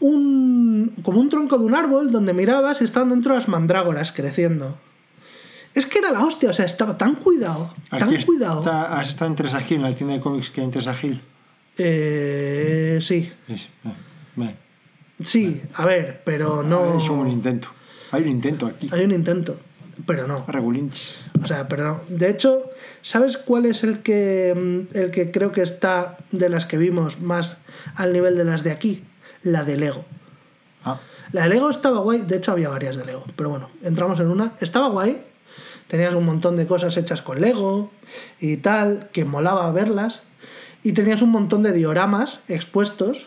un, 0.00 0.92
como 1.02 1.20
un 1.20 1.28
tronco 1.28 1.58
de 1.58 1.64
un 1.64 1.74
árbol 1.74 2.10
donde 2.12 2.32
mirabas 2.32 2.80
y 2.80 2.84
estaban 2.84 3.08
dentro 3.10 3.34
las 3.34 3.48
mandrágoras 3.48 4.12
creciendo. 4.12 4.76
Es 5.74 5.86
que 5.86 5.98
era 6.00 6.10
la 6.10 6.20
hostia, 6.24 6.50
o 6.50 6.52
sea, 6.52 6.66
estaba 6.66 6.98
tan 6.98 7.14
cuidado, 7.14 7.72
tan 7.88 8.02
aquí 8.02 8.22
cuidado. 8.24 8.60
está- 8.60 8.98
has 9.00 9.08
estado 9.08 9.30
en 9.30 9.36
Teresa 9.36 9.60
Gil, 9.60 9.78
en 9.78 9.82
la 9.84 9.94
tienda 9.94 10.14
de 10.14 10.20
cómics 10.20 10.50
que 10.50 10.60
hay 10.60 10.66
en 10.66 10.70
Teresa 10.70 10.94
Gil. 10.94 11.22
Eh, 11.78 12.98
sí, 13.00 13.32
Es, 13.48 13.70
sí, 15.24 15.62
a 15.74 15.84
ver, 15.86 16.20
pero 16.24 16.62
no... 16.62 16.98
Es 16.98 17.08
un 17.08 17.28
intento. 17.28 17.68
Hay 18.10 18.22
un 18.24 18.28
intento 18.28 18.66
aquí. 18.66 18.90
Hay 18.92 19.04
un 19.04 19.12
intento, 19.12 19.56
pero 20.06 20.26
no. 20.26 20.36
Regulinch. 20.46 21.20
O 21.42 21.46
sea, 21.46 21.68
pero 21.68 21.84
no. 21.84 22.00
De 22.08 22.28
hecho, 22.28 22.70
¿sabes 23.02 23.36
cuál 23.36 23.66
es 23.66 23.84
el 23.84 24.00
que, 24.00 24.54
mm, 24.54 24.96
el 24.96 25.10
que 25.10 25.30
creo 25.30 25.52
que 25.52 25.62
está 25.62 26.18
de 26.30 26.48
las 26.48 26.66
que 26.66 26.78
vimos 26.78 27.20
más 27.20 27.56
al 27.94 28.12
nivel 28.12 28.36
de 28.36 28.44
las 28.44 28.62
de 28.62 28.70
aquí? 28.70 29.04
La 29.42 29.64
de 29.64 29.76
Lego. 29.76 30.04
Ah, 30.84 30.98
La 31.32 31.44
de 31.44 31.50
Lego 31.50 31.70
estaba 31.70 31.98
guay, 32.00 32.22
de 32.22 32.36
hecho 32.36 32.52
había 32.52 32.68
varias 32.68 32.96
de 32.96 33.04
Lego, 33.04 33.24
pero 33.36 33.50
bueno, 33.50 33.70
entramos 33.82 34.20
en 34.20 34.28
una. 34.28 34.52
Estaba 34.60 34.88
guay, 34.88 35.22
tenías 35.88 36.14
un 36.14 36.24
montón 36.24 36.56
de 36.56 36.66
cosas 36.66 36.96
hechas 36.96 37.22
con 37.22 37.40
Lego 37.40 37.90
y 38.40 38.56
tal, 38.58 39.08
que 39.12 39.24
molaba 39.24 39.70
verlas, 39.72 40.22
y 40.82 40.92
tenías 40.92 41.22
un 41.22 41.30
montón 41.30 41.62
de 41.62 41.72
dioramas 41.72 42.40
expuestos, 42.48 43.26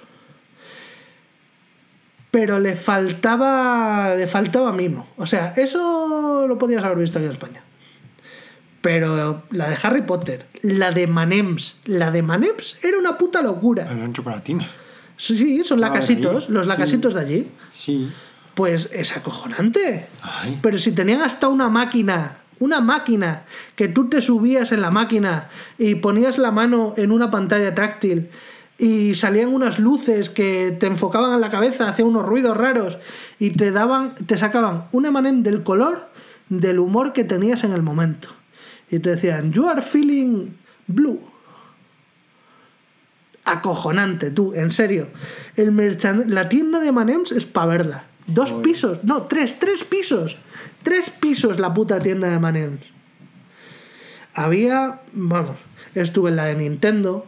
pero 2.36 2.60
le 2.60 2.76
faltaba, 2.76 4.14
le 4.18 4.28
faltaba 4.28 4.74
mimo. 4.74 5.07
O 5.16 5.26
sea, 5.26 5.53
eso 5.56 6.44
lo 6.45 6.57
podías 6.57 6.84
haber 6.84 6.98
visto 6.98 7.18
aquí 7.18 7.28
en 7.28 7.32
España. 7.32 7.64
Pero 8.82 9.44
la 9.52 9.70
de 9.70 9.78
Harry 9.82 10.02
Potter, 10.02 10.45
la 10.62 10.91
de 10.91 11.07
Manems, 11.07 11.80
la 11.86 12.12
de 12.12 12.22
Manems 12.24 12.84
era 12.84 12.98
una 12.98 13.18
puta 13.18 13.41
locura. 13.41 13.88
son 13.88 14.12
chocolatinas. 14.12 14.68
Sí, 15.16 15.38
sí, 15.38 15.64
son 15.64 15.82
Ah, 15.82 15.88
lacasitos, 15.88 16.49
los 16.49 16.64
sí. 16.64 16.68
lacasitos 16.70 17.14
de 17.14 17.20
allí. 17.22 17.48
Sí. 17.78 18.12
Pues 18.53 18.90
es 18.91 19.16
acojonante. 19.16 20.07
Ay. 20.22 20.60
Pero 20.62 20.78
si 20.78 20.91
tenían 20.91 21.22
hasta 21.22 21.48
una 21.48 21.70
máquina, 21.70 22.40
una 22.60 22.82
máquina, 22.82 23.44
que 23.78 23.88
tú 23.88 24.10
te 24.10 24.22
subías 24.22 24.74
en 24.74 24.82
la 24.82 24.91
máquina 24.91 25.48
y 25.78 25.95
ponías 25.95 26.38
la 26.38 26.52
mano 26.52 26.95
en 26.98 27.14
una 27.14 27.32
pantalla 27.32 27.74
táctil 27.74 28.30
y 28.77 29.15
salían 29.15 29.53
unas 29.53 29.80
luces 29.80 30.30
que 30.30 30.76
te 30.80 30.88
enfocaban 30.88 31.34
en 31.34 31.41
la 31.41 31.49
cabeza, 31.49 31.88
hacían 31.89 32.10
unos 32.10 32.26
ruidos 32.26 32.57
raros 32.57 32.97
y 33.39 33.52
te 33.52 33.72
daban, 33.72 34.15
te 34.15 34.38
sacaban 34.38 34.85
un 34.91 35.06
emanem 35.06 35.43
del 35.43 35.64
color 35.64 36.10
del 36.49 36.80
humor 36.80 37.14
que 37.14 37.23
tenías 37.23 37.64
en 37.64 37.72
el 37.73 37.81
momento. 37.81 38.30
Y 38.91 38.99
te 38.99 39.11
decían, 39.15 39.52
you 39.53 39.68
are 39.68 39.81
feeling 39.81 40.49
blue. 40.88 41.19
acojonante, 43.47 44.31
tú, 44.31 44.53
en 44.56 44.72
serio. 44.72 45.07
El 45.56 45.72
merchan- 45.72 46.26
la 46.27 46.49
tienda 46.49 46.80
de 46.80 46.91
Manems 46.91 47.31
es 47.31 47.45
para 47.45 47.68
verla. 47.68 48.03
Dos 48.27 48.52
pisos, 48.53 49.03
no, 49.03 49.23
tres, 49.23 49.60
tres 49.60 49.84
pisos. 49.84 50.38
Tres 50.81 51.11
pisos 51.11 51.60
la 51.60 51.72
puta 51.73 51.99
tienda 51.99 52.27
de 52.30 52.39
Manems. 52.39 52.81
Había, 54.34 55.02
vamos, 55.14 55.52
estuve 55.93 56.31
en 56.31 56.35
la 56.38 56.45
de 56.45 56.56
Nintendo, 56.56 57.26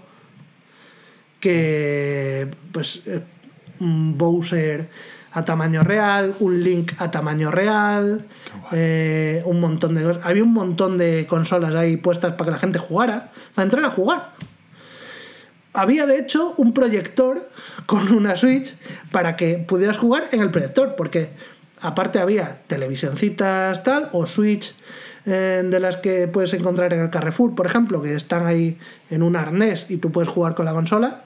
que 1.40 2.50
pues 2.72 3.04
eh, 3.08 3.22
un 3.80 4.18
Bowser 4.18 4.90
a 5.32 5.46
tamaño 5.46 5.84
real, 5.84 6.36
un 6.40 6.64
Link 6.64 6.94
a 7.00 7.12
tamaño 7.12 7.52
real, 7.52 8.26
eh, 8.72 9.44
un 9.46 9.60
montón 9.60 9.94
de 9.94 10.04
cosas. 10.04 10.26
Había 10.26 10.44
un 10.44 10.54
montón 10.54 10.98
de 10.98 11.28
consolas 11.28 11.76
ahí 11.76 11.98
puestas 11.98 12.34
para 12.34 12.46
que 12.46 12.52
la 12.52 12.60
gente 12.60 12.80
jugara, 12.80 13.32
para 13.54 13.64
entrar 13.64 13.86
a 13.86 13.92
jugar. 13.92 14.32
Había 15.74 16.08
de 16.08 16.18
hecho 16.18 16.56
un 16.58 16.74
proyector 16.74 17.50
con 17.86 18.12
una 18.12 18.36
Switch 18.36 18.74
para 19.12 19.36
que 19.36 19.60
pudieras 19.60 19.98
jugar 19.98 20.30
en 20.32 20.42
el 20.42 20.50
proyector, 20.50 20.96
porque 20.96 21.30
aparte 21.82 22.18
había 22.18 22.62
televisioncitas 22.66 23.84
tal 23.84 24.10
o 24.14 24.26
Switch 24.26 24.74
eh, 25.28 25.62
de 25.64 25.80
las 25.80 25.98
que 25.98 26.28
puedes 26.28 26.54
encontrar 26.56 26.94
en 26.94 27.02
el 27.02 27.10
Carrefour, 27.12 27.54
por 27.54 27.68
ejemplo, 27.68 28.02
que 28.02 28.16
están 28.16 28.48
ahí 28.48 28.80
en 29.12 29.22
un 29.22 29.36
arnés 29.36 29.86
y 29.90 29.98
tú 29.98 30.12
puedes 30.12 30.30
jugar 30.30 30.56
con 30.56 30.66
la 30.66 30.72
consola. 30.72 31.26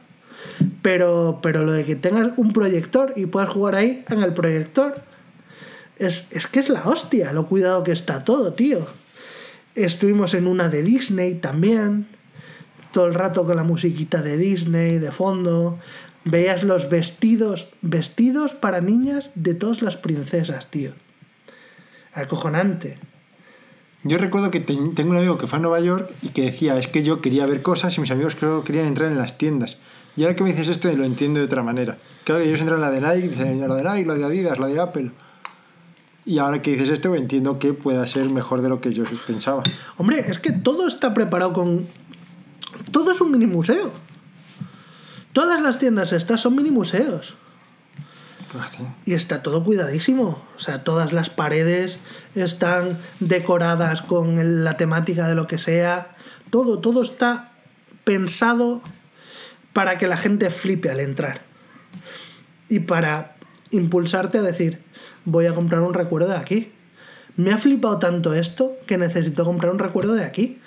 Pero, 0.81 1.39
pero 1.41 1.63
lo 1.65 1.71
de 1.73 1.85
que 1.85 1.95
tengas 1.95 2.31
un 2.37 2.53
proyector 2.53 3.13
y 3.15 3.25
puedas 3.27 3.49
jugar 3.49 3.75
ahí 3.75 4.03
en 4.09 4.21
el 4.23 4.33
proyector 4.33 5.01
es, 5.97 6.27
es 6.31 6.47
que 6.47 6.59
es 6.59 6.69
la 6.69 6.81
hostia, 6.83 7.31
lo 7.33 7.47
cuidado 7.47 7.83
que 7.83 7.91
está 7.91 8.23
todo, 8.23 8.53
tío. 8.53 8.87
Estuvimos 9.75 10.33
en 10.33 10.47
una 10.47 10.69
de 10.69 10.83
Disney 10.83 11.35
también, 11.35 12.07
todo 12.91 13.05
el 13.07 13.13
rato 13.13 13.45
con 13.45 13.55
la 13.55 13.63
musiquita 13.63 14.21
de 14.21 14.37
Disney 14.37 14.99
de 14.99 15.11
fondo. 15.11 15.79
Veías 16.25 16.63
los 16.63 16.89
vestidos, 16.89 17.69
vestidos 17.81 18.51
para 18.53 18.81
niñas 18.81 19.31
de 19.35 19.53
todas 19.55 19.81
las 19.81 19.97
princesas, 19.97 20.69
tío. 20.69 20.91
Acojonante. 22.13 22.97
Yo 24.03 24.17
recuerdo 24.17 24.51
que 24.51 24.59
te- 24.59 24.75
tengo 24.95 25.11
un 25.11 25.17
amigo 25.17 25.37
que 25.37 25.47
fue 25.47 25.59
a 25.59 25.61
Nueva 25.61 25.79
York 25.79 26.09
y 26.21 26.29
que 26.29 26.41
decía, 26.43 26.77
es 26.77 26.87
que 26.87 27.03
yo 27.03 27.21
quería 27.21 27.45
ver 27.45 27.61
cosas 27.61 27.97
y 27.97 28.01
mis 28.01 28.11
amigos 28.11 28.35
creo 28.35 28.61
que 28.61 28.67
querían 28.67 28.87
entrar 28.87 29.11
en 29.11 29.17
las 29.17 29.37
tiendas. 29.37 29.77
Y 30.15 30.23
ahora 30.23 30.35
que 30.35 30.43
me 30.43 30.51
dices 30.51 30.67
esto 30.67 30.91
lo 30.91 31.03
entiendo 31.03 31.39
de 31.39 31.45
otra 31.45 31.63
manera. 31.63 31.97
Claro 32.23 32.41
que 32.41 32.47
ellos 32.47 32.59
entran 32.59 32.77
en 32.77 32.81
la 32.81 32.91
de 32.91 33.01
Nike, 33.01 33.29
dicen 33.29 33.67
lo 33.67 33.75
de 33.75 33.83
Nike, 33.83 34.05
lo 34.05 34.15
de 34.15 34.25
Adidas, 34.25 34.59
lo 34.59 34.67
de 34.67 34.79
Apple. 34.79 35.11
Y 36.25 36.37
ahora 36.37 36.61
que 36.61 36.71
dices 36.71 36.89
esto 36.89 37.15
entiendo 37.15 37.57
que 37.57 37.73
pueda 37.73 38.05
ser 38.05 38.29
mejor 38.29 38.61
de 38.61 38.69
lo 38.69 38.81
que 38.81 38.93
yo 38.93 39.03
pensaba. 39.25 39.63
Hombre, 39.97 40.25
es 40.27 40.39
que 40.39 40.51
todo 40.51 40.87
está 40.87 41.13
preparado 41.13 41.53
con. 41.53 41.87
Todo 42.91 43.11
es 43.11 43.21
un 43.21 43.31
mini 43.31 43.47
museo. 43.47 43.91
Todas 45.33 45.61
las 45.61 45.79
tiendas 45.79 46.13
estas 46.13 46.41
son 46.41 46.55
mini 46.55 46.71
museos. 46.71 47.35
Fíjate. 48.51 48.79
Y 49.05 49.13
está 49.13 49.41
todo 49.41 49.63
cuidadísimo. 49.63 50.41
O 50.57 50.59
sea, 50.59 50.83
todas 50.83 51.13
las 51.13 51.29
paredes 51.29 51.99
están 52.35 52.99
decoradas 53.19 54.01
con 54.01 54.63
la 54.63 54.77
temática 54.77 55.27
de 55.27 55.35
lo 55.35 55.47
que 55.47 55.57
sea. 55.57 56.15
Todo, 56.49 56.79
todo 56.79 57.01
está 57.01 57.53
pensado 58.03 58.81
para 59.73 59.97
que 59.97 60.07
la 60.07 60.17
gente 60.17 60.49
flipe 60.49 60.89
al 60.89 60.99
entrar. 60.99 61.41
Y 62.69 62.79
para 62.79 63.35
impulsarte 63.71 64.37
a 64.37 64.41
decir, 64.41 64.81
voy 65.25 65.45
a 65.45 65.53
comprar 65.53 65.81
un 65.81 65.93
recuerdo 65.93 66.29
de 66.29 66.37
aquí. 66.37 66.71
Me 67.37 67.51
ha 67.51 67.57
flipado 67.57 67.99
tanto 67.99 68.33
esto 68.33 68.77
que 68.87 68.97
necesito 68.97 69.45
comprar 69.45 69.71
un 69.71 69.79
recuerdo 69.79 70.13
de 70.13 70.23
aquí. 70.25 70.59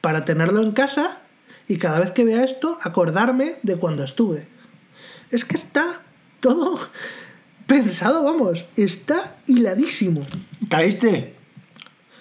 Para 0.00 0.24
tenerlo 0.24 0.62
en 0.62 0.72
casa 0.72 1.20
y 1.68 1.76
cada 1.76 2.00
vez 2.00 2.10
que 2.10 2.24
vea 2.24 2.42
esto, 2.44 2.78
acordarme 2.82 3.56
de 3.62 3.76
cuando 3.76 4.02
estuve. 4.02 4.48
Es 5.30 5.44
que 5.44 5.54
está 5.56 6.02
todo 6.40 6.78
pensado, 7.66 8.24
vamos. 8.24 8.64
Está 8.76 9.36
hiladísimo. 9.46 10.26
¿Caíste? 10.68 11.34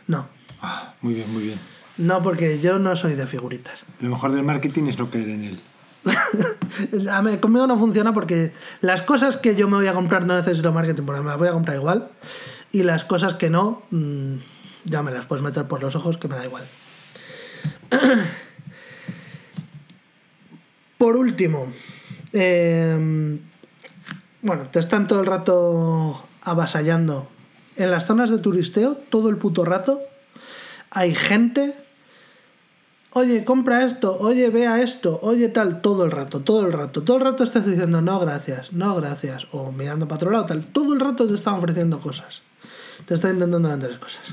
No, 0.07 0.27
Ah, 0.64 0.93
muy 1.02 1.15
bien, 1.15 1.34
muy 1.34 1.43
bien. 1.43 1.60
no, 1.98 2.22
porque 2.22 2.60
yo 2.60 2.77
no 2.77 2.95
soy 2.95 3.15
de 3.15 3.26
figuritas. 3.26 3.84
Lo 3.99 4.10
mejor 4.10 4.31
del 4.31 4.43
marketing 4.43 4.84
es 4.88 4.99
no 4.99 5.10
caer 5.10 5.30
en 5.30 5.43
él. 5.43 5.60
Conmigo 7.41 7.68
no 7.68 7.78
funciona 7.78 8.14
porque 8.14 8.53
las 8.82 9.02
cosas 9.02 9.38
que 9.38 9.56
yo 9.56 9.68
me 9.68 9.78
voy 9.78 9.88
a 9.88 9.94
comprar 9.94 10.26
no 10.26 10.36
necesito 10.36 10.72
marketing, 10.72 11.03
porque 11.03 11.22
me 11.22 11.28
las 11.28 11.38
voy 11.38 11.48
a 11.48 11.52
comprar 11.52 11.78
igual. 11.78 12.10
Y 12.72 12.84
las 12.84 13.03
cosas 13.03 13.36
que 13.36 13.49
no, 13.49 13.84
mm, 13.91 14.36
ya 14.86 15.03
me 15.03 15.11
las 15.11 15.26
puedes 15.26 15.44
meter 15.44 15.65
por 15.68 15.82
los 15.82 15.95
ojos, 15.95 16.18
que 16.18 16.28
me 16.28 16.36
da 16.36 16.45
igual. 16.45 16.64
Por 20.98 21.18
último, 21.18 21.73
eh, 22.32 23.40
bueno, 24.41 24.64
te 24.72 24.80
están 24.80 25.07
todo 25.07 25.19
el 25.22 25.26
rato 25.26 26.28
avasallando. 26.41 27.28
En 27.76 27.90
las 27.90 28.06
zonas 28.06 28.30
de 28.30 28.38
turisteo, 28.38 28.98
todo 29.10 29.30
el 29.30 29.38
puto 29.38 29.65
rato, 29.65 29.99
hay 30.91 31.15
gente 31.15 31.73
oye, 33.12 33.44
compra 33.44 33.84
esto, 33.84 34.18
oye, 34.20 34.50
vea 34.50 34.82
esto, 34.82 35.20
oye, 35.22 35.50
tal, 35.50 35.82
todo 35.82 36.06
el 36.06 36.12
rato, 36.12 36.42
todo 36.42 36.66
el 36.66 36.74
rato, 36.74 37.04
todo 37.04 37.18
el 37.18 37.24
rato 37.24 37.44
estás 37.44 37.66
diciendo 37.66 38.02
no, 38.02 38.20
gracias, 38.20 38.74
no, 38.74 38.96
gracias, 38.96 39.48
o 39.52 39.72
mirando 39.72 40.08
para 40.08 40.18
otro 40.18 40.32
lado, 40.32 40.46
tal, 40.46 40.66
todo 40.66 40.94
el 40.94 41.00
rato 41.00 41.28
te 41.28 41.36
están 41.36 41.56
ofreciendo 41.56 42.00
cosas, 42.00 42.42
te 43.06 43.16
están 43.16 43.34
intentando 43.34 43.70
vender 43.70 44.00
cosas. 44.00 44.24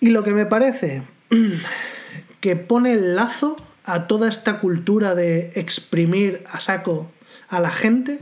Y 0.00 0.10
lo 0.10 0.22
que 0.22 0.32
me 0.32 0.46
parece 0.46 1.02
que 2.40 2.56
pone 2.56 2.92
el 2.92 3.16
lazo 3.16 3.56
a 3.84 4.06
toda 4.06 4.28
esta 4.28 4.60
cultura 4.60 5.14
de 5.14 5.52
exprimir 5.54 6.44
a 6.50 6.60
saco 6.60 7.10
a 7.48 7.60
la 7.60 7.70
gente 7.70 8.20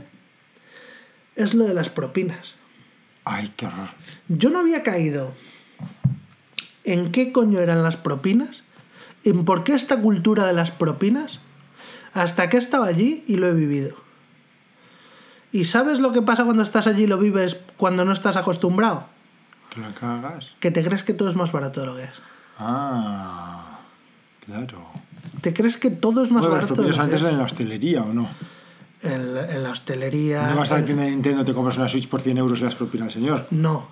es 1.35 1.53
lo 1.53 1.65
de 1.65 1.73
las 1.73 1.89
propinas. 1.89 2.55
Ay, 3.25 3.51
qué 3.57 3.65
horror. 3.65 3.89
Yo 4.29 4.49
no 4.49 4.59
había 4.59 4.83
caído 4.83 5.33
en 6.83 7.11
qué 7.11 7.33
coño 7.33 7.59
eran 7.59 7.83
las 7.83 7.97
propinas, 7.97 8.63
en 9.23 9.45
por 9.45 9.63
qué 9.63 9.73
esta 9.73 9.99
cultura 10.01 10.45
de 10.45 10.53
las 10.53 10.71
propinas, 10.71 11.39
hasta 12.13 12.49
que 12.49 12.57
estaba 12.57 12.87
allí 12.87 13.23
y 13.27 13.35
lo 13.37 13.47
he 13.47 13.53
vivido. 13.53 13.95
¿Y 15.51 15.65
sabes 15.65 15.99
lo 15.99 16.11
que 16.11 16.21
pasa 16.21 16.43
cuando 16.43 16.63
estás 16.63 16.87
allí 16.87 17.03
y 17.03 17.07
lo 17.07 17.17
vives 17.17 17.59
cuando 17.77 18.05
no 18.05 18.11
estás 18.11 18.35
acostumbrado? 18.37 19.05
Que 19.69 19.79
la 19.81 19.89
cagas. 19.93 20.55
Que 20.59 20.71
te 20.71 20.83
crees 20.83 21.03
que 21.03 21.13
todo 21.13 21.29
es 21.29 21.35
más 21.35 21.51
barato 21.51 21.81
de 21.81 21.85
lo 21.87 21.95
que 21.95 22.03
es. 22.03 22.11
Ah, 22.59 23.79
claro. 24.45 24.85
Te 25.41 25.53
crees 25.53 25.77
que 25.77 25.89
todo 25.91 26.23
es 26.23 26.31
más 26.31 26.41
Bueno, 26.41 26.55
barato 26.55 26.73
que 26.75 26.99
antes 26.99 27.21
es. 27.21 27.27
en 27.29 27.37
la 27.37 27.43
hostelería, 27.43 28.01
¿o 28.03 28.13
no? 28.13 28.29
En, 29.03 29.37
en 29.37 29.63
la 29.63 29.69
hostelería. 29.71 30.47
No 30.47 30.55
vas 30.57 30.71
a 30.71 30.79
Nintendo, 30.81 31.45
te 31.45 31.53
compras 31.53 31.77
una 31.77 31.87
Switch 31.87 32.07
por 32.09 32.21
100 32.21 32.37
euros 32.37 32.59
y 32.59 32.63
las 32.63 32.75
propinas, 32.75 33.13
señor. 33.13 33.45
No. 33.51 33.87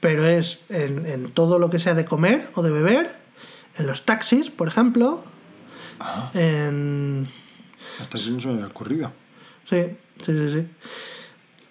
Pero 0.00 0.26
es 0.26 0.64
en, 0.70 1.06
en 1.06 1.30
todo 1.30 1.58
lo 1.58 1.70
que 1.70 1.78
sea 1.78 1.94
de 1.94 2.04
comer 2.04 2.50
o 2.54 2.62
de 2.62 2.70
beber, 2.70 3.16
en 3.76 3.86
los 3.86 4.04
taxis, 4.04 4.50
por 4.50 4.68
ejemplo, 4.68 5.24
en... 6.34 7.28
Hasta 8.00 8.18
eso 8.18 8.30
no 8.30 8.40
se 8.40 8.48
me 8.48 8.54
había 8.54 8.66
ocurrido. 8.66 9.12
Sí, 9.68 9.82
sí, 10.24 10.32
sí, 10.32 10.50
sí. 10.50 10.66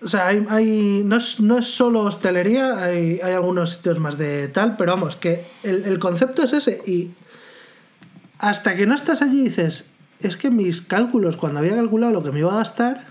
O 0.04 0.08
sea, 0.08 0.28
hay, 0.28 0.46
hay- 0.50 1.02
no, 1.06 1.16
es, 1.18 1.40
no 1.40 1.58
es 1.58 1.74
solo 1.74 2.02
hostelería, 2.02 2.84
hay, 2.84 3.20
hay 3.24 3.34
algunos 3.34 3.72
sitios 3.72 4.00
más 4.00 4.18
de 4.18 4.48
tal, 4.50 4.76
pero 4.76 4.92
vamos, 4.94 5.16
que 5.16 5.46
el, 5.64 5.86
el 5.86 6.00
concepto 6.00 6.44
es 6.44 6.54
ese. 6.54 6.82
Y 6.86 7.12
hasta 8.40 8.76
que 8.76 8.86
no 8.86 8.96
estás 8.96 9.22
allí 9.22 9.44
dices, 9.44 9.86
es 10.20 10.36
que 10.38 10.50
mis 10.52 10.82
cálculos, 10.82 11.38
cuando 11.38 11.60
había 11.60 11.76
calculado 11.76 12.12
lo 12.12 12.24
que 12.24 12.32
me 12.32 12.40
iba 12.40 12.54
a 12.54 12.58
gastar, 12.58 13.06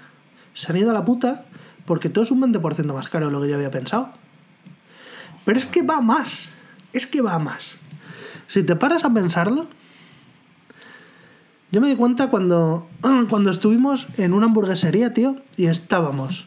se 0.55 0.70
han 0.70 0.77
ido 0.78 0.90
a 0.90 0.94
la 0.94 1.05
puta 1.05 1.47
porque 1.86 2.09
todo 2.10 2.24
es 2.24 2.31
un 2.31 2.40
20% 2.43 2.93
más 2.93 3.09
caro 3.09 3.27
de 3.27 3.32
lo 3.32 3.40
que 3.40 3.48
yo 3.48 3.55
había 3.56 3.70
pensado. 3.70 4.12
Pero 5.44 5.59
es 5.59 5.66
que 5.66 5.82
va 5.82 6.01
más, 6.01 6.51
es 6.93 7.06
que 7.06 7.23
va 7.23 7.39
más. 7.39 7.74
Si 8.53 8.62
te 8.62 8.77
paras 8.77 9.03
a 9.07 9.15
pensarlo, 9.15 9.66
yo 11.70 11.81
me 11.81 11.89
di 11.89 11.97
cuenta 11.97 12.29
cuando, 12.29 12.87
cuando 13.31 13.51
estuvimos 13.51 14.07
en 14.19 14.35
una 14.35 14.45
hamburguesería, 14.45 15.15
tío, 15.15 15.37
y 15.57 15.69
estábamos 15.69 16.45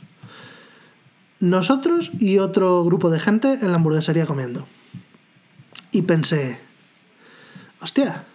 nosotros 1.39 2.11
y 2.19 2.37
otro 2.37 2.83
grupo 2.83 3.09
de 3.09 3.19
gente 3.19 3.53
en 3.53 3.71
la 3.71 3.77
hamburguesería 3.77 4.27
comiendo. 4.27 4.67
Y 5.91 6.03
pensé, 6.03 6.59
hostia, 7.81 8.25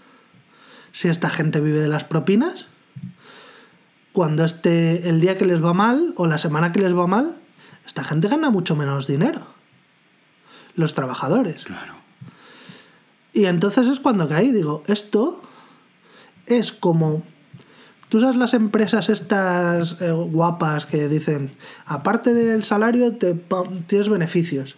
si 0.91 1.07
esta 1.07 1.31
gente 1.31 1.61
vive 1.61 1.79
de 1.79 1.87
las 1.87 2.03
propinas, 2.03 2.67
cuando 4.11 4.45
esté 4.45 5.09
el 5.09 5.21
día 5.21 5.39
que 5.39 5.47
les 5.47 5.65
va 5.65 5.75
mal 5.75 6.13
o 6.17 6.27
la 6.27 6.39
semana 6.39 6.73
que 6.73 6.81
les 6.81 6.93
va 6.93 7.07
mal, 7.07 7.37
esta 7.87 8.03
gente 8.03 8.27
gana 8.27 8.51
mucho 8.51 8.75
menos 8.75 9.07
dinero. 9.07 9.47
Los 10.75 10.95
trabajadores. 10.95 11.63
Claro. 11.63 12.00
Y 13.33 13.45
entonces 13.45 13.89
es 13.89 14.01
cuando 14.01 14.29
caí, 14.29 14.51
digo, 14.51 14.83
esto 14.87 15.43
es 16.47 16.73
como... 16.73 17.23
Tú 18.09 18.19
sabes 18.19 18.35
las 18.35 18.55
empresas 18.55 19.09
estas 19.09 20.01
eh, 20.01 20.11
guapas 20.11 20.85
que 20.85 21.09
dicen, 21.09 21.53
aparte 21.87 22.35
del 22.35 22.65
salario 22.65 23.15
te, 23.15 23.41
tienes 23.87 24.09
beneficios. 24.09 24.75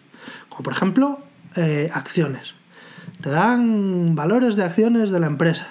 Como 0.51 0.65
por 0.65 0.74
ejemplo, 0.74 1.19
eh, 1.57 1.91
acciones. 1.95 2.55
Te 3.23 3.31
dan 3.31 4.15
valores 4.15 4.55
de 4.55 4.65
acciones 4.65 5.11
de 5.11 5.19
la 5.19 5.27
empresa. 5.27 5.69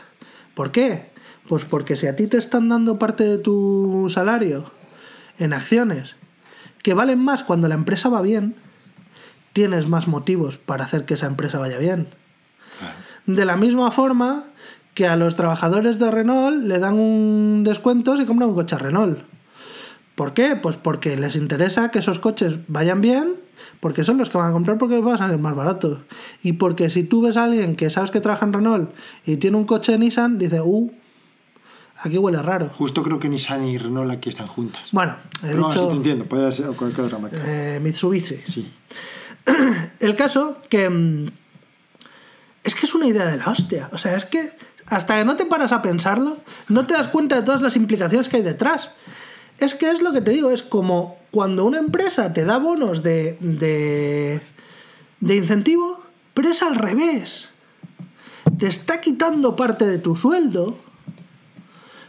¿Por 0.55 0.71
qué? 0.71 1.11
Pues 1.47 1.63
porque 1.63 1.95
si 1.95 2.07
a 2.07 2.15
ti 2.15 2.25
te 2.25 2.37
están 2.37 2.67
dando 2.67 2.97
parte 2.97 3.25
de 3.25 3.37
tu 3.37 4.07
salario 4.09 4.71
en 5.37 5.53
acciones 5.53 6.15
que 6.81 6.93
valen 6.95 7.19
más 7.19 7.43
cuando 7.43 7.67
la 7.67 7.75
empresa 7.75 8.09
va 8.09 8.21
bien, 8.21 8.55
tienes 9.53 9.87
más 9.87 10.07
motivos 10.07 10.57
para 10.57 10.85
hacer 10.85 11.05
que 11.05 11.13
esa 11.13 11.27
empresa 11.27 11.59
vaya 11.59 11.77
bien. 11.77 12.07
De 13.25 13.45
la 13.45 13.55
misma 13.55 13.91
forma 13.91 14.45
que 14.93 15.07
a 15.07 15.15
los 15.15 15.35
trabajadores 15.35 15.99
de 15.99 16.11
Renault 16.11 16.63
le 16.65 16.79
dan 16.79 16.95
un 16.99 17.63
descuento 17.63 18.17
si 18.17 18.25
compran 18.25 18.49
un 18.49 18.55
coche 18.55 18.77
Renault. 18.77 19.19
¿Por 20.15 20.33
qué? 20.33 20.55
Pues 20.55 20.75
porque 20.75 21.15
les 21.15 21.35
interesa 21.35 21.89
que 21.89 21.99
esos 21.99 22.19
coches 22.19 22.59
vayan 22.67 22.99
bien, 23.01 23.35
porque 23.79 24.03
son 24.03 24.17
los 24.17 24.29
que 24.29 24.37
van 24.37 24.49
a 24.49 24.51
comprar 24.51 24.77
porque 24.77 24.99
van 24.99 25.15
a 25.15 25.17
salir 25.17 25.37
más 25.37 25.55
baratos. 25.55 25.99
Y 26.43 26.53
porque 26.53 26.89
si 26.89 27.03
tú 27.03 27.21
ves 27.21 27.37
a 27.37 27.45
alguien 27.45 27.75
que 27.75 27.89
sabes 27.89 28.11
que 28.11 28.19
trabaja 28.19 28.45
en 28.45 28.53
Renault 28.53 28.91
y 29.25 29.37
tiene 29.37 29.57
un 29.57 29.65
coche 29.65 29.97
Nissan, 29.97 30.37
dice, 30.37 30.61
uh, 30.61 30.91
aquí 32.03 32.17
huele 32.17 32.41
raro. 32.41 32.69
Justo 32.73 33.01
creo 33.01 33.19
que 33.19 33.29
Nissan 33.29 33.63
y 33.65 33.77
Renault 33.77 34.11
aquí 34.11 34.29
están 34.29 34.47
juntas. 34.47 34.89
Bueno, 34.91 35.15
he 35.43 35.47
Pero 35.47 35.71
sí 35.71 35.79
te 35.87 35.95
entiendo, 35.95 36.25
puede 36.25 36.51
ser 36.51 36.67
cualquier 36.75 37.07
otra 37.07 37.17
marca. 37.17 37.37
eh, 37.45 37.79
Mitsubishi. 37.81 38.41
Sí. 38.45 38.69
El 39.99 40.15
caso 40.17 40.57
que... 40.69 41.31
Es 42.63 42.75
que 42.75 42.85
es 42.85 42.93
una 42.93 43.07
idea 43.07 43.25
de 43.25 43.37
la 43.37 43.45
hostia. 43.45 43.89
O 43.91 43.97
sea, 43.97 44.15
es 44.15 44.25
que 44.25 44.51
hasta 44.85 45.17
que 45.17 45.25
no 45.25 45.35
te 45.35 45.45
paras 45.45 45.71
a 45.71 45.81
pensarlo, 45.81 46.37
no 46.67 46.85
te 46.85 46.93
das 46.93 47.07
cuenta 47.07 47.37
de 47.37 47.43
todas 47.43 47.61
las 47.61 47.75
implicaciones 47.75 48.29
que 48.29 48.37
hay 48.37 48.43
detrás. 48.43 48.91
Es 49.57 49.75
que 49.75 49.89
es 49.89 50.01
lo 50.01 50.11
que 50.11 50.21
te 50.21 50.31
digo, 50.31 50.51
es 50.51 50.63
como 50.63 51.17
cuando 51.31 51.65
una 51.65 51.79
empresa 51.79 52.33
te 52.33 52.45
da 52.45 52.57
bonos 52.57 53.03
de, 53.03 53.37
de, 53.39 54.41
de 55.19 55.35
incentivo, 55.35 56.03
pero 56.33 56.49
es 56.49 56.61
al 56.61 56.75
revés. 56.75 57.49
Te 58.57 58.67
está 58.67 59.01
quitando 59.01 59.55
parte 59.55 59.85
de 59.85 59.97
tu 59.97 60.15
sueldo 60.15 60.77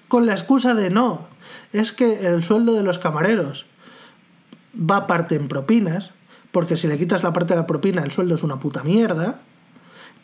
con 0.08 0.26
la 0.26 0.32
excusa 0.32 0.74
de 0.74 0.90
no, 0.90 1.26
es 1.72 1.92
que 1.92 2.26
el 2.26 2.42
sueldo 2.42 2.74
de 2.74 2.82
los 2.82 2.98
camareros 2.98 3.66
va 4.76 5.06
parte 5.06 5.36
en 5.36 5.48
propinas, 5.48 6.10
porque 6.50 6.76
si 6.76 6.86
le 6.86 6.98
quitas 6.98 7.22
la 7.22 7.32
parte 7.32 7.54
de 7.54 7.60
la 7.60 7.66
propina, 7.66 8.02
el 8.02 8.12
sueldo 8.12 8.34
es 8.34 8.42
una 8.42 8.60
puta 8.60 8.82
mierda. 8.82 9.40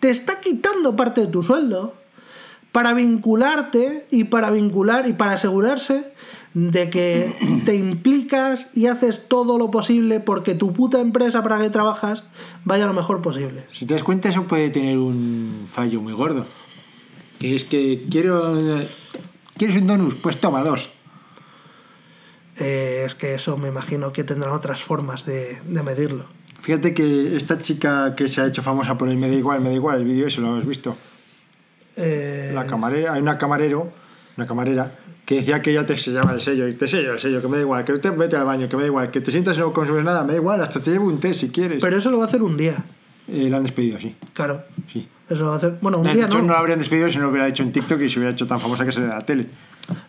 Te 0.00 0.10
está 0.10 0.40
quitando 0.40 0.96
parte 0.96 1.22
de 1.22 1.26
tu 1.26 1.42
sueldo 1.42 1.94
para 2.72 2.92
vincularte 2.92 4.06
y 4.10 4.24
para 4.24 4.50
vincular 4.50 5.08
y 5.08 5.12
para 5.12 5.32
asegurarse 5.32 6.12
de 6.54 6.90
que 6.90 7.34
te 7.64 7.76
implicas 7.76 8.68
y 8.74 8.86
haces 8.86 9.28
todo 9.28 9.58
lo 9.58 9.70
posible 9.70 10.20
porque 10.20 10.54
tu 10.54 10.72
puta 10.72 11.00
empresa 11.00 11.42
para 11.42 11.58
la 11.58 11.64
que 11.64 11.70
trabajas 11.70 12.24
vaya 12.64 12.86
lo 12.86 12.94
mejor 12.94 13.22
posible. 13.22 13.66
Si 13.70 13.86
te 13.86 13.94
das 13.94 14.02
cuenta, 14.02 14.28
eso 14.28 14.44
puede 14.44 14.70
tener 14.70 14.98
un 14.98 15.68
fallo 15.70 16.00
muy 16.00 16.12
gordo. 16.12 16.46
Que 17.38 17.54
es 17.54 17.64
que 17.64 18.04
quiero. 18.10 18.56
¿Quieres 19.56 19.76
un 19.76 19.86
donus? 19.86 20.16
Pues 20.16 20.40
toma 20.40 20.62
dos. 20.62 20.90
Eh, 22.58 23.04
es 23.06 23.14
que 23.14 23.34
eso 23.34 23.56
me 23.56 23.68
imagino 23.68 24.12
que 24.12 24.24
tendrán 24.24 24.52
otras 24.52 24.82
formas 24.82 25.24
de, 25.24 25.60
de 25.64 25.82
medirlo. 25.82 26.26
Fíjate 26.60 26.92
que 26.94 27.36
esta 27.36 27.58
chica 27.58 28.14
que 28.14 28.28
se 28.28 28.40
ha 28.40 28.46
hecho 28.46 28.62
famosa 28.62 28.98
por 28.98 29.08
el 29.08 29.16
me 29.16 29.28
da 29.28 29.34
igual, 29.34 29.60
me 29.60 29.68
da 29.70 29.74
igual, 29.74 29.98
el 29.98 30.04
vídeo 30.04 30.26
ese 30.26 30.40
lo 30.40 30.54
has 30.56 30.66
visto. 30.66 30.96
Eh, 31.96 32.52
La 32.54 32.66
camarera, 32.66 33.14
hay 33.14 33.22
una 33.22 33.38
camarero, 33.38 33.90
una 34.36 34.46
camarera, 34.46 34.92
que 35.24 35.36
decía 35.36 35.60
que 35.62 35.70
ella 35.70 35.84
te 35.86 35.96
sellaba 35.96 36.32
el 36.32 36.40
sello, 36.40 36.68
y 36.68 36.74
te 36.74 36.86
sello 36.86 37.12
el 37.12 37.18
sello, 37.18 37.40
que 37.40 37.48
me 37.48 37.56
da 37.56 37.62
igual, 37.62 37.84
que 37.84 37.92
te 37.98 38.10
vete 38.10 38.36
al 38.36 38.44
baño, 38.44 38.68
que 38.68 38.76
me 38.76 38.82
da 38.82 38.88
igual, 38.88 39.10
que 39.10 39.20
te 39.20 39.30
sientas 39.30 39.56
y 39.56 39.60
no 39.60 39.72
consumes 39.72 40.04
nada, 40.04 40.22
me 40.24 40.32
da 40.32 40.38
igual, 40.38 40.60
hasta 40.60 40.80
te 40.80 40.90
llevo 40.90 41.06
un 41.06 41.20
té 41.20 41.34
si 41.34 41.50
quieres. 41.50 41.78
pero 41.80 41.96
eso 41.96 42.10
lo 42.10 42.18
va 42.18 42.24
a 42.24 42.28
hacer 42.28 42.42
un 42.42 42.56
día, 42.56 42.76
Eh, 43.30 43.48
la 43.50 43.58
han 43.58 43.62
despedido 43.62 43.98
así, 43.98 44.14
claro. 44.32 44.62
sí. 44.90 45.06
Eso 45.28 45.42
lo 45.42 45.48
va 45.50 45.54
a 45.56 45.58
hacer. 45.58 45.74
Bueno, 45.82 45.98
un 45.98 46.04
De 46.04 46.14
día 46.14 46.24
hecho, 46.24 46.38
no. 46.38 46.44
no 46.44 46.52
la 46.54 46.60
habrían 46.60 46.78
despedido 46.78 47.08
si 47.10 47.18
no 47.18 47.24
lo 47.24 47.28
hubiera 47.30 47.46
hecho 47.46 47.62
en 47.62 47.70
TikTok 47.72 48.00
y 48.00 48.08
se 48.08 48.18
hubiera 48.18 48.32
hecho 48.32 48.46
tan 48.46 48.58
famosa 48.60 48.86
que 48.86 48.92
se 48.92 49.02
de 49.02 49.08
la 49.08 49.20
tele. 49.26 49.46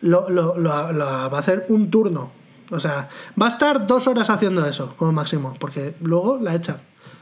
lo, 0.01 0.29
lo- 0.29 0.57
lo- 0.57 0.93
lo 0.93 1.05
va 1.05 1.25
a 1.25 1.39
hacer 1.39 1.65
un 1.67 1.91
turno. 1.91 2.31
O 2.71 2.79
sea, 2.79 3.09
va 3.41 3.47
a 3.47 3.49
estar 3.49 3.87
dos 3.87 4.07
horas 4.07 4.29
haciendo 4.29 4.65
eso, 4.65 4.93
como 4.97 5.11
máximo, 5.11 5.53
porque 5.59 5.95
luego 6.01 6.37
la 6.37 6.55
echa. 6.55 6.81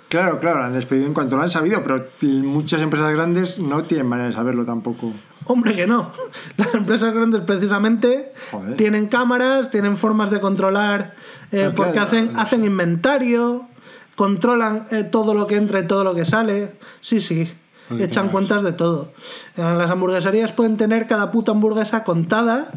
Claro, 0.09 0.39
claro, 0.39 0.59
la 0.59 0.67
han 0.67 0.73
despedido 0.73 1.05
en 1.05 1.13
cuanto 1.13 1.35
lo 1.35 1.43
han 1.43 1.49
sabido, 1.49 1.83
pero 1.83 2.05
muchas 2.21 2.81
empresas 2.81 3.11
grandes 3.11 3.59
no 3.59 3.83
tienen 3.83 4.07
manera 4.07 4.29
de 4.29 4.33
saberlo 4.33 4.65
tampoco. 4.65 5.11
Hombre, 5.45 5.75
que 5.75 5.87
no. 5.87 6.11
Las 6.57 6.73
empresas 6.73 7.13
grandes 7.13 7.41
precisamente 7.41 8.31
Joder. 8.51 8.75
tienen 8.75 9.07
cámaras, 9.07 9.69
tienen 9.69 9.97
formas 9.97 10.29
de 10.29 10.39
controlar, 10.39 11.15
eh, 11.51 11.71
porque 11.75 11.93
claro, 11.93 12.07
hacen, 12.07 12.27
claro. 12.27 12.41
hacen 12.41 12.65
inventario, 12.65 13.67
controlan 14.15 14.87
eh, 14.91 15.03
todo 15.03 15.33
lo 15.33 15.47
que 15.47 15.55
entra 15.55 15.79
y 15.79 15.87
todo 15.87 16.03
lo 16.03 16.15
que 16.15 16.25
sale. 16.25 16.73
Sí, 17.01 17.21
sí. 17.21 17.53
Echan 17.99 18.29
cuentas 18.29 18.63
de 18.63 18.73
todo. 18.73 19.11
En 19.55 19.77
las 19.77 19.89
hamburgueserías 19.89 20.51
pueden 20.51 20.75
tener 20.77 21.07
cada 21.07 21.31
puta 21.31 21.51
hamburguesa 21.51 22.03
contada 22.03 22.67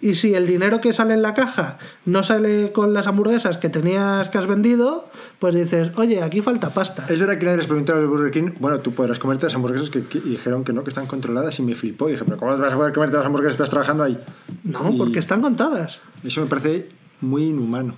y 0.00 0.14
si 0.14 0.34
el 0.34 0.46
dinero 0.46 0.80
que 0.80 0.92
sale 0.92 1.14
en 1.14 1.22
la 1.22 1.34
caja 1.34 1.78
no 2.04 2.22
sale 2.22 2.72
con 2.72 2.94
las 2.94 3.06
hamburguesas 3.06 3.58
que 3.58 3.68
tenías 3.68 4.28
que 4.30 4.38
has 4.38 4.46
vendido, 4.46 5.10
pues 5.38 5.54
dices, 5.54 5.90
oye, 5.96 6.22
aquí 6.22 6.40
falta 6.40 6.70
pasta. 6.70 7.04
Es 7.08 7.20
verdad 7.20 7.38
que 7.38 7.44
nadie 7.44 7.58
les 7.58 7.66
preguntaba 7.66 8.00
de 8.00 8.06
Burger 8.06 8.30
King, 8.32 8.50
bueno, 8.58 8.78
tú 8.80 8.92
podrás 8.94 9.18
comerte 9.18 9.46
las 9.46 9.54
hamburguesas 9.54 9.90
que, 9.90 10.04
que- 10.06 10.18
y 10.18 10.30
dijeron 10.30 10.64
que 10.64 10.72
no, 10.72 10.82
que 10.84 10.90
están 10.90 11.06
controladas 11.06 11.58
y 11.58 11.62
me 11.62 11.74
flipó. 11.74 12.06
Dije, 12.08 12.24
pero 12.24 12.38
¿cómo 12.38 12.56
vas 12.56 12.72
a 12.72 12.76
poder 12.76 12.92
comerte 12.94 13.16
las 13.16 13.26
hamburguesas 13.26 13.52
si 13.54 13.62
estás 13.62 13.70
trabajando 13.70 14.04
ahí? 14.04 14.18
No, 14.64 14.90
Y 14.90 14.96
porque 14.98 15.18
están 15.18 15.42
contadas. 15.42 16.00
Eso 16.24 16.40
me 16.40 16.46
parece 16.46 16.88
muy 17.20 17.44
inhumano. 17.44 17.96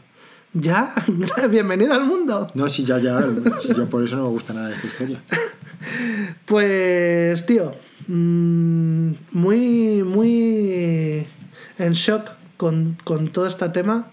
Ya, 0.54 0.94
bienvenido 1.50 1.92
al 1.92 2.04
mundo. 2.04 2.46
No, 2.54 2.68
si 2.70 2.84
ya, 2.84 2.98
ya, 2.98 3.20
por 3.90 4.04
eso 4.04 4.16
no 4.16 4.24
me 4.24 4.28
gusta 4.30 4.54
nada 4.54 4.68
de 4.68 4.74
esta 4.74 4.86
historia. 4.86 5.22
Pues, 6.46 7.44
tío, 7.46 7.74
mm, 8.06 9.10
muy, 9.32 10.02
muy 10.02 11.26
en 11.78 11.92
shock 11.92 12.30
con, 12.56 12.96
con 13.04 13.28
todo 13.28 13.46
este 13.46 13.68
tema 13.68 14.08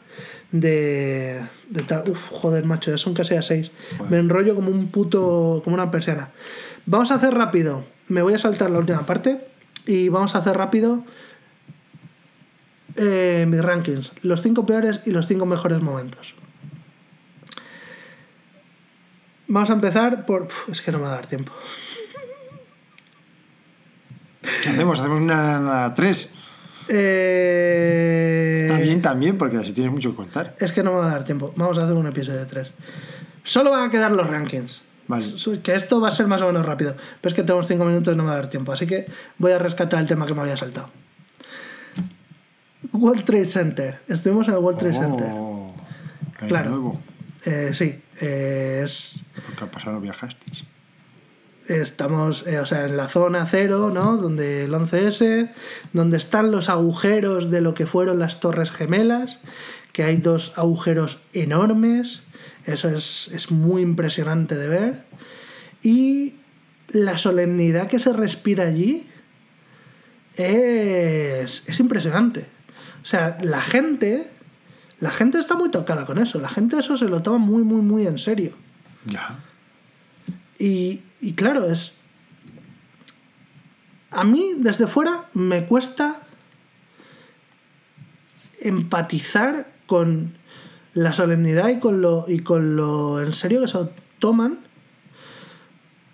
de, 0.52 1.41
de 1.70 1.82
tal. 1.84 2.10
Uf, 2.10 2.30
joder, 2.32 2.66
macho, 2.66 2.91
ya 2.91 2.98
son 2.98 3.14
casi 3.14 3.36
a 3.36 3.41
seis. 3.41 3.72
Me 4.10 4.18
enrollo 4.18 4.56
como 4.56 4.70
un 4.70 4.90
puto, 4.90 5.62
como 5.64 5.76
una 5.76 5.90
persiana. 5.90 6.30
Vamos 6.86 7.12
a 7.12 7.16
hacer 7.16 7.34
rápido. 7.34 7.86
Me 8.10 8.22
voy 8.22 8.34
a 8.34 8.38
saltar 8.38 8.70
la 8.70 8.80
última 8.80 9.06
parte 9.06 9.40
y 9.88 10.10
vamos 10.10 10.36
a 10.36 10.40
hacer 10.40 10.57
rápido 10.57 11.03
eh, 12.96 13.46
mis 13.48 13.62
rankings. 13.62 14.12
Los 14.22 14.42
cinco 14.42 14.66
peores 14.66 15.02
y 15.06 15.12
los 15.12 15.28
cinco 15.28 15.46
mejores 15.46 15.82
momentos. 15.82 16.34
Vamos 19.48 19.70
a 19.70 19.74
empezar 19.74 20.26
por... 20.26 20.44
uf, 20.44 20.70
es 20.70 20.82
que 20.82 20.92
no 20.92 20.98
me 20.98 21.06
va 21.06 21.12
a 21.12 21.16
dar 21.16 21.28
tiempo. 21.28 21.54
¿Qué 24.64 24.70
hacemos? 24.70 25.00
¿Hacemos 25.00 25.22
una, 25.22 25.60
una 25.60 25.94
tres? 25.94 26.34
Eh, 26.88 28.80
bien 28.82 29.02
también, 29.02 29.38
porque 29.38 29.58
así 29.58 29.74
tienes 29.74 29.92
mucho 29.92 30.12
que 30.12 30.18
contar. 30.18 30.56
Es 30.60 30.72
que 30.72 30.84
no 30.84 30.94
me 30.94 31.00
va 31.00 31.08
a 31.08 31.12
dar 31.12 31.26
tiempo. 31.26 31.54
Vamos 31.56 31.78
a 31.78 31.84
hacer 31.84 31.96
un 31.96 32.08
episodio 32.08 32.40
de 32.40 32.46
tres. 32.46 32.72
Solo 33.44 33.72
van 33.72 33.88
a 33.88 33.92
quedar 33.92 34.12
los 34.12 34.28
rankings. 34.28 34.82
Vale. 35.08 35.26
Que 35.62 35.76
esto 35.76 36.02
va 36.02 36.08
a 36.08 36.12
ser 36.12 36.28
más 36.28 36.42
o 36.42 36.48
menos 36.48 36.66
rápido. 36.66 36.96
Pero 37.22 37.32
es 37.32 37.36
que 37.36 37.44
tenemos 37.44 37.68
cinco 37.68 37.86
minutos 37.86 38.14
y 38.14 38.18
no 38.18 38.24
me 38.24 38.30
va 38.30 38.36
a 38.36 38.40
dar 38.40 38.50
tiempo. 38.50 38.72
Así 38.72 38.88
que 38.88 39.06
voy 39.38 39.52
a 39.52 39.60
rescatar 39.60 40.00
el 40.00 40.08
tema 40.08 40.26
que 40.26 40.34
me 40.34 40.42
había 40.42 40.58
saltado. 40.58 40.90
World 42.94 43.24
Trade 43.26 43.45
Center. 43.45 43.99
Estuvimos 44.07 44.48
en 44.48 44.56
el 44.56 44.60
World 44.60 44.80
Trade 44.80 44.94
Center. 44.94 45.28
Oh, 45.34 45.74
hay 46.40 46.48
Claro. 46.48 46.70
nuevo. 46.72 46.99
Eh, 47.45 47.72
sí. 47.74 47.99
eh, 48.22 48.82
es, 48.84 49.20
Porque 49.45 49.64
al 49.66 49.70
pasado 49.70 50.02
viajasteis. 50.02 50.64
estamos 51.68 52.45
eh, 52.48 52.60
o 52.60 52.66
sea, 52.66 52.86
en 52.86 52.98
la 52.98 53.07
zona 53.07 53.45
cero, 53.45 53.91
¿no? 53.94 54.18
Donde 54.18 54.64
el 54.66 54.72
11S, 54.74 55.49
donde 55.94 56.18
están 56.18 56.52
los 56.52 56.70
agujeros 56.70 57.52
de 57.52 57.62
lo 57.62 57.74
que 57.74 57.86
fueron 57.86 58.20
las 58.20 58.40
Torres 58.40 58.72
Gemelas, 58.72 59.40
que 59.91 60.03
hay 60.03 60.18
dos 60.18 60.53
agujeros 60.57 61.20
enormes, 61.34 62.22
eso 62.66 62.90
es, 62.90 63.30
es 63.34 63.52
muy 63.52 63.82
impresionante 63.82 64.56
de 64.56 64.68
ver, 64.68 65.03
y 65.84 66.36
la 66.90 67.18
solemnidad 67.18 67.88
que 67.88 67.99
se 67.99 68.12
respira 68.14 68.66
allí 68.66 69.07
es, 70.36 71.64
es 71.68 71.80
impresionante. 71.80 72.45
O 73.06 73.07
sea, 73.07 73.38
la 73.44 73.61
gente, 73.61 74.27
la 74.99 75.11
gente 75.11 75.38
está 75.38 75.53
muy 75.53 75.69
tocada 75.69 76.07
con 76.07 76.18
eso, 76.18 76.41
la 76.41 76.49
gente 76.49 76.80
eso 76.80 76.98
se 76.98 77.06
lo 77.06 77.22
toma 77.22 77.38
muy, 77.38 77.61
muy, 77.61 77.82
muy 77.82 78.07
en 78.07 78.18
serio. 78.18 78.53
Ya. 79.06 79.38
Y, 80.57 81.02
y 81.22 81.34
claro, 81.34 81.69
es. 81.72 81.94
A 84.10 84.23
mí, 84.23 84.53
desde 84.57 84.88
fuera, 84.88 85.26
me 85.34 85.68
cuesta 85.68 86.15
empatizar 88.60 89.68
con 89.86 90.36
la 90.95 91.14
solemnidad 91.14 91.69
y 91.69 91.80
con 91.80 92.02
lo, 92.02 92.26
y 92.27 92.40
con 92.40 92.76
lo 92.76 93.22
en 93.22 93.34
serio 93.34 93.61
que 93.61 93.68
se 93.68 93.77
toman. 94.18 94.61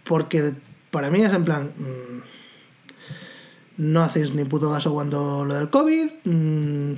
Porque 0.03 0.55
para 0.89 1.09
mí 1.09 1.23
es 1.23 1.31
en 1.31 1.45
plan. 1.45 1.71
mm, 1.77 2.40
no 3.77 4.03
hacéis 4.03 4.33
ni 4.35 4.43
puto 4.45 4.71
caso 4.71 4.93
cuando 4.93 5.45
lo 5.45 5.53
del 5.55 5.69
COVID. 5.69 6.09
mm, 6.25 6.93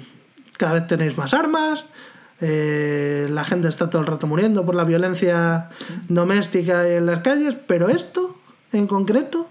cada 0.58 0.74
vez 0.74 0.88
tenéis 0.88 1.18
más 1.18 1.34
armas. 1.34 1.86
eh, 2.42 3.28
la 3.32 3.46
gente 3.46 3.68
está 3.70 3.90
todo 3.90 4.02
el 4.02 4.08
rato 4.08 4.28
muriendo 4.28 4.66
por 4.66 4.76
la 4.76 4.84
violencia 4.84 5.70
doméstica 6.10 6.88
en 6.90 7.06
las 7.06 7.20
calles. 7.20 7.56
Pero 7.68 7.88
esto, 7.90 8.38
en 8.74 8.86
concreto, 8.88 9.48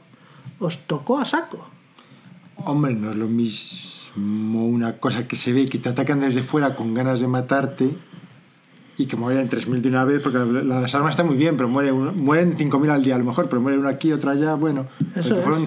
os 0.58 0.78
tocó 0.86 1.18
a 1.18 1.24
saco. 1.24 1.66
Hombre, 2.56 2.94
no 2.94 3.10
es 3.10 3.16
lo 3.16 3.28
mismo 3.28 4.66
una 4.66 4.98
cosa 4.98 5.26
que 5.26 5.36
se 5.36 5.52
ve 5.54 5.66
que 5.66 5.78
te 5.78 5.88
atacan 5.88 6.20
desde 6.20 6.42
fuera 6.42 6.74
con 6.76 6.92
ganas 6.92 7.20
de 7.20 7.28
matarte 7.28 7.90
y 8.98 9.06
que 9.06 9.16
mueren 9.16 9.48
3.000 9.48 9.80
de 9.80 9.88
una 9.88 10.04
vez, 10.04 10.20
porque 10.20 10.38
las 10.38 10.94
armas 10.94 11.10
están 11.12 11.26
muy 11.26 11.36
bien, 11.36 11.56
pero 11.56 11.68
muere 11.70 11.92
uno- 11.92 12.12
mueren 12.12 12.56
5.000 12.58 12.90
al 12.90 13.02
día 13.02 13.14
a 13.14 13.18
lo 13.18 13.24
mejor, 13.24 13.48
pero 13.48 13.62
muere 13.62 13.78
uno 13.78 13.88
aquí, 13.88 14.12
otro 14.12 14.30
allá, 14.30 14.54
bueno, 14.54 14.86
Eso 15.16 15.38
es. 15.38 15.44
fueron 15.44 15.66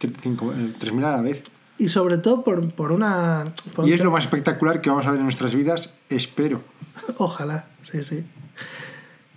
3.000 0.00 1.04
a 1.04 1.10
la 1.16 1.22
vez. 1.22 1.44
Y 1.78 1.88
sobre 1.88 2.18
todo 2.18 2.44
por, 2.44 2.72
por 2.72 2.92
una... 2.92 3.52
por 3.74 3.88
Y 3.88 3.92
es 3.92 4.02
lo 4.02 4.10
más 4.10 4.24
espectacular 4.24 4.80
que 4.80 4.90
vamos 4.90 5.06
a 5.06 5.10
ver 5.10 5.18
en 5.18 5.24
nuestras 5.24 5.54
vidas, 5.54 5.94
espero. 6.08 6.62
Ojalá, 7.16 7.66
sí, 7.90 8.02
sí. 8.02 8.24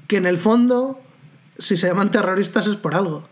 Que 0.08 0.18
en 0.18 0.26
el 0.26 0.38
fondo, 0.38 1.00
si 1.58 1.78
se 1.78 1.88
llaman 1.88 2.12
terroristas 2.12 2.68
es 2.68 2.76
por 2.76 2.96
algo. 2.96 3.28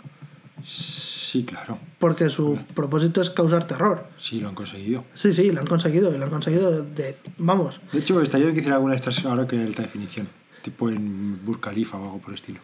Sí, 0.64 1.44
claro, 1.46 1.80
Porque 2.00 2.30
su 2.30 2.60
propósito 2.74 3.22
es 3.22 3.30
causar 3.30 3.66
terror. 3.66 4.06
sí, 4.18 4.40
lo 4.42 4.50
han 4.50 4.56
conseguido. 4.56 5.06
Sí, 5.14 5.34
sí, 5.34 5.52
lo 5.52 5.62
han 5.62 5.68
conseguido. 5.68 6.14
Y 6.14 6.18
lo 6.18 6.26
han 6.26 6.30
conseguido 6.30 6.84
de... 6.84 7.18
Vamos. 7.38 7.80
De 7.92 8.00
hecho, 8.00 8.22
estaría 8.22 8.46
bien 8.46 8.56
que 8.56 8.60
hiciera 8.62 8.76
alguna 8.76 8.94
de 8.94 8.98
estas 8.98 9.26
ahora 9.26 9.48
que 9.48 9.58
de 9.58 9.66
alta 9.66 9.82
definición, 9.82 10.28
tipo 10.62 10.90
en 10.90 11.44
Burj 11.46 11.60
Khalifa 11.62 11.98
o 11.98 12.04
algo 12.04 12.18
por 12.20 12.30
el 12.30 12.36
estilo. 12.36 12.60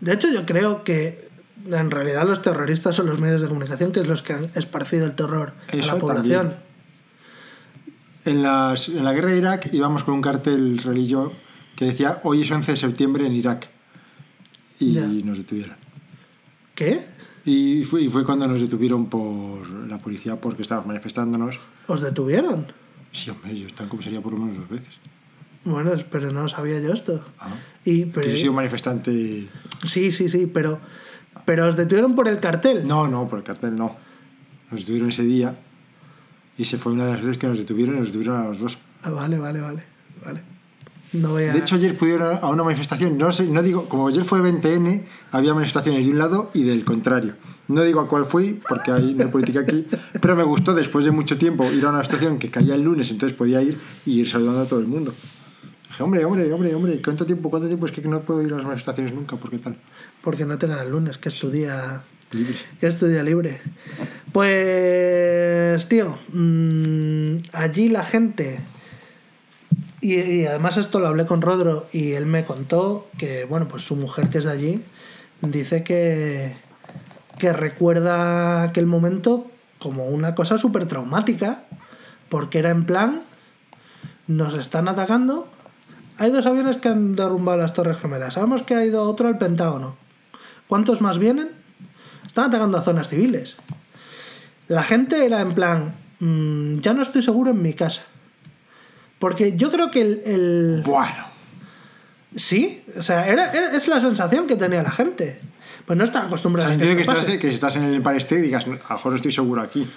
De 0.00 0.12
hecho, 0.12 0.30
yo 0.32 0.44
creo 0.46 0.84
que 0.84 1.27
en 1.66 1.90
realidad 1.90 2.26
los 2.26 2.42
terroristas 2.42 2.96
son 2.96 3.06
los 3.06 3.20
medios 3.20 3.40
de 3.42 3.48
comunicación 3.48 3.92
que 3.92 4.00
es 4.00 4.06
los 4.08 4.22
que 4.22 4.34
han 4.34 4.44
esparcido 4.54 5.06
el 5.06 5.14
terror 5.14 5.52
a 5.72 5.76
Eso 5.76 5.94
la 5.94 5.98
población. 5.98 6.40
también. 6.40 6.68
En, 8.24 8.42
las, 8.42 8.88
en 8.88 9.04
la 9.04 9.12
guerra 9.12 9.30
de 9.30 9.38
Irak 9.38 9.68
íbamos 9.72 10.04
con 10.04 10.14
un 10.14 10.22
cartel 10.22 10.78
relillo 10.78 11.32
que 11.76 11.86
decía 11.86 12.20
hoy 12.24 12.42
es 12.42 12.50
11 12.50 12.72
de 12.72 12.78
septiembre 12.78 13.26
en 13.26 13.32
Irak. 13.32 13.68
Y 14.80 14.92
Ya. 14.94 15.02
nos 15.06 15.38
detuvieron. 15.38 15.76
¿Qué? 16.74 17.00
Y 17.44 17.82
fue, 17.84 18.02
y 18.02 18.08
fue 18.08 18.24
cuando 18.24 18.46
nos 18.46 18.60
detuvieron 18.60 19.06
por 19.06 19.68
la 19.88 19.98
policía 19.98 20.36
porque 20.40 20.62
estábamos 20.62 20.88
manifestándonos. 20.88 21.58
¿Os 21.86 22.00
detuvieron? 22.02 22.66
Sí, 23.12 23.30
hombre, 23.30 23.58
yo 23.58 23.66
estaba 23.66 23.84
en 23.84 23.88
comisaría 23.90 24.20
por 24.20 24.32
lo 24.34 24.38
menos 24.40 24.58
dos 24.58 24.68
veces. 24.68 24.94
Bueno, 25.64 25.92
pero 26.10 26.30
no 26.30 26.48
sabía 26.48 26.78
yo 26.80 26.92
esto. 26.92 27.24
Ah. 27.40 27.48
Y, 27.84 28.04
pero, 28.06 28.26
yo 28.28 28.34
he 28.34 28.36
sido 28.38 28.52
manifestante. 28.52 29.48
sí, 29.84 30.12
sí, 30.12 30.28
sí, 30.28 30.46
pero, 30.46 30.78
pero 31.48 31.66
os 31.66 31.76
detuvieron 31.76 32.14
por 32.14 32.28
el 32.28 32.40
cartel. 32.40 32.86
No, 32.86 33.08
no, 33.08 33.26
por 33.26 33.38
el 33.38 33.44
cartel 33.46 33.74
no. 33.74 33.96
Nos 34.70 34.80
detuvieron 34.80 35.08
ese 35.08 35.22
día. 35.22 35.56
Y 36.58 36.66
se 36.66 36.76
fue 36.76 36.92
una 36.92 37.06
de 37.06 37.12
las 37.12 37.22
veces 37.22 37.38
que 37.38 37.46
nos 37.46 37.56
detuvieron 37.56 37.96
y 37.96 37.98
nos 38.00 38.08
detuvieron 38.08 38.36
a 38.38 38.44
los 38.44 38.58
dos. 38.58 38.76
Ah, 39.02 39.08
vale, 39.08 39.38
vale, 39.38 39.58
vale, 39.62 39.82
vale. 40.22 40.42
No 41.14 41.30
voy 41.30 41.44
a... 41.44 41.54
De 41.54 41.60
hecho, 41.60 41.76
ayer 41.76 41.96
pudieron 41.96 42.36
a 42.36 42.50
una 42.50 42.64
manifestación, 42.64 43.16
no 43.16 43.32
sé, 43.32 43.46
no 43.46 43.62
digo, 43.62 43.88
como 43.88 44.08
ayer 44.08 44.26
fue 44.26 44.40
20N, 44.40 45.04
había 45.32 45.54
manifestaciones 45.54 46.04
de 46.04 46.12
un 46.12 46.18
lado 46.18 46.50
y 46.52 46.64
del 46.64 46.84
contrario. 46.84 47.32
No 47.68 47.80
digo 47.82 48.00
a 48.00 48.08
cuál 48.08 48.26
fui, 48.26 48.60
porque 48.68 48.90
hay 48.90 49.16
hay 49.18 49.28
política 49.28 49.60
aquí, 49.60 49.86
pero 50.20 50.36
me 50.36 50.44
gustó 50.44 50.74
después 50.74 51.06
de 51.06 51.12
mucho 51.12 51.38
tiempo 51.38 51.72
ir 51.72 51.86
a 51.86 51.88
una 51.88 52.02
estación 52.02 52.38
que 52.38 52.50
caía 52.50 52.74
el 52.74 52.82
lunes, 52.82 53.10
entonces 53.10 53.34
podía 53.34 53.62
ir 53.62 53.78
y 54.04 54.20
ir 54.20 54.28
saludando 54.28 54.60
a 54.60 54.66
todo 54.66 54.80
el 54.80 54.86
mundo. 54.86 55.14
Dije, 55.98 56.04
hombre, 56.04 56.24
hombre, 56.24 56.52
hombre, 56.52 56.74
hombre, 56.76 57.02
¿cuánto 57.02 57.26
tiempo, 57.26 57.50
cuánto 57.50 57.66
tiempo 57.66 57.86
es 57.86 57.90
que 57.90 58.02
no 58.02 58.20
puedo 58.20 58.40
ir 58.40 58.52
a 58.52 58.56
las 58.58 58.64
manifestaciones 58.64 59.12
nunca? 59.12 59.34
¿Por 59.34 59.50
qué 59.50 59.58
tal? 59.58 59.76
Porque 60.22 60.44
no 60.44 60.56
tengan 60.56 60.78
el 60.78 60.92
lunes, 60.92 61.18
que 61.18 61.28
es 61.28 61.34
tu 61.40 61.50
día... 61.50 62.04
Libre. 62.30 62.54
Que 62.78 62.86
es 62.86 62.96
tu 62.96 63.08
día 63.08 63.24
libre. 63.24 63.60
Pues, 64.30 65.88
tío, 65.88 66.16
mm, 66.32 67.38
allí 67.52 67.88
la 67.88 68.04
gente... 68.04 68.60
Y, 70.00 70.14
y 70.20 70.46
además 70.46 70.76
esto 70.76 71.00
lo 71.00 71.08
hablé 71.08 71.26
con 71.26 71.42
Rodro 71.42 71.88
y 71.92 72.12
él 72.12 72.26
me 72.26 72.44
contó 72.44 73.08
que, 73.18 73.44
bueno, 73.44 73.66
pues 73.66 73.82
su 73.82 73.96
mujer 73.96 74.28
que 74.28 74.38
es 74.38 74.44
de 74.44 74.52
allí 74.52 74.84
dice 75.40 75.82
que, 75.82 76.54
que 77.40 77.52
recuerda 77.52 78.62
aquel 78.62 78.86
momento 78.86 79.50
como 79.80 80.06
una 80.06 80.36
cosa 80.36 80.58
súper 80.58 80.86
traumática, 80.86 81.64
porque 82.28 82.60
era 82.60 82.70
en 82.70 82.84
plan, 82.84 83.22
nos 84.28 84.54
están 84.54 84.86
atacando, 84.86 85.48
hay 86.18 86.30
dos 86.30 86.46
aviones 86.46 86.76
que 86.76 86.88
han 86.88 87.16
derrumbado 87.16 87.58
las 87.58 87.72
Torres 87.74 87.98
Gemelas, 87.98 88.34
sabemos 88.34 88.62
que 88.62 88.74
ha 88.74 88.84
ido 88.84 89.02
otro 89.02 89.28
al 89.28 89.38
Pentágono. 89.38 89.96
¿Cuántos 90.66 91.00
más 91.00 91.18
vienen? 91.18 91.48
Están 92.26 92.46
atacando 92.46 92.76
a 92.78 92.82
zonas 92.82 93.08
civiles. 93.08 93.56
La 94.68 94.82
gente 94.82 95.24
era 95.24 95.40
en 95.40 95.54
plan, 95.54 95.92
mm, 96.20 96.80
ya 96.80 96.92
no 96.92 97.02
estoy 97.02 97.22
seguro 97.22 97.52
en 97.52 97.62
mi 97.62 97.72
casa. 97.72 98.02
Porque 99.18 99.56
yo 99.56 99.70
creo 99.70 99.90
que 99.90 100.02
el... 100.02 100.22
el- 100.26 100.82
Bueno, 100.84 101.26
Sí, 102.36 102.84
o 102.96 103.02
sea, 103.02 103.26
era, 103.26 103.50
era- 103.52 103.72
es 103.74 103.88
la 103.88 104.00
sensación 104.00 104.46
que 104.46 104.54
tenía 104.56 104.82
la 104.82 104.90
gente. 104.90 105.40
Pues 105.86 105.96
no 105.98 106.04
están 106.04 106.24
o 106.24 106.26
acostumbrados 106.26 106.68
sea, 106.68 106.76
a 106.76 106.88
que 106.90 106.94
que 106.96 107.00
estás, 107.00 107.26
que 107.26 107.48
si 107.48 107.54
estás 107.54 107.76
en 107.76 107.84
el 107.84 107.94
Empire 107.96 108.18
State 108.18 108.42
digas, 108.42 108.64
a 108.66 108.68
lo 108.68 108.74
mejor 108.74 109.14
estoy 109.16 109.32
seguro 109.32 109.62
aquí, 109.62 109.88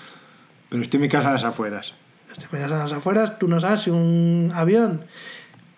pero 0.69 0.81
estoy 0.81 0.97
en 0.97 1.01
mi 1.01 1.09
casa 1.09 1.29
a 1.29 1.33
las 1.33 1.43
afueras. 1.43 1.93
Te 2.39 2.55
miras 2.55 2.71
a 2.71 2.77
las 2.77 2.93
afueras, 2.93 3.37
tú 3.37 3.49
no 3.49 3.59
sabes 3.59 3.81
si 3.81 3.89
un 3.89 4.49
avión 4.55 5.03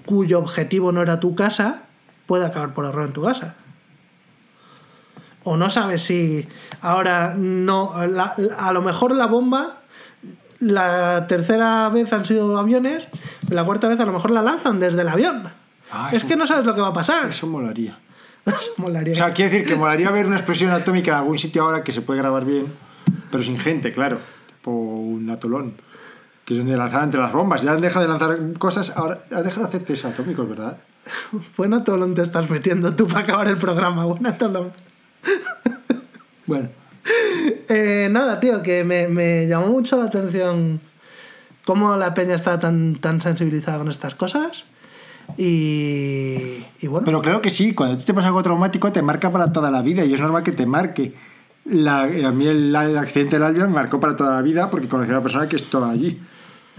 cuyo 0.06 0.40
objetivo 0.40 0.92
no 0.92 1.02
era 1.02 1.20
tu 1.20 1.36
casa 1.36 1.84
puede 2.26 2.46
acabar 2.46 2.74
por 2.74 2.86
error 2.86 3.06
en 3.08 3.14
tu 3.14 3.24
casa. 3.24 3.56
O 5.44 5.58
no 5.58 5.70
sabes 5.70 6.04
si 6.04 6.48
ahora 6.82 7.36
no. 7.38 7.94
la- 8.08 8.34
a 8.58 8.72
lo 8.72 8.82
mejor 8.82 9.14
la 9.14 9.26
bomba, 9.26 9.78
la 10.60 11.26
tercera 11.28 11.90
vez 11.90 12.14
han 12.14 12.26
sido 12.26 12.58
aviones, 12.58 13.08
la 13.50 13.66
cuarta 13.66 13.90
vez 13.90 14.00
a 14.00 14.06
lo 14.06 14.14
mejor 14.14 14.32
la 14.32 14.42
lanzan 14.42 14.80
desde 14.80 15.02
el 15.02 15.10
avión. 15.10 15.50
Ah, 15.92 16.08
es 16.12 16.20
eso- 16.20 16.28
que 16.30 16.36
no 16.38 16.48
sabes 16.48 16.66
lo 16.66 16.74
que 16.74 16.82
va 16.82 16.88
a 16.90 16.94
pasar. 16.94 17.30
Eso 17.30 17.48
molaría. 17.48 18.00
Eso 18.46 18.72
molaría. 18.78 19.14
O 19.14 19.16
sea, 19.18 19.34
quiero 19.34 19.52
decir 19.52 19.68
que 19.68 19.76
molaría 19.76 20.12
ver 20.12 20.28
una 20.28 20.36
explosión 20.38 20.72
atómica 20.72 21.12
en 21.12 21.18
algún 21.18 21.40
sitio 21.40 21.64
ahora 21.64 21.84
que 21.84 21.92
se 21.94 22.02
puede 22.02 22.20
grabar 22.20 22.44
bien, 22.46 22.66
pero 23.32 23.44
sin 23.44 23.58
gente, 23.60 23.94
claro. 23.94 24.20
Tipo 24.48 24.72
un 24.72 25.30
atolón. 25.30 25.76
Que 26.46 26.54
es 26.56 26.60
donde 26.60 26.76
lanzar 26.76 27.04
entre 27.04 27.20
las 27.22 27.32
bombas. 27.32 27.62
Ya 27.62 27.72
han 27.72 27.82
dejado 27.82 28.06
de 28.06 28.10
lanzar 28.12 28.38
cosas, 28.60 28.96
ahora 28.98 29.24
han 29.32 29.44
dejado 29.44 29.62
de 29.62 29.68
hacer 29.70 29.84
test 29.84 30.06
atómicos, 30.06 30.48
¿verdad? 30.50 30.78
Buen 31.58 31.74
atolón 31.74 32.16
te 32.16 32.22
estás 32.22 32.50
metiendo 32.50 32.94
tú 32.96 33.08
para 33.08 33.22
acabar 33.22 33.48
el 33.48 33.58
programa. 33.58 34.06
Buen 34.12 34.26
atolón. 34.26 34.72
Bueno, 36.46 36.70
Eh, 37.70 38.08
nada, 38.12 38.40
tío, 38.40 38.62
que 38.62 38.84
me, 38.84 39.08
me 39.08 39.48
llamó 39.48 39.68
mucho 39.68 39.98
la 39.98 40.06
atención 40.06 40.80
cómo 41.66 41.96
la 41.96 42.14
peña 42.14 42.36
está 42.36 42.60
tan, 42.60 42.96
tan 42.96 43.22
sensibilizada 43.22 43.78
con 43.80 43.90
estas 43.90 44.16
cosas. 44.16 44.66
Y, 45.38 46.66
y 46.82 46.88
bueno, 46.88 47.06
pero 47.06 47.22
creo 47.22 47.42
que 47.42 47.50
sí, 47.50 47.74
cuando 47.74 47.98
te 48.04 48.14
pasa 48.14 48.28
algo 48.28 48.44
traumático 48.44 48.92
te 48.92 49.02
marca 49.02 49.32
para 49.32 49.52
toda 49.54 49.72
la 49.72 49.82
vida 49.82 50.04
y 50.04 50.14
es 50.14 50.20
normal 50.20 50.44
que 50.44 50.52
te 50.52 50.66
marque. 50.66 51.14
La- 51.66 52.02
a 52.04 52.32
mí 52.34 52.46
el, 52.48 52.76
el 52.76 52.98
accidente 52.98 53.38
del 53.38 53.44
avión 53.44 53.70
me 53.70 53.76
marcó 53.76 54.00
para 54.02 54.18
toda 54.18 54.36
la 54.36 54.42
vida 54.42 54.70
porque 54.70 54.90
conocí 54.90 55.10
a 55.12 55.14
una 55.14 55.24
persona 55.24 55.48
que 55.48 55.56
estaba 55.56 55.90
allí. 55.92 56.22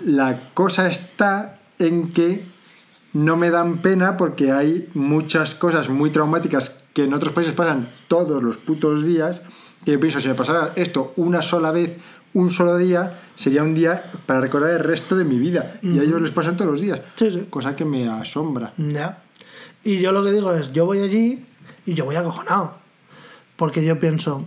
La 0.02 0.38
cosa 0.54 0.88
está 0.88 1.60
en 1.78 2.08
que 2.08 2.46
no 3.12 3.36
me 3.36 3.50
dan 3.50 3.78
pena 3.78 4.16
porque 4.16 4.52
hay 4.52 4.88
muchas 4.94 5.54
cosas 5.54 5.88
muy 5.88 6.10
traumáticas 6.10 6.82
que 6.92 7.04
en 7.04 7.14
otros 7.14 7.32
países 7.32 7.54
pasan 7.54 7.88
todos 8.08 8.42
los 8.42 8.58
putos 8.58 9.04
días. 9.04 9.42
Que 9.84 9.92
yo 9.92 10.00
pienso, 10.00 10.20
si 10.20 10.28
me 10.28 10.34
pasara 10.34 10.72
esto 10.76 11.12
una 11.16 11.42
sola 11.42 11.70
vez, 11.70 11.96
un 12.32 12.50
solo 12.50 12.76
día, 12.76 13.18
sería 13.36 13.62
un 13.62 13.74
día 13.74 14.04
para 14.26 14.40
recordar 14.40 14.70
el 14.70 14.80
resto 14.80 15.16
de 15.16 15.24
mi 15.24 15.38
vida. 15.38 15.78
Y 15.82 15.98
a 15.98 16.02
ellos 16.02 16.20
les 16.20 16.32
pasan 16.32 16.56
todos 16.56 16.70
los 16.70 16.80
días. 16.80 17.00
Sí, 17.14 17.30
sí. 17.30 17.46
Cosa 17.50 17.76
que 17.76 17.84
me 17.84 18.08
asombra. 18.08 18.72
ya. 18.76 19.20
Y 19.84 19.98
yo 19.98 20.12
lo 20.12 20.24
que 20.24 20.32
digo 20.32 20.52
es, 20.54 20.72
yo 20.72 20.86
voy 20.86 21.00
allí 21.00 21.44
y 21.84 21.94
yo 21.94 22.06
voy 22.06 22.16
acojonado. 22.16 22.78
Porque 23.56 23.84
yo 23.84 24.00
pienso, 24.00 24.46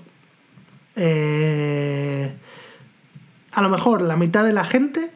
eh, 0.96 2.36
a 3.52 3.62
lo 3.62 3.70
mejor 3.70 4.02
la 4.02 4.18
mitad 4.18 4.44
de 4.44 4.52
la 4.52 4.66
gente, 4.66 5.12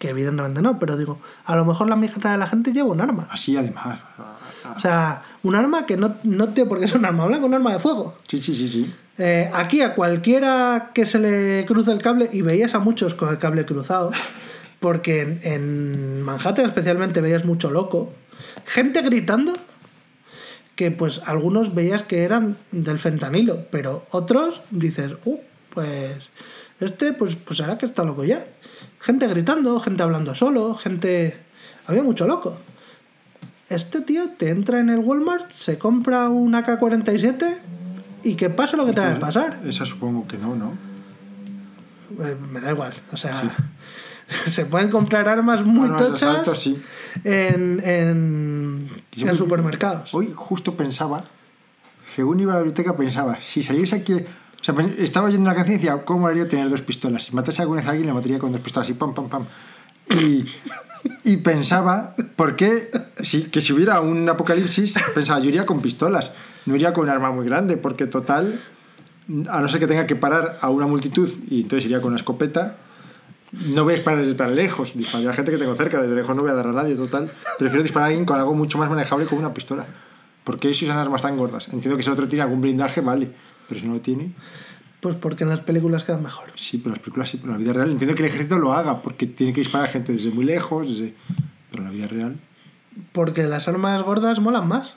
que 0.00 0.08
evidentemente 0.08 0.62
no, 0.62 0.78
pero 0.78 0.96
digo, 0.96 1.20
a 1.44 1.54
lo 1.54 1.66
mejor 1.66 1.90
la 1.90 1.94
mitad 1.94 2.30
de 2.32 2.38
la 2.38 2.46
gente 2.46 2.72
lleva 2.72 2.88
un 2.88 3.02
arma. 3.02 3.28
Así 3.30 3.54
además. 3.54 3.98
O 4.74 4.80
sea, 4.80 5.22
un 5.42 5.54
arma 5.54 5.84
que 5.84 5.98
no, 5.98 6.14
no 6.24 6.48
tiene 6.48 6.70
por 6.70 6.80
qué 6.80 6.88
ser 6.88 6.96
un 6.96 7.04
arma 7.04 7.26
blanca, 7.26 7.44
un 7.44 7.52
arma 7.52 7.74
de 7.74 7.80
fuego. 7.80 8.16
Sí, 8.26 8.40
sí, 8.40 8.54
sí, 8.54 8.66
sí. 8.66 8.94
Eh, 9.18 9.50
aquí 9.52 9.82
a 9.82 9.94
cualquiera 9.94 10.92
que 10.94 11.04
se 11.04 11.18
le 11.18 11.66
cruce 11.66 11.92
el 11.92 12.00
cable, 12.00 12.30
y 12.32 12.40
veías 12.40 12.74
a 12.74 12.78
muchos 12.78 13.12
con 13.12 13.28
el 13.28 13.36
cable 13.36 13.66
cruzado, 13.66 14.10
porque 14.80 15.20
en, 15.20 15.40
en 15.42 16.22
Manhattan 16.22 16.64
especialmente 16.64 17.20
veías 17.20 17.44
mucho 17.44 17.70
loco, 17.70 18.14
gente 18.64 19.02
gritando, 19.02 19.52
que 20.76 20.90
pues 20.90 21.20
algunos 21.26 21.74
veías 21.74 22.04
que 22.04 22.22
eran 22.22 22.56
del 22.72 22.98
fentanilo, 22.98 23.66
pero 23.70 24.06
otros 24.12 24.62
dices, 24.70 25.12
uh, 25.26 25.38
pues 25.74 26.30
este 26.80 27.12
pues, 27.12 27.36
pues 27.36 27.58
será 27.58 27.76
que 27.76 27.84
está 27.84 28.02
loco 28.02 28.24
ya. 28.24 28.46
Gente 29.00 29.26
gritando, 29.26 29.80
gente 29.80 30.02
hablando 30.02 30.34
solo, 30.34 30.74
gente... 30.74 31.36
Había 31.86 32.02
mucho 32.02 32.26
loco. 32.26 32.58
Este 33.68 34.00
tío 34.00 34.28
te 34.36 34.50
entra 34.50 34.80
en 34.80 34.90
el 34.90 34.98
Walmart, 34.98 35.50
se 35.50 35.78
compra 35.78 36.28
un 36.28 36.52
AK-47 36.54 37.56
y 38.22 38.34
que 38.34 38.50
pase 38.50 38.76
lo 38.76 38.84
que 38.86 38.92
tenga 38.92 39.14
que 39.14 39.20
pasar. 39.20 39.60
Esa 39.64 39.86
supongo 39.86 40.26
que 40.28 40.36
no, 40.36 40.54
¿no? 40.54 40.72
Eh, 42.24 42.36
me 42.50 42.60
da 42.60 42.70
igual. 42.70 42.92
O 43.12 43.16
sea, 43.16 43.40
se 44.50 44.66
pueden 44.66 44.90
comprar 44.90 45.28
armas 45.28 45.64
muy 45.64 45.86
Armas 45.86 46.02
tochas 46.02 46.22
asalto, 46.22 46.54
sí. 46.54 46.80
en, 47.24 47.80
en, 47.84 48.88
Yo 49.12 49.22
en 49.26 49.32
me- 49.32 49.34
supermercados. 49.38 50.12
Hoy 50.14 50.32
justo 50.34 50.76
pensaba, 50.76 51.22
según 52.14 52.40
iba 52.40 52.52
a 52.52 52.56
la 52.56 52.60
biblioteca, 52.62 52.96
pensaba, 52.96 53.36
si 53.36 53.62
saliese 53.62 53.96
aquí, 53.96 54.16
Pues, 54.66 54.88
estaba 54.98 55.28
oyendo 55.28 55.48
la 55.48 55.56
canción 55.56 55.74
y 55.74 55.78
decía, 55.78 56.04
¿cómo 56.04 56.26
haría 56.26 56.46
tener 56.48 56.68
dos 56.68 56.82
pistolas? 56.82 57.24
Si 57.24 57.34
matase 57.34 57.62
a 57.62 57.64
alguien, 57.64 58.06
le 58.06 58.12
mataría 58.12 58.38
con 58.38 58.52
dos 58.52 58.60
pistolas 58.60 58.88
y 58.90 58.94
pam, 58.94 59.14
pam, 59.14 59.28
pam. 59.28 59.46
Y, 61.24 61.38
pensaba, 61.38 62.14
¿por 62.36 62.56
qué? 62.56 62.90
Si, 63.22 63.44
que 63.44 63.60
si 63.62 63.72
hubiera 63.72 64.00
un 64.00 64.28
apocalipsis, 64.28 64.96
pensaba, 65.14 65.40
yo 65.40 65.48
iría 65.48 65.64
con 65.64 65.80
pistolas, 65.80 66.32
no 66.66 66.74
iría 66.76 66.92
con 66.92 67.04
un 67.04 67.10
arma 67.10 67.30
muy 67.30 67.46
grande, 67.46 67.76
porque 67.76 68.06
total, 68.06 68.60
a 69.48 69.60
no 69.60 69.68
ser 69.68 69.80
que 69.80 69.86
tenga 69.86 70.06
que 70.06 70.16
parar 70.16 70.58
a 70.60 70.68
una 70.68 70.86
multitud 70.86 71.30
y 71.48 71.62
entonces 71.62 71.86
iría 71.86 72.00
con 72.00 72.08
una 72.08 72.16
escopeta, 72.16 72.76
no 73.52 73.84
voy 73.84 73.94
a 73.94 73.96
disparar 73.96 74.20
desde 74.20 74.34
tan 74.34 74.54
lejos, 74.54 74.92
disparar 74.94 75.28
a 75.28 75.32
gente 75.32 75.52
que 75.52 75.58
tengo 75.58 75.74
cerca, 75.74 76.02
desde 76.02 76.14
lejos 76.14 76.36
no 76.36 76.42
voy 76.42 76.50
a 76.50 76.54
dar 76.54 76.66
a 76.66 76.72
nadie, 76.72 76.94
total. 76.96 77.32
Prefiero 77.58 77.82
disparar 77.82 78.04
a 78.04 78.08
alguien 78.08 78.26
con 78.26 78.38
algo 78.38 78.54
mucho 78.54 78.78
más 78.78 78.90
manejable 78.90 79.26
como 79.26 79.40
una 79.40 79.54
pistola. 79.54 79.86
¿Por 80.44 80.58
qué 80.58 80.72
si 80.74 80.84
usan 80.84 80.98
armas 80.98 81.22
tan 81.22 81.36
gordas? 81.36 81.68
Entiendo 81.72 81.96
que 81.96 82.02
si 82.02 82.10
otro 82.10 82.28
tiene 82.28 82.42
algún 82.42 82.60
blindaje, 82.60 83.00
vale, 83.00 83.30
pero 83.70 83.80
si 83.80 83.86
no 83.86 83.94
lo 83.94 84.00
tiene... 84.00 84.32
Pues 85.00 85.14
porque 85.16 85.44
en 85.44 85.50
las 85.50 85.60
películas 85.60 86.04
quedan 86.04 86.22
mejor. 86.22 86.48
Sí, 86.56 86.76
pero 86.76 86.90
las 86.90 86.98
películas 86.98 87.30
sí, 87.30 87.38
pero 87.40 87.54
en 87.54 87.58
la 87.60 87.62
vida 87.64 87.72
real 87.72 87.90
entiendo 87.90 88.14
que 88.14 88.22
el 88.22 88.28
ejército 88.28 88.58
lo 88.58 88.74
haga, 88.74 89.00
porque 89.00 89.26
tiene 89.26 89.54
que 89.54 89.62
disparar 89.62 89.88
a 89.88 89.90
gente 89.92 90.12
desde 90.12 90.30
muy 90.30 90.44
lejos, 90.44 90.90
desde... 90.90 91.14
pero 91.70 91.82
en 91.84 91.88
la 91.88 91.94
vida 91.94 92.06
real, 92.06 92.36
Porque 93.12 93.44
las 93.44 93.66
armas 93.66 94.02
gordas 94.02 94.40
molan 94.40 94.68
más. 94.68 94.96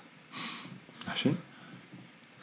así. 1.07 1.31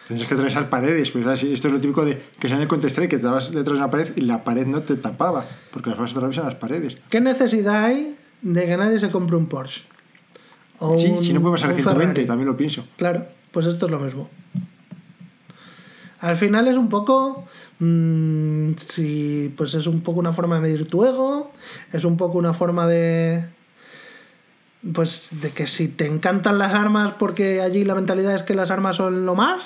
Tendrías 0.08 0.26
que 0.26 0.34
atravesar 0.34 0.70
paredes, 0.70 1.10
pero 1.10 1.24
¿sabes? 1.26 1.44
esto 1.44 1.68
es 1.68 1.74
lo 1.74 1.80
típico 1.80 2.04
de 2.04 2.20
que 2.40 2.48
sea 2.48 2.56
en 2.56 2.62
el 2.62 2.68
Counter-Strike, 2.68 3.10
que 3.10 3.18
te 3.18 3.24
dabas 3.24 3.50
detrás 3.50 3.66
de 3.78 3.84
una 3.84 3.90
pared 3.90 4.08
y 4.16 4.22
la 4.22 4.42
pared 4.42 4.66
no 4.66 4.80
te 4.82 4.96
tapaba, 4.96 5.44
porque 5.70 5.90
las 5.90 5.98
balas 5.98 6.16
atraviesan 6.16 6.46
las 6.46 6.54
paredes. 6.56 6.96
¿Qué 7.10 7.20
necesidad 7.20 7.84
hay 7.84 8.16
de 8.42 8.64
que 8.66 8.76
nadie 8.78 8.98
se 8.98 9.10
compre 9.10 9.36
un 9.36 9.46
Porsche? 9.46 9.82
O 10.78 10.98
Sí, 10.98 11.08
un- 11.10 11.18
si 11.22 11.32
no 11.34 11.40
podemos 11.40 11.60
pasar 11.60 11.72
un 11.72 11.76
el 11.76 11.82
120, 11.82 12.12
Ferrari. 12.14 12.26
también 12.26 12.48
lo 12.48 12.56
pienso. 12.56 12.84
Claro, 12.96 13.26
pues 13.52 13.66
esto 13.66 13.84
es 13.86 13.92
lo 13.92 14.00
mismo. 14.00 14.30
Al 16.20 16.36
final 16.36 16.68
es 16.68 16.76
un 16.76 16.88
poco. 16.88 17.44
mm, 17.78 18.72
si, 18.76 19.52
pues 19.56 19.74
es 19.74 19.86
un 19.86 20.00
poco 20.02 20.20
una 20.20 20.32
forma 20.32 20.56
de 20.56 20.62
medir 20.62 20.86
tu 20.86 21.04
ego. 21.04 21.50
Es 21.92 22.04
un 22.04 22.16
poco 22.16 22.38
una 22.38 22.52
forma 22.52 22.86
de. 22.86 23.44
Pues 24.92 25.28
de 25.42 25.50
que 25.50 25.66
si 25.66 25.88
te 25.88 26.06
encantan 26.06 26.58
las 26.58 26.72
armas 26.72 27.12
porque 27.18 27.60
allí 27.60 27.84
la 27.84 27.94
mentalidad 27.94 28.34
es 28.34 28.42
que 28.42 28.54
las 28.54 28.70
armas 28.70 28.96
son 28.96 29.26
lo 29.26 29.34
más. 29.34 29.60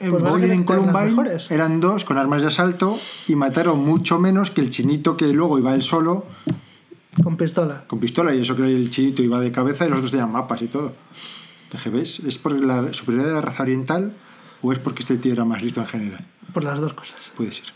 En 0.00 0.10
Pues 0.10 0.22
Bowling 0.22 0.50
en 0.50 0.64
Columbine 0.64 1.38
eran 1.48 1.80
dos 1.80 2.04
con 2.04 2.18
armas 2.18 2.42
de 2.42 2.48
asalto 2.48 2.98
y 3.26 3.34
mataron 3.36 3.82
mucho 3.82 4.18
menos 4.18 4.50
que 4.50 4.60
el 4.60 4.68
chinito 4.68 5.16
que 5.16 5.32
luego 5.32 5.58
iba 5.58 5.74
él 5.74 5.80
solo 5.82 6.26
Con 7.22 7.38
pistola. 7.38 7.84
con 7.86 7.98
pistola 7.98 8.34
y 8.34 8.40
eso 8.40 8.54
que 8.54 8.64
el 8.64 8.90
chinito 8.90 9.22
iba 9.22 9.40
de 9.40 9.50
cabeza 9.50 9.86
y 9.86 9.88
los 9.88 9.98
otros 9.98 10.10
tenían 10.10 10.30
mapas 10.32 10.60
y 10.60 10.66
todo. 10.66 10.92
¿ves? 11.90 12.20
¿Es 12.20 12.36
por 12.36 12.52
la 12.52 12.92
superioridad 12.92 13.28
de 13.30 13.34
la 13.36 13.40
raza 13.40 13.62
oriental 13.62 14.12
o 14.62 14.72
es 14.72 14.78
porque 14.78 15.02
este 15.02 15.16
tío 15.18 15.32
era 15.32 15.44
más 15.44 15.62
listo 15.62 15.80
en 15.80 15.86
general? 15.86 16.24
Por 16.52 16.64
las 16.64 16.78
dos 16.80 16.92
cosas. 16.94 17.16
Puede 17.36 17.52
ser. 17.52 17.66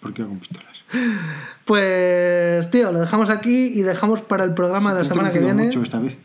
Porque 0.00 0.22
iba 0.22 0.28
con 0.28 0.38
pistolas. 0.38 0.66
Pues, 1.64 2.70
tío, 2.70 2.92
lo 2.92 3.00
dejamos 3.00 3.30
aquí 3.30 3.66
y 3.74 3.82
dejamos 3.82 4.20
para 4.20 4.44
el 4.44 4.54
programa 4.54 4.94
de 4.94 5.02
la 5.02 5.08
semana 5.08 5.30
que 5.32 5.38
viene. 5.40 5.64
mucho 5.64 5.82
esta 5.82 5.98
vez. 6.00 6.16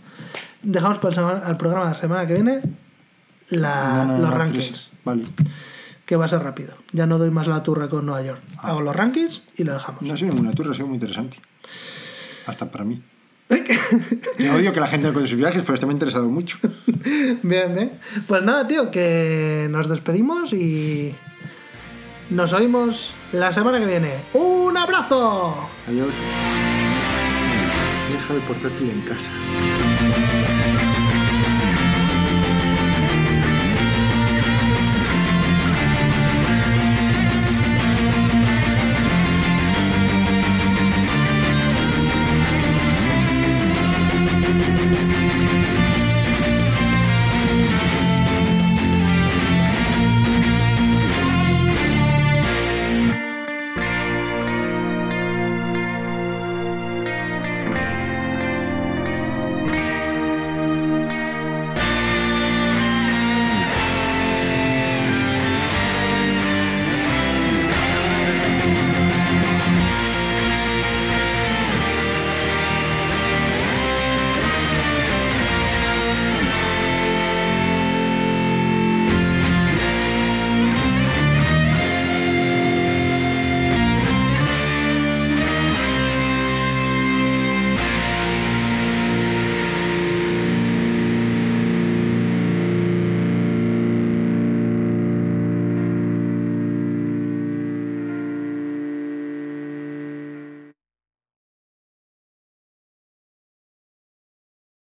Dejamos 0.62 1.00
para 1.00 1.16
el, 1.38 1.44
al 1.44 1.58
programa 1.58 1.88
de 1.90 1.94
la 1.96 2.00
semana 2.00 2.28
que 2.28 2.34
viene 2.36 2.62
la- 3.50 4.06
No, 4.06 4.14
no, 4.14 4.20
los 4.20 4.30
no, 4.30 4.38
rankings. 4.38 4.90
Vale. 5.04 5.26
que 6.06 6.16
va 6.16 6.26
a 6.26 6.28
ser 6.30 6.44
rápido. 6.44 6.76
Ya 6.94 7.06
no 7.08 7.18
doy 7.18 7.30
más 7.32 7.48
la 7.48 7.62
turra 7.64 7.90
con 7.90 8.06
Nueva 8.06 8.22
York. 8.22 8.42
Hago 8.60 8.82
los 8.82 8.96
rankings 8.96 9.44
y 9.58 9.64
lo 9.64 9.74
dejamos. 9.74 10.02
No 10.02 10.14
ha 10.14 10.18
sido 10.18 10.30
ninguna 10.34 10.52
turra, 10.52 10.72
ha 10.72 10.76
sido 10.76 10.88
muy 10.88 10.96
interesante. 10.96 11.38
Hasta 12.46 12.70
para 12.72 12.84
mí. 12.86 13.02
Yo 14.40 14.56
odio 14.56 14.72
que 14.74 14.80
la 14.80 14.88
gente 14.88 15.12
cuente 15.12 15.30
sus 15.30 15.38
viajes, 15.38 15.62
pero 15.62 15.76
este 15.76 15.86
me 15.86 15.92
ha 15.92 15.94
interesado 15.94 16.30
mucho. 16.30 16.58
bien, 17.44 17.76
bien. 17.76 17.92
Pues 18.28 18.44
nada, 18.44 18.68
tío, 18.68 18.90
que 18.90 19.68
nos 19.70 19.88
despedimos 19.88 20.54
y 20.54 21.14
nos 22.30 22.54
oímos 22.54 23.14
la 23.32 23.52
semana 23.52 23.80
que 23.80 23.86
viene. 23.86 24.14
¡Un 24.34 24.78
abrazo! 24.78 25.70
Adiós. 25.88 26.14
Deja 28.12 28.34
el 28.34 28.42
portátil 28.42 28.90
en 28.90 29.02
casa. 29.02 29.93